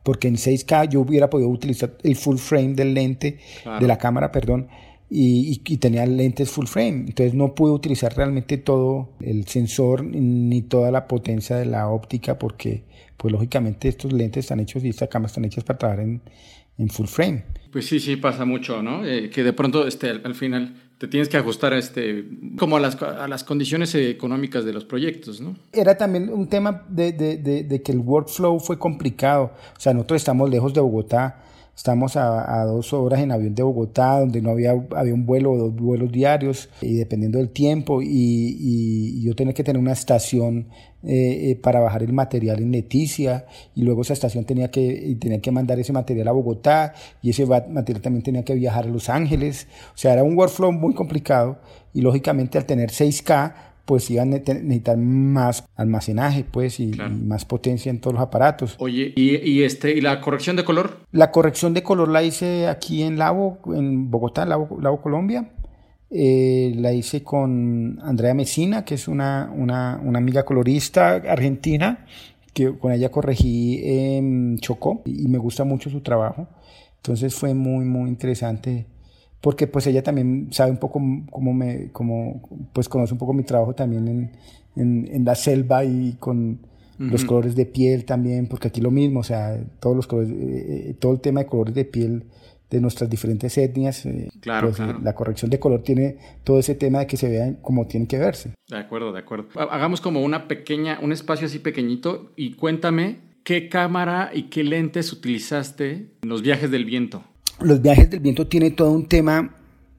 porque 0.04 0.28
en 0.28 0.36
6K 0.36 0.90
yo 0.90 1.00
hubiera 1.00 1.28
podido 1.28 1.48
utilizar 1.48 1.94
el 2.04 2.14
full 2.14 2.36
frame 2.36 2.74
del 2.74 2.94
lente, 2.94 3.38
de 3.80 3.86
la 3.88 3.98
cámara, 3.98 4.30
perdón, 4.30 4.68
y, 5.10 5.76
tenía 5.78 6.06
lentes 6.06 6.50
full 6.50 6.66
frame. 6.66 7.04
Entonces 7.08 7.34
no 7.34 7.54
pude 7.54 7.72
utilizar 7.72 8.16
realmente 8.16 8.58
todo 8.58 9.10
el 9.20 9.46
sensor 9.46 10.04
ni 10.04 10.62
toda 10.62 10.90
la 10.90 11.06
potencia 11.06 11.56
de 11.56 11.66
la 11.66 11.88
óptica 11.88 12.38
porque, 12.38 12.84
pues 13.16 13.32
lógicamente 13.32 13.88
estos 13.88 14.12
lentes 14.12 14.44
están 14.44 14.60
hechos 14.60 14.84
y 14.84 14.88
estas 14.88 15.08
cámaras 15.08 15.32
están 15.32 15.44
hechas 15.44 15.64
para 15.64 15.78
trabajar 15.78 16.04
en, 16.04 16.20
en 16.78 16.88
full 16.88 17.06
frame. 17.06 17.44
Pues 17.70 17.86
sí, 17.86 18.00
sí, 18.00 18.16
pasa 18.16 18.44
mucho, 18.44 18.82
¿no? 18.82 19.04
Eh, 19.04 19.30
que 19.30 19.42
de 19.42 19.52
pronto 19.52 19.86
este, 19.86 20.10
al, 20.10 20.34
final 20.34 20.76
te 20.98 21.08
tienes 21.08 21.28
que 21.28 21.36
ajustar 21.36 21.72
a 21.72 21.78
este, 21.78 22.24
como 22.56 22.76
a 22.76 22.80
las, 22.80 23.00
a 23.02 23.26
las 23.26 23.42
condiciones 23.42 23.94
económicas 23.96 24.64
de 24.64 24.72
los 24.72 24.84
proyectos, 24.84 25.40
¿no? 25.40 25.56
Era 25.72 25.96
también 25.96 26.28
un 26.30 26.48
tema 26.48 26.84
de, 26.88 27.12
de, 27.12 27.36
de, 27.36 27.64
de 27.64 27.82
que 27.82 27.92
el 27.92 27.98
workflow 27.98 28.60
fue 28.60 28.78
complicado. 28.78 29.52
O 29.76 29.80
sea, 29.80 29.92
nosotros 29.92 30.22
estamos 30.22 30.48
lejos 30.48 30.72
de 30.72 30.80
Bogotá 30.80 31.43
Estamos 31.76 32.16
a, 32.16 32.64
dos 32.66 32.92
horas 32.92 33.20
en 33.20 33.32
avión 33.32 33.54
de 33.54 33.62
Bogotá, 33.64 34.20
donde 34.20 34.40
no 34.40 34.50
había, 34.50 34.72
había 34.94 35.12
un 35.12 35.26
vuelo 35.26 35.52
o 35.52 35.58
dos 35.58 35.74
vuelos 35.74 36.12
diarios, 36.12 36.68
y 36.80 36.94
dependiendo 36.94 37.38
del 37.38 37.50
tiempo, 37.50 38.00
y, 38.00 39.20
yo 39.22 39.34
tenía 39.34 39.54
que 39.54 39.64
tener 39.64 39.80
una 39.80 39.92
estación 39.92 40.68
eh, 41.02 41.50
eh, 41.50 41.56
para 41.56 41.80
bajar 41.80 42.04
el 42.04 42.12
material 42.12 42.60
en 42.60 42.70
Leticia, 42.70 43.46
y 43.74 43.82
luego 43.82 44.02
esa 44.02 44.12
estación 44.12 44.44
tenía 44.44 44.70
que, 44.70 45.16
tenía 45.20 45.40
que 45.40 45.50
mandar 45.50 45.80
ese 45.80 45.92
material 45.92 46.28
a 46.28 46.32
Bogotá, 46.32 46.94
y 47.22 47.30
ese 47.30 47.44
material 47.44 48.00
también 48.00 48.22
tenía 48.22 48.44
que 48.44 48.54
viajar 48.54 48.84
a 48.84 48.88
Los 48.88 49.08
Ángeles. 49.08 49.66
O 49.94 49.98
sea, 49.98 50.12
era 50.12 50.22
un 50.22 50.38
workflow 50.38 50.70
muy 50.70 50.94
complicado, 50.94 51.58
y 51.92 52.02
lógicamente 52.02 52.56
al 52.56 52.66
tener 52.66 52.90
6K, 52.90 53.73
pues 53.84 54.10
iban 54.10 54.32
a 54.32 54.38
necesitar 54.38 54.96
más 54.96 55.66
almacenaje, 55.76 56.44
pues, 56.44 56.80
y, 56.80 56.92
más 56.92 57.44
potencia 57.44 57.90
en 57.90 58.00
todos 58.00 58.14
los 58.14 58.22
aparatos. 58.22 58.76
Oye, 58.78 59.12
¿y, 59.14 59.62
este, 59.62 59.92
¿y 59.92 60.00
la 60.00 60.20
corrección 60.20 60.56
de 60.56 60.64
color? 60.64 61.00
La 61.12 61.30
corrección 61.30 61.74
de 61.74 61.82
color 61.82 62.08
la 62.08 62.22
hice 62.22 62.68
aquí 62.68 63.02
en 63.02 63.18
Lavo, 63.18 63.58
en 63.74 64.10
Bogotá, 64.10 64.46
Lavo, 64.46 65.00
Colombia. 65.02 65.50
Eh, 66.10 66.72
la 66.76 66.92
hice 66.92 67.22
con 67.22 67.98
Andrea 68.02 68.34
Mesina, 68.34 68.84
que 68.84 68.94
es 68.94 69.08
una, 69.08 69.50
una, 69.54 70.00
una 70.02 70.18
amiga 70.18 70.44
colorista 70.44 71.14
argentina, 71.14 72.06
que 72.52 72.78
con 72.78 72.92
ella 72.92 73.10
corregí 73.10 73.80
en 73.82 74.58
Chocó 74.58 75.02
y 75.04 75.26
me 75.28 75.38
gusta 75.38 75.64
mucho 75.64 75.90
su 75.90 76.00
trabajo. 76.00 76.46
Entonces 76.96 77.34
fue 77.34 77.52
muy, 77.52 77.84
muy 77.84 78.08
interesante 78.08 78.86
porque 79.44 79.66
pues 79.66 79.86
ella 79.86 80.02
también 80.02 80.48
sabe 80.52 80.70
un 80.70 80.78
poco 80.78 81.02
cómo 81.30 81.52
me, 81.52 81.90
cómo, 81.92 82.48
pues 82.72 82.88
conoce 82.88 83.12
un 83.12 83.18
poco 83.18 83.34
mi 83.34 83.42
trabajo 83.42 83.74
también 83.74 84.08
en, 84.08 84.30
en, 84.74 85.06
en 85.12 85.22
la 85.26 85.34
selva 85.34 85.84
y 85.84 86.16
con 86.18 86.60
los 86.98 87.26
colores 87.26 87.54
de 87.54 87.66
piel 87.66 88.06
también, 88.06 88.46
porque 88.46 88.68
aquí 88.68 88.80
lo 88.80 88.90
mismo, 88.90 89.20
o 89.20 89.22
sea, 89.22 89.62
todos 89.80 89.94
los 89.94 90.06
colores, 90.06 90.30
eh, 90.30 90.36
eh, 90.88 90.96
todo 90.98 91.12
el 91.12 91.20
tema 91.20 91.40
de 91.40 91.46
colores 91.46 91.74
de 91.74 91.84
piel 91.84 92.24
de 92.70 92.80
nuestras 92.80 93.10
diferentes 93.10 93.58
etnias, 93.58 94.06
eh, 94.06 94.30
claro, 94.40 94.68
pues, 94.68 94.78
claro. 94.78 95.00
la 95.02 95.14
corrección 95.14 95.50
de 95.50 95.58
color 95.58 95.82
tiene 95.82 96.16
todo 96.42 96.58
ese 96.58 96.74
tema 96.74 97.00
de 97.00 97.06
que 97.06 97.18
se 97.18 97.28
vean 97.28 97.58
como 97.60 97.86
tienen 97.86 98.06
que 98.06 98.16
verse. 98.16 98.54
De 98.70 98.78
acuerdo, 98.78 99.12
de 99.12 99.18
acuerdo. 99.18 99.48
Hagamos 99.56 100.00
como 100.00 100.22
una 100.22 100.48
pequeña, 100.48 100.98
un 101.02 101.12
espacio 101.12 101.48
así 101.48 101.58
pequeñito 101.58 102.32
y 102.34 102.54
cuéntame 102.54 103.18
qué 103.42 103.68
cámara 103.68 104.30
y 104.32 104.44
qué 104.44 104.64
lentes 104.64 105.12
utilizaste 105.12 106.12
en 106.22 106.28
los 106.30 106.40
viajes 106.40 106.70
del 106.70 106.86
viento 106.86 107.24
los 107.60 107.82
viajes 107.82 108.10
del 108.10 108.20
viento 108.20 108.46
tiene 108.46 108.70
todo 108.70 108.90
un 108.92 109.06
tema 109.06 109.54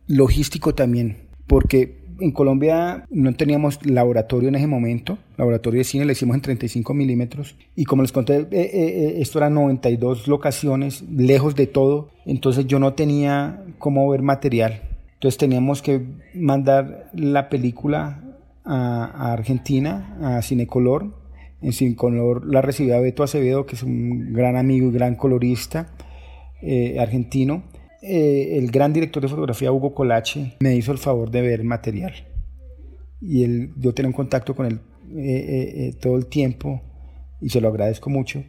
logístico 0.07 0.75
también, 0.75 1.17
porque 1.47 2.05
en 2.19 2.31
Colombia 2.31 3.05
no 3.09 3.33
teníamos 3.33 3.85
laboratorio 3.85 4.49
en 4.49 4.55
ese 4.55 4.67
momento, 4.67 5.17
laboratorio 5.37 5.79
de 5.79 5.83
cine, 5.83 6.05
lo 6.05 6.11
hicimos 6.11 6.35
en 6.35 6.41
35 6.41 6.93
milímetros, 6.93 7.55
y 7.75 7.85
como 7.85 8.01
les 8.01 8.11
conté, 8.11 8.37
eh, 8.37 8.47
eh, 8.51 8.69
eh, 8.73 9.15
esto 9.19 9.39
eran 9.39 9.53
92 9.53 10.27
locaciones, 10.27 11.03
lejos 11.09 11.55
de 11.55 11.67
todo, 11.67 12.09
entonces 12.25 12.67
yo 12.67 12.79
no 12.79 12.93
tenía 12.93 13.63
cómo 13.77 14.09
ver 14.09 14.21
material, 14.21 14.81
entonces 15.15 15.37
teníamos 15.37 15.81
que 15.81 16.05
mandar 16.33 17.09
la 17.13 17.49
película 17.49 18.21
a, 18.63 19.33
Argentina, 19.33 20.17
a 20.21 20.41
Cinecolor, 20.41 21.13
en 21.61 21.73
Cinecolor 21.73 22.45
la 22.45 22.61
recibía 22.61 22.99
Beto 22.99 23.23
Acevedo, 23.23 23.65
que 23.65 23.75
es 23.75 23.83
un 23.83 24.33
gran 24.33 24.55
amigo 24.55 24.89
y 24.89 24.91
gran 24.91 25.15
colorista, 25.15 25.89
eh, 26.61 26.99
argentino, 26.99 27.63
eh, 28.01 28.57
el 28.57 28.71
gran 28.71 28.93
director 28.93 29.21
de 29.21 29.29
fotografía 29.29 29.71
Hugo 29.71 29.93
Colache 29.93 30.53
me 30.59 30.75
hizo 30.75 30.91
el 30.91 30.97
favor 30.97 31.31
de 31.31 31.41
ver 31.41 31.59
el 31.59 31.65
material. 31.65 32.13
Y 33.21 33.69
yo 33.79 33.93
tenía 33.93 34.09
un 34.09 34.13
contacto 34.13 34.55
con 34.55 34.65
él 34.65 34.79
eh, 35.17 35.93
todo 35.99 36.17
el 36.17 36.27
tiempo 36.27 36.81
y 37.41 37.49
se 37.49 37.61
lo 37.61 37.69
agradezco 37.69 38.09
mucho. 38.09 38.43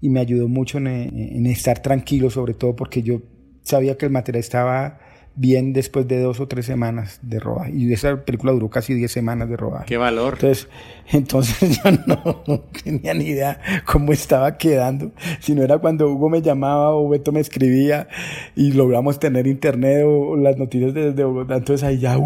Y 0.00 0.08
me 0.10 0.20
ayudó 0.20 0.48
mucho 0.48 0.78
en 0.78 1.46
estar 1.46 1.80
tranquilo, 1.80 2.30
sobre 2.30 2.54
todo 2.54 2.76
porque 2.76 3.02
yo 3.02 3.22
sabía 3.62 3.96
que 3.96 4.06
el 4.06 4.12
material 4.12 4.40
estaba 4.40 5.00
bien 5.36 5.74
después 5.74 6.08
de 6.08 6.20
dos 6.20 6.40
o 6.40 6.48
tres 6.48 6.66
semanas 6.66 7.20
de 7.22 7.38
rodaje. 7.38 7.72
Y 7.74 7.92
esa 7.92 8.24
película 8.24 8.52
duró 8.52 8.70
casi 8.70 8.94
diez 8.94 9.12
semanas 9.12 9.48
de 9.48 9.56
rodaje. 9.56 9.84
¡Qué 9.86 9.96
valor! 9.98 10.34
Entonces, 10.34 10.68
entonces 11.12 11.80
yo 11.84 11.90
no 12.46 12.60
tenía 12.82 13.14
ni 13.14 13.26
idea 13.26 13.60
cómo 13.84 14.12
estaba 14.12 14.56
quedando. 14.56 15.12
Si 15.40 15.54
no 15.54 15.62
era 15.62 15.78
cuando 15.78 16.08
Hugo 16.08 16.30
me 16.30 16.42
llamaba 16.42 16.94
o 16.94 17.08
Beto 17.08 17.32
me 17.32 17.40
escribía 17.40 18.08
y 18.56 18.72
logramos 18.72 19.20
tener 19.20 19.46
internet 19.46 20.04
o, 20.06 20.36
las 20.36 20.56
noticias 20.56 20.94
desde 20.94 21.22
Bogotá. 21.22 21.56
Entonces 21.56 21.86
ahí 21.86 21.98
ya, 21.98 22.16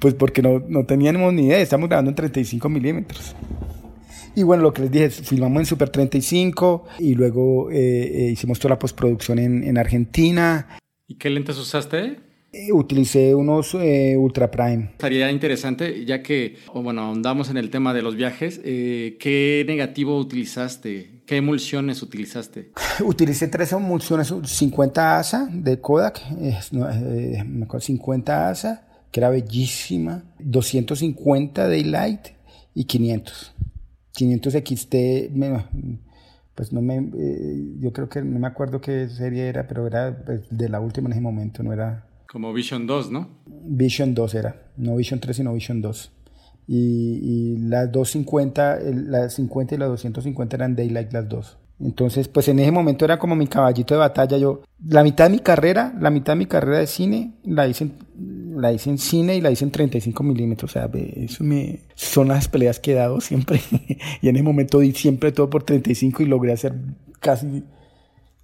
pues 0.00 0.14
porque 0.14 0.42
no, 0.42 0.62
no 0.68 0.84
teníamos 0.84 1.32
ni 1.32 1.46
idea. 1.46 1.60
Estamos 1.60 1.88
grabando 1.88 2.10
en 2.10 2.16
35 2.16 2.68
milímetros. 2.68 3.36
Y 4.36 4.42
bueno, 4.42 4.64
lo 4.64 4.72
que 4.72 4.82
les 4.82 4.90
dije, 4.90 5.10
filmamos 5.10 5.60
en 5.60 5.66
Super 5.66 5.90
35 5.90 6.86
y 6.98 7.14
luego 7.14 7.70
eh, 7.70 7.76
eh, 7.76 8.30
hicimos 8.32 8.58
toda 8.58 8.70
la 8.74 8.78
postproducción 8.80 9.38
en, 9.38 9.62
en 9.62 9.78
Argentina. 9.78 10.66
¿Y 11.06 11.16
qué 11.16 11.28
lentes 11.28 11.58
usaste? 11.58 12.16
Eh, 12.52 12.72
utilicé 12.72 13.34
unos 13.34 13.74
eh, 13.74 14.16
Ultra 14.16 14.50
Prime. 14.50 14.90
Estaría 14.92 15.30
interesante, 15.30 16.04
ya 16.06 16.22
que, 16.22 16.56
bueno, 16.72 17.10
andamos 17.10 17.50
en 17.50 17.58
el 17.58 17.68
tema 17.68 17.92
de 17.92 18.00
los 18.00 18.16
viajes, 18.16 18.60
eh, 18.64 19.18
¿qué 19.20 19.64
negativo 19.66 20.16
utilizaste? 20.18 21.22
¿Qué 21.26 21.36
emulsiones 21.36 22.02
utilizaste? 22.02 22.70
Utilicé 23.04 23.48
tres 23.48 23.72
emulsiones, 23.72 24.32
50 24.44 25.18
ASA 25.18 25.48
de 25.52 25.80
Kodak, 25.80 26.22
50 27.80 28.48
ASA, 28.48 28.88
que 29.10 29.20
era 29.20 29.28
bellísima, 29.28 30.24
250 30.38 31.68
Daylight 31.68 32.28
y 32.74 32.84
500. 32.84 33.54
500 34.12 34.54
XT, 34.54 34.94
pues 36.54 36.72
no 36.72 36.82
me, 36.82 36.96
eh, 36.96 37.64
yo 37.78 37.92
creo 37.92 38.08
que 38.08 38.22
no 38.22 38.38
me 38.38 38.46
acuerdo 38.46 38.80
qué 38.80 39.08
serie 39.08 39.48
era, 39.48 39.66
pero 39.66 39.86
era 39.86 40.24
pues, 40.24 40.42
de 40.50 40.68
la 40.68 40.80
última 40.80 41.08
en 41.08 41.12
ese 41.12 41.20
momento, 41.20 41.62
no 41.62 41.72
era... 41.72 42.06
Como 42.28 42.52
Vision 42.52 42.86
2, 42.86 43.10
¿no? 43.10 43.28
Vision 43.46 44.14
2 44.14 44.34
era, 44.34 44.62
no 44.76 44.96
Vision 44.96 45.20
3, 45.20 45.36
sino 45.36 45.54
Vision 45.54 45.80
2. 45.80 46.12
Y, 46.66 46.76
y 46.76 47.56
las 47.58 47.92
250, 47.92 48.78
la 49.06 49.28
50 49.28 49.74
y 49.74 49.78
la 49.78 49.86
250 49.86 50.56
eran 50.56 50.76
Daylight 50.76 51.12
las 51.12 51.28
dos. 51.28 51.58
Entonces, 51.84 52.28
pues 52.28 52.48
en 52.48 52.58
ese 52.60 52.70
momento 52.72 53.04
era 53.04 53.18
como 53.18 53.36
mi 53.36 53.46
caballito 53.46 53.92
de 53.92 54.00
batalla. 54.00 54.38
Yo, 54.38 54.62
la 54.86 55.02
mitad 55.02 55.26
de 55.26 55.32
mi 55.32 55.38
carrera, 55.40 55.94
la 56.00 56.08
mitad 56.08 56.32
de 56.32 56.38
mi 56.38 56.46
carrera 56.46 56.78
de 56.78 56.86
cine, 56.86 57.34
la 57.44 57.68
hice 57.68 57.84
en, 57.84 58.60
la 58.60 58.72
hice 58.72 58.88
en 58.88 58.96
cine 58.96 59.36
y 59.36 59.42
la 59.42 59.50
hice 59.50 59.66
en 59.66 59.70
35 59.70 60.22
milímetros. 60.22 60.70
O 60.70 60.72
sea, 60.72 60.90
eso 60.94 61.44
me, 61.44 61.80
son 61.94 62.28
las 62.28 62.48
peleas 62.48 62.80
que 62.80 62.92
he 62.92 62.94
dado 62.94 63.20
siempre. 63.20 63.60
y 64.22 64.28
en 64.30 64.36
ese 64.36 64.42
momento 64.42 64.78
di 64.78 64.92
siempre 64.92 65.30
todo 65.30 65.50
por 65.50 65.64
35 65.64 66.22
y 66.22 66.26
logré 66.26 66.52
hacer 66.52 66.74
casi, 67.20 67.64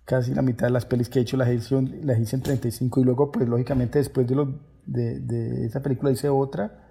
casi 0.04 0.34
la 0.34 0.42
mitad 0.42 0.66
de 0.66 0.74
las 0.74 0.84
pelis 0.84 1.08
que 1.08 1.20
he 1.20 1.22
hecho, 1.22 1.38
las 1.38 1.48
hice, 1.48 1.80
las 2.02 2.18
hice 2.20 2.36
en 2.36 2.42
35. 2.42 3.00
Y 3.00 3.04
luego, 3.04 3.32
pues 3.32 3.48
lógicamente, 3.48 4.00
después 4.00 4.26
de, 4.26 5.18
de 5.18 5.64
esa 5.64 5.80
película 5.80 6.12
hice 6.12 6.28
otra 6.28 6.89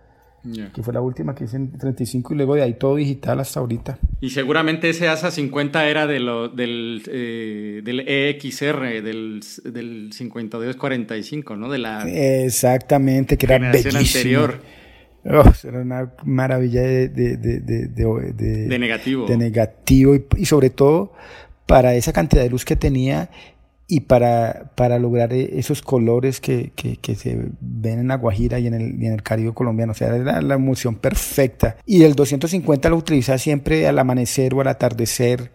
que 0.73 0.83
fue 0.83 0.93
la 0.93 1.01
última 1.01 1.35
que 1.35 1.43
hice 1.45 1.57
en 1.57 1.77
35 1.77 2.33
y 2.33 2.37
luego 2.37 2.55
de 2.55 2.63
ahí 2.63 2.73
todo 2.73 2.95
digital 2.95 3.39
hasta 3.39 3.59
ahorita. 3.59 3.99
Y 4.21 4.29
seguramente 4.29 4.89
ese 4.89 5.07
ASA 5.07 5.31
50 5.31 5.87
era 5.87 6.07
de 6.07 6.19
lo, 6.19 6.49
del, 6.49 7.03
eh, 7.07 7.81
del 7.83 8.01
EXR, 8.07 9.03
del, 9.03 9.41
del 9.65 10.09
5245, 10.13 11.55
¿no? 11.55 11.69
De 11.69 11.77
la 11.77 12.03
Exactamente, 12.07 13.37
que 13.37 13.45
era 13.45 13.59
bellísimo. 13.59 13.99
anterior. 13.99 14.61
Oh, 15.25 15.51
era 15.67 15.81
una 15.81 16.13
maravilla 16.23 16.81
de, 16.81 17.09
de, 17.09 17.37
de, 17.37 17.59
de, 17.59 18.79
negativo. 18.79 19.25
De 19.27 19.37
negativo 19.37 20.15
y, 20.15 20.25
y 20.37 20.45
sobre 20.45 20.69
todo 20.69 21.13
para 21.65 21.93
esa 21.93 22.13
cantidad 22.13 22.41
de 22.41 22.49
luz 22.49 22.65
que 22.65 22.75
tenía 22.75 23.29
y 23.91 24.01
para, 24.01 24.71
para 24.75 24.99
lograr 24.99 25.33
e, 25.33 25.57
esos 25.57 25.81
colores 25.81 26.39
que, 26.39 26.71
que, 26.75 26.97
que, 26.97 27.15
se 27.15 27.49
ven 27.59 27.99
en 27.99 28.09
la 28.09 28.17
Guajira 28.17 28.59
y 28.59 28.67
en 28.67 28.75
el, 28.75 29.01
y 29.01 29.07
en 29.07 29.13
el 29.13 29.23
Caribe 29.23 29.51
colombiano. 29.51 29.93
O 29.93 29.95
sea, 29.95 30.15
era 30.15 30.41
la 30.43 30.53
emulsión 30.53 30.95
perfecta. 30.95 31.75
Y 31.87 32.03
el 32.03 32.13
250 32.13 32.87
lo 32.87 32.97
utilizaba 32.97 33.39
siempre 33.39 33.87
al 33.87 33.97
amanecer 33.97 34.53
o 34.53 34.61
al 34.61 34.67
atardecer. 34.67 35.51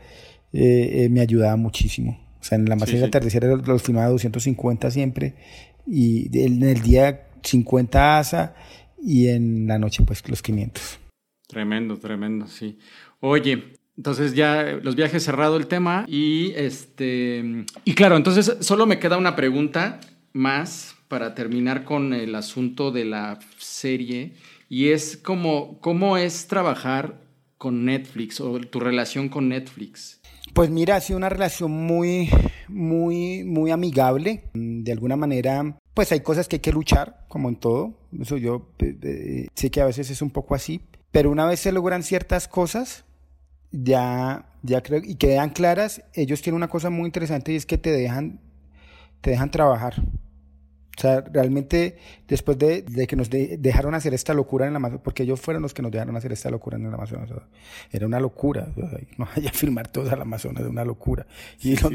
Eh, 0.52 1.04
eh, 1.04 1.08
me 1.10 1.20
ayudaba 1.20 1.54
muchísimo. 1.54 2.18
O 2.40 2.42
sea, 2.42 2.58
en 2.58 2.66
el 2.66 2.72
amanecer 2.72 2.96
y 2.96 2.98
el 2.98 3.04
atardecer 3.04 3.44
los 3.44 3.82
filmaba 3.84 4.08
250 4.08 4.90
siempre. 4.90 5.36
Y 5.86 6.36
en 6.36 6.60
el 6.64 6.82
día 6.82 7.28
50 7.40 8.18
asa 8.18 8.56
y 9.00 9.28
en 9.28 9.68
la 9.68 9.78
noche 9.78 10.02
pues 10.04 10.28
los 10.28 10.42
500. 10.42 10.98
Tremendo, 11.46 11.98
tremendo, 11.98 12.48
sí. 12.48 12.80
Oye, 13.20 13.76
entonces 13.96 14.34
ya 14.34 14.78
los 14.82 14.96
viajes 14.96 15.22
cerrado 15.22 15.56
el 15.56 15.66
tema 15.66 16.04
y 16.08 16.52
este 16.56 17.64
y 17.84 17.94
claro, 17.94 18.16
entonces 18.16 18.56
solo 18.60 18.86
me 18.86 18.98
queda 18.98 19.16
una 19.16 19.36
pregunta 19.36 20.00
más 20.32 20.96
para 21.08 21.34
terminar 21.34 21.84
con 21.84 22.12
el 22.12 22.34
asunto 22.34 22.90
de 22.90 23.04
la 23.04 23.38
serie 23.58 24.34
y 24.68 24.88
es 24.88 25.16
como 25.16 25.78
cómo 25.80 26.16
es 26.16 26.46
trabajar 26.48 27.20
con 27.58 27.84
Netflix 27.84 28.40
o 28.40 28.58
tu 28.60 28.80
relación 28.80 29.28
con 29.28 29.48
Netflix. 29.48 30.20
Pues 30.52 30.70
mira, 30.70 30.96
ha 30.96 31.00
sido 31.00 31.16
una 31.16 31.28
relación 31.28 31.70
muy, 31.70 32.30
muy, 32.68 33.42
muy 33.44 33.70
amigable. 33.70 34.44
De 34.54 34.92
alguna 34.92 35.16
manera, 35.16 35.78
pues 35.94 36.12
hay 36.12 36.20
cosas 36.20 36.46
que 36.46 36.56
hay 36.56 36.60
que 36.60 36.72
luchar, 36.72 37.24
como 37.28 37.48
en 37.48 37.56
todo. 37.56 37.94
Eso 38.20 38.36
yo 38.36 38.68
eh, 38.78 38.96
eh, 39.02 39.46
sé 39.54 39.70
que 39.70 39.80
a 39.80 39.86
veces 39.86 40.10
es 40.10 40.22
un 40.22 40.30
poco 40.30 40.54
así. 40.54 40.82
Pero 41.10 41.30
una 41.30 41.46
vez 41.46 41.60
se 41.60 41.72
logran 41.72 42.02
ciertas 42.02 42.48
cosas, 42.48 43.04
ya, 43.82 44.46
ya 44.62 44.82
creo, 44.82 45.00
y 45.04 45.16
quedan 45.16 45.50
claras, 45.50 46.02
ellos 46.12 46.42
tienen 46.42 46.56
una 46.56 46.68
cosa 46.68 46.90
muy 46.90 47.06
interesante 47.06 47.52
y 47.52 47.56
es 47.56 47.66
que 47.66 47.78
te 47.78 47.90
dejan, 47.90 48.40
te 49.20 49.30
dejan 49.30 49.50
trabajar. 49.50 49.94
O 50.96 51.00
sea, 51.00 51.22
realmente 51.22 51.96
después 52.28 52.56
de, 52.56 52.82
de 52.82 53.08
que 53.08 53.16
nos 53.16 53.28
dejaron 53.28 53.96
hacer 53.96 54.14
esta 54.14 54.32
locura 54.32 54.66
en 54.66 54.70
el 54.70 54.76
Amazonas, 54.76 55.02
porque 55.02 55.24
ellos 55.24 55.40
fueron 55.40 55.62
los 55.62 55.74
que 55.74 55.82
nos 55.82 55.90
dejaron 55.90 56.16
hacer 56.16 56.30
esta 56.30 56.50
locura 56.50 56.76
en 56.76 56.86
el 56.86 56.94
Amazonas, 56.94 57.30
era 57.90 58.06
una 58.06 58.20
locura, 58.20 58.68
no 59.18 59.26
vaya 59.36 59.50
a 59.50 59.52
filmar 59.52 59.88
todo 59.88 60.08
el 60.08 60.22
Amazonas, 60.22 60.62
de 60.62 60.70
una 60.70 60.84
locura. 60.84 61.26
Y 61.60 61.76
los 61.76 61.90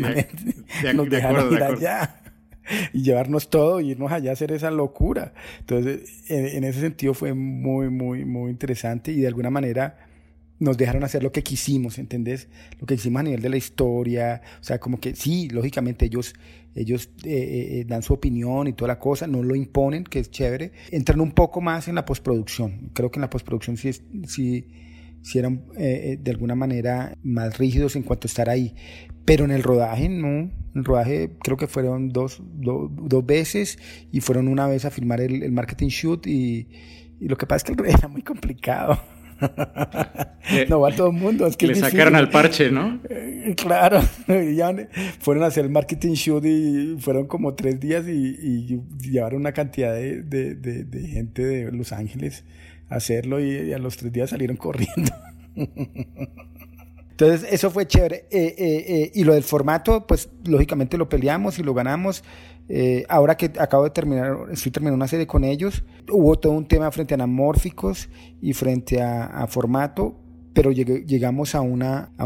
nos 0.95 1.09
dejaron 1.09 1.53
ir 1.53 1.63
allá 1.63 2.21
y 2.93 3.03
llevarnos 3.03 3.49
todo 3.49 3.79
y 3.79 3.91
irnos 3.91 4.11
allá 4.11 4.31
a 4.31 4.33
hacer 4.33 4.51
esa 4.51 4.69
locura. 4.69 5.33
Entonces, 5.61 6.29
en, 6.29 6.45
en 6.45 6.63
ese 6.65 6.81
sentido 6.81 7.13
fue 7.13 7.33
muy, 7.33 7.89
muy, 7.89 8.25
muy 8.25 8.51
interesante 8.51 9.13
y 9.13 9.21
de 9.21 9.27
alguna 9.27 9.49
manera 9.49 10.08
nos 10.59 10.77
dejaron 10.77 11.03
hacer 11.03 11.23
lo 11.23 11.31
que 11.31 11.41
quisimos, 11.41 11.97
¿entendés? 11.97 12.49
Lo 12.79 12.85
que 12.85 12.95
quisimos 12.95 13.21
a 13.21 13.23
nivel 13.23 13.41
de 13.41 13.49
la 13.49 13.57
historia, 13.57 14.41
o 14.59 14.63
sea, 14.63 14.79
como 14.79 14.99
que 14.99 15.15
sí, 15.15 15.49
lógicamente 15.49 16.05
ellos, 16.05 16.35
ellos 16.75 17.09
eh, 17.23 17.31
eh, 17.31 17.79
eh, 17.79 17.85
dan 17.87 18.03
su 18.03 18.13
opinión 18.13 18.67
y 18.67 18.73
toda 18.73 18.89
la 18.89 18.99
cosa, 18.99 19.25
no 19.25 19.41
lo 19.41 19.55
imponen, 19.55 20.03
que 20.03 20.19
es 20.19 20.29
chévere, 20.29 20.73
entran 20.91 21.21
un 21.21 21.31
poco 21.31 21.61
más 21.61 21.87
en 21.87 21.95
la 21.95 22.05
postproducción, 22.05 22.91
creo 22.93 23.09
que 23.09 23.19
en 23.19 23.21
la 23.21 23.29
postproducción 23.29 23.77
sí, 23.77 23.91
sí, 24.27 24.67
sí 25.21 25.39
eran 25.39 25.65
de 25.77 26.31
alguna 26.31 26.55
manera 26.55 27.13
más 27.23 27.57
rígidos 27.57 27.95
en 27.95 28.03
cuanto 28.03 28.27
a 28.27 28.29
estar 28.29 28.49
ahí, 28.49 28.75
pero 29.25 29.45
en 29.45 29.51
el 29.51 29.63
rodaje 29.63 30.09
no, 30.09 30.27
en 30.27 30.53
el 30.75 30.83
rodaje 30.83 31.37
creo 31.41 31.55
que 31.55 31.67
fueron 31.67 32.09
dos, 32.09 32.41
dos 32.53 33.25
veces 33.25 33.79
y 34.11 34.19
fueron 34.19 34.49
una 34.49 34.67
vez 34.67 34.85
a 34.85 34.91
filmar 34.91 35.21
el, 35.21 35.51
marketing 35.51 35.87
shoot 35.87 36.27
y, 36.27 36.67
y 37.19 37.27
lo 37.27 37.37
que 37.37 37.45
pasa 37.45 37.71
es 37.71 37.77
que 37.77 37.83
era 37.89 38.07
muy 38.09 38.23
complicado. 38.23 38.99
no 40.69 40.79
va 40.79 40.91
todo 40.91 41.07
el 41.07 41.13
mundo. 41.13 41.47
Es 41.47 41.57
que 41.57 41.67
le 41.67 41.75
sacaron 41.75 42.15
al 42.15 42.29
parche, 42.29 42.71
¿no? 42.71 42.99
Eh, 43.09 43.53
claro, 43.55 44.01
ya 44.55 44.75
fueron 45.19 45.43
a 45.43 45.47
hacer 45.47 45.65
el 45.65 45.71
marketing 45.71 46.13
shoot 46.13 46.45
y 46.45 46.97
fueron 46.99 47.27
como 47.27 47.53
tres 47.55 47.79
días 47.79 48.05
y, 48.07 48.81
llevaron 48.99 49.41
una 49.41 49.53
cantidad 49.53 49.93
de, 49.93 50.21
de, 50.23 51.07
gente 51.07 51.43
de 51.45 51.71
Los 51.71 51.91
Ángeles 51.91 52.43
a 52.89 52.95
hacerlo 52.95 53.39
y, 53.39 53.73
a 53.73 53.79
los 53.79 53.97
tres 53.97 54.11
días 54.11 54.29
salieron 54.29 54.57
corriendo. 54.57 55.11
Entonces, 57.19 57.51
eso 57.51 57.69
fue 57.69 57.85
chévere. 57.85 58.27
Eh, 58.31 58.55
eh, 58.57 59.11
y 59.13 59.23
lo 59.25 59.33
del 59.33 59.43
formato, 59.43 60.07
pues 60.07 60.29
lógicamente 60.45 60.97
lo 60.97 61.09
peleamos 61.09 61.59
y 61.59 61.63
lo 61.63 61.73
ganamos. 61.73 62.23
Eh, 62.69 63.03
ahora 63.09 63.35
que 63.35 63.51
acabo 63.57 63.83
de 63.83 63.89
terminar, 63.89 64.37
estoy 64.51 64.71
terminando 64.71 64.95
una 64.95 65.07
serie 65.07 65.25
con 65.25 65.43
ellos, 65.43 65.83
hubo 66.11 66.37
todo 66.37 66.53
un 66.53 66.67
tema 66.67 66.91
frente 66.91 67.13
a 67.13 67.15
anamórficos 67.15 68.09
y 68.41 68.53
frente 68.53 69.01
a, 69.01 69.47
formato, 69.47 70.15
pero 70.53 70.71
llegamos 70.71 71.55
a, 71.55 71.61
un 71.61 71.83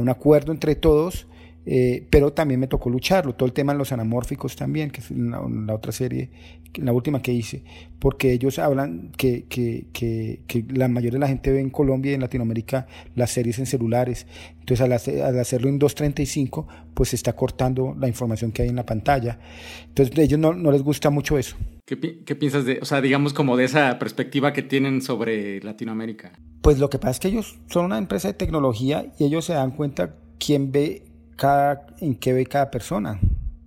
acuerdo 0.09 0.51
entre 0.51 0.75
todos 0.75 1.27
eh, 1.65 2.05
pero 2.09 2.33
también 2.33 2.59
me 2.59 2.67
tocó 2.67 2.89
lucharlo, 2.89 3.35
todo 3.35 3.47
el 3.47 3.53
tema 3.53 3.71
de 3.71 3.79
los 3.79 3.91
anamórficos 3.91 4.55
también, 4.55 4.91
que 4.91 4.99
es 4.99 5.11
la, 5.11 5.73
otra 5.73 5.91
serie, 5.91 6.29
la 6.75 6.93
última 6.93 7.21
que 7.21 7.31
hice, 7.31 7.63
porque 7.99 8.31
ellos 8.31 8.59
hablan 8.59 9.11
que, 9.17 9.45
que, 9.45 9.87
que, 9.93 10.41
que, 10.47 10.65
la 10.73 10.87
mayoría 10.87 11.13
de 11.13 11.19
la 11.19 11.27
gente 11.27 11.51
ve 11.51 11.59
en 11.59 11.69
Colombia 11.69 12.11
y 12.11 12.15
en 12.15 12.21
Latinoamérica 12.21 12.87
las 13.15 13.31
series 13.31 13.59
en 13.59 13.65
celulares, 13.65 14.27
entonces 14.59 14.81
al, 14.81 15.39
hacerlo 15.39 15.69
en 15.69 15.79
2.35, 15.79 16.65
pues 16.93 17.09
se 17.09 17.15
está 17.15 17.33
cortando 17.33 17.95
la 17.99 18.07
información 18.07 18.51
que 18.51 18.63
hay 18.63 18.69
en 18.69 18.75
la 18.75 18.85
pantalla, 18.85 19.39
entonces 19.87 20.17
a 20.17 20.21
ellos 20.21 20.39
no, 20.39 20.53
no 20.53 20.71
les 20.71 20.81
gusta 20.81 21.09
mucho 21.09 21.37
eso. 21.37 21.55
¿Qué, 21.85 21.99
¿Qué 21.99 22.35
piensas 22.35 22.65
de, 22.65 22.79
o 22.81 22.85
sea, 22.85 23.01
digamos 23.01 23.33
como 23.33 23.57
de 23.57 23.65
esa 23.65 23.99
perspectiva 23.99 24.53
que 24.53 24.63
tienen 24.63 25.01
sobre 25.01 25.61
Latinoamérica? 25.61 26.31
Pues 26.61 26.79
lo 26.79 26.89
que 26.89 26.97
pasa 26.97 27.11
es 27.11 27.19
que 27.19 27.27
ellos 27.27 27.59
son 27.67 27.85
una 27.85 27.97
empresa 27.97 28.29
de 28.29 28.35
tecnología 28.35 29.11
y 29.19 29.25
ellos 29.25 29.45
se 29.45 29.53
dan 29.53 29.71
cuenta 29.71 30.15
quién 30.39 30.71
ve 30.71 31.03
cada, 31.35 31.85
en 31.99 32.15
qué 32.15 32.31
ve 32.31 32.45
cada 32.45 32.71
persona. 32.71 33.19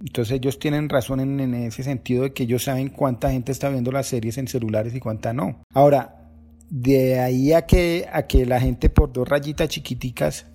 Entonces 0.06 0.36
ellos 0.36 0.60
tienen 0.60 0.88
razón 0.88 1.18
en, 1.18 1.54
ese 1.54 1.82
sentido 1.82 2.22
de 2.22 2.32
que 2.32 2.44
ellos 2.44 2.62
saben 2.62 2.90
cuánta 2.90 3.32
gente 3.32 3.50
está 3.50 3.68
viendo 3.70 3.90
las 3.90 4.06
series 4.06 4.38
en 4.38 4.46
celulares 4.46 4.94
y 4.94 5.00
cuánta 5.00 5.32
no. 5.32 5.62
Ahora, 5.74 6.30
de 6.70 7.18
ahí 7.18 7.52
a 7.52 7.66
que, 7.66 8.06
a 8.12 8.28
que 8.28 8.46
la 8.46 8.60
gente 8.60 8.88
por 8.88 9.12
dos 9.12 9.28
rayitas 9.28 9.68
chiquiticas 9.68 10.46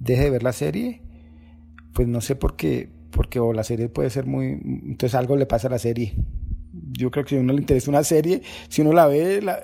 deje 0.00 0.24
de 0.24 0.30
ver 0.30 0.42
la 0.42 0.54
serie, 0.54 1.02
pues 1.92 2.08
no 2.08 2.22
sé 2.22 2.36
por 2.36 2.56
qué, 2.56 2.88
porque 3.10 3.38
o 3.38 3.52
la 3.52 3.64
serie 3.64 3.90
puede 3.90 4.08
ser 4.08 4.24
muy... 4.24 4.58
Entonces 4.64 5.14
algo 5.14 5.36
le 5.36 5.44
pasa 5.44 5.68
a 5.68 5.72
la 5.72 5.78
serie 5.78 6.14
yo 6.92 7.10
creo 7.10 7.24
que 7.24 7.30
si 7.30 7.36
a 7.36 7.40
uno 7.40 7.52
le 7.52 7.60
interesa 7.60 7.90
una 7.90 8.04
serie, 8.04 8.42
si 8.68 8.82
uno 8.82 8.92
la 8.92 9.06
ve, 9.06 9.42
la... 9.42 9.60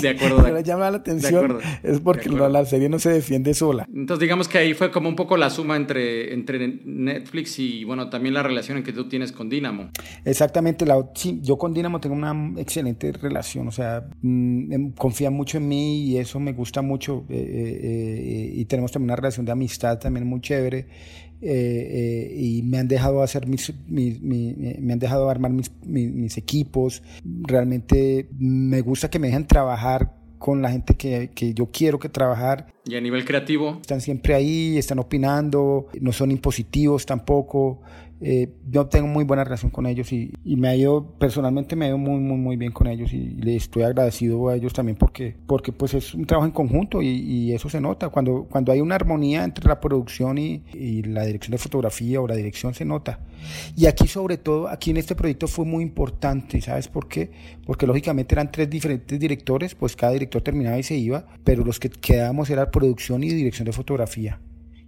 de 0.00 0.08
acuerdo, 0.10 0.60
llama 0.60 0.90
la 0.90 0.98
atención, 0.98 1.58
es 1.82 2.00
porque 2.00 2.28
la, 2.28 2.64
serie 2.64 2.88
no 2.88 2.98
se 2.98 3.10
defiende 3.10 3.54
sola. 3.54 3.86
Entonces 3.94 4.20
digamos 4.20 4.48
que 4.48 4.58
ahí 4.58 4.74
fue 4.74 4.90
como 4.90 5.08
un 5.08 5.16
poco 5.16 5.36
la 5.36 5.50
suma 5.50 5.76
entre, 5.76 6.34
entre 6.34 6.80
Netflix 6.84 7.58
y 7.58 7.84
bueno, 7.84 8.10
también 8.10 8.34
la 8.34 8.42
relación 8.42 8.82
que 8.82 8.92
tú 8.92 9.08
tienes 9.08 9.32
con 9.32 9.48
Dynamo. 9.48 9.90
Exactamente, 10.24 10.84
la, 10.86 11.08
sí, 11.14 11.40
yo 11.42 11.56
con 11.56 11.72
Dynamo 11.72 12.00
tengo 12.00 12.14
una 12.14 12.60
excelente 12.60 13.12
relación, 13.12 13.68
o 13.68 13.72
sea, 13.72 14.08
mm, 14.22 14.72
em, 14.72 14.92
confía 14.92 15.30
mucho 15.30 15.58
en 15.58 15.68
mí 15.68 16.02
y 16.04 16.18
eso 16.18 16.40
me 16.40 16.52
gusta 16.52 16.82
mucho 16.82 17.24
eh, 17.28 17.36
eh, 17.36 17.80
eh, 17.82 18.52
y 18.54 18.64
tenemos 18.64 18.92
también 18.92 19.10
una 19.10 19.16
relación 19.16 19.46
de 19.46 19.52
amistad 19.52 19.98
también 19.98 20.26
muy 20.26 20.40
chévere. 20.40 20.86
Eh, 21.40 22.30
eh, 22.30 22.34
y 22.36 22.62
me 22.62 22.78
han 22.78 22.88
dejado 22.88 23.22
hacer 23.22 23.46
mis, 23.46 23.72
me 23.88 24.92
han 24.92 24.98
dejado 24.98 25.30
armar 25.30 25.52
mis, 25.52 25.70
mis, 25.84 26.36
equipos. 26.36 27.02
Realmente 27.24 28.28
me 28.38 28.80
gusta 28.80 29.08
que 29.08 29.18
me 29.18 29.28
dejen 29.28 29.46
trabajar 29.46 30.16
con 30.38 30.62
la 30.62 30.70
gente 30.70 30.94
que, 30.94 31.30
que, 31.34 31.54
yo 31.54 31.66
quiero 31.70 31.98
que 31.98 32.08
trabajar. 32.08 32.66
Y 32.84 32.96
a 32.96 33.00
nivel 33.00 33.24
creativo. 33.24 33.78
Están 33.80 34.00
siempre 34.00 34.34
ahí, 34.34 34.78
están 34.78 34.98
opinando, 34.98 35.88
no 36.00 36.12
son 36.12 36.30
impositivos 36.30 37.06
tampoco. 37.06 37.82
Eh, 38.20 38.48
yo 38.68 38.86
tengo 38.86 39.06
muy 39.06 39.24
buena 39.24 39.44
relación 39.44 39.70
con 39.70 39.86
ellos 39.86 40.12
y, 40.12 40.32
y, 40.44 40.56
me 40.56 40.68
ha 40.68 40.76
ido, 40.76 41.14
personalmente 41.18 41.76
me 41.76 41.84
ha 41.84 41.88
ido 41.88 41.98
muy, 41.98 42.18
muy, 42.18 42.36
muy 42.36 42.56
bien 42.56 42.72
con 42.72 42.88
ellos 42.88 43.12
y, 43.12 43.28
les 43.38 43.64
estoy 43.64 43.84
agradecido 43.84 44.48
a 44.48 44.56
ellos 44.56 44.72
también 44.72 44.96
porque, 44.96 45.36
porque 45.46 45.72
pues 45.72 45.94
es 45.94 46.14
un 46.14 46.26
trabajo 46.26 46.46
en 46.46 46.52
conjunto 46.52 47.00
y, 47.00 47.08
y 47.08 47.52
eso 47.52 47.68
se 47.68 47.80
nota. 47.80 48.08
Cuando, 48.08 48.46
cuando 48.50 48.72
hay 48.72 48.80
una 48.80 48.96
armonía 48.96 49.44
entre 49.44 49.68
la 49.68 49.80
producción 49.80 50.38
y, 50.38 50.62
la 51.04 51.24
dirección 51.24 51.52
de 51.52 51.58
fotografía 51.58 52.20
o 52.20 52.26
la 52.26 52.34
dirección 52.34 52.74
se 52.74 52.84
nota. 52.84 53.20
Y 53.76 53.86
aquí 53.86 54.08
sobre 54.08 54.36
todo, 54.36 54.68
aquí 54.68 54.90
en 54.90 54.96
este 54.96 55.14
proyecto 55.14 55.46
fue 55.46 55.64
muy 55.64 55.82
importante, 55.84 56.60
¿sabes 56.60 56.88
por 56.88 57.08
qué? 57.08 57.30
Porque 57.64 57.86
lógicamente 57.86 58.34
eran 58.34 58.50
tres 58.50 58.68
diferentes 58.68 59.18
directores, 59.18 59.74
pues 59.74 59.94
cada 59.94 60.12
director 60.12 60.42
terminaba 60.42 60.78
y 60.78 60.82
se 60.82 60.96
iba, 60.96 61.26
pero 61.44 61.64
los 61.64 61.78
que 61.78 61.88
quedábamos 61.88 62.50
era 62.50 62.70
producción 62.70 63.22
y 63.22 63.28
dirección 63.28 63.66
de 63.66 63.72
fotografía 63.72 64.40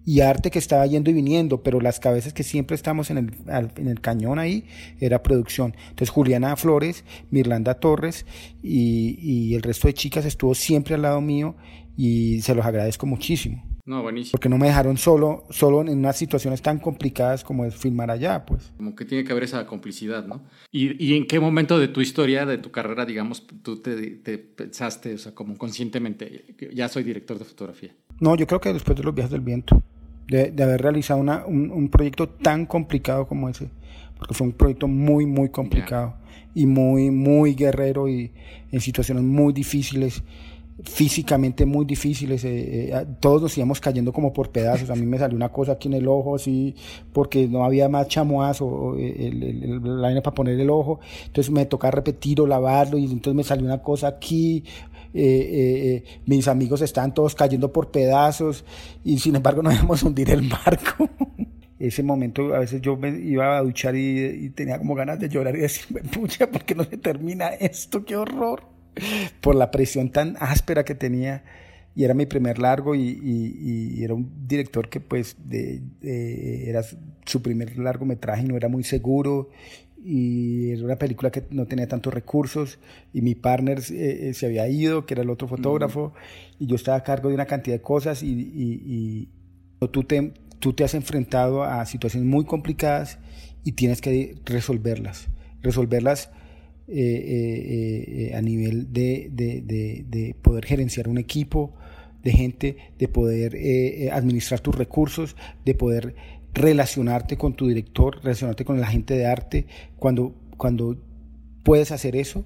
y 0.04 0.20
arte 0.20 0.50
que 0.50 0.58
estaba 0.58 0.86
yendo 0.86 1.10
y 1.10 1.14
viniendo, 1.14 1.62
pero 1.62 1.80
las 1.80 2.00
cabezas 2.00 2.32
que 2.32 2.42
siempre 2.42 2.74
estamos 2.74 3.10
en 3.10 3.18
el, 3.18 3.30
en 3.76 3.88
el 3.88 4.00
cañón 4.00 4.38
ahí 4.38 4.64
era 5.00 5.22
producción. 5.22 5.74
Entonces 5.82 6.10
Juliana 6.10 6.56
Flores, 6.56 7.04
Mirlanda 7.30 7.74
Torres 7.74 8.26
y, 8.62 9.18
y 9.20 9.54
el 9.54 9.62
resto 9.62 9.88
de 9.88 9.94
chicas 9.94 10.24
estuvo 10.24 10.54
siempre 10.54 10.94
al 10.94 11.02
lado 11.02 11.20
mío 11.20 11.56
y 11.96 12.40
se 12.42 12.54
los 12.54 12.64
agradezco 12.64 13.06
muchísimo. 13.06 13.70
No, 13.90 14.02
buenísimo. 14.02 14.32
Porque 14.32 14.48
no 14.48 14.56
me 14.56 14.68
dejaron 14.68 14.96
solo, 14.96 15.46
solo 15.50 15.80
en 15.80 15.88
unas 15.98 16.16
situaciones 16.16 16.62
tan 16.62 16.78
complicadas 16.78 17.42
como 17.42 17.64
es 17.64 17.74
filmar 17.74 18.10
allá, 18.10 18.44
pues. 18.46 18.72
Como 18.76 18.94
que 18.94 19.04
tiene 19.04 19.24
que 19.24 19.32
haber 19.32 19.44
esa 19.44 19.66
complicidad, 19.66 20.24
¿no? 20.26 20.44
¿Y, 20.70 21.04
y 21.04 21.16
en 21.16 21.26
qué 21.26 21.40
momento 21.40 21.78
de 21.78 21.88
tu 21.88 22.00
historia, 22.00 22.46
de 22.46 22.58
tu 22.58 22.70
carrera, 22.70 23.04
digamos, 23.04 23.46
tú 23.62 23.82
te, 23.82 23.96
te, 24.16 24.38
pensaste, 24.38 25.14
o 25.14 25.18
sea, 25.18 25.34
como 25.34 25.58
conscientemente, 25.58 26.54
ya 26.72 26.88
soy 26.88 27.02
director 27.02 27.38
de 27.38 27.44
fotografía? 27.44 27.94
No, 28.20 28.36
yo 28.36 28.46
creo 28.46 28.60
que 28.60 28.72
después 28.72 28.96
de 28.96 29.02
los 29.02 29.14
viajes 29.14 29.32
del 29.32 29.40
viento. 29.40 29.82
De, 30.30 30.62
haber 30.62 30.80
realizado 30.80 31.20
una, 31.20 31.44
un, 31.44 31.88
proyecto 31.88 32.28
tan 32.28 32.64
complicado 32.64 33.26
como 33.26 33.48
ese, 33.48 33.68
porque 34.16 34.34
fue 34.34 34.46
un 34.46 34.52
proyecto 34.52 34.86
muy, 34.86 35.26
muy 35.26 35.48
complicado 35.48 36.14
y 36.54 36.66
muy, 36.66 37.10
muy 37.10 37.54
guerrero 37.54 38.08
y 38.08 38.30
en 38.70 38.80
situaciones 38.80 39.24
muy 39.24 39.52
difíciles 39.52 40.22
físicamente 40.84 41.66
muy 41.66 41.84
difíciles. 41.84 42.44
Eh, 42.44 42.90
eh, 42.92 43.06
todos 43.20 43.42
nos 43.42 43.56
íbamos 43.56 43.80
cayendo 43.80 44.12
como 44.12 44.32
por 44.32 44.50
pedazos. 44.50 44.90
A 44.90 44.94
mí 44.94 45.06
me 45.06 45.18
salió 45.18 45.36
una 45.36 45.50
cosa 45.50 45.72
aquí 45.72 45.88
en 45.88 45.94
el 45.94 46.08
ojo, 46.08 46.36
así, 46.36 46.74
porque 47.12 47.46
no 47.46 47.64
había 47.64 47.88
más 47.88 48.08
chamoazo, 48.08 48.96
eh, 48.98 49.28
el, 49.28 49.80
vaina 49.80 50.22
para 50.22 50.34
poner 50.34 50.58
el 50.58 50.70
ojo. 50.70 51.00
Entonces 51.26 51.52
me 51.52 51.66
tocaba 51.66 51.92
repetir 51.92 52.40
o 52.40 52.46
lavarlo 52.46 52.98
y 52.98 53.04
entonces 53.04 53.34
me 53.34 53.44
salió 53.44 53.64
una 53.64 53.82
cosa 53.82 54.08
aquí. 54.08 54.64
mis 56.26 56.48
amigos 56.48 56.82
estaban 56.82 57.12
todos 57.12 57.34
cayendo 57.34 57.72
por 57.72 57.90
pedazos 57.90 58.64
y 59.04 59.18
sin 59.18 59.36
embargo 59.36 59.62
no 59.64 59.72
íbamos 59.72 60.02
a 60.02 60.06
hundir 60.06 60.30
el 60.30 60.48
barco. 60.48 61.08
Ese 61.78 62.02
momento 62.02 62.54
a 62.54 62.58
veces 62.58 62.82
yo 62.82 62.94
me 62.98 63.08
iba 63.08 63.56
a 63.56 63.62
duchar 63.62 63.96
y, 63.96 64.20
y 64.20 64.50
tenía 64.50 64.76
como 64.78 64.94
ganas 64.94 65.18
de 65.18 65.30
llorar 65.30 65.56
y 65.56 65.60
decirme, 65.60 66.02
pucha, 66.02 66.46
¿por 66.50 66.62
qué 66.62 66.74
no 66.74 66.84
se 66.84 66.98
termina 66.98 67.48
esto? 67.48 68.04
¡Qué 68.04 68.16
horror! 68.16 68.69
Por 69.40 69.54
la 69.54 69.70
presión 69.70 70.10
tan 70.10 70.36
áspera 70.40 70.84
que 70.84 70.94
tenía. 70.94 71.44
Y 71.94 72.04
era 72.04 72.14
mi 72.14 72.24
primer 72.24 72.58
largo 72.58 72.94
y, 72.94 73.98
era 74.02 74.14
un 74.14 74.46
director 74.46 74.88
que 74.88 75.00
pues 75.00 75.36
de, 75.44 75.82
era 76.02 76.82
su 77.26 77.42
primer 77.42 77.76
largometraje 77.78 78.42
y 78.42 78.46
no 78.46 78.56
era 78.56 78.68
muy 78.68 78.84
seguro. 78.84 79.50
Y 80.02 80.70
era 80.70 80.84
una 80.84 80.96
película 80.96 81.30
que 81.30 81.44
no 81.50 81.66
tenía 81.66 81.86
tantos 81.86 82.14
recursos. 82.14 82.78
Y 83.12 83.22
mi 83.22 83.34
partner 83.34 83.80
eh, 83.90 84.28
eh, 84.28 84.34
se 84.34 84.46
había 84.46 84.68
ido, 84.68 85.04
que 85.04 85.14
era 85.14 85.22
el 85.22 85.30
otro 85.30 85.48
fotógrafo, 85.48 86.14
y 86.58 86.66
yo 86.66 86.76
estaba 86.76 86.96
a 86.96 87.02
cargo 87.02 87.28
de 87.28 87.34
una 87.34 87.46
cantidad 87.46 87.76
de 87.76 87.82
cosas 87.82 88.22
y, 88.22 88.28
y 88.28 89.28
tú, 89.88 90.04
te, 90.04 90.32
tú 90.58 90.72
te 90.72 90.84
has 90.84 90.94
enfrentado 90.94 91.64
a 91.64 91.84
situaciones 91.86 92.28
muy 92.28 92.44
complicadas 92.44 93.18
y 93.64 93.72
tienes 93.72 94.00
que 94.00 94.36
resolverlas, 94.44 95.28
resolverlas 95.62 96.30
eh, 96.92 96.96
eh, 96.96 98.30
eh, 98.32 98.34
a 98.34 98.42
nivel 98.42 98.92
de, 98.92 99.28
de, 99.30 100.34
poder 100.42 100.64
gerenciar 100.64 101.06
un 101.06 101.18
equipo 101.18 101.72
de 102.24 102.32
gente, 102.32 102.76
de 102.98 103.06
poder 103.06 103.56
administrar 104.12 104.58
tus 104.58 104.74
recursos, 104.74 105.36
de 105.64 105.74
poder 105.74 106.16
relacionarte 106.52 107.36
con 107.36 107.54
tu 107.54 107.68
director, 107.68 108.16
relacionarte 108.24 108.64
con 108.64 108.80
la 108.80 108.88
gente 108.88 109.14
de 109.14 109.24
arte. 109.24 109.66
Cuando, 109.98 110.34
cuando 110.56 111.00
puedes 111.62 111.92
hacer 111.92 112.16
eso, 112.16 112.44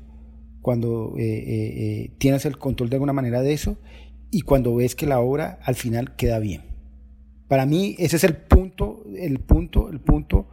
cuando 0.60 1.14
tienes 2.18 2.44
el 2.44 2.58
control 2.58 2.90
de 2.90 2.96
alguna 2.96 3.14
manera 3.14 3.40
de 3.40 3.54
eso 3.54 3.78
y 4.30 4.42
cuando 4.42 4.74
ves 4.74 4.94
que 4.94 5.06
la 5.06 5.20
obra 5.20 5.58
al 5.62 5.74
final 5.74 6.16
queda 6.16 6.38
bien. 6.38 6.62
Para 7.48 7.64
mí 7.64 7.96
ese 7.98 8.16
es 8.16 8.24
el 8.24 8.36
punto, 8.36 9.04
el 9.16 9.40
punto, 9.40 9.88
el 9.88 10.00
punto 10.00 10.48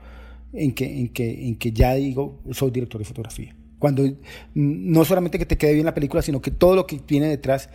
en 0.54 0.72
que, 0.72 1.00
en 1.00 1.10
que, 1.10 1.48
en 1.48 1.58
que 1.58 1.74
ya 1.74 1.94
digo, 1.96 2.40
soy 2.52 2.72
director 2.72 3.00
de 3.00 3.06
fotografía. 3.06 3.56
Cuando 3.82 4.08
no 4.54 5.04
solamente 5.06 5.40
que 5.40 5.48
te 5.48 5.58
quede 5.58 5.74
bien 5.74 5.88
la 5.88 5.96
película, 5.96 6.22
sino 6.22 6.40
que 6.40 6.52
todo 6.52 6.76
lo 6.76 6.86
que 6.86 7.02
viene 7.08 7.28
detrás, 7.28 7.70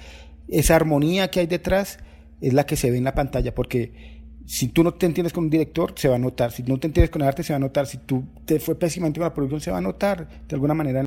esa 0.47 0.77
armonía 0.77 1.29
que 1.33 1.41
hay 1.41 1.49
detrás, 1.49 1.99
es 2.41 2.55
la 2.55 2.65
que 2.65 2.77
se 2.77 2.93
ve 2.93 2.97
en 2.97 3.03
la 3.03 3.15
pantalla. 3.15 3.53
Porque 3.53 4.23
si 4.47 4.69
tú 4.69 4.85
no 4.85 4.95
te 4.95 5.05
entiendes 5.07 5.33
con 5.33 5.45
un 5.45 5.51
director, 5.51 5.95
se 5.97 6.09
va 6.09 6.15
a 6.15 6.19
notar. 6.21 6.53
Si 6.53 6.63
no 6.63 6.79
te 6.79 6.87
entiendes 6.87 7.11
con 7.11 7.23
el 7.23 7.29
arte, 7.29 7.43
se 7.43 7.53
va 7.53 7.57
a 7.57 7.61
notar. 7.61 7.89
Si 7.89 7.99
tú 7.99 8.23
te 8.45 8.61
fue 8.61 8.79
pésimamente 8.79 9.19
con 9.19 9.25
la 9.25 9.35
producción, 9.35 9.61
se 9.61 9.73
va 9.73 9.79
a 9.79 9.81
notar 9.81 10.29
de 10.47 10.55
alguna 10.55 10.75
manera. 10.75 11.05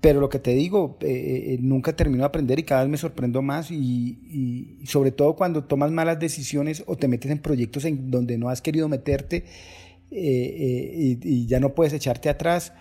Pero 0.00 0.20
lo 0.20 0.28
que 0.28 0.38
te 0.38 0.52
digo, 0.52 0.98
eh, 1.00 1.54
eh, 1.54 1.58
nunca 1.60 1.96
termino 1.96 2.20
de 2.20 2.26
aprender 2.26 2.60
y 2.60 2.62
cada 2.62 2.82
vez 2.82 2.90
me 2.90 2.96
sorprendo 2.96 3.42
más 3.42 3.72
y, 3.72 4.78
sobre 4.84 5.10
todo 5.10 5.34
cuando 5.34 5.64
tomas 5.64 5.90
malas 5.90 6.20
decisiones 6.20 6.84
o 6.86 6.94
te 6.94 7.08
metes 7.08 7.32
en 7.32 7.40
proyectos 7.40 7.84
en 7.86 8.08
donde 8.08 8.38
no 8.38 8.48
has 8.48 8.62
querido 8.62 8.88
meterte 8.88 9.46
eh, 10.12 11.18
y, 11.20 11.46
ya 11.46 11.58
no 11.58 11.74
puedes 11.74 11.92
echarte 11.92 12.28
atrás 12.28 12.72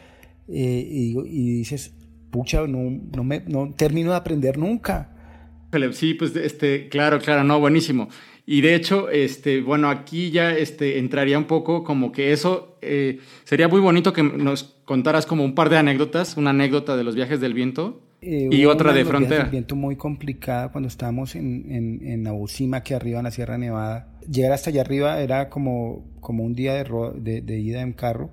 eh, 0.47 0.87
y, 0.87 1.57
dices, 1.57 1.93
pucha, 2.31 2.67
no, 2.67 3.01
no, 3.15 3.23
me, 3.23 3.41
no 3.47 3.73
termino 3.75 4.11
de 4.11 4.17
aprender 4.17 4.57
nunca. 4.57 5.11
Sí, 5.91 6.13
pues 6.13 6.35
este, 6.35 6.87
claro, 6.87 7.19
claro, 7.19 7.43
no, 7.43 7.59
buenísimo. 7.59 8.07
Y 8.45 8.61
de 8.61 8.75
hecho, 8.75 9.09
este, 9.09 9.61
bueno, 9.61 9.89
aquí 9.89 10.29
ya 10.29 10.51
este, 10.51 10.99
entraría 10.99 11.37
un 11.37 11.45
poco 11.45 11.83
como 11.83 12.11
que 12.11 12.31
eso 12.31 12.77
eh, 12.81 13.19
sería 13.43 13.67
muy 13.67 13.81
bonito 13.81 14.13
que 14.13 14.21
nos 14.23 14.63
contaras 14.85 15.25
como 15.25 15.43
un 15.43 15.55
par 15.55 15.69
de 15.69 15.77
anécdotas, 15.77 16.37
una 16.37 16.51
anécdota 16.51 16.95
de 16.95 17.03
los 17.03 17.15
viajes 17.15 17.41
del 17.41 17.55
viento 17.55 18.03
eh, 18.21 18.47
y 18.51 18.65
otra 18.65 18.93
de 18.93 19.03
frontera. 19.03 19.43
Del 19.43 19.51
viento 19.51 19.75
muy 19.75 19.95
complicada 19.95 20.71
cuando 20.71 20.87
estábamos 20.87 21.35
en, 21.35 21.65
en, 21.71 22.07
en 22.07 22.27
Abusima, 22.27 22.83
que 22.83 22.93
arriba 22.93 23.17
en 23.17 23.23
la 23.23 23.31
Sierra 23.31 23.57
Nevada. 23.57 24.15
Llegar 24.29 24.51
hasta 24.51 24.69
allá 24.69 24.81
arriba 24.81 25.19
era 25.21 25.49
como, 25.49 26.05
como 26.21 26.43
un 26.43 26.53
día 26.53 26.75
de, 26.75 26.85
de, 27.15 27.41
de 27.41 27.59
ida 27.59 27.81
en 27.81 27.93
carro 27.93 28.29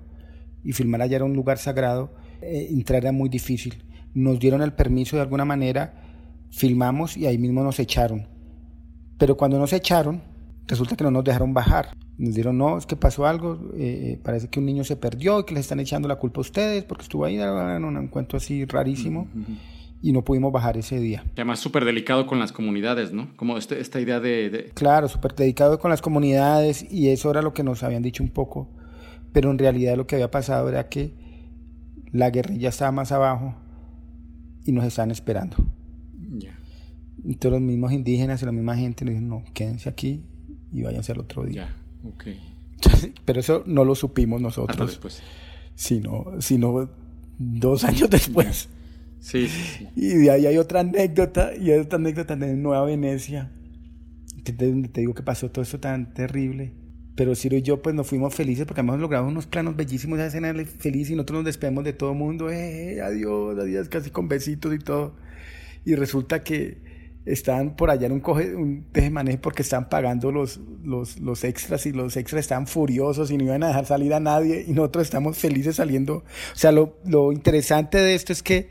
y 0.63 0.73
filmar 0.73 1.01
allá 1.01 1.17
era 1.17 1.25
un 1.25 1.33
lugar 1.33 1.57
sagrado, 1.57 2.13
eh, 2.41 2.67
entrar 2.71 3.01
era 3.01 3.11
muy 3.11 3.29
difícil. 3.29 3.83
Nos 4.13 4.39
dieron 4.39 4.61
el 4.61 4.73
permiso 4.73 5.15
de 5.15 5.21
alguna 5.21 5.45
manera, 5.45 6.01
filmamos 6.51 7.17
y 7.17 7.25
ahí 7.25 7.37
mismo 7.37 7.63
nos 7.63 7.79
echaron. 7.79 8.27
Pero 9.17 9.35
cuando 9.37 9.57
nos 9.57 9.73
echaron, 9.73 10.21
resulta 10.67 10.95
que 10.95 11.03
no 11.03 11.11
nos 11.11 11.23
dejaron 11.23 11.53
bajar. 11.53 11.95
Nos 12.17 12.35
dieron, 12.35 12.57
no, 12.57 12.77
es 12.77 12.85
que 12.85 12.95
pasó 12.95 13.25
algo, 13.25 13.59
eh, 13.75 14.19
parece 14.23 14.47
que 14.47 14.59
un 14.59 14.65
niño 14.65 14.83
se 14.83 14.95
perdió 14.95 15.39
y 15.39 15.45
que 15.45 15.53
les 15.53 15.61
están 15.61 15.79
echando 15.79 16.07
la 16.07 16.17
culpa 16.17 16.39
a 16.39 16.41
ustedes 16.41 16.83
porque 16.83 17.03
estuvo 17.03 17.25
ahí, 17.25 17.39
en 17.39 17.83
un 17.83 17.97
encuentro 17.97 18.37
así 18.37 18.65
rarísimo. 18.65 19.27
Y 20.01 20.11
no 20.11 20.21
pudimos 20.21 20.51
bajar 20.51 20.77
ese 20.77 20.99
día. 20.99 21.23
Además, 21.33 21.59
súper 21.59 21.85
delicado 21.85 22.27
con 22.27 22.37
las 22.37 22.51
comunidades, 22.51 23.13
¿no? 23.13 23.29
Como 23.37 23.57
este, 23.57 23.79
esta 23.79 24.01
idea 24.01 24.19
de... 24.19 24.49
de... 24.49 24.63
Claro, 24.73 25.07
súper 25.07 25.33
delicado 25.33 25.79
con 25.79 25.89
las 25.89 26.01
comunidades 26.01 26.85
y 26.91 27.07
eso 27.07 27.31
era 27.31 27.41
lo 27.41 27.53
que 27.53 27.63
nos 27.63 27.83
habían 27.83 28.03
dicho 28.03 28.21
un 28.21 28.29
poco 28.29 28.67
pero 29.33 29.51
en 29.51 29.57
realidad 29.57 29.97
lo 29.97 30.07
que 30.07 30.15
había 30.15 30.31
pasado 30.31 30.69
era 30.69 30.87
que 30.87 31.11
la 32.11 32.29
guerrilla 32.29 32.69
estaba 32.69 32.91
más 32.91 33.11
abajo 33.11 33.55
y 34.63 34.71
nos 34.71 34.85
estaban 34.85 35.11
esperando. 35.11 35.57
Y 37.25 37.35
todos 37.35 37.53
los 37.53 37.61
mismos 37.61 37.93
indígenas 37.93 38.41
y 38.41 38.45
la 38.45 38.51
misma 38.51 38.75
gente 38.75 39.05
nos 39.05 39.13
dijeron, 39.13 39.29
no, 39.29 39.43
quédense 39.53 39.87
aquí 39.87 40.25
y 40.71 40.81
váyanse 40.81 41.13
al 41.13 41.19
otro 41.19 41.45
día. 41.45 41.73
pero 43.25 43.39
eso 43.39 43.63
no 43.65 43.85
lo 43.85 43.95
supimos 43.95 44.41
nosotros. 44.41 44.87
después. 44.87 45.21
Sino, 45.73 46.25
sino 46.39 46.89
dos 47.37 47.83
años 47.85 48.09
después. 48.09 48.69
Sí, 49.19 49.47
sí, 49.47 49.87
Y 49.95 50.07
de 50.07 50.31
ahí 50.31 50.45
hay 50.45 50.57
otra 50.57 50.81
anécdota, 50.81 51.55
y 51.55 51.71
hay 51.71 51.79
otra 51.79 51.97
anécdota 51.97 52.35
de 52.35 52.57
Nueva 52.57 52.83
Venecia, 52.83 53.51
que 54.43 54.51
te, 54.51 54.69
te 54.89 54.99
digo 54.99 55.13
que 55.13 55.23
pasó 55.23 55.49
todo 55.49 55.63
esto 55.63 55.79
tan 55.79 56.13
terrible 56.13 56.73
pero 57.15 57.35
Ciro 57.35 57.57
y 57.57 57.61
yo 57.61 57.81
pues 57.81 57.95
nos 57.95 58.07
fuimos 58.07 58.33
felices 58.33 58.65
porque 58.65 58.81
hemos 58.81 58.99
logrado 58.99 59.27
unos 59.27 59.45
planos 59.45 59.75
bellísimos, 59.75 60.19
esa 60.19 60.27
escena 60.27 60.53
feliz 60.65 61.09
y 61.09 61.15
nosotros 61.15 61.37
nos 61.39 61.45
despedimos 61.45 61.83
de 61.83 61.93
todo 61.93 62.11
el 62.11 62.17
mundo, 62.17 62.49
eh, 62.49 63.01
adiós, 63.01 63.57
adiós, 63.59 63.89
casi 63.89 64.09
con 64.09 64.27
besitos 64.27 64.73
y 64.73 64.79
todo. 64.79 65.15
Y 65.85 65.95
resulta 65.95 66.43
que 66.43 66.81
estaban 67.25 67.75
por 67.75 67.89
allá 67.89 68.07
en 68.07 68.13
un, 68.13 68.19
coge, 68.19 68.55
un 68.55 68.85
manejo 69.11 69.41
porque 69.41 69.61
estaban 69.61 69.89
pagando 69.89 70.31
los, 70.31 70.59
los, 70.83 71.19
los, 71.19 71.43
extras 71.43 71.85
y 71.85 71.91
los 71.91 72.17
extras 72.17 72.41
estaban 72.41 72.67
furiosos 72.67 73.31
y 73.31 73.37
no 73.37 73.45
iban 73.45 73.63
a 73.63 73.67
dejar 73.67 73.85
salir 73.85 74.13
a 74.13 74.19
nadie 74.19 74.65
y 74.67 74.71
nosotros 74.73 75.05
estamos 75.05 75.37
felices 75.37 75.77
saliendo. 75.77 76.15
O 76.15 76.55
sea, 76.55 76.71
lo, 76.71 76.97
lo 77.05 77.31
interesante 77.31 77.97
de 77.99 78.15
esto 78.15 78.33
es 78.33 78.43
que, 78.43 78.69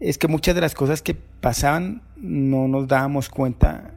es 0.00 0.18
que 0.18 0.26
muchas 0.26 0.54
de 0.54 0.60
las 0.60 0.74
cosas 0.74 1.02
que 1.02 1.14
pasaban 1.14 2.02
no 2.16 2.66
nos 2.66 2.88
dábamos 2.88 3.28
cuenta 3.28 3.94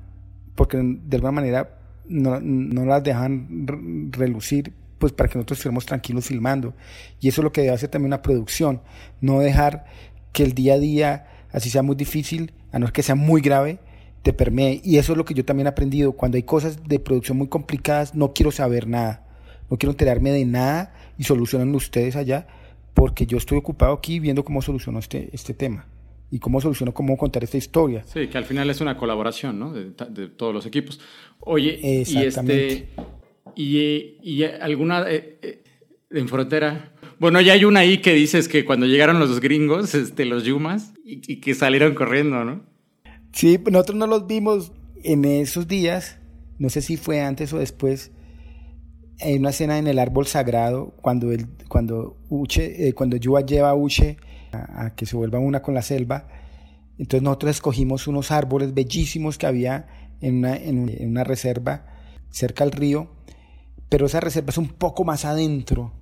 porque 0.55 0.77
de 0.77 1.15
alguna 1.15 1.31
manera 1.31 1.80
no, 2.11 2.39
no 2.41 2.85
las 2.85 3.03
dejan 3.03 3.65
relucir 4.11 4.73
pues 4.97 5.13
para 5.13 5.29
que 5.29 5.37
nosotros 5.37 5.59
estemos 5.59 5.85
tranquilos 5.85 6.25
filmando. 6.27 6.75
Y 7.19 7.27
eso 7.27 7.41
es 7.41 7.43
lo 7.43 7.51
que 7.51 7.61
debe 7.61 7.73
hacer 7.73 7.89
también 7.89 8.09
una 8.09 8.21
producción, 8.21 8.81
no 9.19 9.39
dejar 9.39 9.85
que 10.31 10.43
el 10.43 10.53
día 10.53 10.75
a 10.75 10.79
día, 10.79 11.27
así 11.51 11.69
sea 11.69 11.81
muy 11.81 11.95
difícil, 11.95 12.53
a 12.71 12.79
no 12.79 12.85
ser 12.85 12.93
que 12.93 13.03
sea 13.03 13.15
muy 13.15 13.41
grave, 13.41 13.79
te 14.21 14.31
permee. 14.31 14.79
Y 14.83 14.97
eso 14.97 15.13
es 15.13 15.17
lo 15.17 15.25
que 15.25 15.33
yo 15.33 15.43
también 15.43 15.65
he 15.65 15.69
aprendido. 15.69 16.11
Cuando 16.13 16.35
hay 16.35 16.43
cosas 16.43 16.87
de 16.87 16.99
producción 16.99 17.37
muy 17.37 17.47
complicadas, 17.47 18.13
no 18.13 18.33
quiero 18.33 18.51
saber 18.51 18.87
nada. 18.87 19.25
No 19.69 19.77
quiero 19.77 19.91
enterarme 19.91 20.31
de 20.31 20.45
nada 20.45 20.93
y 21.17 21.23
solucionan 21.23 21.73
ustedes 21.73 22.15
allá, 22.15 22.45
porque 22.93 23.25
yo 23.25 23.37
estoy 23.37 23.57
ocupado 23.57 23.93
aquí 23.93 24.19
viendo 24.19 24.45
cómo 24.45 24.61
soluciono 24.61 24.99
este, 24.99 25.29
este 25.33 25.53
tema 25.53 25.87
y 26.31 26.39
cómo 26.39 26.61
soluciono 26.61 26.93
cómo 26.93 27.17
contar 27.17 27.43
esta 27.43 27.57
historia. 27.57 28.03
Sí, 28.05 28.27
que 28.27 28.37
al 28.37 28.45
final 28.45 28.69
es 28.69 28.79
una 28.79 28.95
colaboración, 28.97 29.59
¿no? 29.59 29.73
De, 29.73 29.91
todos 30.29 30.53
los 30.53 30.65
equipos. 30.65 30.99
Oye, 31.41 31.79
y 31.83 32.17
este 32.17 32.89
y, 33.55 34.17
y 34.23 34.43
alguna 34.43 35.03
eh, 35.09 35.37
eh, 35.41 35.63
en 36.09 36.29
frontera. 36.29 36.93
Bueno, 37.19 37.41
ya 37.41 37.53
hay 37.53 37.65
una 37.65 37.81
ahí 37.81 37.99
que 37.99 38.13
dices 38.13 38.47
que 38.47 38.63
cuando 38.63 38.85
llegaron 38.85 39.19
los 39.19 39.39
gringos, 39.41 39.93
este, 39.95 40.25
los 40.25 40.43
Yumas, 40.43 40.93
y, 41.03 41.41
que 41.41 41.53
salieron 41.53 41.93
corriendo, 41.93 42.45
¿no? 42.45 42.63
Sí, 43.33 43.59
nosotros 43.69 43.97
no 43.97 44.07
los 44.07 44.25
vimos 44.25 44.71
en 45.03 45.25
esos 45.25 45.67
días, 45.67 46.19
no 46.59 46.69
sé 46.69 46.81
si 46.81 46.95
fue 46.95 47.21
antes 47.21 47.51
o 47.53 47.59
después, 47.59 48.11
en 49.19 49.41
una 49.41 49.49
escena 49.49 49.77
en 49.77 49.87
el 49.87 49.99
árbol 49.99 50.27
sagrado, 50.27 50.93
cuando, 51.01 51.31
el, 51.31 51.47
cuando, 51.67 52.17
Uche, 52.29 52.87
eh, 52.87 52.93
cuando 52.93 53.17
Yua 53.17 53.45
lleva 53.45 53.69
a 53.69 53.75
Uche 53.75 54.17
a, 54.51 54.95
que 54.95 55.05
se 55.05 55.15
vuelva 55.15 55.39
una 55.39 55.61
con 55.61 55.73
la 55.73 55.81
selva. 55.81 56.27
Entonces 56.97 57.23
nosotros 57.23 57.51
escogimos 57.51 58.07
unos 58.07 58.31
árboles 58.31 58.73
bellísimos 58.73 59.37
que 59.37 59.47
había 59.47 59.87
en 60.21 60.37
una, 60.37 60.55
en 60.55 61.09
una 61.09 61.23
reserva 61.23 61.85
cerca 62.29 62.63
al 62.63 62.71
río, 62.71 63.09
pero 63.89 64.05
esa 64.05 64.19
reserva 64.19 64.49
es 64.49 64.57
un 64.57 64.69
poco 64.69 65.03
más 65.03 65.25
adentro 65.25 65.93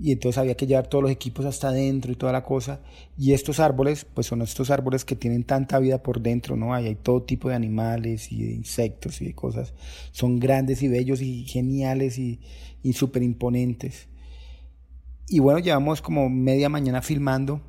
y 0.00 0.12
entonces 0.12 0.38
había 0.38 0.56
que 0.56 0.66
llevar 0.66 0.86
todos 0.86 1.02
los 1.02 1.10
equipos 1.10 1.44
hasta 1.44 1.68
adentro 1.68 2.12
y 2.12 2.14
toda 2.14 2.32
la 2.32 2.44
cosa. 2.44 2.80
Y 3.16 3.32
estos 3.32 3.58
árboles, 3.58 4.04
pues 4.04 4.28
son 4.28 4.42
estos 4.42 4.70
árboles 4.70 5.04
que 5.04 5.16
tienen 5.16 5.42
tanta 5.42 5.80
vida 5.80 6.02
por 6.02 6.20
dentro, 6.20 6.56
¿no? 6.56 6.72
Ahí 6.72 6.86
hay 6.86 6.94
todo 6.94 7.22
tipo 7.24 7.48
de 7.48 7.56
animales 7.56 8.30
y 8.30 8.44
de 8.44 8.52
insectos 8.52 9.20
y 9.20 9.26
de 9.26 9.34
cosas. 9.34 9.74
Son 10.12 10.38
grandes 10.38 10.82
y 10.82 10.88
bellos 10.88 11.20
y 11.20 11.44
geniales 11.44 12.16
y, 12.18 12.38
y 12.82 12.92
súper 12.92 13.24
imponentes. 13.24 14.08
Y 15.28 15.40
bueno, 15.40 15.58
llevamos 15.58 16.00
como 16.00 16.28
media 16.30 16.68
mañana 16.68 17.02
filmando 17.02 17.60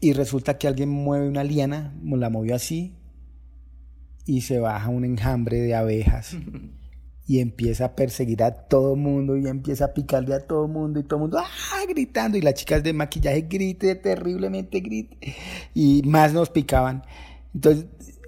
y 0.00 0.12
resulta 0.12 0.58
que 0.58 0.68
alguien 0.68 0.90
mueve 0.90 1.28
una 1.28 1.44
liana, 1.44 1.94
la 2.02 2.28
movió 2.28 2.54
así 2.54 2.94
y 4.26 4.42
se 4.42 4.58
baja 4.58 4.88
un 4.88 5.04
enjambre 5.04 5.60
de 5.60 5.74
abejas. 5.74 6.36
y 7.26 7.40
empieza 7.40 7.86
a 7.86 7.96
perseguir 7.96 8.42
a 8.42 8.52
todo 8.52 8.96
mundo 8.96 9.36
y 9.36 9.46
empieza 9.46 9.86
a 9.86 9.94
picarle 9.94 10.34
a 10.34 10.40
todo 10.40 10.68
mundo 10.68 11.00
y 11.00 11.04
todo 11.04 11.20
mundo 11.20 11.38
¡ah! 11.38 11.84
gritando 11.88 12.36
y 12.36 12.42
las 12.42 12.54
chicas 12.54 12.82
de 12.82 12.92
maquillaje 12.92 13.42
grite 13.42 13.94
terriblemente 13.94 14.80
grite 14.80 15.34
y 15.72 16.02
más 16.04 16.34
nos 16.34 16.50
picaban 16.50 17.02
entonces 17.54 17.86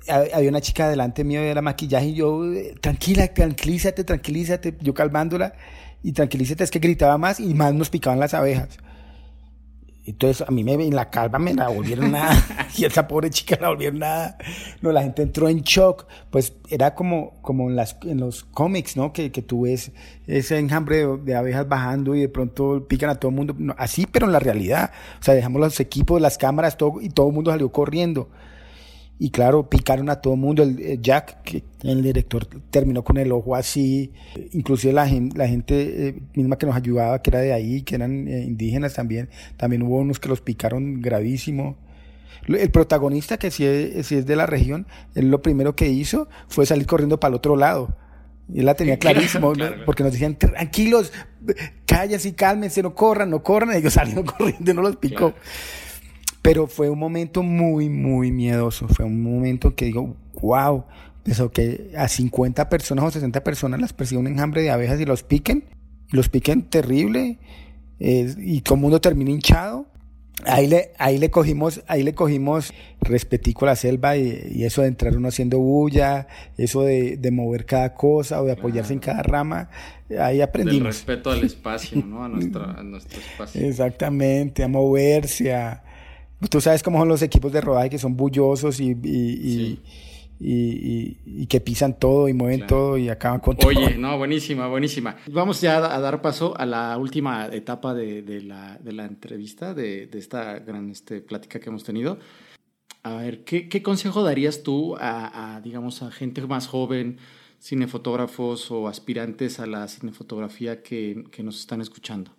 había 0.09 0.49
una 0.49 0.61
chica 0.61 0.89
delante 0.89 1.25
mío 1.25 1.43
de 1.43 1.55
la 1.55 1.61
maquillaje 1.61 2.07
y 2.07 2.15
yo 2.15 2.43
tranquila 2.81 3.29
tranquilízate 3.35 4.03
tranquilízate 4.03 4.79
yo 4.81 4.95
calmándola 4.95 5.53
y 6.03 6.13
tranquilízate 6.13 6.65
es 6.65 6.71
que 6.71 6.79
gritaba 6.79 7.19
más 7.19 7.41
y 7.41 7.55
más 7.55 7.75
nos 7.75 7.91
picaban 7.91 8.21
las 8.21 8.35
abejas 8.35 8.79
entonces 10.07 10.47
a 10.47 10.53
mí 10.53 10.63
me 10.63 10.75
en 10.75 10.95
la 10.95 11.11
calva 11.11 11.39
me 11.39 11.53
la 11.53 11.69
volvieron 11.69 12.13
nada 12.13 12.33
y 12.77 12.85
esa 12.85 13.09
pobre 13.09 13.29
chica 13.31 13.59
la 13.61 13.69
volvieron 13.69 13.99
nada. 13.99 14.39
No, 14.81 14.93
la 14.93 15.03
gente 15.03 15.23
entró 15.23 15.49
en 15.49 15.63
shock. 15.63 16.07
Pues 16.31 16.55
era 16.71 16.95
como, 16.95 17.41
como 17.43 17.69
en, 17.69 17.77
las, 17.77 17.97
en 18.05 18.21
los 18.21 18.45
cómics, 18.45 18.97
¿no? 18.97 19.13
Que, 19.13 19.33
que 19.33 19.43
tú 19.43 19.63
ves 19.63 19.91
ese 20.29 20.59
enjambre 20.59 21.07
de, 21.07 21.35
abejas 21.35 21.69
bajando 21.69 22.15
y 22.15 22.21
de 22.21 22.29
pronto 22.29 22.87
pican 22.89 23.11
a 23.11 23.17
todo 23.17 23.31
el 23.31 23.37
mundo. 23.37 23.75
así, 23.79 24.07
pero 24.07 24.27
en 24.27 24.33
la 24.33 24.39
realidad. 24.39 24.93
O 25.21 25.25
sea, 25.25 25.35
dejamos 25.35 25.61
los 25.61 25.81
equipos, 25.81 26.21
las 26.21 26.39
cámaras, 26.39 26.77
todo, 26.77 27.01
y 27.01 27.09
todo 27.09 27.29
el 27.29 27.35
mundo 27.35 27.51
salió 27.51 27.73
corriendo. 27.73 28.29
Y 29.19 29.31
claro, 29.31 29.69
picaron 29.71 30.11
a 30.11 30.21
todo 30.21 30.37
mundo. 30.37 30.63
El, 30.63 31.01
Jack, 31.01 31.43
que 31.43 31.65
el 31.83 32.03
director, 32.03 32.47
terminó 32.71 33.03
con 33.03 33.17
el 33.17 33.33
ojo 33.33 33.57
así. 33.57 34.13
Inclusive 34.53 34.93
la, 34.93 35.07
la 35.35 35.49
gente 35.49 36.09
eh, 36.09 36.21
misma 36.35 36.59
que 36.59 36.67
nos 36.67 36.77
ayudaba, 36.77 37.23
que 37.23 37.31
era 37.31 37.41
de 37.41 37.53
ahí, 37.53 37.83
que 37.83 37.95
eran 37.95 38.29
eh, 38.29 38.43
indígenas 38.43 38.95
también, 38.95 39.31
también 39.57 39.83
hubo 39.83 39.99
unos 39.99 40.19
que 40.19 40.29
los 40.29 40.43
picaron 40.43 41.01
gravísimo. 41.01 41.79
El 42.47 42.71
protagonista, 42.71 43.39
que 43.39 43.51
si 43.51 43.65
es, 43.65 44.07
si 44.07 44.17
es 44.17 44.27
de 44.27 44.37
la 44.37 44.47
región, 44.47 44.87
él 45.15 45.31
lo 45.31 45.43
primero 45.43 45.75
que 45.75 45.89
hizo 45.89 46.29
fue 46.49 46.67
salir 46.67 46.87
corriendo 46.87 47.19
para 47.19 47.31
el 47.31 47.37
otro 47.37 47.57
lado. 47.57 47.97
Y 48.53 48.61
él 48.61 48.67
la 48.67 48.75
tenía 48.75 48.99
clarísimo, 49.01 49.55
porque 49.87 50.03
nos 50.03 50.13
decían, 50.13 50.37
tranquilos, 50.37 51.13
cállense 51.87 52.29
y 52.29 52.33
cálmense, 52.33 52.83
no 52.83 52.95
corran, 52.95 53.31
no 53.31 53.43
corran. 53.43 53.73
Ellos 53.77 53.95
salieron 53.95 54.27
corriendo 54.27 54.71
y 54.71 54.75
no 54.75 54.83
los 54.83 54.97
picó. 54.97 55.35
Pero 56.47 56.69
fue 56.69 56.89
un 56.89 56.99
momento 57.01 57.43
muy, 57.43 57.89
muy 57.89 58.31
miedoso. 58.31 58.87
Fue 58.87 59.05
un 59.05 59.21
momento 59.21 59.75
que 59.75 59.87
digo, 59.87 60.15
wow, 60.41 60.85
eso 61.25 61.51
que 61.51 61.91
a 61.97 62.07
50 62.07 62.69
personas 62.69 63.05
o 63.05 63.11
60 63.11 63.43
personas 63.43 63.81
las 63.81 63.93
persigue 63.93 64.21
un 64.21 64.29
enjambre 64.29 64.63
de 64.63 64.71
abejas 64.71 65.01
y 65.01 65.05
los 65.05 65.25
piquen, 65.25 65.65
y 66.13 66.15
los 66.15 66.29
piquen 66.29 66.63
terrible, 66.63 67.41
y 67.99 68.61
todo 68.61 68.77
el 68.77 68.81
mundo 68.81 69.01
termina 69.01 69.33
hinchado. 69.33 69.87
Ahí 70.45 70.69
le, 70.69 70.93
ahí 70.99 71.19
le 71.19 71.31
cogimos, 71.31 71.83
ahí 71.89 72.05
le 72.05 72.15
cogimos 72.15 72.73
respetico 73.01 73.65
a 73.65 73.71
la 73.71 73.77
selva 73.77 74.17
y, 74.17 74.63
eso 74.63 74.83
de 74.83 74.89
entrar 74.89 75.17
uno 75.17 75.29
haciendo 75.29 75.59
bulla, 75.59 76.29
eso 76.59 76.83
de, 76.83 77.19
mover 77.33 77.67
cada 77.67 77.95
cosa 77.95 78.41
o 78.41 78.45
de 78.45 78.53
apoyarse 78.53 78.93
en 78.93 79.01
cada 79.01 79.25
rama, 79.25 79.69
ahí 80.21 80.43
aprendimos. 80.43 80.79
El 80.79 80.87
respeto 80.87 81.31
al 81.33 81.43
espacio, 81.43 82.05
¿no? 82.07 82.23
A, 82.23 82.29
nuestro 82.29 82.63
espacio. 83.33 83.67
Exactamente, 83.67 84.63
a 84.63 84.69
moverse, 84.69 85.53
a, 85.53 85.83
Tú 86.51 86.61
sabes 86.61 86.83
cómo 86.83 86.99
son 86.99 87.09
los 87.09 87.23
equipos 87.23 87.53
de 87.53 87.61
rodaje 87.61 87.91
que 87.91 87.99
son 87.99 88.17
bullosos 88.17 88.79
y, 88.81 88.91
y, 88.91 89.81
y, 90.39 91.47
que 91.47 91.61
pisan 91.61 91.99
todo 91.99 92.29
y 92.29 92.35
mueven 92.35 92.67
todo 92.67 92.99
y 92.99 93.09
acaban 93.09 93.41
con 93.41 93.57
todo. 93.57 93.69
Oye, 93.69 93.97
no, 93.97 94.19
buenísima, 94.19 94.69
buenísima. 94.69 95.17
Vamos 95.29 95.61
ya 95.63 95.79
a 95.79 96.01
dar 96.01 96.21
paso 96.21 96.55
a 96.59 96.67
la 96.67 96.99
última 96.99 97.47
etapa 97.47 97.95
de, 97.95 98.23
de, 98.23 98.43
la, 98.43 98.79
de 98.79 98.93
la, 98.93 99.07
entrevista, 99.07 99.73
de, 99.73 100.07
de, 100.07 100.19
esta 100.19 100.59
gran 100.59 100.91
este, 100.91 101.21
plática 101.21 101.59
que 101.59 101.71
hemos 101.71 101.85
tenido. 101.85 102.19
A 103.03 103.15
ver, 103.15 103.45
¿qué, 103.45 103.69
qué 103.69 103.83
consejo 103.83 104.23
darías 104.23 104.63
tú 104.63 104.97
a, 104.97 105.57
a, 105.57 105.61
digamos, 105.63 106.03
a 106.03 106.11
gente 106.11 106.43
más 106.43 106.67
joven, 106.67 107.19
cinefotógrafos 107.63 108.71
o 108.71 108.89
aspirantes 108.89 109.59
a 109.59 109.67
la 109.67 109.89
cinefotografía 109.89 110.83
que, 110.83 111.25
que 111.31 111.43
nos 111.43 111.61
están 111.61 111.81
escuchando? 111.81 112.33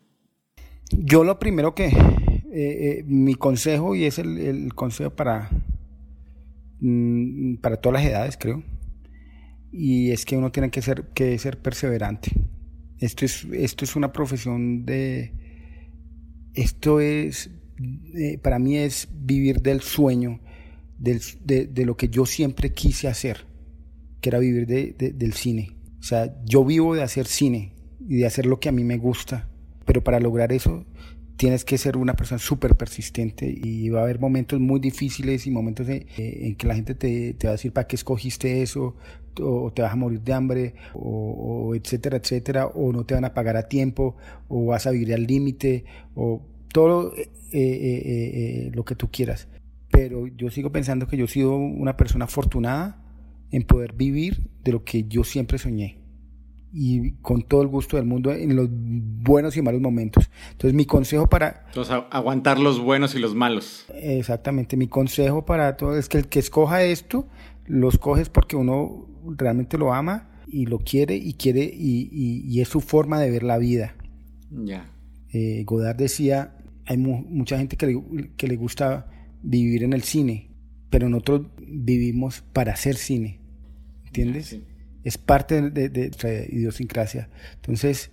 Yo 0.92 1.24
lo 1.24 1.40
primero 1.40 1.74
que, 1.74 1.92
eh, 2.52 3.00
eh, 3.00 3.04
mi 3.06 3.36
consejo, 3.36 3.96
y 3.96 4.06
es 4.06 4.20
el, 4.20 4.74
consejo 4.74 5.12
para, 5.12 5.50
mm, 6.80 7.56
para 7.56 7.78
todas 7.78 8.02
las 8.02 8.10
edades, 8.10 8.38
creo, 8.38 8.64
y 9.72 10.12
es 10.12 10.24
que 10.24 10.38
uno 10.38 10.52
tiene 10.52 10.72
que 10.72 10.82
ser, 10.82 11.10
que 11.14 11.38
ser 11.40 11.62
perseverante. 11.62 12.32
Esto 13.00 13.26
es, 13.26 13.46
esto 13.52 13.86
es 13.86 13.96
una 13.96 14.12
profesión 14.14 14.86
de... 14.86 15.34
Esto 16.54 17.00
es, 17.00 17.52
para 18.42 18.58
mí 18.58 18.78
es 18.78 19.08
vivir 19.12 19.62
del 19.62 19.82
sueño, 19.82 20.40
de, 20.98 21.20
de, 21.68 21.86
lo 21.86 21.96
que 21.96 22.10
yo 22.10 22.26
siempre 22.26 22.74
quise 22.74 23.08
hacer, 23.08 23.46
que 24.22 24.30
era 24.30 24.40
vivir 24.40 24.66
de, 24.66 25.14
del 25.14 25.34
cine. 25.34 25.76
O 26.00 26.04
sea, 26.04 26.34
yo 26.46 26.66
vivo 26.66 26.96
de 26.96 27.04
hacer 27.04 27.28
cine 27.28 27.74
y 28.00 28.18
de 28.18 28.26
hacer 28.26 28.48
lo 28.48 28.60
que 28.60 28.70
a 28.70 28.72
mí 28.72 28.84
me 28.84 28.98
gusta, 28.98 29.48
pero 29.86 30.04
para 30.04 30.20
lograr 30.20 30.52
eso 30.52 30.86
tienes 31.38 31.64
que 31.64 31.78
ser 31.78 31.98
una 31.98 32.16
persona 32.16 32.40
súper 32.40 32.76
persistente 32.76 33.48
y 33.48 33.90
va 33.90 34.02
a 34.02 34.04
haber 34.04 34.20
momentos 34.20 34.60
muy 34.60 34.80
difíciles 34.80 35.46
y 35.46 35.52
momentos 35.52 35.88
en, 35.88 36.56
que 36.56 36.68
la 36.68 36.76
gente 36.76 36.96
te, 36.96 37.34
te, 37.36 37.48
va 37.48 37.52
a 37.52 37.54
decir 37.54 37.72
para 37.72 37.88
qué 37.88 37.96
escogiste 37.96 38.64
eso 38.64 38.96
o 39.40 39.72
te 39.72 39.84
vas 39.84 39.94
a 39.94 39.96
morir 39.96 40.22
de 40.22 40.34
hambre 40.34 40.74
o, 40.94 41.76
etcétera, 41.76 42.18
etcétera, 42.18 42.66
o 42.68 42.92
no 42.92 43.06
te 43.06 43.14
van 43.14 43.24
a 43.24 43.36
pagar 43.36 43.56
a 43.56 43.68
tiempo 43.68 44.18
o 44.48 44.66
vas 44.66 44.88
a 44.88 44.92
vivir 44.92 45.14
al 45.14 45.26
límite 45.26 45.86
o 46.16 46.42
todo 46.74 47.14
eh, 47.16 47.30
eh, 47.54 48.02
eh, 48.04 48.72
lo 48.74 48.84
que 48.84 48.96
tú 48.96 49.10
quieras. 49.12 49.48
Pero 49.92 50.26
yo 50.26 50.50
sigo 50.50 50.72
pensando 50.72 51.08
que 51.08 51.18
yo 51.18 51.26
he 51.26 51.30
sido 51.30 51.56
una 51.56 51.98
persona 51.98 52.26
afortunada 52.26 53.04
en 53.52 53.64
poder 53.64 53.94
vivir 53.94 54.42
de 54.64 54.72
lo 54.72 54.84
que 54.84 55.04
yo 55.08 55.24
siempre 55.24 55.60
soñé 55.60 56.07
y 56.74 57.14
con 57.22 57.42
todo 57.42 57.62
el 57.62 57.68
gusto 57.68 57.98
del 57.98 58.06
mundo 58.06 58.32
en 58.32 58.56
los 58.56 58.68
buenos 58.70 59.56
y 59.58 59.62
malos 59.62 59.82
momentos. 59.82 60.30
Entonces 60.52 60.74
mi 60.74 60.86
consejo 60.86 61.28
para... 61.28 61.66
Entonces 61.68 61.96
aguantar 62.12 62.60
los 62.60 62.80
buenos 62.80 63.16
y 63.16 63.20
los 63.20 63.36
malos. 63.36 63.86
Exactamente, 63.94 64.78
mi 64.78 64.88
consejo 64.88 65.46
para 65.46 65.78
todo 65.78 65.98
es 65.98 66.10
que 66.10 66.18
el 66.18 66.28
que 66.28 66.40
escoja 66.40 66.84
esto, 66.84 67.28
lo 67.66 67.90
escoges 67.90 68.30
porque 68.30 68.56
uno 68.56 69.08
realmente 69.26 69.78
lo 69.78 69.94
ama 69.94 70.30
y 70.48 70.66
lo 70.66 70.80
quiere 70.80 71.16
y 71.16 71.34
quiere 71.34 71.64
y, 71.64 72.10
y, 72.46 72.62
es 72.62 72.70
su 72.70 72.80
forma 72.80 73.20
de 73.20 73.32
ver 73.32 73.44
la 73.44 73.58
vida. 73.58 73.96
Ya. 74.50 74.90
Eh, 75.34 75.64
Godard 75.66 75.98
decía, 75.98 76.58
hay 76.86 76.98
mucha 76.98 77.58
gente 77.58 77.76
que 77.76 77.88
le, 77.88 78.32
que 78.38 78.48
le 78.48 78.56
gusta 78.56 79.12
vivir 79.44 79.84
en 79.84 79.94
el 79.94 80.04
cine, 80.04 80.52
pero 80.90 81.10
nosotros 81.10 81.48
vivimos 81.60 82.44
para 82.54 82.74
hacer 82.74 82.96
cine, 82.96 83.42
¿entiendes? 84.06 84.58
Es 85.08 85.18
parte 85.18 85.62
de, 85.72 85.90
nuestra 85.90 86.34
idiosincrasia. 86.34 87.30
Entonces, 87.56 88.12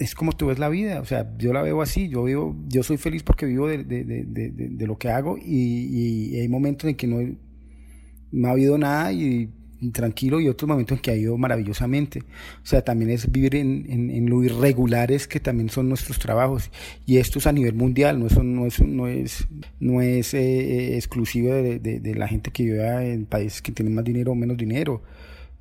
es 0.00 0.16
como 0.16 0.32
tú 0.32 0.46
ves 0.46 0.58
la 0.58 0.68
vida, 0.68 1.00
o 1.00 1.04
sea, 1.04 1.32
yo 1.38 1.52
la 1.52 1.62
veo 1.62 1.80
así, 1.82 2.08
yo 2.08 2.24
vivo, 2.24 2.56
yo 2.66 2.82
soy 2.82 2.96
feliz 2.96 3.22
porque 3.22 3.46
vivo 3.46 3.68
de, 3.68 4.76
lo 4.86 4.98
que 4.98 5.08
hago 5.08 5.38
y, 5.38 6.36
hay 6.40 6.48
momentos 6.48 6.90
en 6.90 6.96
que 6.96 7.06
no, 7.06 8.48
ha 8.48 8.50
habido 8.50 8.76
nada 8.76 9.12
y 9.12 9.52
tranquilo 9.92 10.40
y 10.40 10.48
otros 10.48 10.68
momentos 10.68 10.98
en 10.98 11.02
que 11.02 11.12
ha 11.12 11.16
ido 11.16 11.38
maravillosamente. 11.38 12.20
O 12.62 12.66
sea, 12.66 12.82
también 12.82 13.12
es 13.12 13.30
vivir 13.30 13.54
en, 13.54 13.86
en, 13.88 14.28
lo 14.28 14.42
irregulares 14.42 15.28
que 15.28 15.38
también 15.38 15.68
son 15.68 15.88
nuestros 15.88 16.18
trabajos. 16.18 16.72
Y 17.06 17.18
esto 17.18 17.38
es 17.38 17.46
a 17.46 17.52
nivel 17.52 17.74
mundial, 17.74 18.18
no, 18.18 18.26
no 18.42 18.66
es, 18.66 18.80
no 18.80 19.06
es, 19.06 19.46
no 19.78 20.02
es 20.02 20.34
eh, 20.34 20.40
eh, 20.40 20.96
exclusivo 20.96 21.52
de, 21.52 21.78
de, 21.78 22.14
la 22.16 22.26
gente 22.26 22.50
que 22.50 22.64
vive 22.64 23.12
en 23.12 23.26
países 23.26 23.62
que 23.62 23.70
tienen 23.70 23.94
más 23.94 24.04
dinero 24.04 24.32
o 24.32 24.34
menos 24.34 24.56
dinero. 24.56 25.04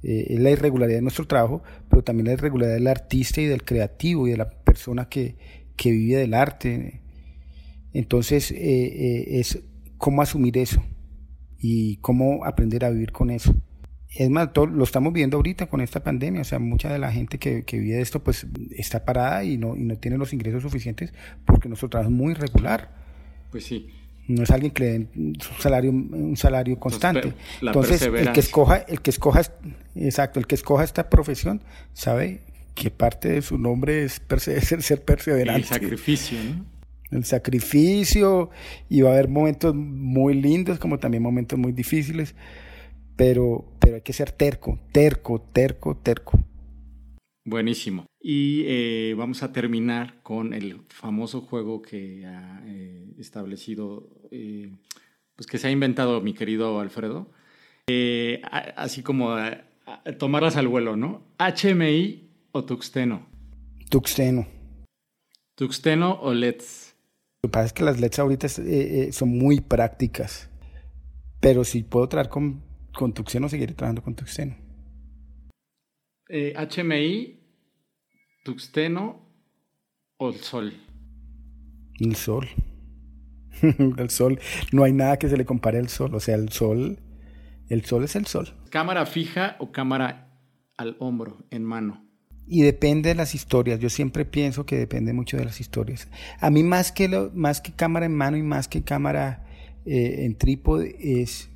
Eh, 0.07 0.35
es 0.35 0.39
la 0.39 0.51
irregularidad 0.51 0.99
de 0.99 1.01
nuestro 1.01 1.25
trabajo, 1.25 1.63
pero 1.89 2.03
también 2.03 2.27
la 2.27 2.33
irregularidad 2.33 2.75
del 2.75 2.85
artista 2.85 3.41
y 3.41 3.45
del 3.45 3.63
creativo 3.63 4.27
y 4.27 4.31
de 4.31 4.37
la 4.37 4.51
persona 4.51 5.09
que, 5.09 5.35
que 5.75 5.91
vive 5.91 6.17
del 6.17 6.35
arte. 6.35 7.01
Entonces, 7.91 8.51
eh, 8.51 8.57
eh, 8.57 9.39
es 9.39 9.63
cómo 9.97 10.21
asumir 10.21 10.59
eso 10.59 10.83
y 11.57 11.97
cómo 11.97 12.45
aprender 12.45 12.85
a 12.85 12.91
vivir 12.91 13.11
con 13.11 13.31
eso. 13.31 13.55
Es 14.09 14.29
más, 14.29 14.49
lo 14.55 14.83
estamos 14.83 15.11
viendo 15.11 15.37
ahorita 15.37 15.67
con 15.69 15.81
esta 15.81 16.03
pandemia, 16.03 16.41
o 16.41 16.45
sea, 16.45 16.59
mucha 16.59 16.93
de 16.93 16.99
la 16.99 17.11
gente 17.11 17.39
que, 17.39 17.63
que 17.63 17.79
vive 17.79 17.95
de 17.95 18.01
esto 18.01 18.23
pues 18.23 18.45
está 18.77 19.05
parada 19.05 19.43
y 19.43 19.57
no, 19.57 19.75
y 19.75 19.85
no 19.85 19.97
tiene 19.97 20.17
los 20.17 20.33
ingresos 20.33 20.61
suficientes 20.61 21.13
porque 21.45 21.67
nuestro 21.67 21.89
trabajo 21.89 22.11
es 22.11 22.15
muy 22.15 22.33
irregular. 22.33 22.91
Pues 23.49 23.65
sí. 23.65 23.89
No 24.27 24.43
es 24.43 24.51
alguien 24.51 24.71
que 24.71 24.83
le 24.83 24.91
den 24.91 25.09
un 25.15 25.37
salario, 25.59 25.91
un 25.91 26.37
salario 26.37 26.79
constante. 26.79 27.33
Entonces, 27.61 28.01
el 28.01 28.31
que 28.31 28.39
escoja, 28.39 28.77
el 28.77 29.01
que 29.01 29.11
escoja, 29.11 29.41
exacto, 29.95 30.39
el 30.39 30.47
que 30.47 30.55
escoja 30.55 30.83
esta 30.83 31.09
profesión 31.09 31.61
sabe 31.93 32.41
que 32.73 32.91
parte 32.91 33.29
de 33.29 33.41
su 33.41 33.57
nombre 33.57 34.03
es, 34.03 34.21
ser 34.81 35.01
perseverante. 35.03 35.61
El 35.61 35.65
sacrificio, 35.65 36.37
¿no? 36.43 36.65
El 37.11 37.23
sacrificio, 37.23 38.49
y 38.89 39.01
va 39.01 39.11
a 39.11 39.13
haber 39.13 39.29
momentos 39.29 39.75
muy 39.75 40.33
lindos 40.33 40.79
como 40.79 40.97
también 40.97 41.21
momentos 41.21 41.57
muy 41.57 41.71
difíciles, 41.71 42.35
pero, 43.15 43.65
pero 43.79 43.95
hay 43.95 44.01
que 44.01 44.11
ser 44.11 44.31
terco, 44.31 44.79
terco, 44.91 45.39
terco, 45.39 45.95
terco. 45.95 46.43
Buenísimo. 47.47 48.07
Y 48.19 48.63
eh, 48.65 49.13
vamos 49.15 49.43
a 49.43 49.53
terminar 49.53 50.19
con 50.23 50.51
el 50.51 50.81
famoso 50.89 51.41
juego 51.41 51.83
que 51.83 52.25
ha 52.25 52.63
eh, 52.65 53.13
establecido, 53.19 54.09
eh, 54.31 54.71
pues 55.35 55.45
que 55.45 55.59
se 55.59 55.67
ha 55.67 55.71
inventado 55.71 56.21
mi 56.21 56.33
querido 56.33 56.79
Alfredo. 56.79 57.29
así 58.75 59.03
como 59.03 59.37
tomarlas 60.17 60.57
al 60.57 60.67
vuelo, 60.67 60.97
¿no? 60.97 61.21
HMI 61.37 62.31
o 62.51 62.65
Tuxteno. 62.65 63.27
Tuxteno. 63.91 64.47
Tuxteno 65.53 66.19
o 66.19 66.33
LEDs. 66.33 66.95
Lo 67.43 67.49
que 67.49 67.51
pasa 67.51 67.65
es 67.67 67.73
que 67.73 67.83
las 67.83 67.99
LEDs 67.99 68.17
ahorita 68.17 68.49
son 68.49 69.29
muy 69.29 69.61
prácticas. 69.61 70.49
Pero 71.39 71.63
si 71.63 71.83
puedo 71.83 72.09
trabajar 72.09 72.31
con, 72.31 72.63
con 72.91 73.13
Tuxteno, 73.13 73.49
seguiré 73.49 73.75
trabajando 73.75 74.01
con 74.01 74.15
Tuxteno. 74.15 74.55
HMI, 76.27 77.34
Tuxteno 78.45 79.19
o 80.17 80.29
el 80.29 80.35
Sol. 80.35 80.71
El 81.99 82.15
Sol. 82.15 82.47
el 83.97 84.09
Sol. 84.11 84.39
No 84.71 84.83
hay 84.83 84.93
nada 84.93 85.17
que 85.17 85.27
se 85.27 85.35
le 85.35 85.45
compare 85.45 85.79
al 85.79 85.89
Sol. 85.89 86.13
O 86.13 86.19
sea, 86.19 86.35
el 86.35 86.49
Sol, 86.49 86.99
el 87.69 87.85
Sol 87.85 88.03
es 88.03 88.15
el 88.15 88.27
Sol. 88.27 88.53
¿Cámara 88.69 89.07
fija 89.07 89.55
o 89.59 89.71
cámara 89.71 90.29
al 90.77 90.95
hombro, 90.99 91.43
en 91.49 91.63
mano? 91.63 92.05
Y 92.45 92.61
depende 92.61 93.09
de 93.09 93.15
las 93.15 93.33
historias. 93.33 93.79
Yo 93.79 93.89
siempre 93.89 94.25
pienso 94.25 94.63
que 94.67 94.77
depende 94.77 95.11
mucho 95.11 95.37
de 95.37 95.45
las 95.45 95.59
historias. 95.59 96.07
A 96.39 96.51
mí 96.51 96.61
más 96.61 96.91
que, 96.91 97.07
lo, 97.07 97.31
más 97.33 97.61
que 97.61 97.73
cámara 97.73 98.05
en 98.05 98.13
mano 98.13 98.37
y 98.37 98.43
más 98.43 98.67
que 98.67 98.83
cámara 98.83 99.43
eh, 99.87 100.23
en 100.23 100.37
trípode 100.37 100.95
es 100.99 101.49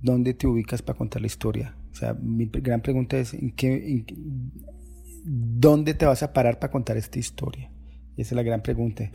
dónde 0.00 0.34
te 0.34 0.48
ubicas 0.48 0.82
para 0.82 0.98
contar 0.98 1.20
la 1.20 1.28
historia. 1.28 1.76
O 1.92 1.94
sea, 1.94 2.14
mi 2.14 2.46
gran 2.46 2.82
pregunta 2.82 3.18
es, 3.18 3.34
¿en 3.34 3.52
qué, 3.52 4.04
¿dónde 5.24 5.94
te 5.94 6.06
vas 6.06 6.22
a 6.22 6.32
parar 6.32 6.58
para 6.58 6.70
contar 6.70 6.96
esta 6.96 7.18
historia? 7.18 7.70
Esa 8.16 8.30
es 8.30 8.32
la 8.32 8.42
gran 8.42 8.62
pregunta. 8.62 9.10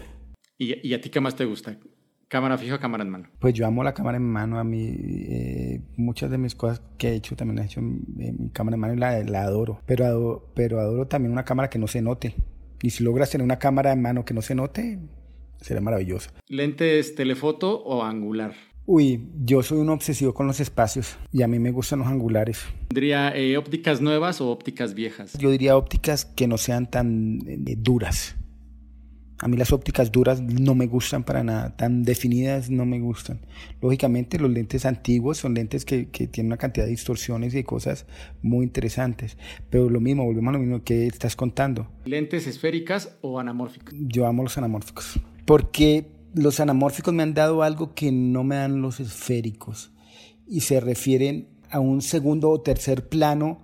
¿Y, 0.57 0.93
a 0.93 1.01
ti 1.01 1.09
qué 1.09 1.21
más 1.21 1.35
te 1.35 1.45
gusta? 1.45 1.77
¿Cámara 2.27 2.57
fija 2.57 2.75
o 2.75 2.79
cámara 2.79 3.03
en 3.03 3.09
mano? 3.09 3.29
Pues 3.39 3.53
yo 3.53 3.65
amo 3.65 3.83
la 3.83 3.93
cámara 3.93 4.17
en 4.17 4.23
mano. 4.23 4.59
A 4.59 4.63
mí, 4.63 4.85
eh, 4.89 5.81
muchas 5.95 6.29
de 6.29 6.37
mis 6.37 6.55
cosas 6.55 6.81
que 6.97 7.09
he 7.09 7.13
hecho 7.13 7.35
también 7.35 7.59
he 7.59 7.65
hecho 7.65 7.79
en, 7.79 8.03
mi 8.15 8.49
cámara 8.49 8.75
en 8.75 8.81
mano 8.81 8.93
y 8.95 8.97
la, 8.97 9.23
la 9.23 9.43
adoro. 9.43 9.81
Pero, 9.85 10.05
adoro. 10.05 10.51
pero 10.53 10.79
adoro 10.79 11.07
también 11.07 11.31
una 11.31 11.45
cámara 11.45 11.69
que 11.69 11.79
no 11.79 11.87
se 11.87 12.01
note. 12.01 12.35
Y 12.81 12.89
si 12.89 13.03
logras 13.03 13.29
tener 13.29 13.45
una 13.45 13.59
cámara 13.59 13.91
en 13.91 14.01
mano 14.01 14.25
que 14.25 14.33
no 14.33 14.41
se 14.41 14.55
note, 14.55 14.99
será 15.61 15.79
maravilloso. 15.79 16.31
¿Lentes 16.47 17.15
telefoto 17.15 17.81
o 17.83 18.03
angular? 18.03 18.53
Uy, 18.89 19.27
yo 19.43 19.61
soy 19.63 19.79
un 19.79 19.89
obsesivo 19.89 20.33
con 20.33 20.47
los 20.47 20.61
espacios 20.61 21.17
y 21.33 21.41
a 21.41 21.47
mí 21.49 21.59
me 21.59 21.71
gustan 21.71 21.99
los 21.99 22.07
angulares. 22.07 22.63
¿Tendría 22.87 23.35
eh, 23.35 23.57
ópticas 23.57 23.99
nuevas 23.99 24.39
o 24.39 24.49
ópticas 24.49 24.93
viejas? 24.93 25.33
Yo 25.37 25.51
diría 25.51 25.75
ópticas 25.75 26.23
que 26.23 26.47
no 26.47 26.57
sean 26.57 26.89
tan 26.89 27.41
eh, 27.45 27.75
duras. 27.77 28.37
A 29.39 29.49
mí 29.49 29.57
las 29.57 29.73
ópticas 29.73 30.09
duras 30.09 30.41
no 30.41 30.73
me 30.73 30.87
gustan 30.87 31.25
para 31.25 31.43
nada, 31.43 31.75
tan 31.75 32.03
definidas 32.03 32.69
no 32.69 32.85
me 32.85 33.01
gustan. 33.01 33.41
Lógicamente 33.81 34.39
los 34.39 34.49
lentes 34.49 34.85
antiguos 34.85 35.37
son 35.37 35.53
lentes 35.53 35.83
que, 35.83 36.05
tienen 36.05 36.47
una 36.47 36.57
cantidad 36.57 36.85
de 36.85 36.91
distorsiones 36.91 37.53
y 37.53 37.57
de 37.57 37.63
cosas 37.65 38.05
muy 38.41 38.63
interesantes. 38.63 39.37
Pero 39.69 39.89
lo 39.89 39.99
mismo, 39.99 40.23
volvemos 40.23 40.51
a 40.51 40.53
lo 40.53 40.59
mismo 40.59 40.83
que 40.85 41.07
estás 41.07 41.35
contando. 41.35 41.91
¿Lentes 42.05 42.47
esféricas 42.47 43.17
o 43.19 43.37
anamórficas? 43.37 43.93
Yo 43.99 44.25
amo 44.25 44.43
los 44.43 44.57
anamórficos. 44.57 45.19
Porque 45.45 46.16
los 46.37 46.59
anamórficos 46.59 47.13
me 47.13 47.23
han 47.23 47.33
dado 47.33 47.63
algo 47.63 47.93
que 47.93 48.11
no 48.11 48.43
me 48.43 48.55
dan 48.55 48.81
los 48.81 48.99
esféricos 48.99 49.91
y 50.47 50.61
se 50.61 50.79
refieren 50.79 51.49
a 51.69 51.79
un 51.79 52.01
segundo 52.01 52.49
o 52.49 52.61
tercer 52.61 53.09
plano 53.09 53.61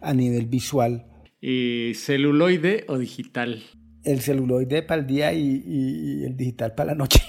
a 0.00 0.12
nivel 0.14 0.46
visual. 0.46 1.06
¿Y 1.40 1.92
celuloide 1.94 2.84
o 2.88 2.98
digital? 2.98 3.62
El 4.02 4.20
celuloide 4.20 4.82
para 4.82 5.00
el 5.00 5.06
día 5.06 5.32
y, 5.32 6.24
el 6.24 6.36
digital 6.36 6.74
para 6.74 6.88
la 6.88 6.94
noche. 6.94 7.20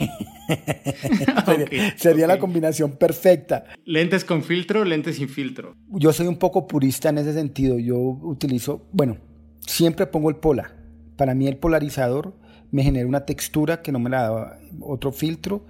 sería, 1.95 2.27
la 2.27 2.37
combinación 2.37 2.97
perfecta. 2.97 3.65
¿Lentes 3.85 4.25
con 4.25 4.43
filtro 4.43 4.81
o 4.81 4.85
lentes 4.85 5.15
sin 5.15 5.29
filtro? 5.29 5.75
Yo 5.87 6.11
soy 6.11 6.27
un 6.27 6.37
poco 6.37 6.67
purista 6.67 7.09
en 7.09 7.19
ese 7.19 7.33
sentido. 7.33 7.79
Yo 7.79 7.97
utilizo, 7.97 8.89
bueno, 8.91 9.17
siempre 9.61 10.05
pongo 10.07 10.29
el 10.29 10.37
pola. 10.37 10.75
Para 11.15 11.33
mí 11.33 11.47
el 11.47 11.57
polarizador 11.57 12.35
me 12.75 12.83
genera 12.83 13.07
una 13.07 13.25
textura 13.25 13.81
que 13.81 13.93
no 13.93 13.99
me 13.99 14.09
la 14.09 14.23
da 14.23 14.59
otro 14.81 15.13
filtro 15.13 15.65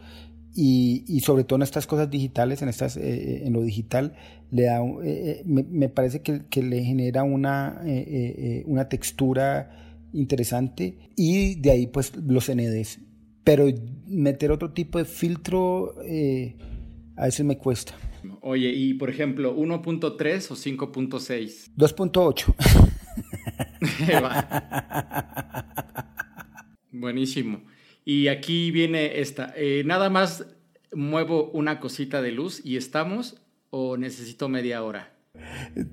y, 0.56 1.20
sobre 1.22 1.44
todo 1.44 1.58
en 1.58 1.64
estas 1.64 1.86
cosas 1.86 2.10
digitales, 2.10 2.64
en, 2.64 2.70
estas, 2.70 2.98
eh, 2.98 3.02
eh, 3.04 3.44
en 3.46 3.54
lo 3.54 3.62
digital, 3.62 4.16
le 4.52 4.64
da, 4.64 4.80
eh, 5.04 5.44
me, 5.46 5.90
parece 5.90 6.24
que, 6.24 6.64
le 6.64 6.84
genera 6.84 7.24
una, 7.24 7.80
una 8.66 8.90
textura 8.90 9.70
interesante 10.14 10.98
y 11.16 11.56
de 11.56 11.72
ahí 11.72 11.86
pues 11.88 12.14
los 12.16 12.50
NDs. 12.50 13.02
Pero 13.44 13.68
meter 14.08 14.52
otro 14.52 14.72
tipo 14.72 14.98
de 14.98 15.06
filtro 15.06 15.94
a 17.18 17.26
veces 17.26 17.46
me 17.46 17.60
cuesta. 17.60 17.94
Oye, 18.42 18.70
y 18.70 18.96
por 18.96 19.12
ejemplo, 19.12 19.56
1.3 19.56 20.50
o 20.50 20.56
5.6? 20.56 21.70
2.8. 21.78 22.56
Buenísimo. 27.00 27.62
Y 28.04 28.28
aquí 28.28 28.72
viene 28.72 29.20
esta. 29.20 29.54
Eh, 29.56 29.84
nada 29.86 30.10
más 30.10 30.46
muevo 30.94 31.50
una 31.52 31.80
cosita 31.80 32.22
de 32.22 32.32
luz 32.32 32.62
y 32.64 32.78
estamos 32.78 33.42
o 33.70 33.98
necesito 33.98 34.48
media 34.50 34.84
hora. 34.84 35.12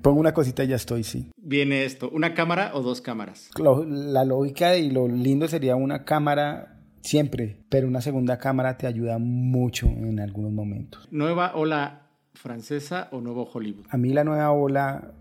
Pongo 0.01 0.19
una 0.19 0.33
cosita 0.33 0.63
y 0.63 0.67
ya 0.67 0.75
estoy, 0.75 1.03
sí. 1.03 1.29
Viene 1.37 1.83
esto, 1.83 2.09
¿una 2.09 2.33
cámara 2.33 2.71
o 2.73 2.81
dos 2.81 3.01
cámaras? 3.01 3.49
la 3.57 4.23
lógica 4.23 4.77
y 4.77 4.89
lo 4.89 5.07
lindo 5.07 5.47
sería 5.47 5.75
una 5.75 6.05
cámara 6.05 6.79
siempre, 7.01 7.57
pero 7.69 7.87
una 7.87 8.01
segunda 8.01 8.37
cámara 8.37 8.77
te 8.77 8.87
ayuda 8.87 9.17
mucho 9.19 9.87
en 9.87 10.19
algunos 10.19 10.51
momentos. 10.51 11.07
¿Nueva 11.11 11.55
ola 11.55 12.07
francesa 12.33 13.09
o 13.11 13.19
nuevo 13.19 13.49
Hollywood? 13.51 13.85
A 13.89 13.97
mí 13.97 14.13
la 14.13 14.23
nueva 14.23 14.51
ola 14.51 15.11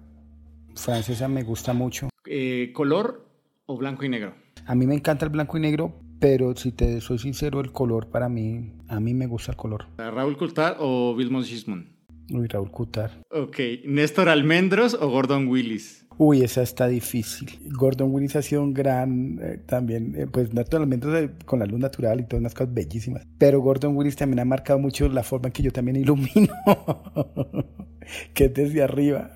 francesa 0.74 1.26
me 1.28 1.42
gusta 1.42 1.72
mucho. 1.72 2.08
Eh, 2.26 2.70
¿Color 2.72 3.26
o 3.66 3.76
blanco 3.76 4.04
y 4.04 4.08
negro? 4.08 4.34
A 4.66 4.74
mí 4.74 4.86
me 4.86 4.94
encanta 4.94 5.24
el 5.24 5.30
blanco 5.30 5.56
y 5.58 5.60
negro, 5.60 5.94
pero 6.20 6.54
si 6.56 6.72
te 6.72 7.00
soy 7.00 7.18
sincero, 7.18 7.60
el 7.60 7.72
color 7.72 8.08
para 8.08 8.28
mí, 8.28 8.72
a 8.88 9.00
mí 9.00 9.14
me 9.14 9.26
gusta 9.26 9.52
el 9.52 9.56
color. 9.56 9.86
¿Raúl 9.98 10.36
Coulthard 10.36 10.76
o 10.78 11.14
Vilmos 11.16 11.48
Gismond? 11.48 11.86
Uy, 12.30 12.46
Raúl 12.46 12.70
Coulthard. 12.70 13.12
Ok. 13.30 13.58
¿Néstor 13.84 14.28
Almendros 14.28 14.94
o 14.94 15.08
Gordon 15.08 15.48
Willis? 15.48 16.06
Uy, 16.18 16.42
esa 16.42 16.62
está 16.62 16.86
difícil. 16.86 17.58
Gordon 17.72 18.12
Willis 18.12 18.36
ha 18.36 18.42
sido 18.42 18.62
un 18.62 18.72
gran, 18.74 19.40
eh, 19.42 19.58
también, 19.66 20.14
eh, 20.16 20.26
pues 20.30 20.52
Néstor 20.52 20.82
Almendros 20.82 21.14
eh, 21.20 21.30
con 21.44 21.58
la 21.58 21.66
luz 21.66 21.80
natural 21.80 22.20
y 22.20 22.24
todas 22.24 22.40
unas 22.40 22.54
cosas 22.54 22.72
bellísimas. 22.72 23.26
Pero 23.38 23.60
Gordon 23.60 23.96
Willis 23.96 24.16
también 24.16 24.40
ha 24.40 24.44
marcado 24.44 24.78
mucho 24.78 25.08
la 25.08 25.22
forma 25.22 25.48
en 25.48 25.52
que 25.52 25.62
yo 25.62 25.72
también 25.72 25.96
ilumino, 25.96 26.54
que 28.34 28.44
es 28.44 28.54
desde 28.54 28.82
arriba. 28.82 29.30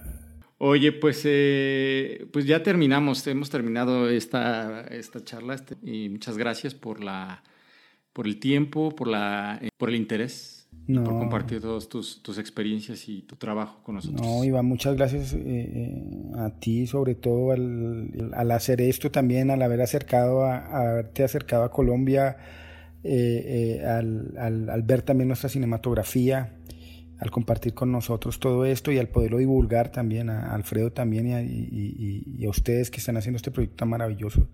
Oye, 0.59 0.93
pues, 0.93 1.23
eh, 1.25 2.27
pues 2.33 2.47
ya 2.47 2.63
terminamos, 2.63 3.27
hemos 3.27 3.51
terminado 3.51 4.09
esta, 4.09 4.83
esta 4.89 5.23
charla 5.23 5.55
este, 5.55 5.77
y 5.83 6.09
muchas 6.09 6.39
gracias 6.39 6.75
por, 6.75 7.05
la, 7.05 7.43
por 8.15 8.27
el 8.27 8.41
tiempo, 8.41 8.91
por, 8.91 9.09
la, 9.09 9.59
eh, 9.61 9.69
por 9.77 9.91
el 9.91 9.97
interés, 9.97 10.67
por 10.87 11.19
compartir 11.19 11.61
todas 11.61 11.91
tus, 11.91 12.23
tus, 12.23 12.39
experiencias 12.39 13.07
y 13.07 13.21
tu 13.23 13.37
trabajo 13.37 13.83
con 13.83 13.97
nosotros. 13.97 14.27
No, 14.27 14.45
Iván, 14.45 14.65
muchas 14.65 14.97
gracias 14.97 15.35
eh, 15.35 16.03
a 16.39 16.49
ti, 16.59 16.87
sobre 16.87 17.15
todo 17.17 17.53
al, 17.53 18.33
al, 18.33 18.51
hacer 18.51 18.81
esto 18.81 19.11
también, 19.11 19.51
al 19.51 19.61
haber 19.61 19.83
acercado 19.83 20.43
a, 20.43 20.91
haberte 20.91 21.23
acercado 21.23 21.65
a 21.65 21.71
Colombia, 21.71 22.39
al, 23.05 24.35
al, 24.39 24.71
al 24.71 24.83
ver 24.83 25.03
también 25.03 25.29
nuestra 25.29 25.51
cinematografía 25.51 26.56
al 27.19 27.31
compartir 27.31 27.75
con 27.75 27.91
nosotros 27.93 28.39
todo 28.41 28.65
esto 28.65 28.93
y 28.93 28.99
al 28.99 29.09
poderlo 29.09 29.39
divulgar 29.39 29.91
también 29.91 30.29
a 30.31 30.55
Alfredo 30.55 30.93
también 30.93 31.27
y 31.29 32.45
a, 32.45 32.51
ustedes 32.51 32.91
que 32.91 32.99
están 32.99 33.17
haciendo 33.17 33.37
este 33.37 33.51
proyecto 33.51 33.77
tan 33.77 33.89
maravilloso. 33.89 34.49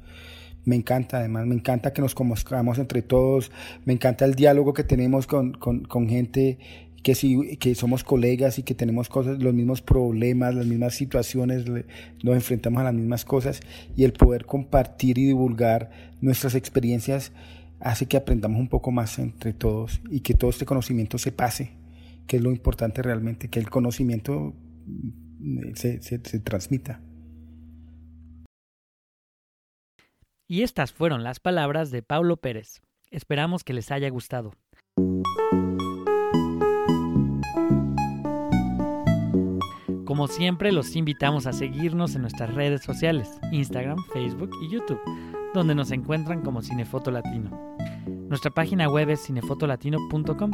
Me 0.65 0.77
encanta, 0.77 1.19
además, 1.19 1.47
me 1.47 1.57
encanta 1.57 1.93
que 1.93 2.01
nos 2.01 2.15
conozcamos 2.15 2.79
entre 2.79 3.03
todos, 3.03 3.51
me 3.85 3.93
encanta 3.93 4.25
el 4.25 4.37
diálogo 4.37 4.73
que 4.75 4.85
tenemos 4.85 5.27
con, 5.27 5.53
con, 5.55 6.09
gente 6.09 6.59
que, 7.03 7.17
sí, 7.17 7.57
que 7.57 7.75
somos 7.75 8.05
colegas 8.05 8.61
y 8.61 8.63
que 8.63 8.77
tenemos 8.77 9.09
cosas, 9.09 9.43
los 9.43 9.53
mismos 9.55 9.83
problemas, 9.83 10.55
las 10.55 10.67
mismas 10.67 10.95
situaciones, 10.95 11.65
nos 11.67 12.35
enfrentamos 12.37 12.81
a 12.81 12.85
las 12.85 12.95
mismas 12.95 13.25
cosas 13.25 13.61
y 13.97 14.05
el 14.05 14.13
poder 14.13 14.47
compartir 14.47 15.19
y 15.19 15.27
divulgar 15.27 15.91
nuestras 16.21 16.55
experiencias 16.55 17.33
hace 17.81 18.07
que 18.07 18.17
aprendamos 18.17 18.61
un 18.61 18.69
poco 18.69 18.93
más 18.93 19.19
entre 19.19 19.53
todos 19.53 20.01
y 20.09 20.21
que 20.21 20.35
todo 20.35 20.51
este 20.51 20.65
conocimiento 20.65 21.19
se 21.19 21.33
pase, 21.33 21.73
que 22.33 22.39
es 22.39 22.43
lo 22.43 22.51
importante 22.51 23.03
realmente, 23.03 23.51
que 23.51 23.61
el 23.61 23.69
conocimiento 23.69 24.55
mm, 24.87 25.75
se, 25.75 26.01
se 26.01 26.19
transmita. 26.41 27.03
Y 30.49 30.63
estas 30.63 30.95
fueron 30.95 31.25
las 31.25 31.41
palabras 31.41 31.91
de 31.91 32.01
Paulo 32.01 32.39
Pérez. 32.39 32.81
Esperamos 33.11 33.65
que 33.65 33.75
les 33.75 33.91
haya 33.91 34.09
gustado. 34.09 34.55
Como 40.07 40.27
siempre, 40.27 40.73
los 40.73 40.97
invitamos 40.97 41.47
a 41.47 41.53
seguirnos 41.53 42.15
en 42.15 42.23
nuestras 42.23 42.55
redes 42.55 42.83
sociales, 42.83 43.29
Instagram, 43.51 43.99
Facebook 44.15 44.53
y 44.63 44.73
YouTube, 44.73 45.01
donde 45.53 45.75
nos 45.75 45.91
encuentran 45.91 46.41
como 46.41 46.63
Cinefoto 46.63 47.11
Latino. 47.11 47.77
Nuestra 48.07 48.51
página 48.51 48.89
web 48.89 49.11
es 49.11 49.23
cinefotolatino.com. 49.23 50.51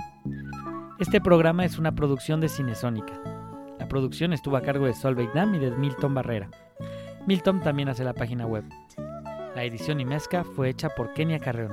Este 0.98 1.20
programa 1.20 1.64
es 1.64 1.78
una 1.78 1.94
producción 1.94 2.40
de 2.40 2.48
Cinesónica. 2.48 3.12
La 3.78 3.86
producción 3.86 4.32
estuvo 4.32 4.56
a 4.56 4.62
cargo 4.62 4.86
de 4.86 4.94
Solveig 4.94 5.32
Dam 5.32 5.54
y 5.54 5.60
de 5.60 5.70
Milton 5.70 6.12
Barrera. 6.12 6.50
Milton 7.24 7.60
también 7.60 7.88
hace 7.88 8.02
la 8.02 8.14
página 8.14 8.46
web. 8.46 8.64
La 9.54 9.62
edición 9.62 10.00
y 10.00 10.04
mezcla 10.04 10.42
fue 10.42 10.70
hecha 10.70 10.88
por 10.88 11.12
Kenia 11.12 11.38
Carreón. 11.38 11.72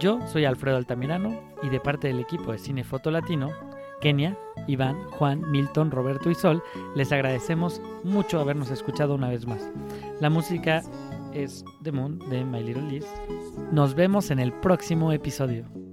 Yo 0.00 0.18
soy 0.26 0.46
Alfredo 0.46 0.78
Altamirano 0.78 1.40
y 1.62 1.68
de 1.68 1.78
parte 1.78 2.08
del 2.08 2.18
equipo 2.18 2.50
de 2.50 2.58
Cinefoto 2.58 3.12
Latino, 3.12 3.52
Kenia, 4.00 4.36
Iván, 4.66 4.96
Juan, 5.10 5.48
Milton, 5.48 5.92
Roberto 5.92 6.28
y 6.28 6.34
Sol, 6.34 6.60
les 6.96 7.12
agradecemos 7.12 7.80
mucho 8.02 8.40
habernos 8.40 8.72
escuchado 8.72 9.14
una 9.14 9.28
vez 9.28 9.46
más. 9.46 9.70
La 10.20 10.28
música 10.28 10.82
es 11.32 11.64
The 11.84 11.92
Moon 11.92 12.18
de 12.30 12.44
My 12.44 12.64
Little 12.64 12.82
Liz. 12.82 13.06
Nos 13.70 13.94
vemos 13.94 14.32
en 14.32 14.40
el 14.40 14.52
próximo 14.52 15.12
episodio. 15.12 15.85